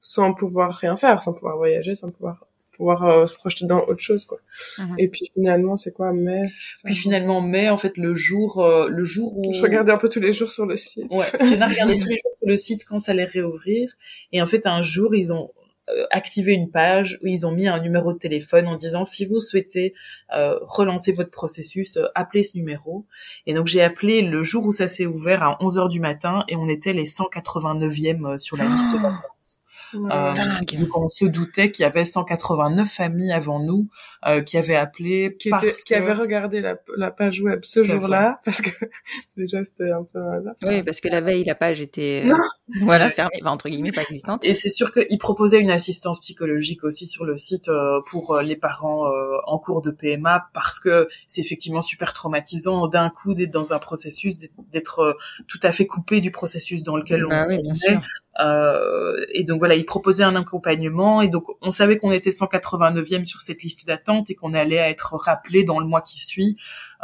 sans 0.00 0.34
pouvoir 0.34 0.74
rien 0.74 0.96
faire, 0.96 1.22
sans 1.22 1.32
pouvoir 1.32 1.56
voyager, 1.56 1.94
sans 1.94 2.10
pouvoir 2.10 2.46
pouvoir 2.76 3.04
euh, 3.04 3.26
se 3.26 3.34
projeter 3.34 3.66
dans 3.66 3.80
autre 3.86 4.00
chose 4.00 4.24
quoi. 4.24 4.38
Mhm. 4.78 4.94
Et 4.98 5.08
puis 5.08 5.30
finalement 5.34 5.76
c'est 5.76 5.92
quoi 5.92 6.12
mai 6.12 6.46
Puis 6.84 6.94
finalement 6.94 7.40
mai 7.40 7.70
en 7.70 7.76
fait 7.76 7.96
le 7.96 8.14
jour 8.14 8.62
euh, 8.62 8.88
le 8.88 9.04
jour 9.04 9.36
où 9.36 9.52
je 9.52 9.62
regardais 9.62 9.92
un 9.92 9.98
peu 9.98 10.08
tous 10.08 10.20
les 10.20 10.32
jours 10.32 10.50
sur 10.50 10.66
le 10.66 10.76
site. 10.76 11.06
Ouais, 11.10 11.26
j'ai 11.40 11.54
regardé 11.54 11.98
tous 11.98 12.08
les 12.08 12.18
jours 12.18 12.32
sur 12.38 12.48
le 12.48 12.56
site 12.56 12.84
quand 12.88 12.98
ça 12.98 13.12
allait 13.12 13.24
réouvrir 13.24 13.90
et 14.32 14.42
en 14.42 14.46
fait 14.46 14.66
un 14.66 14.82
jour 14.82 15.14
ils 15.14 15.32
ont 15.32 15.50
euh, 15.90 16.06
activé 16.10 16.52
une 16.52 16.70
page 16.70 17.18
où 17.22 17.26
ils 17.26 17.46
ont 17.46 17.52
mis 17.52 17.68
un 17.68 17.80
numéro 17.80 18.12
de 18.12 18.18
téléphone 18.18 18.66
en 18.66 18.76
disant 18.76 19.04
si 19.04 19.26
vous 19.26 19.40
souhaitez 19.40 19.94
relancer 20.30 21.12
votre 21.12 21.30
processus, 21.30 21.98
appelez 22.14 22.42
ce 22.42 22.56
numéro. 22.56 23.04
Et 23.46 23.54
donc 23.54 23.66
j'ai 23.66 23.82
appelé 23.82 24.22
le 24.22 24.42
jour 24.42 24.64
où 24.64 24.72
ça 24.72 24.88
s'est 24.88 25.06
ouvert 25.06 25.42
à 25.42 25.58
11h 25.60 25.88
du 25.88 26.00
matin 26.00 26.44
et 26.48 26.56
on 26.56 26.68
était 26.68 26.92
les 26.92 27.04
189e 27.04 28.38
sur 28.38 28.56
la 28.56 28.64
liste. 28.64 28.90
Oh 28.94 29.08
euh, 29.94 30.32
donc 30.78 30.96
on 30.96 31.08
se 31.08 31.24
doutait 31.24 31.70
qu'il 31.70 31.82
y 31.82 31.86
avait 31.86 32.04
189 32.04 32.88
familles 32.88 33.32
avant 33.32 33.60
nous 33.60 33.88
euh, 34.26 34.42
qui 34.42 34.56
avaient 34.56 34.76
appelé, 34.76 35.36
qui, 35.38 35.50
qui 35.86 35.94
avaient 35.94 36.12
regardé 36.12 36.60
la, 36.60 36.76
la 36.96 37.10
page 37.10 37.40
web 37.40 37.60
ce 37.62 37.84
jour-là, 37.84 38.40
parce 38.44 38.60
que 38.60 38.70
déjà 39.36 39.64
c'était 39.64 39.90
un 39.90 40.04
peu 40.04 40.20
hasard. 40.20 40.54
Oui, 40.62 40.82
parce 40.82 41.00
que 41.00 41.08
la 41.08 41.20
veille 41.20 41.44
la 41.44 41.54
page 41.54 41.80
était 41.80 42.24
euh, 42.26 42.34
voilà 42.80 43.10
fermée, 43.10 43.36
enfin, 43.42 43.50
entre 43.50 43.68
guillemets 43.68 43.92
pas 43.92 44.02
existante. 44.02 44.44
Et 44.44 44.54
c'est 44.54 44.68
sûr 44.68 44.92
qu'ils 44.92 45.18
proposaient 45.18 45.60
une 45.60 45.70
assistance 45.70 46.20
psychologique 46.20 46.84
aussi 46.84 47.06
sur 47.06 47.24
le 47.24 47.36
site 47.36 47.68
euh, 47.68 48.00
pour 48.06 48.38
les 48.40 48.56
parents 48.56 49.04
en 49.46 49.58
cours 49.58 49.82
de 49.82 49.90
PMA 49.90 50.46
parce 50.52 50.80
que 50.80 51.08
c'est 51.26 51.40
effectivement 51.40 51.82
super 51.82 52.12
traumatisant 52.12 52.88
d'un 52.88 53.10
coup 53.10 53.34
d'être 53.34 53.50
dans 53.50 53.72
un 53.72 53.78
processus, 53.78 54.38
d'être 54.70 55.16
tout 55.48 55.60
à 55.62 55.72
fait 55.72 55.86
coupé 55.86 56.20
du 56.20 56.30
processus 56.30 56.82
dans 56.82 56.96
lequel 56.96 57.24
bah 57.28 57.44
on, 57.46 57.48
oui, 57.48 57.62
bien 57.62 57.74
sûr. 57.74 57.92
Euh, 57.92 58.00
et 58.38 59.44
donc 59.44 59.58
voilà, 59.58 59.74
ils 59.74 59.84
proposaient 59.84 60.24
un 60.24 60.36
accompagnement. 60.36 61.22
Et 61.22 61.28
donc 61.28 61.44
on 61.60 61.70
savait 61.70 61.96
qu'on 61.96 62.12
était 62.12 62.30
189e 62.30 63.24
sur 63.24 63.40
cette 63.40 63.62
liste 63.62 63.86
d'attente 63.86 64.30
et 64.30 64.34
qu'on 64.34 64.54
allait 64.54 64.76
être 64.76 65.14
rappelé 65.16 65.64
dans 65.64 65.78
le 65.78 65.86
mois 65.86 66.00
qui 66.00 66.18
suit 66.18 66.56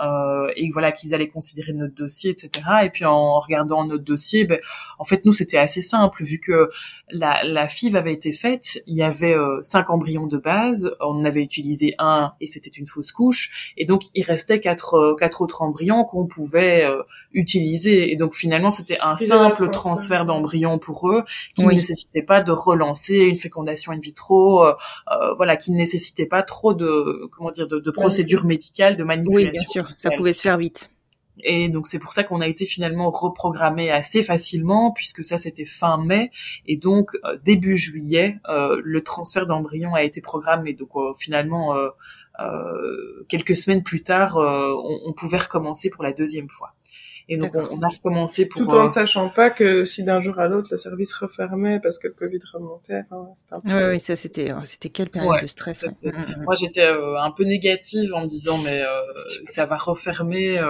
euh, 0.03 0.51
et 0.57 0.70
voilà 0.70 0.92
qu'ils 0.92 1.14
allaient 1.14 1.28
considérer 1.28 1.72
notre 1.72 1.94
dossier, 1.94 2.30
etc. 2.30 2.51
Et 2.84 2.90
puis 2.90 3.05
en 3.05 3.40
regardant 3.40 3.84
notre 3.84 4.05
dossier, 4.05 4.44
ben, 4.44 4.61
en 4.98 5.05
fait 5.05 5.24
nous 5.24 5.32
c'était 5.32 5.59
assez 5.59 5.82
simple 5.82 6.24
vu 6.24 6.40
que 6.40 6.70
la, 7.12 7.42
la 7.44 7.68
FIV 7.68 7.96
avait 7.96 8.12
été 8.12 8.32
faite, 8.32 8.82
il 8.86 8.96
y 8.96 9.03
avait 9.03 9.34
euh, 9.34 9.59
cinq 9.62 9.90
embryons 9.90 10.26
de 10.26 10.36
base, 10.36 10.94
on 11.01 11.20
en 11.20 11.24
avait 11.24 11.42
utilisé 11.42 11.94
un 11.98 12.32
et 12.40 12.46
c'était 12.46 12.70
une 12.70 12.86
fausse 12.86 13.12
couche, 13.12 13.72
et 13.76 13.84
donc 13.84 14.03
il 14.14 14.22
restait 14.22 14.61
quatre 14.61 14.94
euh, 14.94 15.14
quatre 15.14 15.42
autres 15.42 15.62
embryons 15.62 16.05
qu'on 16.05 16.26
pouvait 16.26 16.84
euh, 16.84 17.03
utiliser. 17.32 18.12
Et 18.12 18.16
donc 18.16 18.34
finalement 18.34 18.70
c'était 18.70 18.98
un 19.03 19.16
simple 19.16 19.70
transfert 19.70 20.24
d'embryons 20.24 20.78
pour 20.78 21.11
eux 21.11 21.24
qui 21.55 21.66
ne 21.66 21.72
nécessitait 21.72 22.22
pas 22.22 22.40
de 22.40 22.53
relancer 22.53 23.16
une 23.16 23.36
fécondation 23.36 23.92
in 23.92 23.98
vitro, 23.98 24.64
voilà, 25.36 25.57
qui 25.57 25.72
ne 25.72 25.76
nécessitait 25.76 26.26
pas 26.26 26.42
trop 26.42 26.74
de 26.74 27.28
comment 27.32 27.51
dire 27.51 27.68
de, 27.68 27.78
de 27.78 27.90
procédures 27.90 28.44
médicales, 28.44 28.96
de 28.96 29.05
manipulation. 29.05 29.46
Oui, 29.46 29.51
bien 29.51 29.66
sûr 29.66 29.89
ça 29.97 30.11
pouvait 30.11 30.32
se 30.32 30.43
faire 30.43 30.59
vite. 30.59 30.91
Et 31.45 31.68
donc 31.68 31.86
c'est 31.86 31.99
pour 31.99 32.12
ça 32.12 32.24
qu'on 32.24 32.41
a 32.41 32.47
été 32.47 32.64
finalement 32.64 33.11
reprogrammé 33.11 33.91
assez 33.91 34.22
facilement 34.22 34.93
puisque 34.93 35.24
ça 35.24 35.38
c'était 35.38 35.64
fin 35.64 35.99
mai 35.99 36.30
et 36.66 36.76
donc 36.76 37.11
euh, 37.24 37.38
début 37.45 37.76
juillet 37.76 38.38
euh, 38.49 38.80
le 38.84 39.03
transfert 39.03 39.47
d'embryon 39.47 39.95
a 39.95 40.03
été 40.03 40.20
programmé 40.20 40.74
donc 40.74 40.91
euh, 40.97 41.12
finalement 41.18 41.74
quelques 43.28 43.57
semaines 43.57 43.82
plus 43.82 44.03
tard 44.03 44.36
on, 44.38 45.12
pouvait 45.12 45.38
recommencer 45.38 45.91
pour 45.91 46.03
la 46.03 46.12
deuxième 46.12 46.49
fois. 46.49 46.74
Et 47.31 47.37
donc 47.37 47.55
on, 47.55 47.81
a 47.81 47.89
recommencé 47.89 48.47
pour 48.47 48.62
tout 48.62 48.70
en 48.72 48.85
ne 48.85 48.89
sachant 48.89 49.28
pas 49.28 49.51
que 49.51 49.85
si 49.85 50.05
d'un 50.05 50.20
jour 50.20 50.39
à 50.41 50.49
l'autre 50.49 50.68
le 50.72 50.78
service 50.78 51.14
refermait 51.14 51.78
parce 51.81 51.99
que 51.99 52.09
le 52.09 52.14
Covid 52.14 52.41
remontait. 52.53 53.05
Enfin, 53.11 53.61
peu... 53.64 53.91
Oui, 53.93 54.01
ça 54.01 54.16
c'était 54.16 54.53
c'était 54.64 54.89
quelle 54.89 55.11
période 55.11 55.41
de 55.41 55.47
stress. 55.47 55.85
Mm, 55.85 56.09
mm, 56.09 56.11
mm. 56.11 56.43
Moi 56.43 56.55
j'étais 56.57 56.87
un 56.87 57.31
peu 57.31 57.45
négative 57.45 58.12
en 58.14 58.22
me 58.22 58.26
disant 58.26 58.59
mais 58.59 58.83
ça 59.47 59.64
va 59.64 59.76
refermer 59.76 60.61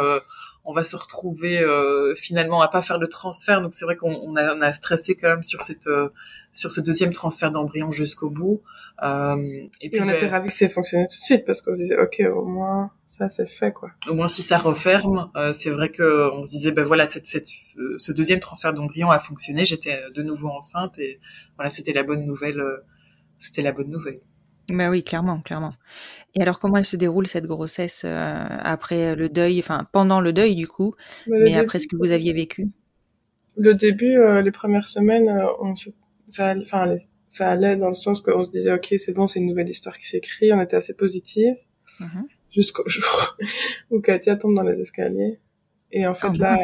on 0.71 0.73
va 0.73 0.85
se 0.85 0.95
retrouver 0.95 1.59
euh, 1.59 2.15
finalement 2.15 2.63
à 2.63 2.69
pas 2.69 2.81
faire 2.81 3.01
de 3.01 3.07
transfert. 3.07 3.61
Donc 3.61 3.75
c'est 3.75 3.85
vrai 3.85 3.97
qu'on 3.97 4.37
a, 4.37 4.55
on 4.55 4.61
a, 4.61 4.73
stressé 4.73 5.17
quand 5.17 5.29
même 5.29 5.43
sur 5.43 5.63
cette 5.65 5.89
euh, 5.89 6.09
sur 6.55 6.71
ce 6.71 6.81
deuxième 6.81 7.13
transfert 7.13 7.51
d'embryon 7.51 7.91
jusqu'au 7.91 8.31
bout. 8.31 8.63
Euh, 9.03 9.37
et, 9.81 9.91
puis 9.91 10.01
on 10.01 10.09
était 10.09 10.27
ben, 10.27 10.31
ravis 10.31 10.49
que 10.49 10.55
ça 10.55 10.67
ait 10.67 10.69
fonctionné 10.69 11.07
tout 11.09 11.19
de 11.19 11.25
suite 11.25 11.45
parce 11.45 11.61
qu'on 11.61 11.75
se 11.75 11.81
disait 11.81 11.99
ok 11.99 12.23
au 12.33 12.45
moins 12.45 12.93
ça 13.09 13.29
c'est 13.29 13.47
fait 13.47 13.73
quoi. 13.73 13.91
Au 14.09 14.15
moins 14.15 14.29
si 14.29 14.43
ça 14.43 14.59
referme, 14.59 15.29
euh, 15.35 15.53
c'est 15.53 15.71
vrai 15.71 15.91
que 15.91 16.31
on 16.33 16.45
se 16.45 16.53
disait 16.53 16.71
ben 16.71 16.85
voilà 16.85 17.09
cette, 17.09 17.27
cette 17.27 17.49
ce 17.99 18.13
deuxième 18.13 18.39
transfert 18.39 18.73
d'embryon 18.73 19.11
a 19.11 19.19
fonctionné. 19.19 19.65
J'étais 19.65 19.99
de 20.15 20.23
nouveau 20.23 20.51
enceinte 20.51 21.01
et 21.01 21.19
voilà 21.57 21.71
c'était 21.71 21.93
la 21.93 22.05
bonne 22.05 22.25
nouvelle. 22.25 22.63
c'était 23.41 23.63
la 23.63 23.73
bonne 23.73 23.91
nouvelle. 23.91 24.21
Bah 24.71 24.91
oui, 24.91 25.03
clairement, 25.03 25.41
clairement. 25.41 25.75
Et 26.35 26.43
alors, 26.43 26.59
comment 26.59 26.77
elle 26.77 26.85
se 26.85 26.97
déroule 26.97 27.27
cette 27.27 27.47
grossesse 27.47 28.03
euh, 28.05 28.47
après 28.63 29.17
le 29.17 29.29
deuil, 29.29 29.59
enfin 29.59 29.87
pendant 29.93 30.21
le 30.21 30.33
deuil 30.33 30.55
du 30.55 30.69
coup, 30.69 30.95
bah, 31.27 31.37
mais 31.41 31.55
après 31.55 31.81
ce 31.81 31.89
que 31.89 31.97
vous 31.97 32.13
aviez 32.13 32.33
vécu? 32.33 32.69
Le 33.57 33.75
début, 33.75 34.17
euh, 34.17 34.41
les 34.41 34.53
premières 34.53 34.89
semaines, 34.89 35.29
euh, 35.29 35.47
on 35.61 35.75
ça, 36.29 36.55
enfin, 36.63 36.97
ça 37.29 37.51
allait 37.51 37.77
dans 37.77 37.89
le 37.89 37.95
sens 37.95 38.21
qu'on 38.23 38.45
se 38.45 38.51
disait, 38.51 38.73
ok, 38.73 38.95
c'est 38.99 39.13
bon, 39.13 39.27
c'est 39.27 39.41
une 39.41 39.47
nouvelle 39.47 39.69
histoire 39.69 39.99
qui 39.99 40.07
s'écrit, 40.07 40.53
on 40.53 40.61
était 40.61 40.77
assez 40.77 40.95
positif, 40.95 41.57
mmh 41.99 42.23
jusqu'au 42.53 42.83
jour 42.89 43.37
où 43.91 44.01
Katia 44.01 44.35
tombe 44.35 44.57
dans 44.57 44.63
les 44.63 44.81
escaliers. 44.81 45.39
Et 45.93 46.07
en 46.07 46.15
fait, 46.15 46.29
oh, 46.31 46.37
là, 46.37 46.57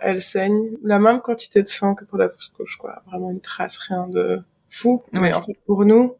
elle 0.00 0.22
saigne 0.22 0.76
la 0.82 0.98
même 0.98 1.20
quantité 1.20 1.62
de 1.62 1.68
sang 1.68 1.94
que 1.94 2.04
pour 2.04 2.18
la 2.18 2.28
fausse 2.28 2.48
couche, 2.48 2.76
quoi. 2.76 3.02
Vraiment 3.06 3.30
une 3.30 3.40
trace, 3.40 3.78
rien 3.78 4.08
de 4.08 4.40
fou. 4.68 5.02
Mais 5.12 5.32
en 5.32 5.42
fait, 5.42 5.56
pour 5.64 5.84
nous, 5.84 6.14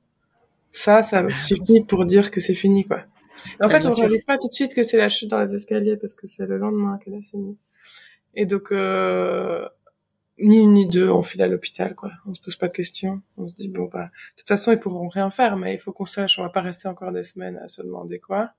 ça, 0.75 1.03
ça 1.03 1.27
suffit 1.31 1.83
pour 1.83 2.05
dire 2.05 2.31
que 2.31 2.41
c'est 2.41 2.55
fini, 2.55 2.85
quoi. 2.85 3.01
en 3.63 3.69
fait, 3.69 3.87
on 3.87 3.91
réalise 3.91 4.25
pas 4.25 4.39
tout 4.39 4.49
de 4.49 4.53
suite 4.53 4.75
que 4.75 4.83
c'est 4.83 4.99
la 4.99 5.09
chute 5.09 5.31
dans 5.31 5.41
les 5.41 5.55
escaliers 5.55 5.97
parce 5.97 6.15
que 6.15 6.27
c'est 6.27 6.47
le 6.47 6.59
lendemain 6.59 6.99
qu'elle 7.03 7.15
a 7.15 7.23
saigné. 7.23 7.57
Et 8.35 8.45
donc, 8.45 8.73
euh, 8.73 9.67
ni 10.39 10.61
une 10.61 10.75
ni 10.75 10.87
deux, 10.89 11.09
on 11.09 11.23
file 11.23 11.43
à 11.43 11.47
l'hôpital, 11.47 11.95
quoi. 11.95 12.11
On 12.27 12.35
se 12.35 12.43
pose 12.43 12.57
pas 12.57 12.67
de 12.67 12.73
questions. 12.73 13.23
On 13.37 13.47
se 13.47 13.55
dit, 13.55 13.69
bon, 13.69 13.89
bah, 13.93 14.07
de 14.07 14.41
toute 14.41 14.49
façon, 14.49 14.73
ils 14.73 14.81
pourront 14.81 15.09
rien 15.09 15.31
faire, 15.31 15.57
mais 15.57 15.75
il 15.75 15.79
faut 15.79 15.93
qu'on 15.93 16.07
sache, 16.07 16.39
on 16.39 16.43
va 16.43 16.49
pas 16.49 16.63
rester 16.63 16.89
encore 16.89 17.13
des 17.13 17.23
semaines 17.25 17.59
à 17.59 17.69
se 17.69 17.83
demander 17.83 18.19
quoi. 18.19 18.51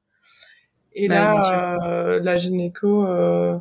Et 0.93 1.09
là, 1.09 1.77
euh, 1.83 2.21
la 2.21 2.37
gynéco, 2.37 3.05
euh, 3.05 3.57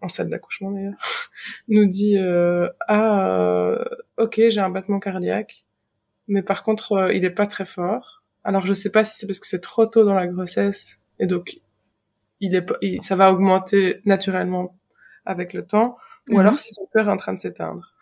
en 0.00 0.08
salle 0.08 0.30
d'accouchement 0.30 0.70
d'ailleurs, 0.70 0.94
nous 1.68 1.86
dit, 1.86 2.16
euh, 2.16 2.68
ah, 2.88 3.28
euh, 3.28 3.84
ok, 4.16 4.40
j'ai 4.48 4.60
un 4.60 4.70
battement 4.70 4.98
cardiaque, 4.98 5.63
mais 6.28 6.42
par 6.42 6.62
contre, 6.62 6.92
euh, 6.92 7.14
il 7.14 7.24
est 7.24 7.30
pas 7.30 7.46
très 7.46 7.66
fort. 7.66 8.22
Alors, 8.44 8.66
je 8.66 8.72
sais 8.72 8.90
pas 8.90 9.04
si 9.04 9.16
c'est 9.18 9.26
parce 9.26 9.40
que 9.40 9.46
c'est 9.46 9.60
trop 9.60 9.86
tôt 9.86 10.04
dans 10.04 10.14
la 10.14 10.26
grossesse, 10.26 11.00
et 11.18 11.26
donc, 11.26 11.60
il 12.40 12.54
est, 12.54 12.66
il, 12.82 13.02
ça 13.02 13.16
va 13.16 13.32
augmenter 13.32 14.00
naturellement 14.04 14.76
avec 15.24 15.52
le 15.52 15.64
temps, 15.64 15.96
ou 16.30 16.38
alors 16.38 16.54
si 16.54 16.72
son 16.72 16.86
cœur 16.92 17.08
est 17.08 17.12
en 17.12 17.16
train 17.16 17.34
de 17.34 17.40
s'éteindre. 17.40 17.92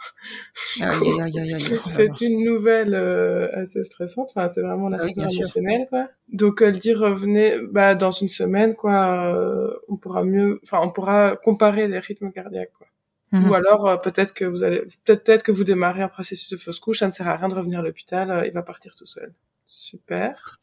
c'est 1.89 2.21
une 2.21 2.45
nouvelle 2.45 2.95
euh, 2.95 3.49
assez 3.55 3.83
stressante. 3.83 4.31
Enfin, 4.35 4.49
c'est 4.49 4.63
vraiment 4.63 4.89
la 4.89 5.01
situation 5.01 5.41
émotionnelle, 5.41 5.87
quoi. 5.89 6.09
Donc 6.29 6.63
elle 6.63 6.79
dit 6.79 6.95
revenez, 6.95 7.59
bah 7.71 7.95
dans 7.95 8.13
une 8.13 8.29
semaine, 8.29 8.75
quoi. 8.77 9.35
Euh, 9.35 9.75
on 9.89 9.97
pourra 9.97 10.23
mieux, 10.23 10.61
enfin, 10.63 10.79
on 10.83 10.91
pourra 10.91 11.37
comparer 11.37 11.89
les 11.89 11.99
rythmes 11.99 12.31
cardiaques, 12.31 12.73
quoi. 12.79 12.87
Mhm. 13.33 13.49
Ou 13.51 13.55
alors 13.55 13.89
euh, 13.89 13.97
peut-être 13.97 14.35
que 14.35 14.45
vous 14.45 14.63
allez, 14.63 14.83
peut-être 15.05 15.43
que 15.43 15.53
vous 15.53 15.65
démarrez 15.65 16.03
un 16.03 16.09
processus 16.09 16.51
de 16.51 16.57
fausse 16.59 16.79
couche. 16.81 16.99
Ça 16.99 17.07
ne 17.07 17.13
sert 17.13 17.27
à 17.27 17.37
rien 17.37 17.49
de 17.49 17.55
revenir 17.55 17.81
à 17.81 17.83
l'hôpital. 17.83 18.31
euh, 18.31 18.47
il 18.47 18.53
va 18.53 18.63
partir 18.63 18.95
tout 18.95 19.07
seul. 19.07 19.33
Super. 19.67 20.59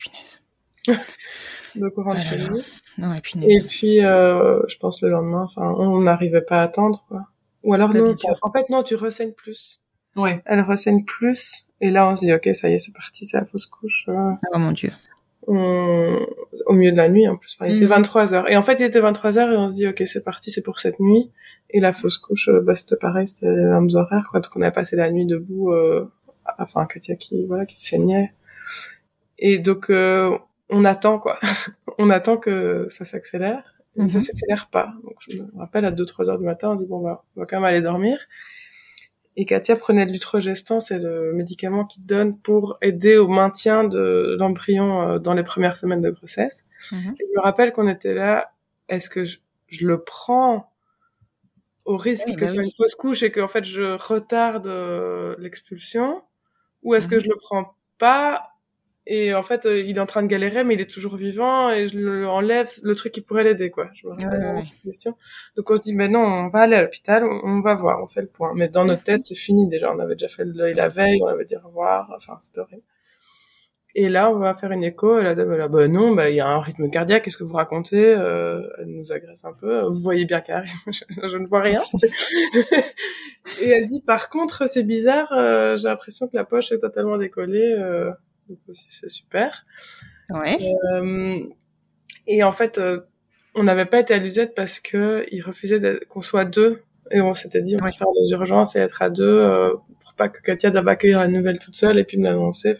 Donc 1.76 1.94
on 1.98 2.04
rentre 2.04 2.20
Oh 2.22 2.36
là 2.36 2.38
chez. 2.38 2.50
Non, 2.98 3.14
et 3.14 3.22
punaise. 3.22 3.50
Et 3.50 3.62
puis, 3.64 4.04
euh, 4.06 4.62
je 4.68 4.78
pense 4.78 5.02
le 5.02 5.10
lendemain, 5.10 5.44
enfin, 5.44 5.74
on 5.78 6.02
n'arrivait 6.02 6.42
pas 6.42 6.60
à 6.60 6.64
attendre, 6.64 7.06
quoi. 7.08 7.28
Ou 7.64 7.74
alors 7.74 7.94
non, 7.94 8.16
en 8.42 8.52
fait 8.52 8.70
non, 8.70 8.84
tu 8.84 8.96
ressaignes 8.96 9.34
plus. 9.34 9.82
Ouais. 10.16 10.42
Elle 10.46 10.62
ressaigne 10.62 11.04
plus, 11.06 11.66
et 11.82 11.92
là 11.92 12.08
on 12.10 12.16
se 12.16 12.26
dit 12.26 12.34
ok, 12.34 12.50
ça 12.54 12.70
y 12.70 12.74
est, 12.74 12.80
c'est 12.80 12.94
parti, 12.94 13.26
c'est 13.26 13.38
la 13.38 13.46
fausse 13.46 13.66
couche. 13.66 14.06
Oh 14.08 14.60
mon 14.60 14.72
dieu. 14.72 14.92
On- 15.50 16.26
Au 16.66 16.74
milieu 16.74 16.92
de 16.92 16.98
la 16.98 17.10
nuit 17.10 17.28
en 17.28 17.36
plus, 17.38 17.56
enfin, 17.60 17.70
il 17.70 17.78
était 17.78 17.86
Mhm. 17.86 17.90
23 17.92 18.34
heures. 18.36 18.50
Et 18.52 18.56
en 18.58 18.62
fait, 18.64 18.76
il 18.80 18.84
était 18.86 19.00
23 19.00 19.38
heures 19.40 19.52
et 19.52 19.58
on 19.58 19.68
se 19.70 19.74
dit 19.76 19.88
ok, 19.88 20.04
c'est 20.06 20.24
parti, 20.24 20.52
c'est 20.52 20.62
pour 20.62 20.80
cette 20.80 21.00
nuit. 21.00 21.32
Et 21.72 21.80
la 21.80 21.94
fausse 21.94 22.18
couche, 22.20 22.50
euh, 22.50 22.62
bah 22.62 22.76
c'était 22.76 22.96
pareil, 22.96 23.28
c'était 23.28 23.48
les 23.48 23.64
mêmes 23.64 23.90
horaires, 23.94 24.28
quoi. 24.30 24.40
Donc 24.40 24.52
on 24.56 24.62
a 24.62 24.70
passé 24.72 24.96
la 24.96 25.10
nuit 25.12 25.26
debout, 25.26 25.72
euh, 25.72 26.08
enfin 26.60 26.86
Katia 26.86 27.16
qui 27.16 27.46
voilà, 27.48 27.66
qui 27.66 27.84
saignait. 27.84 28.34
Et 29.40 29.58
donc 29.60 29.90
euh, 29.90 30.38
on 30.70 30.86
attend 30.86 31.18
quoi, 31.20 31.40
on 31.98 32.10
attend 32.10 32.38
que 32.38 32.88
ça 32.90 33.06
s'accélère. 33.06 33.64
Ça 34.12 34.22
s'accélère 34.22 34.70
pas. 34.72 34.94
Donc 35.04 35.16
je 35.28 35.42
me 35.42 35.48
rappelle 35.58 35.84
à 35.86 35.92
2-3 35.92 36.30
heures 36.30 36.38
du 36.40 36.46
matin, 36.46 36.72
on 36.72 36.78
se 36.78 36.84
dit 36.84 36.88
bon 36.90 37.00
bah 37.02 37.24
on 37.36 37.42
va 37.42 37.46
quand 37.48 37.58
même 37.58 37.66
aller 37.66 37.82
dormir. 37.82 38.18
Et 39.42 39.46
Katia 39.46 39.78
prenait 39.78 40.06
de 40.06 40.12
l'utrogestan, 40.12 40.82
c'est 40.82 41.00
le 41.00 41.32
médicament 41.32 41.86
qui 41.86 42.02
donne 42.02 42.38
pour 42.38 42.78
aider 42.82 43.16
au 43.16 43.30
maintien 43.30 43.86
de 43.86 44.36
l'embryon 44.38 45.02
euh, 45.02 45.18
dans 45.20 45.34
les 45.34 45.44
premières 45.44 45.78
semaines 45.78 46.02
de 46.02 46.10
grossesse. 46.10 46.66
Mhm. 46.92 47.16
Et 47.18 47.24
je 47.26 47.38
me 47.38 47.42
rappelle 47.42 47.72
qu'on 47.72 47.88
était 47.88 48.14
là, 48.14 48.52
est-ce 48.90 49.10
que 49.10 49.24
je, 49.24 49.38
je 49.70 49.88
le 49.88 50.04
prends 50.04 50.74
au 51.86 51.96
risque 51.96 52.28
Oui, 52.28 52.36
que 52.36 52.42
bah 52.42 52.48
ce 52.48 52.54
soit 52.56 52.64
oui. 52.64 52.68
une 52.68 52.74
fausse 52.76 52.96
couche 52.96 53.24
et 53.24 53.32
que 53.32 53.40
en 53.40 53.48
fait 53.48 53.64
je 53.64 53.96
retarde 53.98 54.68
euh, 54.68 55.36
l'expulsion? 55.40 56.22
Ou 56.84 56.96
est-ce 56.96 57.08
que 57.08 57.16
Mhm. 57.16 57.22
je 57.22 57.28
le 57.30 57.36
prends 57.42 57.76
pas 57.98 58.50
et 59.12 59.34
en 59.34 59.44
fait 59.44 59.66
euh, 59.66 59.82
il 59.82 59.98
est 59.98 60.00
en 60.00 60.06
train 60.06 60.22
de 60.22 60.28
galérer 60.28 60.64
mais 60.64 60.76
il 60.76 60.82
est 60.82 60.90
toujours 60.90 61.18
vivant 61.18 61.72
et 61.72 61.88
je 61.88 61.98
le 61.98 62.28
enlève 62.28 62.70
le 62.84 62.96
truc 62.96 63.12
qui 63.12 63.22
pourrait 63.22 63.44
l'aider 63.44 63.72
quoi. 63.72 63.90
Je 63.94 64.08
me 64.08 64.14
Ouais, 64.14 64.56
ouais, 64.56 64.64
question. 64.86 65.16
Donc 65.58 65.70
on 65.72 65.78
se 65.78 65.84
dit 65.84 65.96
mais 65.96 66.08
non 66.08 66.22
on 66.22 66.48
va 66.48 66.60
aller 66.62 66.76
à 66.76 66.84
l'hôpital 66.84 67.24
on, 67.24 67.60
va 67.60 67.74
voir 67.74 68.04
on 68.04 68.08
fait 68.08 68.22
le 68.22 68.28
point. 68.28 68.54
Mais 68.56 68.70
dans 68.70 68.86
notre 68.86 69.04
tête 69.04 69.26
c'est 69.26 69.36
fini 69.36 69.68
déjà. 69.68 69.92
On 69.94 70.00
avait 70.00 70.16
déjà 70.16 70.30
fait 70.30 70.46
deuil 70.46 70.76
la 70.76 70.90
veille 70.90 71.20
on 71.24 71.28
avait 71.28 71.46
dit 71.46 71.56
au 71.56 71.68
revoir. 71.68 72.14
Enfin 72.16 72.38
c'était 72.42 72.60
horrible. 72.60 72.84
Et 73.96 74.08
là, 74.08 74.30
on 74.30 74.38
va 74.38 74.54
faire 74.54 74.72
une 74.72 74.84
écho, 74.84 75.20
et 75.20 75.24
la 75.24 75.34
dame, 75.34 75.52
elle 75.52 75.62
a, 75.62 75.68
bah 75.68 75.88
non, 75.88 76.14
bah, 76.14 76.30
il 76.30 76.36
y 76.36 76.40
a 76.40 76.48
un 76.48 76.62
rythme 76.62 76.92
cardiaque, 76.92 77.24
qu'est-ce 77.24 77.38
que 77.38 77.44
vous 77.44 77.56
racontez? 77.56 78.06
Euh, 78.06 78.62
elle 78.78 78.86
nous 78.86 79.12
agresse 79.12 79.44
un 79.46 79.54
peu, 79.54 79.82
vous 79.82 80.02
voyez 80.02 80.26
bien 80.26 80.42
qu'elle 80.42 80.58
arrive, 80.58 80.72
je, 80.88 81.28
je 81.28 81.38
ne 81.38 81.48
vois 81.48 81.62
rien. 81.62 81.82
et 83.62 83.70
elle 83.70 83.88
dit, 83.88 84.02
par 84.02 84.30
contre, 84.30 84.70
c'est 84.70 84.84
bizarre, 84.84 85.32
euh, 85.32 85.76
j'ai 85.76 85.88
l'impression 85.88 86.28
que 86.28 86.38
la 86.38 86.44
poche 86.44 86.72
est 86.72 86.80
totalement 86.80 87.18
décollée, 87.18 87.76
euh, 87.80 88.12
donc 88.50 88.60
aussi, 88.68 88.88
c'est 88.92 89.10
super. 89.10 89.66
Ouais. 90.30 90.58
Euh, 90.94 91.40
et 92.28 92.44
en 92.44 92.52
fait, 92.52 92.78
euh, 92.78 93.02
on 93.56 93.64
n'avait 93.64 93.86
pas 93.86 94.00
été 94.00 94.14
à 94.14 94.18
l'usette 94.18 94.54
parce 94.56 94.80
que 94.80 95.26
il 95.32 95.42
refusait 95.42 95.80
d'être- 95.80 96.06
qu'on 96.08 96.22
soit 96.22 96.46
deux. 96.46 96.82
Et 97.12 97.22
on 97.22 97.34
s'était 97.34 97.62
dit, 97.64 97.76
on 97.76 97.84
va 97.84 97.92
faire 97.92 98.08
des 98.24 98.32
urgences 98.32 98.76
et 98.76 98.80
être 98.80 99.02
à 99.02 99.10
deux, 99.10 99.24
euh, 99.26 99.74
pour 100.02 100.14
pas 100.14 100.30
que 100.30 100.42
Katia 100.44 100.70
doive 100.70 100.88
accueillir 100.88 101.20
la 101.20 101.28
nouvelle 101.28 101.58
toute 101.58 101.76
seule 101.76 101.98
et 101.98 102.04
puis 102.04 102.18
me 102.18 102.26
l'annoncer. 102.26 102.78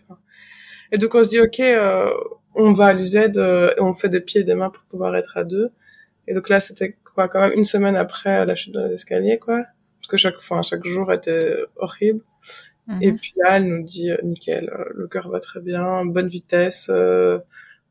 Et 0.92 1.00
donc 1.00 1.16
on 1.16 1.24
se 1.24 1.30
dit, 1.30 1.40
ok, 1.40 1.60
euh, 1.62 2.12
on 2.54 2.74
va 2.74 2.88
à 2.88 2.94
l'UZ 2.94 3.16
euh, 3.16 3.74
et 3.76 3.82
on 3.82 3.94
fait 3.94 4.10
des 4.10 4.20
pieds 4.22 4.42
et 4.42 4.44
des 4.44 4.54
mains 4.54 4.70
pour 4.70 4.84
pouvoir 4.84 5.16
être 5.16 5.36
à 5.36 5.44
deux. 5.44 5.72
Et 6.28 6.36
donc 6.36 6.48
là, 6.50 6.60
c'était 6.60 6.96
quoi, 7.16 7.28
quand 7.28 7.40
même 7.42 7.54
une 7.58 7.66
semaine 7.66 7.96
après 7.96 8.46
la 8.46 8.56
chute 8.56 8.72
dans 8.74 8.86
les 8.86 8.94
escaliers, 8.94 9.40
quoi. 9.40 9.64
Parce 10.00 10.08
que 10.10 10.18
chaque, 10.18 10.36
enfin, 10.38 10.62
chaque 10.62 10.86
jour 10.86 11.12
était 11.12 11.56
horrible. 11.78 12.22
Mhm. 12.90 13.04
Et 13.04 13.14
puis 13.14 13.34
là, 13.38 13.58
elle 13.58 13.66
nous 13.68 13.84
dit, 13.84 14.12
euh, 14.12 14.18
nickel, 14.24 14.70
euh, 14.72 14.86
le 14.96 15.08
cœur 15.08 15.30
va 15.30 15.40
très 15.42 15.62
bien, 15.62 16.06
bonne 16.06 16.28
vitesse, 16.30 16.90
euh, 16.92 17.40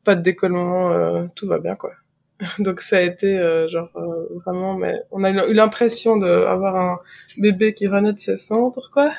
pas 0.05 0.15
de 0.15 0.21
décollement, 0.23 0.91
euh, 0.93 1.25
tout 1.35 1.47
va 1.47 1.59
bien, 1.59 1.75
quoi. 1.75 1.93
Donc 2.59 2.81
ça 2.81 2.97
a 2.97 3.01
été 3.01 3.37
euh, 3.39 3.67
genre 3.69 3.91
euh, 3.97 4.27
vraiment, 4.45 4.75
mais 4.75 4.95
on 5.11 5.23
a 5.25 5.31
eu 5.47 5.53
l'impression 5.53 6.17
d'avoir 6.17 6.75
un 6.77 6.99
bébé 7.39 7.73
qui 7.73 7.87
renaît 7.87 8.13
de 8.13 8.19
ses 8.19 8.37
cendres, 8.37 8.89
quoi. 8.93 9.11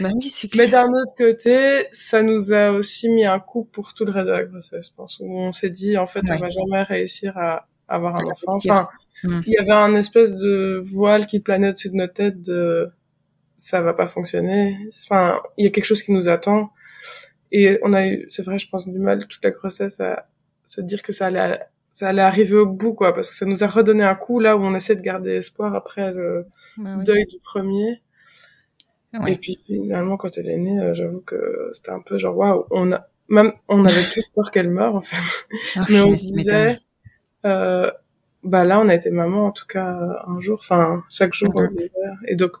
Bah 0.00 0.10
oui, 0.14 0.32
Mais 0.56 0.68
d'un 0.68 0.88
autre 0.92 1.14
côté, 1.18 1.86
ça 1.92 2.22
nous 2.22 2.52
a 2.52 2.70
aussi 2.72 3.08
mis 3.08 3.26
un 3.26 3.40
coup 3.40 3.64
pour 3.72 3.94
tout 3.94 4.04
le 4.04 4.12
reste 4.12 4.26
de 4.28 4.32
la 4.32 4.44
grossesse, 4.44 4.88
je 4.88 4.94
pense, 4.96 5.18
où 5.20 5.26
on 5.38 5.52
s'est 5.52 5.70
dit, 5.70 5.98
en 5.98 6.06
fait, 6.06 6.20
Ouais. 6.20 6.36
on 6.36 6.38
va 6.38 6.50
jamais 6.50 6.82
réussir 6.84 7.36
à 7.36 7.66
avoir 7.88 8.16
un 8.16 8.24
enfant. 8.26 8.54
Enfin, 8.56 8.88
Mm. 9.24 9.40
il 9.46 9.52
y 9.54 9.58
avait 9.58 9.72
un 9.72 9.94
espèce 9.96 10.36
de 10.36 10.80
voile 10.84 11.26
qui 11.26 11.40
planait 11.40 11.70
au-dessus 11.70 11.88
de 11.90 11.96
nos 11.96 12.06
têtes 12.06 12.42
de 12.42 12.90
ça 13.58 13.82
va 13.82 13.94
pas 13.94 14.06
fonctionner. 14.06 14.76
Enfin, 15.04 15.40
il 15.56 15.64
y 15.64 15.68
a 15.68 15.70
quelque 15.70 15.84
chose 15.86 16.02
qui 16.02 16.12
nous 16.12 16.28
attend. 16.28 16.70
Et 17.52 17.78
on 17.82 17.92
a 17.94 18.06
eu, 18.08 18.26
c'est 18.30 18.44
vrai, 18.44 18.58
je 18.58 18.68
pense, 18.68 18.88
du 18.88 18.98
mal 18.98 19.26
toute 19.26 19.44
la 19.44 19.50
grossesse 19.50 20.00
à 20.00 20.28
se 20.64 20.80
dire 20.80 21.02
que 21.02 21.12
ça 21.12 21.26
allait, 21.26 21.60
ça 21.92 22.08
allait 22.08 22.22
arriver 22.22 22.56
au 22.56 22.66
bout, 22.66 22.94
quoi, 22.94 23.14
parce 23.14 23.30
que 23.30 23.36
ça 23.36 23.46
nous 23.46 23.64
a 23.64 23.68
redonné 23.68 24.04
un 24.04 24.14
coup 24.16 24.40
là 24.40 24.56
où 24.56 24.60
on 24.62 24.74
essaie 24.74 24.96
de 24.96 25.02
garder 25.02 25.32
espoir 25.36 25.74
après 25.74 26.12
le 26.12 26.46
Bah 26.78 26.90
oui. 26.98 27.04
deuil 27.04 27.26
du 27.26 27.38
premier. 27.44 28.02
Ouais. 29.14 29.32
Et 29.32 29.36
puis 29.36 29.58
finalement, 29.66 30.16
quand 30.16 30.36
elle 30.36 30.48
est 30.50 30.58
née, 30.58 30.78
euh, 30.80 30.94
j'avoue 30.94 31.20
que 31.20 31.70
c'était 31.72 31.90
un 31.90 32.00
peu 32.00 32.18
genre 32.18 32.36
waouh, 32.36 32.66
on 32.70 32.92
a 32.92 33.06
même 33.28 33.52
on 33.68 33.84
avait 33.84 34.02
plus 34.04 34.22
peur 34.34 34.50
qu'elle 34.50 34.68
meure 34.68 34.94
en 34.94 35.00
fait. 35.00 35.16
Ah, 35.76 35.86
Mais 35.88 36.00
on 36.00 36.10
disait, 36.10 36.78
euh, 37.46 37.90
bah 38.44 38.64
là, 38.64 38.80
on 38.80 38.88
a 38.88 38.94
été 38.94 39.10
maman 39.10 39.46
en 39.46 39.52
tout 39.52 39.66
cas 39.66 39.98
un 40.26 40.40
jour, 40.40 40.58
enfin 40.60 41.04
chaque 41.10 41.34
jour 41.34 41.50
on 41.54 41.68
et 42.26 42.36
donc 42.36 42.52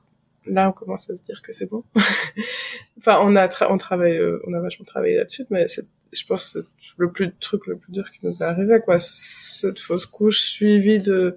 là 0.46 0.68
on 0.68 0.72
commence 0.72 1.08
à 1.10 1.16
se 1.16 1.22
dire 1.22 1.42
que 1.42 1.52
c'est 1.52 1.70
bon. 1.70 1.84
enfin, 2.98 3.18
on 3.22 3.36
a 3.36 3.48
on 3.68 3.78
travaille, 3.78 4.16
euh, 4.16 4.40
on 4.46 4.54
a 4.54 4.60
vachement 4.60 4.84
travaillé 4.84 5.16
là-dessus, 5.16 5.46
mais 5.50 5.68
c'est, 5.68 5.86
je 6.12 6.24
pense 6.26 6.56
le 6.96 7.10
plus 7.10 7.34
truc 7.40 7.66
le 7.66 7.76
plus 7.76 7.92
dur 7.92 8.10
qui 8.10 8.20
nous 8.22 8.32
est 8.32 8.42
arrivé 8.42 8.80
quoi, 8.84 8.98
cette 8.98 9.80
fausse 9.80 10.06
couche 10.06 10.40
suivie 10.40 10.98
de 10.98 11.36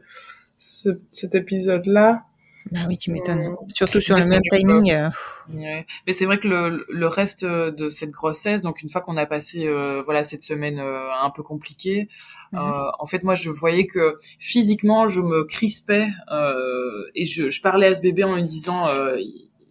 ce, 0.57 0.99
cet 1.11 1.35
épisode-là. 1.35 2.25
Bah 2.71 2.79
oui, 2.87 2.97
tu 2.97 3.09
Euh, 3.09 3.13
m'étonnes. 3.13 3.55
Surtout 3.73 3.99
sur 3.99 4.17
le 4.17 4.25
même 4.27 4.41
timing. 4.51 4.91
euh, 4.91 5.09
Ouais. 5.51 5.85
Mais 6.05 6.13
c'est 6.13 6.25
vrai 6.25 6.39
que 6.39 6.47
le, 6.47 6.85
le 6.89 7.07
reste 7.07 7.43
de 7.43 7.87
cette 7.89 8.11
grossesse, 8.11 8.61
donc 8.61 8.83
une 8.83 8.89
fois 8.89 9.01
qu'on 9.01 9.17
a 9.17 9.25
passé 9.25 9.65
euh, 9.65 10.03
voilà 10.03 10.23
cette 10.23 10.43
semaine 10.43 10.79
euh, 10.79 11.09
un 11.23 11.31
peu 11.31 11.41
compliquée, 11.41 12.07
euh, 12.53 12.57
en 12.99 13.05
fait 13.07 13.23
moi 13.23 13.33
je 13.35 13.49
voyais 13.49 13.87
que 13.87 14.17
physiquement 14.37 15.07
je 15.07 15.21
me 15.21 15.43
crispais 15.45 16.07
euh, 16.31 17.05
et 17.15 17.25
je, 17.25 17.49
je 17.49 17.61
parlais 17.61 17.87
à 17.87 17.95
ce 17.95 18.01
bébé 18.01 18.23
en 18.23 18.35
lui 18.35 18.43
disant 18.43 18.87
euh, 18.89 19.17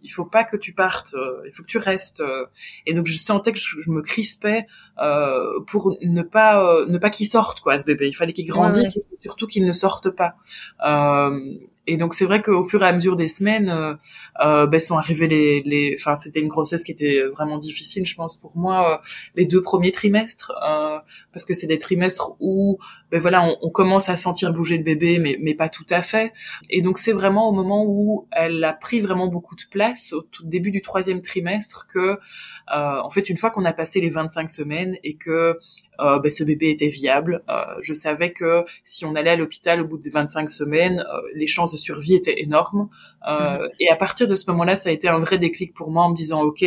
il 0.01 0.09
faut 0.09 0.25
pas 0.25 0.43
que 0.45 0.55
tu 0.57 0.73
partes, 0.73 1.13
euh, 1.13 1.41
il 1.45 1.51
faut 1.53 1.61
que 1.63 1.67
tu 1.67 1.77
restes. 1.77 2.21
euh. 2.21 2.45
Et 2.85 2.93
donc 2.93 3.05
je 3.05 3.17
sentais 3.17 3.51
que 3.53 3.59
je, 3.59 3.79
je 3.79 3.91
me 3.91 4.01
crispais 4.01 4.65
euh, 5.01 5.59
pour 5.67 5.95
ne 6.01 6.21
pas 6.23 6.61
euh, 6.61 6.85
ne 6.87 6.97
pas 6.97 7.09
qu'il 7.09 7.27
sorte 7.29 7.61
quoi 7.61 7.77
ce 7.77 7.85
bébé. 7.85 8.07
Il 8.07 8.13
fallait 8.13 8.33
qu'il 8.33 8.47
grandisse 8.47 8.97
et 8.97 9.03
surtout 9.21 9.47
qu'il 9.47 9.65
ne 9.65 9.71
sorte 9.73 10.09
pas. 10.09 10.35
Euh, 10.85 11.37
et 11.89 11.97
donc 11.97 12.13
c'est 12.13 12.25
vrai 12.25 12.43
qu'au 12.43 12.63
fur 12.63 12.83
et 12.83 12.87
à 12.87 12.91
mesure 12.91 13.15
des 13.15 13.27
semaines, 13.27 13.69
euh, 13.69 13.95
euh, 14.45 14.67
ben, 14.67 14.79
sont 14.79 14.97
arrivés 14.97 15.27
les, 15.27 15.95
enfin 15.99 16.15
c'était 16.15 16.39
une 16.39 16.47
grossesse 16.47 16.83
qui 16.83 16.91
était 16.91 17.23
vraiment 17.23 17.57
difficile, 17.57 18.05
je 18.05 18.13
pense 18.13 18.37
pour 18.37 18.55
moi, 18.55 18.93
euh, 18.93 18.97
les 19.35 19.45
deux 19.45 19.61
premiers 19.61 19.91
trimestres, 19.91 20.51
parce 21.33 21.45
que 21.45 21.55
c'est 21.55 21.65
des 21.65 21.79
trimestres 21.79 22.35
où, 22.39 22.77
ben 23.11 23.19
voilà, 23.19 23.43
on, 23.61 23.69
commence 23.71 24.07
à 24.07 24.17
sentir 24.17 24.53
bouger 24.53 24.77
le 24.77 24.83
bébé, 24.83 25.17
mais 25.17 25.37
mais 25.41 25.55
pas 25.55 25.67
tout 25.67 25.85
à 25.89 26.01
fait. 26.01 26.31
Et 26.69 26.81
donc 26.83 26.99
c'est 26.99 27.11
vraiment 27.11 27.49
au 27.49 27.53
moment 27.53 27.83
où 27.87 28.27
elle 28.31 28.63
a 28.63 28.73
pris 28.73 28.99
vraiment 28.99 29.27
beaucoup 29.27 29.55
de 29.55 29.63
place, 29.71 30.13
au 30.13 30.21
tout 30.21 30.45
début 30.45 30.69
du 30.69 30.83
troisième 30.83 31.21
trimestre, 31.21 31.87
que 31.87 32.19
en 32.67 33.09
fait 33.09 33.31
une 33.31 33.37
fois 33.37 33.49
qu'on 33.49 33.65
a 33.65 33.73
passé 33.73 33.99
les 33.99 34.11
25 34.11 34.51
semaines 34.51 34.95
et 35.03 35.15
que 35.15 35.57
ben, 35.97 36.29
ce 36.29 36.43
bébé 36.43 36.69
était 36.69 36.87
viable, 36.87 37.43
je 37.81 37.95
savais 37.95 38.31
que 38.31 38.63
si 38.83 39.05
on 39.05 39.15
allait 39.15 39.31
à 39.31 39.35
l'hôpital 39.35 39.81
au 39.81 39.87
bout 39.87 39.97
de 39.97 40.09
25 40.11 40.51
semaines, 40.51 41.03
les 41.33 41.47
chances 41.47 41.78
survie 41.79 42.15
était 42.15 42.41
énorme. 42.41 42.89
Euh, 43.27 43.57
mm. 43.57 43.69
Et 43.79 43.89
à 43.89 43.95
partir 43.95 44.27
de 44.27 44.35
ce 44.35 44.49
moment-là, 44.51 44.75
ça 44.75 44.89
a 44.89 44.91
été 44.91 45.07
un 45.07 45.17
vrai 45.17 45.37
déclic 45.37 45.73
pour 45.73 45.91
moi 45.91 46.03
en 46.03 46.11
me 46.11 46.15
disant, 46.15 46.41
ok, 46.41 46.65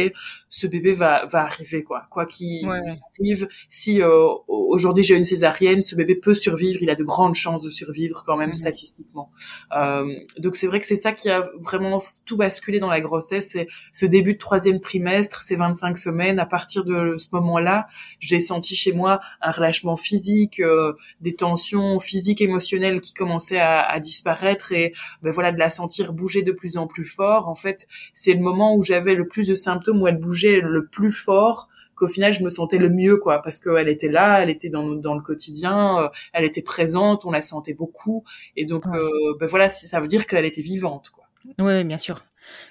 ce 0.55 0.67
bébé 0.67 0.93
va 0.93 1.25
va 1.25 1.45
arriver 1.45 1.83
quoi, 1.83 2.07
quoi 2.11 2.27
qu'il 2.27 2.69
arrive. 2.69 3.49
Si 3.71 4.03
euh, 4.03 4.29
aujourd'hui 4.49 5.03
j'ai 5.03 5.17
une 5.17 5.25
césarienne, 5.25 5.81
ce 5.81 5.97
bébé 5.97 6.15
peut 6.15 6.35
survivre. 6.35 6.79
Il 6.83 6.91
a 6.91 6.95
de 6.95 7.05
grandes 7.05 7.35
chances 7.35 7.63
de 7.63 7.71
survivre 7.71 8.23
quand 8.27 8.37
même 8.37 8.53
statistiquement. 8.53 9.31
Euh, 9.75 10.07
donc 10.39 10.57
c'est 10.57 10.67
vrai 10.67 10.79
que 10.79 10.85
c'est 10.85 10.97
ça 10.97 11.13
qui 11.13 11.31
a 11.31 11.41
vraiment 11.59 12.03
tout 12.27 12.37
basculé 12.37 12.81
dans 12.81 12.91
la 12.91 13.01
grossesse. 13.01 13.49
C'est 13.53 13.67
ce 13.95 14.05
début 14.05 14.35
de 14.35 14.39
troisième 14.39 14.79
trimestre, 14.81 15.41
ces 15.41 15.57
25 15.57 15.97
semaines. 15.97 16.39
À 16.39 16.45
partir 16.45 16.85
de 16.85 17.17
ce 17.17 17.29
moment-là, 17.33 17.87
j'ai 18.21 18.41
senti 18.41 18.75
chez 18.75 18.93
moi 18.93 19.21
un 19.41 19.53
relâchement 19.53 19.97
physique, 19.97 20.61
euh, 20.61 20.93
des 21.23 21.35
tensions 21.35 21.99
physiques, 21.99 22.43
émotionnelles 22.43 23.01
qui 23.01 23.15
commençaient 23.15 23.59
à, 23.59 23.81
à 23.81 24.01
disparaître 24.01 24.73
et 24.73 24.93
ben 25.23 25.31
voilà 25.31 25.51
de 25.51 25.59
la 25.59 25.71
sentir 25.71 26.13
bouger 26.13 26.43
de 26.43 26.53
plus 26.53 26.77
en 26.77 26.87
plus 26.87 27.05
fort. 27.05 27.49
En 27.49 27.55
fait, 27.55 27.89
c'est 28.13 28.35
le 28.35 28.41
moment 28.41 28.77
où 28.77 28.83
j'avais 28.83 29.15
le 29.15 29.27
plus 29.27 29.49
de 29.49 29.55
symptômes 29.55 30.03
où 30.03 30.07
elle 30.07 30.19
bougeait 30.19 30.42
le 30.51 30.87
plus 30.87 31.13
fort 31.13 31.69
qu'au 31.95 32.09
final 32.09 32.33
je 32.33 32.43
me 32.43 32.49
sentais 32.49 32.79
le 32.79 32.91
mieux 32.91 33.17
quoi. 33.17 33.43
Parce 33.43 33.61
qu'elle 33.61 33.89
était 33.89 34.09
là 34.09 34.43
elle 34.43 34.51
était 34.51 34.69
dans 34.69 34.91
dans 34.91 35.15
le 35.15 35.23
quotidien 35.23 36.05
euh, 36.05 36.09
elle 36.33 36.45
était 36.45 36.63
présente 36.63 37.25
on 37.25 37.31
la 37.31 37.43
sentait 37.43 37.75
beaucoup. 37.75 38.25
Et 38.57 38.65
donc 38.65 38.87
euh, 38.87 39.37
ben 39.39 39.47
voilà 39.47 39.69
ça 39.69 40.01
veut 40.01 40.09
dire 40.09 40.27
qu'elle 40.27 40.45
était 40.45 40.63
vivante 40.63 41.11
quoi. 41.11 41.25
Oui 41.59 41.85
bien 41.85 41.99
sûr. 41.99 42.25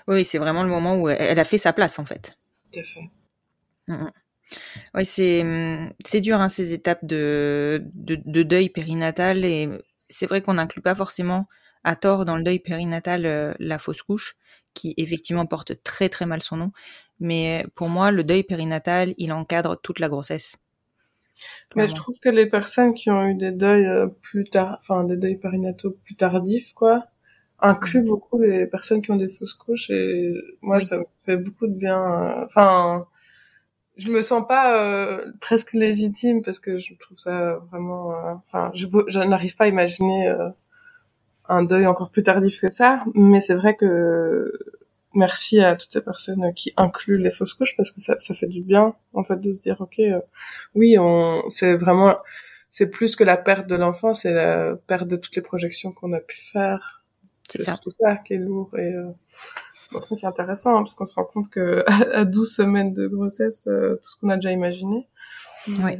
Oui 0.08 0.26
c'est 0.26 0.38
vraiment 0.38 0.64
le 0.64 0.70
moment 0.70 1.00
où 1.00 1.10
elle 1.10 1.40
a 1.40 1.46
fait 1.46 1.58
sa 1.58 1.74
place 1.74 2.00
en 2.00 2.06
fait. 2.06 2.38
Tout 2.72 2.80
à 2.80 2.84
fait. 2.84 3.10
Mmh, 3.88 3.94
mmh. 3.94 4.12
Oui, 4.96 5.06
c'est 5.06 5.44
mmh, 5.44 5.94
c'est 6.06 6.22
dur 6.22 6.40
hein, 6.42 6.50
ces 6.50 6.74
étapes 6.74 7.06
de, 7.06 7.84
de, 7.96 8.44
deuil 8.44 8.70
périnatal 8.70 9.46
et 9.46 9.70
c'est 10.10 10.26
vrai 10.28 10.42
qu'on 10.42 10.56
n'inclut 10.56 10.82
pas 10.82 10.96
forcément 10.96 11.48
à 11.84 11.96
tort 11.96 12.26
dans 12.26 12.36
le 12.36 12.44
deuil 12.44 12.60
périnatal 12.60 13.26
euh, 13.26 13.54
la 13.60 13.80
fausse 13.80 14.02
couche 14.02 14.36
qui 14.74 14.94
effectivement 14.98 15.46
porte 15.46 15.82
très 15.84 16.10
très 16.10 16.26
mal 16.26 16.42
son 16.42 16.58
nom. 16.58 16.72
Mais 17.22 17.66
pour 17.76 17.88
moi, 17.88 18.12
le 18.12 18.26
deuil 18.26 18.44
périnatal, 18.44 19.14
il 19.18 19.32
encadre 19.32 19.80
toute 19.80 20.00
la 20.00 20.10
grossesse. 20.10 20.58
Mais 21.76 21.88
je 21.88 21.96
trouve 21.96 22.20
que 22.20 22.30
les 22.30 22.48
personnes 22.48 22.94
qui 22.94 23.10
ont 23.10 23.26
eu 23.28 23.36
des 23.36 23.52
deuils 23.52 23.86
euh, 23.86 24.08
plus 24.08 24.44
tard, 24.44 24.78
enfin 24.82 25.06
des 25.06 25.16
deuils 25.16 25.38
périnataux 25.38 25.92
plus 26.04 26.16
tardifs, 26.16 26.74
quoi, 26.74 27.06
incluent 27.60 28.04
beaucoup 28.04 28.40
les 28.40 28.68
personnes 28.68 29.02
qui 29.02 29.12
ont 29.12 29.16
des 29.16 29.30
fausses 29.30 29.54
couches 29.54 29.90
et 29.90 30.34
moi 30.62 30.82
ça 30.82 30.98
me 30.98 31.06
fait 31.26 31.38
beaucoup 31.38 31.68
de 31.68 31.74
bien. 31.74 32.00
Euh, 32.04 32.46
enfin, 32.46 33.08
je 33.98 34.10
me 34.10 34.22
sens 34.22 34.46
pas 34.48 34.78
euh, 34.78 35.32
presque 35.40 35.74
légitime 35.74 36.42
parce 36.44 36.60
que 36.60 36.80
je 36.80 36.94
trouve 36.96 37.18
ça 37.18 37.56
vraiment 37.72 38.14
euh, 38.14 38.34
enfin 38.36 38.72
je, 38.74 38.88
je 39.08 39.20
n'arrive 39.20 39.56
pas 39.56 39.66
à 39.66 39.68
imaginer 39.68 40.30
euh, 40.30 40.50
un 41.50 41.64
deuil 41.64 41.86
encore 41.88 42.10
plus 42.12 42.24
tardif 42.24 42.60
que 42.60 42.70
ça 42.70 43.04
mais 43.14 43.40
c'est 43.40 43.54
vrai 43.54 43.76
que 43.76 44.52
merci 45.14 45.62
à 45.62 45.76
toutes 45.76 45.94
les 45.96 46.02
personnes 46.02 46.54
qui 46.54 46.74
incluent 46.78 47.18
les 47.18 47.32
fausses 47.32 47.54
couches 47.54 47.76
parce 47.76 47.92
que 47.92 48.02
ça, 48.02 48.18
ça 48.20 48.34
fait 48.34 48.48
du 48.48 48.62
bien 48.62 48.96
en 49.14 49.24
fait 49.24 49.40
de 49.40 49.52
se 49.52 49.62
dire 49.62 49.80
ok 49.80 50.02
oui 50.76 50.98
on 50.98 51.44
c'est 51.50 51.76
vraiment 51.76 52.18
c'est 52.70 52.88
plus 52.88 53.16
que 53.16 53.24
la 53.24 53.38
perte 53.38 53.68
de 53.68 53.76
l'enfant 53.76 54.14
c'est 54.14 54.34
la 54.34 54.76
perte 54.88 55.08
de 55.08 55.18
toutes 55.18 55.36
les 55.36 55.42
projections 55.42 55.92
qu'on 55.92 56.14
a 56.14 56.20
pu 56.20 56.38
faire 56.52 57.04
c'est 57.50 57.64
surtout 57.64 57.92
ça 58.00 58.16
qui 58.18 58.34
est 58.34 58.38
lourd 58.38 58.72
et 58.78 58.94
c'est 60.16 60.28
intéressant 60.28 60.78
hein, 60.78 60.84
parce 60.84 60.94
qu'on 60.94 61.06
se 61.06 61.14
rend 61.14 61.26
compte 61.26 61.50
que 61.50 61.84
à 62.14 62.26
12 62.26 62.56
semaines 62.56 62.94
de 62.94 63.08
grossesse, 63.08 63.64
euh, 63.68 63.96
tout 63.96 64.10
ce 64.10 64.16
qu'on 64.20 64.30
a 64.30 64.36
déjà 64.36 64.52
imaginé. 64.52 65.08
Oui. 65.68 65.98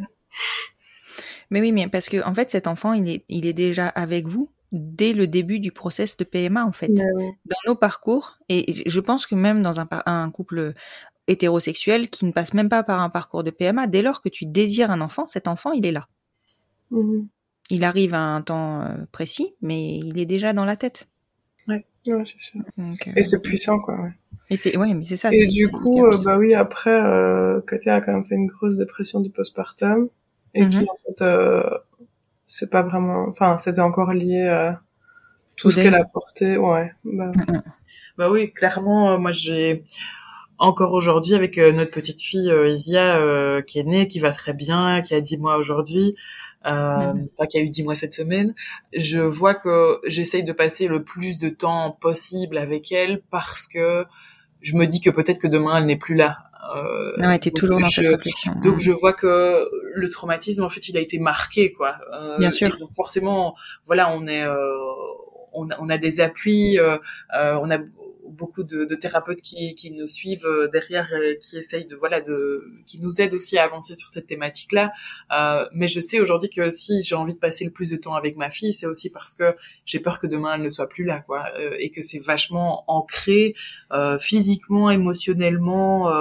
Mais 1.50 1.60
oui, 1.60 1.72
mais 1.72 1.88
parce 1.88 2.08
que 2.08 2.26
en 2.26 2.34
fait, 2.34 2.50
cet 2.52 2.68
enfant, 2.68 2.94
il 2.94 3.10
est, 3.10 3.26
il 3.28 3.46
est 3.46 3.54
déjà 3.54 3.88
avec 3.88 4.26
vous 4.28 4.50
dès 4.72 5.14
le 5.14 5.28
début 5.28 5.60
du 5.60 5.72
process 5.72 6.18
de 6.18 6.24
PMA, 6.24 6.66
en 6.66 6.72
fait, 6.72 6.92
dans 6.94 7.58
nos 7.68 7.76
parcours. 7.76 8.38
Et 8.50 8.84
je 8.86 9.00
pense 9.00 9.26
que 9.26 9.36
même 9.36 9.62
dans 9.62 9.80
un, 9.80 9.88
un 10.06 10.30
couple 10.32 10.74
hétérosexuel 11.28 12.10
qui 12.10 12.26
ne 12.26 12.32
passe 12.32 12.54
même 12.54 12.70
pas 12.70 12.84
par 12.84 13.02
un 13.02 13.10
parcours 13.10 13.44
de 13.44 13.52
PMA, 13.52 13.88
dès 13.88 14.02
lors 14.02 14.22
que 14.22 14.30
tu 14.30 14.46
désires 14.46 14.92
un 14.92 15.02
enfant, 15.02 15.28
cet 15.28 15.48
enfant, 15.48 15.72
il 15.72 15.86
est 15.86 15.92
là. 15.92 16.08
Mm-hmm. 16.92 17.28
Il 17.70 17.84
arrive 17.84 18.14
à 18.14 18.22
un 18.22 18.42
temps 18.42 18.82
euh, 18.82 18.96
précis, 19.12 19.56
mais 19.62 19.98
il 19.98 20.20
est 20.20 20.26
déjà 20.26 20.54
dans 20.54 20.66
la 20.66 20.76
tête. 20.76 21.08
Ouais, 22.06 22.24
c'est 22.26 22.40
sûr. 22.40 22.62
Euh, 22.80 23.12
et 23.16 23.24
c'est 23.24 23.42
puissant, 23.42 23.80
quoi. 23.80 24.00
Ouais. 24.00 24.12
Et 24.50 24.58
c'est 24.58 24.76
ouais, 24.76 24.94
mais 24.94 25.04
c'est 25.04 25.18
ça. 25.18 25.30
Et 25.32 25.46
du 25.48 25.70
coup, 25.70 26.06
euh, 26.06 26.18
bah 26.24 26.38
oui, 26.38 26.54
après, 26.54 27.00
euh, 27.00 27.62
Katia 27.62 27.96
a 27.96 28.02
quand 28.02 28.12
même 28.12 28.26
fait 28.26 28.36
une 28.36 28.48
grosse 28.48 28.76
dépression 28.76 29.20
du 29.20 29.30
postpartum 29.30 30.10
et 30.54 30.68
qui 30.68 30.78
mhm. 30.78 30.88
en 30.90 30.98
fait, 31.06 31.24
c'est 32.52 32.70
pas 32.70 32.84
vraiment, 32.84 33.28
enfin, 33.30 33.58
c'était 33.60 33.82
encore 33.82 34.14
lié 34.14 34.48
à 34.48 34.82
tout 35.56 35.72
ce 35.72 35.82
qu'elle 35.82 35.96
a 35.96 36.04
porté, 36.04 36.58
ouais. 36.58 36.92
Bah, 37.04 37.32
mhm. 37.36 37.64
bah 38.18 38.30
oui, 38.30 38.52
clairement, 38.52 39.18
moi 39.18 39.32
j'ai 39.32 39.84
encore 40.58 40.94
aujourd'hui 40.94 41.34
avec 41.34 41.58
notre 41.58 41.92
petite 41.92 42.22
fille 42.22 42.54
Isia 42.68 43.62
qui 43.66 43.80
est 43.80 43.84
née, 43.84 44.08
qui 44.08 44.20
va 44.20 44.32
très 44.32 44.54
bien, 44.54 45.02
qui 45.02 45.16
a 45.16 45.22
10 45.22 45.38
mois 45.38 45.58
aujourd'hui 45.58 46.16
euh, 46.66 47.14
mm. 47.14 47.48
qui 47.48 47.58
a 47.58 47.62
eu 47.62 47.70
dix 47.70 47.84
mois 47.84 47.96
cette 47.96 48.14
semaine, 48.14 48.54
je 48.94 49.20
vois 49.20 49.56
que 49.56 50.00
j'essaye 50.06 50.44
de 50.44 50.54
passer 50.54 50.88
le 50.88 51.04
plus 51.04 51.40
de 51.40 51.50
temps 51.50 51.98
possible 52.00 52.58
avec 52.58 52.92
elle 52.92 53.22
parce 53.32 53.68
que 53.68 54.06
je 54.62 54.76
me 54.76 54.86
dis 54.86 55.02
que 55.02 55.10
peut-être 55.10 55.40
que 55.40 55.48
demain 55.48 55.78
elle 55.78 55.88
n'est 55.88 55.98
plus 55.98 56.14
là. 56.14 56.38
Euh, 56.76 57.14
non, 57.18 57.38
toujours 57.38 57.80
dans 57.80 57.90
cette 57.90 58.08
réflexion. 58.08 58.54
Donc 58.64 58.80
je 58.80 58.92
vois 58.92 59.14
que 59.14 59.68
le 59.94 60.10
traumatisme, 60.10 60.64
en 60.64 60.70
fait, 60.70 60.90
il 60.90 60.98
a 60.98 61.00
été 61.00 61.20
marqué, 61.20 61.74
quoi. 61.74 61.96
Euh, 62.14 62.38
Bien 62.38 62.52
sûr. 62.52 62.76
Donc 62.78 62.94
forcément, 62.94 63.56
voilà, 63.86 64.10
on 64.12 64.28
est, 64.28 64.44
euh, 64.44 64.56
on, 65.52 65.68
on 65.80 65.90
a 65.90 65.98
des 65.98 66.20
appuis, 66.22 66.80
euh, 66.80 66.98
euh 67.36 67.58
on 67.62 67.70
a 67.70 67.80
beaucoup 68.32 68.64
de, 68.64 68.86
de 68.86 68.96
thérapeutes 68.96 69.42
qui, 69.42 69.76
qui, 69.76 69.92
nous 69.92 70.08
suivent 70.08 70.46
euh, 70.46 70.68
derrière, 70.68 71.10
qui 71.42 71.58
essayent 71.58 71.86
de 71.86 71.96
voilà 71.96 72.22
de 72.22 72.72
qui 72.88 73.00
nous 73.00 73.22
aident 73.22 73.34
aussi 73.34 73.58
à 73.58 73.64
avancer 73.64 73.96
sur 73.96 74.10
cette 74.10 74.28
thématique-là. 74.28 74.92
Euh, 75.32 75.68
mais 75.74 75.88
je 75.88 76.00
sais 76.00 76.20
aujourd'hui 76.20 76.50
que 76.50 76.70
si 76.70 77.04
j'ai 77.04 77.16
envie 77.16 77.34
de 77.34 77.40
passer 77.40 77.66
le 77.66 77.72
plus 77.72 77.90
de 77.90 77.98
temps 77.98 78.16
avec 78.16 78.38
ma 78.38 78.50
fille, 78.50 78.74
c'est 78.74 78.88
aussi 78.88 79.10
parce 79.10 79.36
que 79.36 79.56
j'ai 79.86 80.00
peur 80.00 80.20
que 80.20 80.28
demain 80.28 80.56
elle 80.56 80.64
ne 80.64 80.70
soit 80.70 80.90
plus 80.90 81.04
là, 81.04 81.22
quoi, 81.22 81.46
euh, 81.60 81.76
et 81.80 81.92
que 81.92 82.02
c'est 82.02 82.20
vachement 82.20 82.84
ancré 82.88 83.54
euh, 83.92 84.18
physiquement, 84.18 84.90
émotionnellement. 84.90 86.12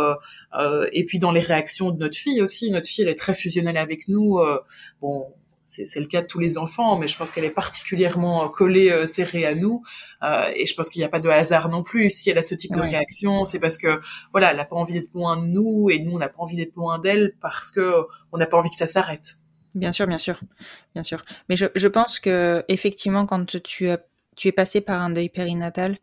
Et 0.92 1.04
puis 1.04 1.18
dans 1.18 1.32
les 1.32 1.40
réactions 1.40 1.90
de 1.90 1.98
notre 1.98 2.16
fille 2.16 2.42
aussi, 2.42 2.70
notre 2.70 2.88
fille 2.88 3.04
elle 3.04 3.10
est 3.10 3.14
très 3.14 3.34
fusionnelle 3.34 3.76
avec 3.76 4.08
nous. 4.08 4.40
bon, 5.00 5.32
c'est 5.70 6.00
le 6.00 6.06
cas 6.06 6.22
de 6.22 6.26
tous 6.26 6.38
les 6.38 6.58
enfants, 6.58 6.98
mais 6.98 7.08
je 7.08 7.16
pense 7.16 7.32
qu'elle 7.32 7.44
est 7.44 7.50
particulièrement 7.50 8.48
collée, 8.48 8.90
euh, 8.90 9.06
serrée 9.06 9.44
à 9.46 9.54
nous. 9.54 9.82
Euh, 10.22 10.50
et 10.54 10.66
je 10.66 10.74
pense 10.74 10.88
qu'il 10.88 11.00
n'y 11.00 11.04
a 11.04 11.08
pas 11.08 11.20
de 11.20 11.28
hasard 11.28 11.68
non 11.68 11.82
plus. 11.82 12.10
Si 12.10 12.30
elle 12.30 12.38
a 12.38 12.42
ce 12.42 12.54
type 12.54 12.74
de 12.74 12.80
réaction, 12.80 13.44
c'est 13.44 13.58
parce 13.58 13.76
que 13.76 14.00
voilà, 14.32 14.50
elle 14.50 14.56
n'a 14.56 14.64
pas 14.64 14.76
envie 14.76 14.94
d'être 14.94 15.12
loin 15.14 15.36
de 15.36 15.46
nous 15.46 15.90
et 15.90 15.98
nous, 15.98 16.12
on 16.12 16.18
n'a 16.18 16.28
pas 16.28 16.42
envie 16.42 16.56
d'être 16.56 16.74
loin 16.74 16.98
d'elle 16.98 17.34
parce 17.40 17.70
que 17.70 17.92
on 18.32 18.38
n'a 18.38 18.46
pas 18.46 18.56
envie 18.58 18.70
que 18.70 18.76
ça 18.76 18.86
s'arrête. 18.86 19.36
Bien 19.74 19.92
sûr, 19.92 20.06
bien 20.06 20.18
sûr, 20.18 20.40
bien 20.94 21.04
sûr. 21.04 21.24
Mais 21.48 21.56
je, 21.56 21.66
je 21.74 21.88
pense 21.88 22.18
que 22.18 22.64
effectivement, 22.68 23.24
quand 23.26 23.60
tu 23.62 23.88
as 23.88 23.98
tu 24.36 24.48
es 24.48 24.52
passé 24.52 24.80
par 24.80 25.02
un 25.02 25.10
deuil 25.10 25.28
périnatal, 25.28 25.98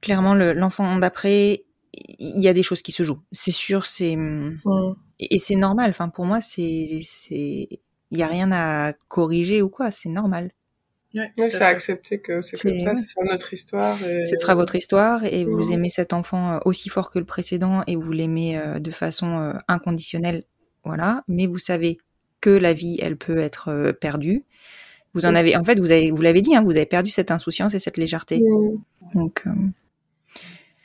clairement 0.00 0.34
l'enfant 0.34 0.96
d'après, 0.98 1.64
il 1.92 2.40
y 2.40 2.48
a 2.48 2.52
des 2.52 2.62
choses 2.62 2.82
qui 2.82 2.92
se 2.92 3.02
jouent. 3.04 3.22
C'est 3.30 3.50
sûr, 3.50 3.86
c'est 3.86 4.16
et, 5.18 5.34
et 5.34 5.38
c'est 5.38 5.54
normal. 5.54 5.90
Enfin, 5.90 6.08
pour 6.08 6.24
moi, 6.24 6.40
c'est 6.40 7.02
il 8.10 8.16
n'y 8.18 8.22
a 8.22 8.26
rien 8.26 8.50
à 8.52 8.92
corriger 9.08 9.62
ou 9.62 9.68
quoi, 9.68 9.90
c'est 9.90 10.08
normal. 10.08 10.50
Oui, 11.14 11.22
il 11.36 11.50
faut 11.50 11.64
accepter 11.64 12.20
que 12.20 12.40
c'est 12.40 12.56
comme 12.56 12.80
ça, 12.80 12.92
c'est 13.14 13.24
notre 13.24 13.52
histoire. 13.52 14.02
Et... 14.04 14.24
Ce 14.24 14.36
sera 14.36 14.54
votre 14.54 14.76
histoire 14.76 15.24
et 15.24 15.44
vous 15.44 15.64
mhm. 15.64 15.72
aimez 15.72 15.90
cet 15.90 16.12
enfant 16.12 16.52
euh, 16.52 16.58
aussi 16.64 16.88
fort 16.88 17.10
que 17.10 17.18
le 17.18 17.24
précédent 17.24 17.82
et 17.88 17.96
vous 17.96 18.12
l'aimez 18.12 18.58
euh, 18.58 18.78
de 18.78 18.90
façon 18.92 19.38
euh, 19.38 19.52
inconditionnelle, 19.66 20.44
voilà. 20.84 21.24
Mais 21.26 21.46
vous 21.46 21.58
savez 21.58 21.98
que 22.40 22.50
la 22.50 22.72
vie, 22.72 22.98
elle 23.02 23.16
peut 23.16 23.38
être 23.38 23.92
perdue. 24.00 24.44
Vous 25.12 25.26
en 25.26 25.34
avez, 25.34 25.56
en 25.56 25.64
fait, 25.64 25.80
vous 25.80 25.90
avez, 25.90 26.12
vous 26.12 26.22
l'avez 26.22 26.42
dit, 26.42 26.54
hein, 26.54 26.62
vous 26.62 26.76
avez 26.76 26.86
perdu 26.86 27.10
cette 27.10 27.32
insouciance 27.32 27.74
et 27.74 27.80
cette 27.80 27.96
légèreté. 27.96 28.42
Donc, 29.14 29.44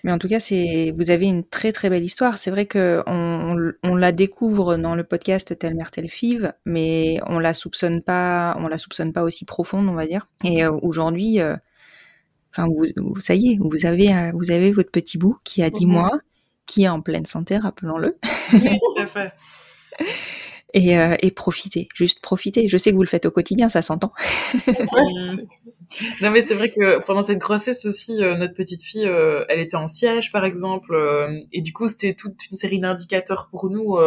mais 0.05 0.11
en 0.11 0.19
tout 0.19 0.27
cas, 0.27 0.39
c'est 0.39 0.93
vous 0.95 1.09
avez 1.09 1.25
une 1.25 1.43
très 1.43 1.71
très 1.71 1.89
belle 1.89 2.03
histoire. 2.03 2.37
C'est 2.37 2.51
vrai 2.51 2.67
que 2.67 3.01
on, 3.07 3.34
on, 3.83 3.95
la 3.95 4.11
découvre 4.11 4.77
dans 4.77 4.95
le 4.95 5.03
podcast 5.03 5.57
Telle 5.57 5.75
mère 5.75 5.91
telle 5.91 6.09
five, 6.09 6.53
mais 6.65 7.19
on 7.27 7.39
la 7.39 7.53
soupçonne 7.53 8.01
pas, 8.01 8.55
on 8.59 8.67
la 8.67 8.77
soupçonne 8.77 9.13
pas 9.13 9.23
aussi 9.23 9.45
profonde, 9.45 9.87
on 9.87 9.93
va 9.93 10.07
dire. 10.07 10.27
Et 10.43 10.63
euh, 10.65 10.71
aujourd'hui, 10.81 11.39
euh, 11.39 11.55
enfin 12.51 12.67
vous, 12.67 13.19
ça 13.19 13.35
y 13.35 13.53
est, 13.53 13.57
vous 13.59 13.85
avez 13.85 14.13
euh, 14.13 14.31
vous 14.33 14.51
avez 14.51 14.71
votre 14.71 14.91
petit 14.91 15.17
bout 15.17 15.37
qui 15.43 15.63
a 15.63 15.69
10 15.69 15.85
mhm. 15.85 15.91
mois, 15.91 16.11
qui 16.65 16.83
est 16.83 16.89
en 16.89 17.01
pleine 17.01 17.25
santé, 17.25 17.57
rappelons-le. 17.57 18.17
Oui, 18.53 18.79
tout 18.79 19.01
à 19.01 19.07
fait. 19.07 19.33
et, 20.73 20.97
euh, 20.97 21.15
et 21.21 21.31
profiter, 21.31 21.87
juste 21.93 22.21
profiter. 22.21 22.67
Je 22.67 22.77
sais 22.77 22.91
que 22.91 22.95
vous 22.95 23.03
le 23.03 23.07
faites 23.07 23.25
au 23.25 23.31
quotidien, 23.31 23.69
ça 23.69 23.81
s'entend. 23.81 24.11
non 26.21 26.31
mais 26.31 26.41
c'est 26.41 26.53
vrai 26.53 26.71
que 26.71 27.03
pendant 27.05 27.23
cette 27.23 27.37
grossesse 27.37 27.85
aussi, 27.85 28.21
euh, 28.21 28.35
notre 28.35 28.53
petite 28.53 28.81
fille, 28.81 29.07
euh, 29.07 29.45
elle 29.49 29.59
était 29.59 29.77
en 29.77 29.87
siège 29.87 30.31
par 30.31 30.43
exemple, 30.45 30.93
euh, 30.93 31.39
et 31.53 31.61
du 31.61 31.73
coup 31.73 31.87
c'était 31.87 32.13
toute 32.13 32.49
une 32.51 32.57
série 32.57 32.79
d'indicateurs 32.79 33.47
pour 33.49 33.69
nous. 33.69 33.97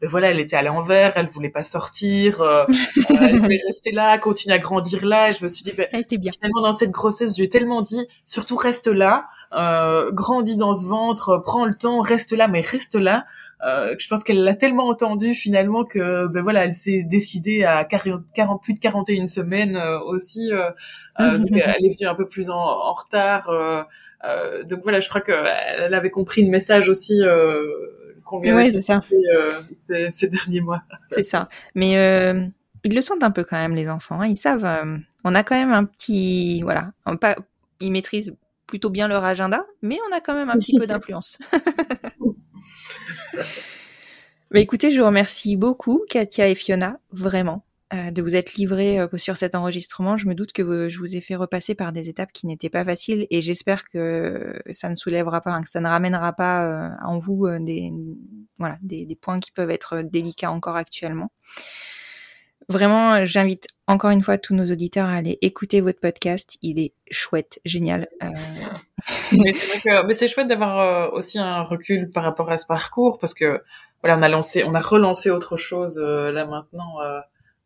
ben 0.00 0.08
voilà, 0.08 0.30
elle 0.30 0.40
était 0.40 0.56
à 0.56 0.62
l'envers, 0.62 1.16
elle 1.16 1.26
voulait 1.26 1.50
pas 1.50 1.64
sortir, 1.64 2.42
elle 3.08 3.38
voulait 3.38 3.60
rester 3.66 3.92
là, 3.92 4.18
continuer 4.18 4.54
à 4.54 4.58
grandir 4.58 5.04
là. 5.04 5.30
Et 5.30 5.32
je 5.32 5.42
me 5.42 5.48
suis 5.48 5.62
dit, 5.62 5.72
ben, 5.72 5.86
elle 5.92 6.00
était 6.00 6.18
bien. 6.18 6.32
Finalement 6.32 6.62
dans 6.62 6.72
cette 6.72 6.90
grossesse, 6.90 7.34
je 7.34 7.40
lui 7.40 7.46
ai 7.46 7.48
tellement 7.48 7.82
dit, 7.82 8.06
surtout 8.26 8.56
reste 8.56 8.88
là, 8.88 9.26
grandis 10.12 10.56
dans 10.56 10.74
ce 10.74 10.86
ventre, 10.86 11.40
prends 11.44 11.64
le 11.64 11.74
temps, 11.74 12.00
reste 12.00 12.32
là, 12.32 12.48
mais 12.48 12.60
reste 12.60 12.94
là. 12.94 13.24
Je 13.62 14.08
pense 14.08 14.24
qu'elle 14.24 14.42
l'a 14.42 14.54
tellement 14.54 14.88
entendu 14.88 15.34
finalement 15.34 15.84
que 15.84 16.26
ben 16.28 16.42
voilà, 16.42 16.64
elle 16.64 16.74
s'est 16.74 17.02
décidée 17.02 17.64
à 17.64 17.84
40, 17.84 18.22
40 18.34 18.62
plus 18.62 18.74
de 18.74 18.78
41 18.78 19.26
semaines 19.26 19.76
aussi 20.04 20.50
euh, 21.20 21.38
donc 21.38 21.50
elle 21.52 21.84
est 21.84 21.96
venue 21.96 22.08
un 22.08 22.14
peu 22.14 22.26
plus 22.26 22.50
en, 22.50 22.58
en 22.58 22.92
retard. 22.92 23.48
Euh, 23.50 23.82
euh, 24.24 24.64
donc 24.64 24.80
voilà, 24.82 25.00
je 25.00 25.08
crois 25.08 25.20
qu'elle 25.20 25.94
avait 25.94 26.10
compris 26.10 26.42
le 26.42 26.50
message 26.50 26.88
aussi 26.88 27.20
combien 28.24 28.54
ouais, 28.56 28.70
c'est 28.70 28.80
ça. 28.80 29.02
Ces, 29.88 30.10
ces, 30.12 30.28
derniers 30.28 30.60
mois. 30.60 30.82
C'est 31.10 31.24
ça. 31.24 31.48
Mais 31.74 31.92
ils 32.84 32.94
le 32.94 33.00
sentent 33.00 33.22
un 33.22 33.30
peu 33.30 33.44
quand 33.44 33.56
même 33.56 33.74
les 33.74 33.88
enfants. 33.88 34.20
Hein. 34.20 34.26
Ils 34.26 34.36
savent. 34.36 34.66
on 35.24 35.34
a 35.34 35.42
quand 35.42 35.56
même 35.56 35.72
un 35.72 35.84
petit 35.84 36.62
voilà. 36.62 36.92
Pas, 37.20 37.36
ils 37.80 37.92
maîtrisent 37.92 38.34
plutôt 38.66 38.90
bien 38.90 39.08
leur 39.08 39.24
agenda, 39.24 39.66
mais 39.82 39.98
on 40.08 40.16
a 40.16 40.20
quand 40.20 40.34
même 40.34 40.48
un 40.48 40.58
petit 40.58 40.78
peu 40.78 40.86
d'influence. 40.86 41.38
Mais 44.52 44.62
écoutez, 44.62 44.90
je 44.90 45.00
vous 45.00 45.06
remercie 45.06 45.56
beaucoup, 45.56 46.04
Katia 46.08 46.48
et 46.48 46.54
Fiona, 46.54 46.98
vraiment. 47.12 47.64
Euh, 47.92 48.12
de 48.12 48.22
vous 48.22 48.36
être 48.36 48.54
livré 48.54 49.00
euh, 49.00 49.08
sur 49.16 49.36
cet 49.36 49.56
enregistrement. 49.56 50.16
Je 50.16 50.28
me 50.28 50.34
doute 50.34 50.52
que 50.52 50.88
je 50.88 50.98
vous 50.98 51.16
ai 51.16 51.20
fait 51.20 51.34
repasser 51.34 51.74
par 51.74 51.90
des 51.90 52.08
étapes 52.08 52.30
qui 52.32 52.46
n'étaient 52.46 52.68
pas 52.68 52.84
faciles 52.84 53.26
et 53.30 53.42
j'espère 53.42 53.88
que 53.88 54.62
ça 54.70 54.90
ne 54.90 54.94
soulèvera 54.94 55.40
pas, 55.40 55.60
que 55.60 55.68
ça 55.68 55.80
ne 55.80 55.88
ramènera 55.88 56.32
pas 56.32 56.66
euh, 56.66 56.88
en 57.02 57.18
vous 57.18 57.48
des, 57.58 57.92
points 59.20 59.40
qui 59.40 59.50
peuvent 59.50 59.72
être 59.72 60.02
délicats 60.02 60.52
encore 60.52 60.76
actuellement. 60.76 61.32
Vraiment, 62.68 63.24
j'invite 63.24 63.66
encore 63.86 64.10
une 64.10 64.22
fois 64.22 64.38
tous 64.38 64.54
nos 64.54 64.70
auditeurs 64.70 65.08
à 65.08 65.14
aller 65.14 65.38
écouter 65.42 65.80
votre 65.80 66.00
podcast. 66.00 66.56
Il 66.62 66.78
est 66.78 66.92
chouette, 67.10 67.60
génial. 67.64 68.08
mais 69.32 70.12
c'est 70.12 70.28
chouette 70.28 70.46
d'avoir 70.46 71.12
aussi 71.12 71.38
un 71.38 71.62
recul 71.62 72.10
par 72.10 72.22
rapport 72.22 72.50
à 72.50 72.58
ce 72.58 72.66
parcours 72.66 73.18
parce 73.18 73.34
que 73.34 73.62
voilà, 74.02 74.16
on 74.18 74.22
a 74.22 74.28
lancé, 74.28 74.62
on 74.64 74.74
a 74.74 74.80
relancé 74.80 75.30
autre 75.30 75.56
chose 75.56 75.98
là 75.98 76.44
maintenant 76.44 76.98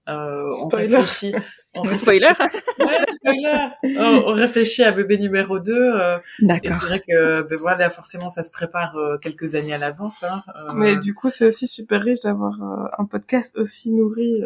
euh, 0.09 0.50
on 0.62 0.68
réfléchit. 0.68 1.34
On 1.74 1.84
spoiler. 1.94 2.28
ouais, 2.28 3.14
spoiler. 3.16 3.68
on, 3.82 4.32
réfléchit 4.32 4.82
à 4.82 4.92
bébé 4.92 5.18
numéro 5.18 5.59
2. 5.59 5.72
Euh, 5.74 6.18
D'accord. 6.40 6.78
C'est 6.80 6.86
vrai 6.86 7.00
que 7.00 7.42
ben 7.42 7.59
voilà, 7.59 7.90
forcément, 7.90 8.28
ça 8.28 8.42
se 8.42 8.52
prépare 8.52 8.96
euh, 8.96 9.16
quelques 9.18 9.55
années 9.55 9.72
à 9.72 9.78
l'avance. 9.78 10.22
Hein, 10.22 10.42
euh. 10.57 10.72
Mais 10.74 10.96
du 10.96 11.14
coup, 11.14 11.30
c'est 11.30 11.46
aussi 11.46 11.66
super 11.66 12.02
riche 12.02 12.20
d'avoir 12.20 12.55
un 12.98 13.05
podcast 13.07 13.57
aussi 13.57 13.90
nourri 13.90 14.42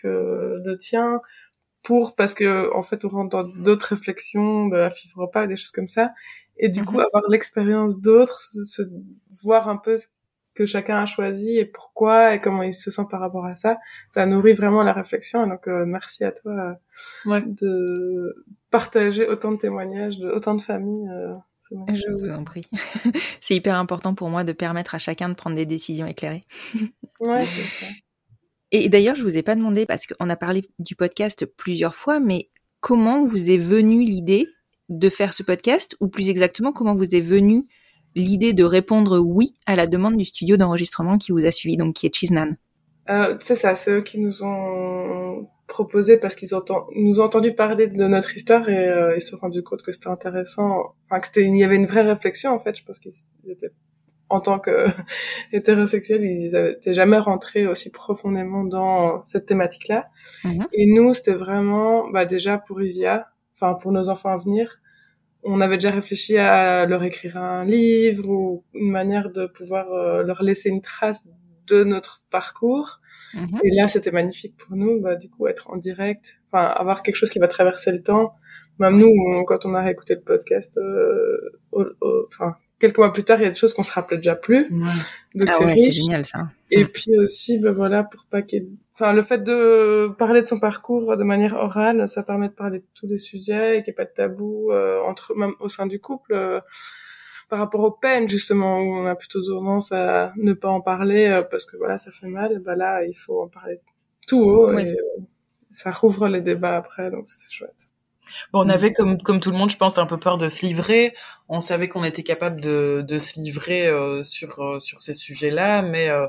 que 0.00 0.60
le 0.64 0.78
tien 0.78 1.20
pour 1.82 2.16
parce 2.16 2.32
que 2.34 2.74
en 2.74 2.82
fait, 2.82 3.04
on 3.04 3.08
rentre 3.08 3.30
dans 3.30 3.44
d'autres 3.44 3.88
réflexions 3.94 4.68
de 4.68 4.76
la 4.76 4.90
FIFRE 4.90 5.30
pas, 5.30 5.46
des 5.46 5.56
choses 5.56 5.72
comme 5.72 5.88
ça. 5.88 6.12
Et 6.56 6.68
du 6.68 6.84
coup, 6.84 6.94
mhm. 6.94 7.06
avoir 7.12 7.24
l'expérience 7.28 8.00
d'autres, 8.00 8.40
se, 8.64 8.82
voir 9.42 9.68
un 9.68 9.76
peu 9.76 9.96
ce 9.96 10.06
que 10.54 10.66
chacun 10.66 10.98
a 10.98 11.06
choisi 11.06 11.58
et 11.58 11.64
pourquoi 11.64 12.34
et 12.34 12.40
comment 12.40 12.62
il 12.62 12.74
se 12.74 12.90
sent 12.90 13.04
par 13.10 13.20
rapport 13.20 13.44
à 13.44 13.54
ça. 13.54 13.78
Ça 14.08 14.24
nourrit 14.26 14.52
vraiment 14.52 14.82
la 14.82 14.92
réflexion. 14.92 15.44
Et 15.44 15.48
donc, 15.48 15.66
euh, 15.66 15.84
merci 15.84 16.24
à 16.24 16.32
toi 16.32 16.78
euh, 17.26 17.40
de 17.46 18.46
partager 18.70 19.26
autant 19.28 19.52
de 19.52 19.56
témoignages 19.56 20.18
de 20.18 20.28
autant 20.28 20.54
de 20.54 20.62
familles. 20.62 21.08
Euh, 21.08 21.34
je 21.92 22.10
vous 22.12 22.30
en 22.30 22.44
prie. 22.44 22.66
c'est 23.40 23.54
hyper 23.54 23.76
important 23.76 24.14
pour 24.14 24.28
moi 24.28 24.44
de 24.44 24.52
permettre 24.52 24.94
à 24.94 24.98
chacun 24.98 25.28
de 25.28 25.34
prendre 25.34 25.56
des 25.56 25.66
décisions 25.66 26.06
éclairées. 26.06 26.44
ouais, 27.20 27.44
c'est 27.44 27.84
ça. 27.84 27.86
Et 28.70 28.88
d'ailleurs, 28.88 29.14
je 29.14 29.22
vous 29.22 29.36
ai 29.36 29.42
pas 29.42 29.54
demandé 29.54 29.86
parce 29.86 30.06
qu'on 30.06 30.28
a 30.28 30.36
parlé 30.36 30.62
du 30.78 30.96
podcast 30.96 31.46
plusieurs 31.46 31.94
fois, 31.94 32.20
mais 32.20 32.50
comment 32.80 33.24
vous 33.24 33.50
est 33.50 33.58
venue 33.58 34.02
l'idée 34.04 34.48
de 34.88 35.08
faire 35.08 35.32
ce 35.32 35.42
podcast, 35.42 35.96
ou 36.00 36.08
plus 36.08 36.28
exactement, 36.28 36.72
comment 36.72 36.94
vous 36.94 37.14
est 37.14 37.20
venue 37.20 37.64
l'idée 38.14 38.52
de 38.52 38.64
répondre 38.64 39.18
oui 39.18 39.54
à 39.66 39.76
la 39.76 39.86
demande 39.86 40.16
du 40.16 40.24
studio 40.24 40.56
d'enregistrement 40.56 41.18
qui 41.18 41.32
vous 41.32 41.46
a 41.46 41.50
suivi, 41.50 41.76
donc 41.76 41.94
qui 41.94 42.06
est 42.06 42.14
Chisnan. 42.14 42.56
Euh, 43.10 43.36
c'est 43.40 43.54
ça, 43.54 43.74
c'est 43.74 43.90
eux 43.90 44.02
qui 44.02 44.18
nous 44.18 44.42
ont 44.42 45.48
proposé 45.66 46.16
parce 46.16 46.34
qu'ils 46.34 46.54
ont 46.54 46.64
nous 46.94 47.20
ont 47.20 47.24
entendu 47.24 47.54
parler 47.54 47.86
de 47.86 48.04
notre 48.06 48.36
histoire 48.36 48.68
et 48.68 48.88
euh, 48.88 49.16
ils 49.16 49.22
se 49.22 49.30
sont 49.30 49.38
rendus 49.38 49.62
compte 49.62 49.82
que 49.82 49.92
c'était 49.92 50.08
intéressant, 50.08 50.94
enfin 51.04 51.20
que 51.20 51.26
c'était, 51.26 51.44
il 51.44 51.56
y 51.56 51.64
avait 51.64 51.76
une 51.76 51.86
vraie 51.86 52.02
réflexion 52.02 52.52
en 52.52 52.58
fait. 52.58 52.76
Je 52.78 52.84
pense 52.84 52.98
qu'ils 52.98 53.12
étaient 53.50 53.72
en 54.28 54.40
tant 54.40 54.58
que 54.58 54.86
hétérosexuels, 55.52 56.24
ils 56.24 56.52
n'étaient 56.52 56.94
jamais 56.94 57.18
rentrés 57.18 57.66
aussi 57.66 57.90
profondément 57.90 58.64
dans 58.64 59.22
cette 59.24 59.46
thématique-là. 59.46 60.06
Mhm. 60.44 60.66
Et 60.72 60.86
nous, 60.86 61.14
c'était 61.14 61.34
vraiment, 61.34 62.08
bah 62.10 62.24
déjà 62.24 62.58
pour 62.58 62.82
Isia, 62.82 63.28
enfin 63.54 63.74
pour 63.74 63.92
nos 63.92 64.08
enfants 64.08 64.30
à 64.30 64.38
venir, 64.38 64.78
on 65.44 65.60
avait 65.60 65.76
déjà 65.76 65.90
réfléchi 65.90 66.36
à 66.38 66.86
leur 66.86 67.02
écrire 67.04 67.36
un 67.36 67.64
livre 67.64 68.28
ou 68.28 68.64
une 68.74 68.90
manière 68.90 69.30
de 69.30 69.46
pouvoir 69.46 69.92
euh, 69.92 70.22
leur 70.22 70.42
laisser 70.42 70.70
une 70.70 70.82
trace 70.82 71.26
de 71.66 71.84
notre 71.84 72.22
parcours. 72.30 73.00
Mhm. 73.34 73.60
Et 73.64 73.74
là, 73.74 73.88
c'était 73.88 74.12
magnifique 74.12 74.56
pour 74.56 74.76
nous, 74.76 75.00
bah, 75.00 75.16
du 75.16 75.28
coup, 75.28 75.46
être 75.46 75.70
en 75.70 75.76
direct, 75.76 76.40
enfin, 76.50 76.66
avoir 76.66 77.02
quelque 77.02 77.16
chose 77.16 77.30
qui 77.30 77.38
va 77.38 77.48
traverser 77.48 77.92
le 77.92 78.02
temps. 78.02 78.34
Même 78.78 78.96
nous, 78.98 79.44
quand 79.46 79.66
on 79.66 79.74
a 79.74 79.82
réécouté 79.82 80.14
le 80.14 80.20
podcast, 80.20 80.78
euh, 80.78 81.54
enfin, 82.26 82.56
quelques 82.78 82.98
mois 82.98 83.12
plus 83.12 83.24
tard, 83.24 83.38
il 83.38 83.44
y 83.44 83.46
a 83.46 83.50
des 83.50 83.56
choses 83.56 83.72
qu'on 83.72 83.82
se 83.82 83.92
rappelait 83.92 84.16
déjà 84.16 84.34
plus. 84.34 84.68
Donc 85.34 85.48
ah 85.48 85.52
c'est 85.52 85.92
génial 85.92 86.24
ça. 86.24 86.48
Et 86.70 86.84
puis 86.84 87.16
aussi, 87.18 87.58
ben 87.58 87.72
voilà, 87.72 88.04
pour 88.04 88.24
pas 88.26 88.42
qu'il 88.42 88.68
enfin 88.94 89.12
le 89.12 89.22
fait 89.22 89.42
de 89.42 90.08
parler 90.18 90.40
de 90.40 90.46
son 90.46 90.60
parcours 90.60 91.16
de 91.16 91.24
manière 91.24 91.54
orale, 91.54 92.08
ça 92.08 92.22
permet 92.22 92.48
de 92.48 92.54
parler 92.54 92.78
de 92.78 92.86
tous 92.94 93.06
les 93.06 93.18
sujets 93.18 93.78
et 93.78 93.82
qu'il 93.82 93.92
n'y 93.92 93.94
ait 93.94 94.04
pas 94.04 94.04
de 94.04 94.14
tabou 94.14 94.70
euh, 94.70 95.00
entre 95.02 95.34
même 95.34 95.54
au 95.60 95.68
sein 95.68 95.86
du 95.86 96.00
couple. 96.00 96.34
Euh, 96.34 96.60
par 97.50 97.58
rapport 97.58 97.82
aux 97.82 97.90
peines 97.90 98.26
justement 98.26 98.78
où 98.78 98.96
on 98.96 99.06
a 99.06 99.14
plutôt 99.14 99.42
tendance 99.42 99.92
à 99.92 100.32
ne 100.36 100.54
pas 100.54 100.70
en 100.70 100.80
parler 100.80 101.26
euh, 101.26 101.42
parce 101.50 101.66
que 101.66 101.76
voilà 101.76 101.98
ça 101.98 102.10
fait 102.10 102.26
mal. 102.26 102.58
Bah 102.60 102.74
là 102.74 103.04
il 103.04 103.14
faut 103.14 103.42
en 103.42 103.48
parler 103.48 103.80
tout 104.26 104.42
haut 104.42 104.76
et 104.78 104.96
ça 105.70 105.90
rouvre 105.90 106.28
les 106.28 106.40
débats 106.40 106.76
après 106.76 107.10
donc 107.10 107.28
c'est 107.28 107.52
chouette. 107.52 107.74
Bon, 108.54 108.64
on 108.64 108.68
avait 108.70 108.94
comme 108.94 109.20
comme 109.20 109.38
tout 109.38 109.50
le 109.50 109.58
monde, 109.58 109.68
je 109.68 109.76
pense, 109.76 109.98
un 109.98 110.06
peu 110.06 110.16
peur 110.16 110.38
de 110.38 110.48
se 110.48 110.64
livrer. 110.64 111.12
On 111.50 111.60
savait 111.60 111.88
qu'on 111.88 112.04
était 112.04 112.22
capable 112.22 112.62
de 112.62 113.04
de 113.06 113.18
se 113.18 113.38
livrer 113.38 113.92
sur 114.24 114.80
sur 114.80 115.02
ces 115.02 115.12
sujets-là, 115.12 115.82
mais 115.82 116.08
euh, 116.08 116.26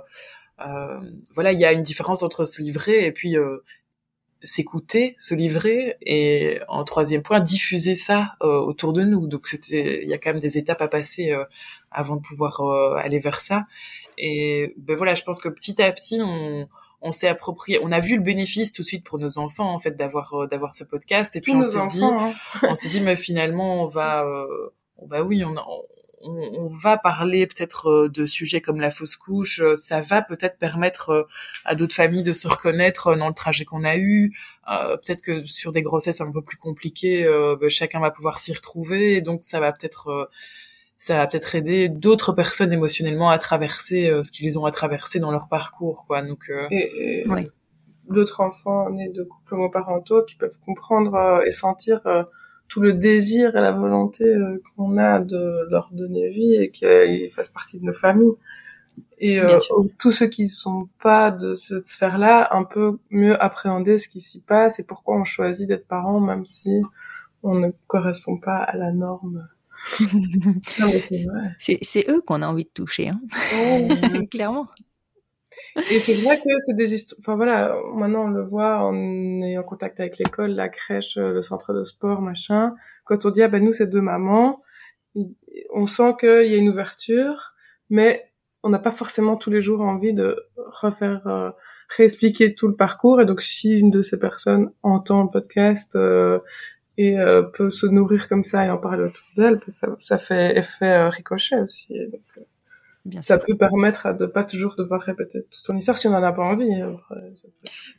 voilà, 0.57 1.51
il 1.51 1.59
y 1.59 1.65
a 1.65 1.73
une 1.73 1.83
différence 1.83 2.23
entre 2.23 2.45
se 2.45 2.61
livrer 2.61 3.05
et 3.05 3.11
puis 3.11 3.37
euh, 3.37 3.63
s'écouter, 4.45 5.15
se 5.17 5.33
livrer 5.33 5.97
et 6.01 6.59
en 6.67 6.83
troisième 6.83 7.21
point 7.21 7.39
diffuser 7.39 7.95
ça 7.95 8.35
euh, 8.41 8.59
autour 8.59 8.93
de 8.93 9.03
nous. 9.03 9.27
Donc 9.27 9.47
c'était, 9.47 10.03
il 10.03 10.09
y 10.09 10.13
a 10.13 10.17
quand 10.17 10.29
même 10.29 10.39
des 10.39 10.57
étapes 10.57 10.81
à 10.81 10.87
passer 10.87 11.31
euh, 11.31 11.43
avant 11.91 12.15
de 12.15 12.21
pouvoir 12.21 12.61
euh, 12.61 12.95
aller 12.95 13.19
vers 13.19 13.39
ça. 13.39 13.65
Et 14.17 14.73
ben 14.77 14.95
voilà, 14.95 15.15
je 15.15 15.23
pense 15.23 15.39
que 15.39 15.49
petit 15.49 15.81
à 15.81 15.91
petit 15.91 16.19
on, 16.21 16.67
on 17.01 17.11
s'est 17.11 17.27
approprié, 17.27 17.79
on 17.81 17.91
a 17.91 17.99
vu 17.99 18.15
le 18.15 18.21
bénéfice 18.21 18.71
tout 18.71 18.83
de 18.83 18.87
suite 18.87 19.03
pour 19.03 19.19
nos 19.19 19.39
enfants 19.39 19.73
en 19.73 19.79
fait 19.79 19.97
d'avoir 19.97 20.47
d'avoir 20.47 20.71
ce 20.71 20.83
podcast 20.83 21.35
et 21.35 21.41
puis 21.41 21.53
on 21.53 21.63
s'est 21.63 21.85
dit, 21.87 22.03
hein. 22.03 22.33
on 22.63 22.75
s'est 22.75 22.89
dit 22.89 23.01
mais 23.01 23.15
finalement 23.15 23.83
on 23.83 23.87
va, 23.87 24.25
bah 25.05 25.21
oui 25.21 25.43
on, 25.43 25.55
on 25.57 25.81
on, 26.25 26.67
va 26.67 26.97
parler 26.97 27.47
peut-être 27.47 27.89
euh, 27.89 28.09
de 28.09 28.25
sujets 28.25 28.61
comme 28.61 28.79
la 28.79 28.89
fausse 28.89 29.15
couche, 29.15 29.59
euh, 29.61 29.75
ça 29.75 30.01
va 30.01 30.21
peut-être 30.21 30.57
permettre 30.57 31.09
euh, 31.09 31.23
à 31.63 31.75
d'autres 31.75 31.95
familles 31.95 32.23
de 32.23 32.33
se 32.33 32.47
reconnaître 32.47 33.15
dans 33.15 33.27
le 33.27 33.33
trajet 33.33 33.65
qu'on 33.65 33.83
a 33.83 33.97
eu. 33.97 34.33
peut-être 34.67 35.21
que 35.21 35.43
sur 35.43 35.71
des 35.71 35.81
grossesses 35.81 36.21
un 36.21 36.31
peu 36.31 36.41
plus 36.41 36.57
compliquées, 36.57 37.23
ben, 37.59 37.69
chacun 37.69 37.99
va 37.99 38.11
pouvoir 38.11 38.39
s'y 38.39 38.53
retrouver, 38.53 39.17
et 39.17 39.21
donc 39.21 39.43
ça 39.43 39.59
va 39.59 39.71
peut-être 39.71 40.29
ça 40.97 41.17
va 41.17 41.27
peut-être 41.27 41.53
aider 41.55 41.89
d'autres 41.89 42.33
personnes 42.33 42.73
émotionnellement 42.73 43.29
à 43.29 43.37
traverser 43.37 44.11
ce 44.23 44.31
qu'ils 44.31 44.57
ont 44.57 44.65
à 44.65 44.71
traverser 44.71 45.19
dans 45.19 45.31
leur 45.31 45.47
parcours, 45.49 46.05
quoi. 46.07 46.21
Donc 46.21 46.51
et, 46.71 47.25
d'autres 48.09 48.41
enfants 48.41 48.89
nés 48.89 49.09
de 49.09 49.23
couples 49.23 49.55
homoparentaux 49.55 50.23
qui 50.23 50.35
peuvent 50.35 50.59
comprendre 50.65 51.41
et 51.45 51.51
sentir 51.51 52.01
tout 52.67 52.81
le 52.81 52.93
désir 52.93 53.55
et 53.55 53.61
la 53.61 53.71
volonté 53.71 54.25
euh, 54.25 54.61
qu'on 54.75 54.97
a 54.97 55.19
de 55.19 55.67
leur 55.69 55.89
donner 55.91 56.29
vie 56.29 56.55
et 56.55 56.71
qu'ils 56.71 57.29
fassent 57.29 57.49
partie 57.49 57.79
de 57.79 57.85
nos 57.85 57.93
familles. 57.93 58.33
Et 59.17 59.39
euh, 59.39 59.59
tous 59.97 60.11
ceux 60.11 60.27
qui 60.27 60.47
sont 60.47 60.89
pas 61.01 61.31
de 61.31 61.53
cette 61.53 61.87
sphère-là, 61.87 62.49
un 62.55 62.63
peu 62.63 62.97
mieux 63.09 63.41
appréhender 63.41 63.97
ce 63.97 64.07
qui 64.07 64.19
s'y 64.19 64.41
passe 64.41 64.79
et 64.79 64.85
pourquoi 64.85 65.17
on 65.17 65.23
choisit 65.23 65.67
d'être 65.67 65.87
parent, 65.87 66.19
même 66.19 66.45
si 66.45 66.81
on 67.43 67.55
ne 67.55 67.69
correspond 67.87 68.37
pas 68.37 68.57
à 68.57 68.75
la 68.75 68.91
norme. 68.91 69.47
c'est 71.59 72.09
eux 72.09 72.21
qu'on 72.21 72.41
a 72.41 72.47
envie 72.47 72.63
de 72.63 72.69
toucher, 72.69 73.09
hein. 73.09 73.21
clairement. 74.31 74.67
Et 75.91 75.99
c'est 75.99 76.13
vrai 76.13 76.37
que 76.37 76.49
c'est 76.65 76.75
des 76.75 76.93
histoires. 76.93 77.19
Enfin 77.19 77.35
voilà, 77.35 77.75
maintenant 77.93 78.25
on 78.25 78.29
le 78.29 78.43
voit 78.43 78.79
en 78.79 78.93
ayant 79.41 79.63
contact 79.63 79.99
avec 79.99 80.17
l'école, 80.17 80.51
la 80.51 80.69
crèche, 80.69 81.17
le 81.17 81.41
centre 81.41 81.73
de 81.73 81.83
sport, 81.83 82.21
machin. 82.21 82.75
Quand 83.03 83.25
on 83.25 83.29
dit 83.29 83.43
ah 83.43 83.47
ben 83.49 83.63
nous 83.63 83.73
c'est 83.73 83.87
deux 83.87 84.01
mamans, 84.01 84.57
on 85.73 85.87
sent 85.87 86.15
qu'il 86.19 86.47
y 86.47 86.55
a 86.55 86.57
une 86.57 86.69
ouverture, 86.69 87.53
mais 87.89 88.31
on 88.63 88.69
n'a 88.69 88.79
pas 88.79 88.91
forcément 88.91 89.35
tous 89.37 89.51
les 89.51 89.61
jours 89.61 89.81
envie 89.81 90.13
de 90.13 90.47
refaire, 90.57 91.25
euh, 91.27 91.51
réexpliquer 91.95 92.55
tout 92.55 92.67
le 92.67 92.75
parcours. 92.75 93.21
Et 93.21 93.25
donc 93.25 93.41
si 93.41 93.79
une 93.79 93.91
de 93.91 94.01
ces 94.01 94.17
personnes 94.17 94.71
entend 94.81 95.23
le 95.23 95.29
podcast 95.29 95.95
euh, 95.95 96.39
et 96.97 97.19
euh, 97.19 97.43
peut 97.43 97.69
se 97.69 97.85
nourrir 97.85 98.27
comme 98.27 98.43
ça 98.43 98.65
et 98.65 98.69
en 98.69 98.77
parler 98.77 99.03
autour 99.03 99.25
d'elle, 99.37 99.59
ça, 99.99 100.17
fait 100.17 100.57
effet 100.57 101.09
ricochet 101.09 101.59
aussi. 101.59 101.87
Ça 103.21 103.37
peut 103.37 103.55
permettre 103.55 104.17
de 104.17 104.25
pas 104.25 104.43
toujours 104.43 104.75
devoir 104.75 105.01
répéter 105.01 105.45
toute 105.51 105.63
son 105.63 105.77
histoire 105.77 105.97
si 105.97 106.07
on 106.07 106.13
en 106.13 106.23
a 106.23 106.31
pas 106.31 106.43
envie. 106.43 106.73
Hein, 106.73 106.97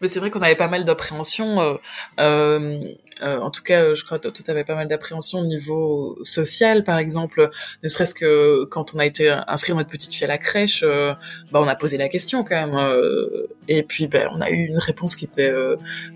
Mais 0.01 0.09
c'est 0.09 0.19
vrai 0.19 0.31
qu'on 0.31 0.41
avait 0.41 0.57
pas 0.57 0.69
mal 0.69 0.85
d'appréhension. 0.85 1.61
Euh, 1.61 1.75
euh, 2.19 2.81
euh, 3.23 3.39
en 3.39 3.51
tout 3.51 3.63
cas, 3.63 3.95
je 3.95 4.05
crois 4.05 4.19
que 4.19 4.29
tu 4.29 4.51
avais 4.51 4.65
pas 4.65 4.75
mal 4.75 4.89
d'appréhension 4.89 5.41
au 5.41 5.47
niveau 5.47 6.19
social, 6.23 6.85
par 6.85 6.99
exemple. 6.99 7.51
Ne 7.83 7.89
serait-ce 7.89 8.15
que 8.15 8.65
quand 8.65 8.95
on 8.95 8.99
a 8.99 9.07
été 9.07 9.31
inscrit 9.47 9.75
notre 9.75 9.91
petite 9.91 10.13
fille 10.13 10.25
à 10.25 10.29
la 10.29 10.39
crèche, 10.39 10.83
euh, 10.83 11.15
bah 11.53 11.61
on 11.63 11.69
a 11.69 11.77
posé 11.77 11.97
la 11.97 12.09
question 12.09 12.45
quand 12.45 12.57
même. 12.57 12.75
Euh, 12.75 13.47
et 13.69 13.83
puis 13.83 14.09
ben 14.09 14.29
on 14.33 14.41
a 14.41 14.51
eu 14.51 14.67
une 14.67 14.79
réponse 14.79 15.17
qui 15.17 15.25
était 15.25 15.53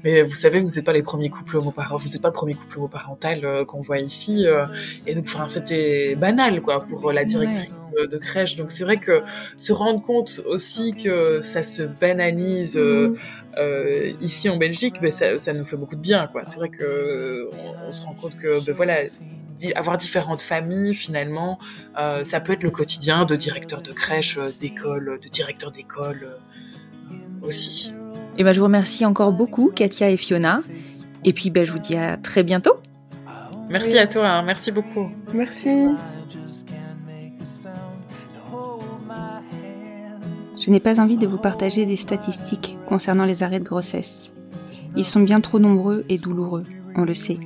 mais 0.04 0.22
vous 0.22 0.34
savez, 0.34 0.58
vous 0.58 0.68
n'êtes 0.68 0.84
pas 0.84 0.92
les 0.92 1.02
premiers 1.02 1.30
couples 1.30 1.56
homoparentaux, 1.56 1.98
vous 2.04 2.10
n'êtes 2.10 2.22
pas 2.22 2.28
le 2.28 2.34
premier 2.34 2.54
couple 2.54 2.78
homoparental 2.78 3.64
qu'on 3.66 3.80
voit 3.80 3.98
ici. 3.98 4.46
et 5.06 5.14
donc 5.14 5.24
enfin 5.26 5.48
c'était 5.48 6.14
banal 6.16 6.60
quoi 6.60 6.84
pour 6.86 7.12
la 7.12 7.24
directrice 7.24 7.72
de 8.10 8.18
crèche. 8.18 8.56
Donc 8.56 8.70
c'est 8.70 8.84
vrai 8.84 8.98
que 8.98 9.22
se 9.58 9.72
rendre 9.72 10.02
compte 10.02 10.40
aussi 10.46 10.94
que 10.94 11.40
ça 11.40 11.62
se 11.62 11.82
banalise 11.82 12.76
euh, 12.76 13.14
euh, 13.58 14.12
ici 14.20 14.48
en 14.48 14.56
Belgique, 14.56 14.96
ben 15.00 15.10
ça, 15.10 15.38
ça, 15.38 15.52
nous 15.52 15.64
fait 15.64 15.76
beaucoup 15.76 15.96
de 15.96 16.00
bien. 16.00 16.28
quoi. 16.28 16.44
C'est 16.44 16.56
vrai 16.56 16.68
que 16.68 17.48
on, 17.86 17.92
se 17.92 18.02
rend 18.02 18.14
compte 18.14 18.36
que 18.36 18.64
ben 18.64 18.72
voilà 18.72 18.94
avoir 19.74 19.98
différentes 19.98 20.40
familles 20.40 20.94
finalement 20.94 21.58
euh, 21.98 22.24
ça 22.24 22.40
peut 22.40 22.54
être 22.54 22.62
le 22.62 22.70
quotidien 22.70 23.26
de 23.26 23.36
directeur 23.36 23.82
de 23.82 23.92
crèche 23.92 24.38
d'école 24.58 25.18
de 25.22 25.28
directeur 25.28 25.70
d'école 25.70 26.38
aussi 27.42 27.92
et 28.38 28.44
ben 28.44 28.54
je 28.54 28.58
vous 28.58 28.64
remercie 28.64 29.04
encore 29.04 29.32
beaucoup 29.32 29.70
Katia 29.70 30.08
et 30.08 30.16
Fiona 30.16 30.62
et 31.24 31.34
puis 31.34 31.50
ben 31.50 31.66
je 31.66 31.72
vous 31.72 31.78
dis 31.78 31.96
à 31.96 32.16
très 32.16 32.42
bientôt 32.42 32.80
merci 33.68 33.98
à 33.98 34.06
toi 34.06 34.30
hein. 34.30 34.42
merci 34.42 34.70
beaucoup 34.70 35.10
merci 35.34 35.68
Je 40.60 40.70
n'ai 40.70 40.80
pas 40.80 41.00
envie 41.00 41.16
de 41.16 41.26
vous 41.26 41.38
partager 41.38 41.86
des 41.86 41.96
statistiques 41.96 42.76
concernant 42.86 43.24
les 43.24 43.42
arrêts 43.42 43.60
de 43.60 43.64
grossesse. 43.64 44.30
Ils 44.94 45.06
sont 45.06 45.20
bien 45.20 45.40
trop 45.40 45.58
nombreux 45.58 46.04
et 46.10 46.18
douloureux, 46.18 46.66
on 46.94 47.04
le 47.04 47.14
sait. 47.14 47.38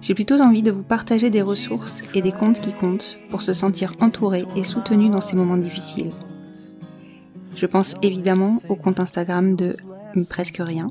J'ai 0.00 0.14
plutôt 0.14 0.40
envie 0.40 0.62
de 0.62 0.72
vous 0.72 0.82
partager 0.82 1.30
des 1.30 1.40
ressources 1.42 2.02
et 2.14 2.22
des 2.22 2.32
comptes 2.32 2.60
qui 2.60 2.72
comptent 2.72 3.16
pour 3.30 3.42
se 3.42 3.52
sentir 3.52 3.92
entouré 4.00 4.44
et 4.56 4.64
soutenu 4.64 5.08
dans 5.08 5.20
ces 5.20 5.36
moments 5.36 5.56
difficiles. 5.56 6.12
Je 7.54 7.66
pense 7.66 7.94
évidemment 8.02 8.60
au 8.68 8.74
compte 8.74 8.98
Instagram 8.98 9.54
de 9.54 9.76
Presque 10.28 10.58
Rien, 10.58 10.90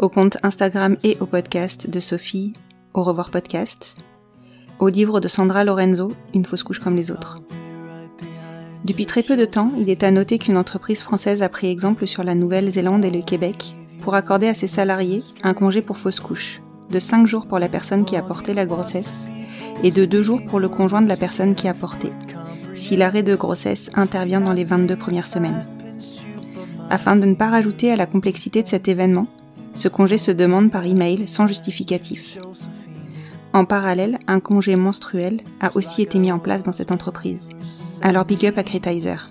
au 0.00 0.08
compte 0.08 0.38
Instagram 0.42 0.96
et 1.04 1.16
au 1.20 1.26
podcast 1.26 1.88
de 1.88 2.00
Sophie, 2.00 2.54
Au 2.92 3.04
revoir 3.04 3.30
podcast, 3.30 3.94
au 4.80 4.88
livre 4.88 5.20
de 5.20 5.28
Sandra 5.28 5.62
Lorenzo, 5.62 6.12
Une 6.34 6.44
fausse 6.44 6.64
couche 6.64 6.80
comme 6.80 6.96
les 6.96 7.12
autres. 7.12 7.38
Depuis 8.84 9.06
très 9.06 9.22
peu 9.22 9.36
de 9.36 9.44
temps, 9.44 9.72
il 9.78 9.90
est 9.90 10.04
à 10.04 10.10
noter 10.10 10.38
qu'une 10.38 10.56
entreprise 10.56 11.02
française 11.02 11.42
a 11.42 11.48
pris 11.48 11.68
exemple 11.68 12.06
sur 12.06 12.22
la 12.22 12.34
Nouvelle-Zélande 12.34 13.04
et 13.04 13.10
le 13.10 13.22
Québec 13.22 13.74
pour 14.00 14.14
accorder 14.14 14.46
à 14.46 14.54
ses 14.54 14.68
salariés 14.68 15.22
un 15.42 15.52
congé 15.52 15.82
pour 15.82 15.98
fausse 15.98 16.20
couche, 16.20 16.62
de 16.90 16.98
5 16.98 17.26
jours 17.26 17.46
pour 17.46 17.58
la 17.58 17.68
personne 17.68 18.04
qui 18.04 18.16
a 18.16 18.22
porté 18.22 18.54
la 18.54 18.66
grossesse 18.66 19.26
et 19.82 19.90
de 19.90 20.04
2 20.04 20.22
jours 20.22 20.40
pour 20.48 20.60
le 20.60 20.68
conjoint 20.68 21.02
de 21.02 21.08
la 21.08 21.16
personne 21.16 21.54
qui 21.54 21.66
a 21.68 21.74
porté, 21.74 22.12
si 22.74 22.96
l'arrêt 22.96 23.24
de 23.24 23.34
grossesse 23.34 23.90
intervient 23.94 24.40
dans 24.40 24.52
les 24.52 24.64
22 24.64 24.96
premières 24.96 25.26
semaines. 25.26 25.66
Afin 26.88 27.16
de 27.16 27.26
ne 27.26 27.34
pas 27.34 27.50
rajouter 27.50 27.90
à 27.90 27.96
la 27.96 28.06
complexité 28.06 28.62
de 28.62 28.68
cet 28.68 28.88
événement, 28.88 29.26
ce 29.74 29.88
congé 29.88 30.18
se 30.18 30.30
demande 30.30 30.70
par 30.70 30.86
email 30.86 31.26
sans 31.28 31.46
justificatif. 31.46 32.38
En 33.52 33.64
parallèle, 33.64 34.18
un 34.26 34.40
congé 34.40 34.76
menstruel 34.76 35.40
a 35.60 35.74
aussi 35.76 36.02
été 36.02 36.18
mis 36.18 36.30
en 36.32 36.38
place 36.38 36.62
dans 36.62 36.72
cette 36.72 36.92
entreprise. 36.92 37.48
Alors 38.02 38.24
big 38.24 38.46
up 38.46 38.58
à 38.58 38.62
Critizer. 38.62 39.30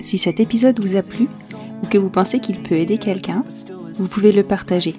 Si 0.00 0.18
cet 0.18 0.38
épisode 0.38 0.80
vous 0.80 0.96
a 0.96 1.02
plu 1.02 1.28
ou 1.82 1.86
que 1.86 1.98
vous 1.98 2.10
pensez 2.10 2.40
qu'il 2.40 2.62
peut 2.62 2.76
aider 2.76 2.98
quelqu'un, 2.98 3.44
vous 3.98 4.08
pouvez 4.08 4.32
le 4.32 4.42
partager. 4.42 4.94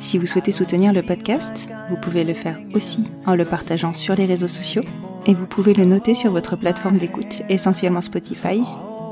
Si 0.00 0.18
vous 0.18 0.26
souhaitez 0.26 0.52
soutenir 0.52 0.92
le 0.92 1.02
podcast, 1.02 1.68
vous 1.88 1.96
pouvez 1.96 2.24
le 2.24 2.34
faire 2.34 2.58
aussi 2.74 3.04
en 3.26 3.34
le 3.34 3.44
partageant 3.44 3.92
sur 3.92 4.14
les 4.14 4.26
réseaux 4.26 4.48
sociaux 4.48 4.84
et 5.26 5.34
vous 5.34 5.46
pouvez 5.46 5.74
le 5.74 5.84
noter 5.84 6.14
sur 6.14 6.32
votre 6.32 6.56
plateforme 6.56 6.98
d'écoute, 6.98 7.42
essentiellement 7.48 8.00
Spotify, 8.00 8.60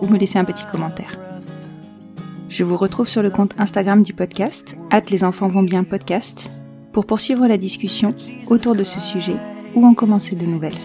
ou 0.01 0.07
me 0.09 0.19
laisser 0.19 0.39
un 0.39 0.45
petit 0.45 0.65
commentaire. 0.71 1.19
Je 2.49 2.65
vous 2.65 2.77
retrouve 2.77 3.09
sur 3.09 3.23
le 3.23 3.31
compte 3.31 3.55
Instagram 3.59 4.03
du 4.03 4.13
podcast, 4.13 4.77
hâte 4.91 5.11
les 5.11 5.23
enfants 5.23 5.49
vont 5.49 5.63
bien 5.63 5.85
podcast, 5.85 6.51
pour 6.93 7.07
poursuivre 7.07 7.47
la 7.47 7.57
discussion 7.57 8.15
autour 8.49 8.75
de 8.75 8.85
ce 8.85 9.01
sujet 9.01 9.37
ou 9.75 9.87
en 9.87 9.95
commencer 9.95 10.37
de 10.37 10.47
nouvelles. 10.47 10.79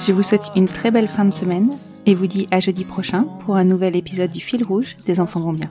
Je 0.00 0.12
vous 0.12 0.22
souhaite 0.22 0.50
une 0.56 0.66
très 0.66 0.90
belle 0.90 1.08
fin 1.08 1.24
de 1.24 1.32
semaine 1.32 1.70
et 2.06 2.14
vous 2.14 2.26
dis 2.26 2.48
à 2.50 2.60
jeudi 2.60 2.84
prochain 2.84 3.26
pour 3.44 3.56
un 3.56 3.64
nouvel 3.64 3.96
épisode 3.96 4.30
du 4.30 4.40
fil 4.40 4.64
rouge 4.64 4.96
des 5.06 5.20
enfants 5.20 5.40
vont 5.40 5.52
bien. 5.52 5.70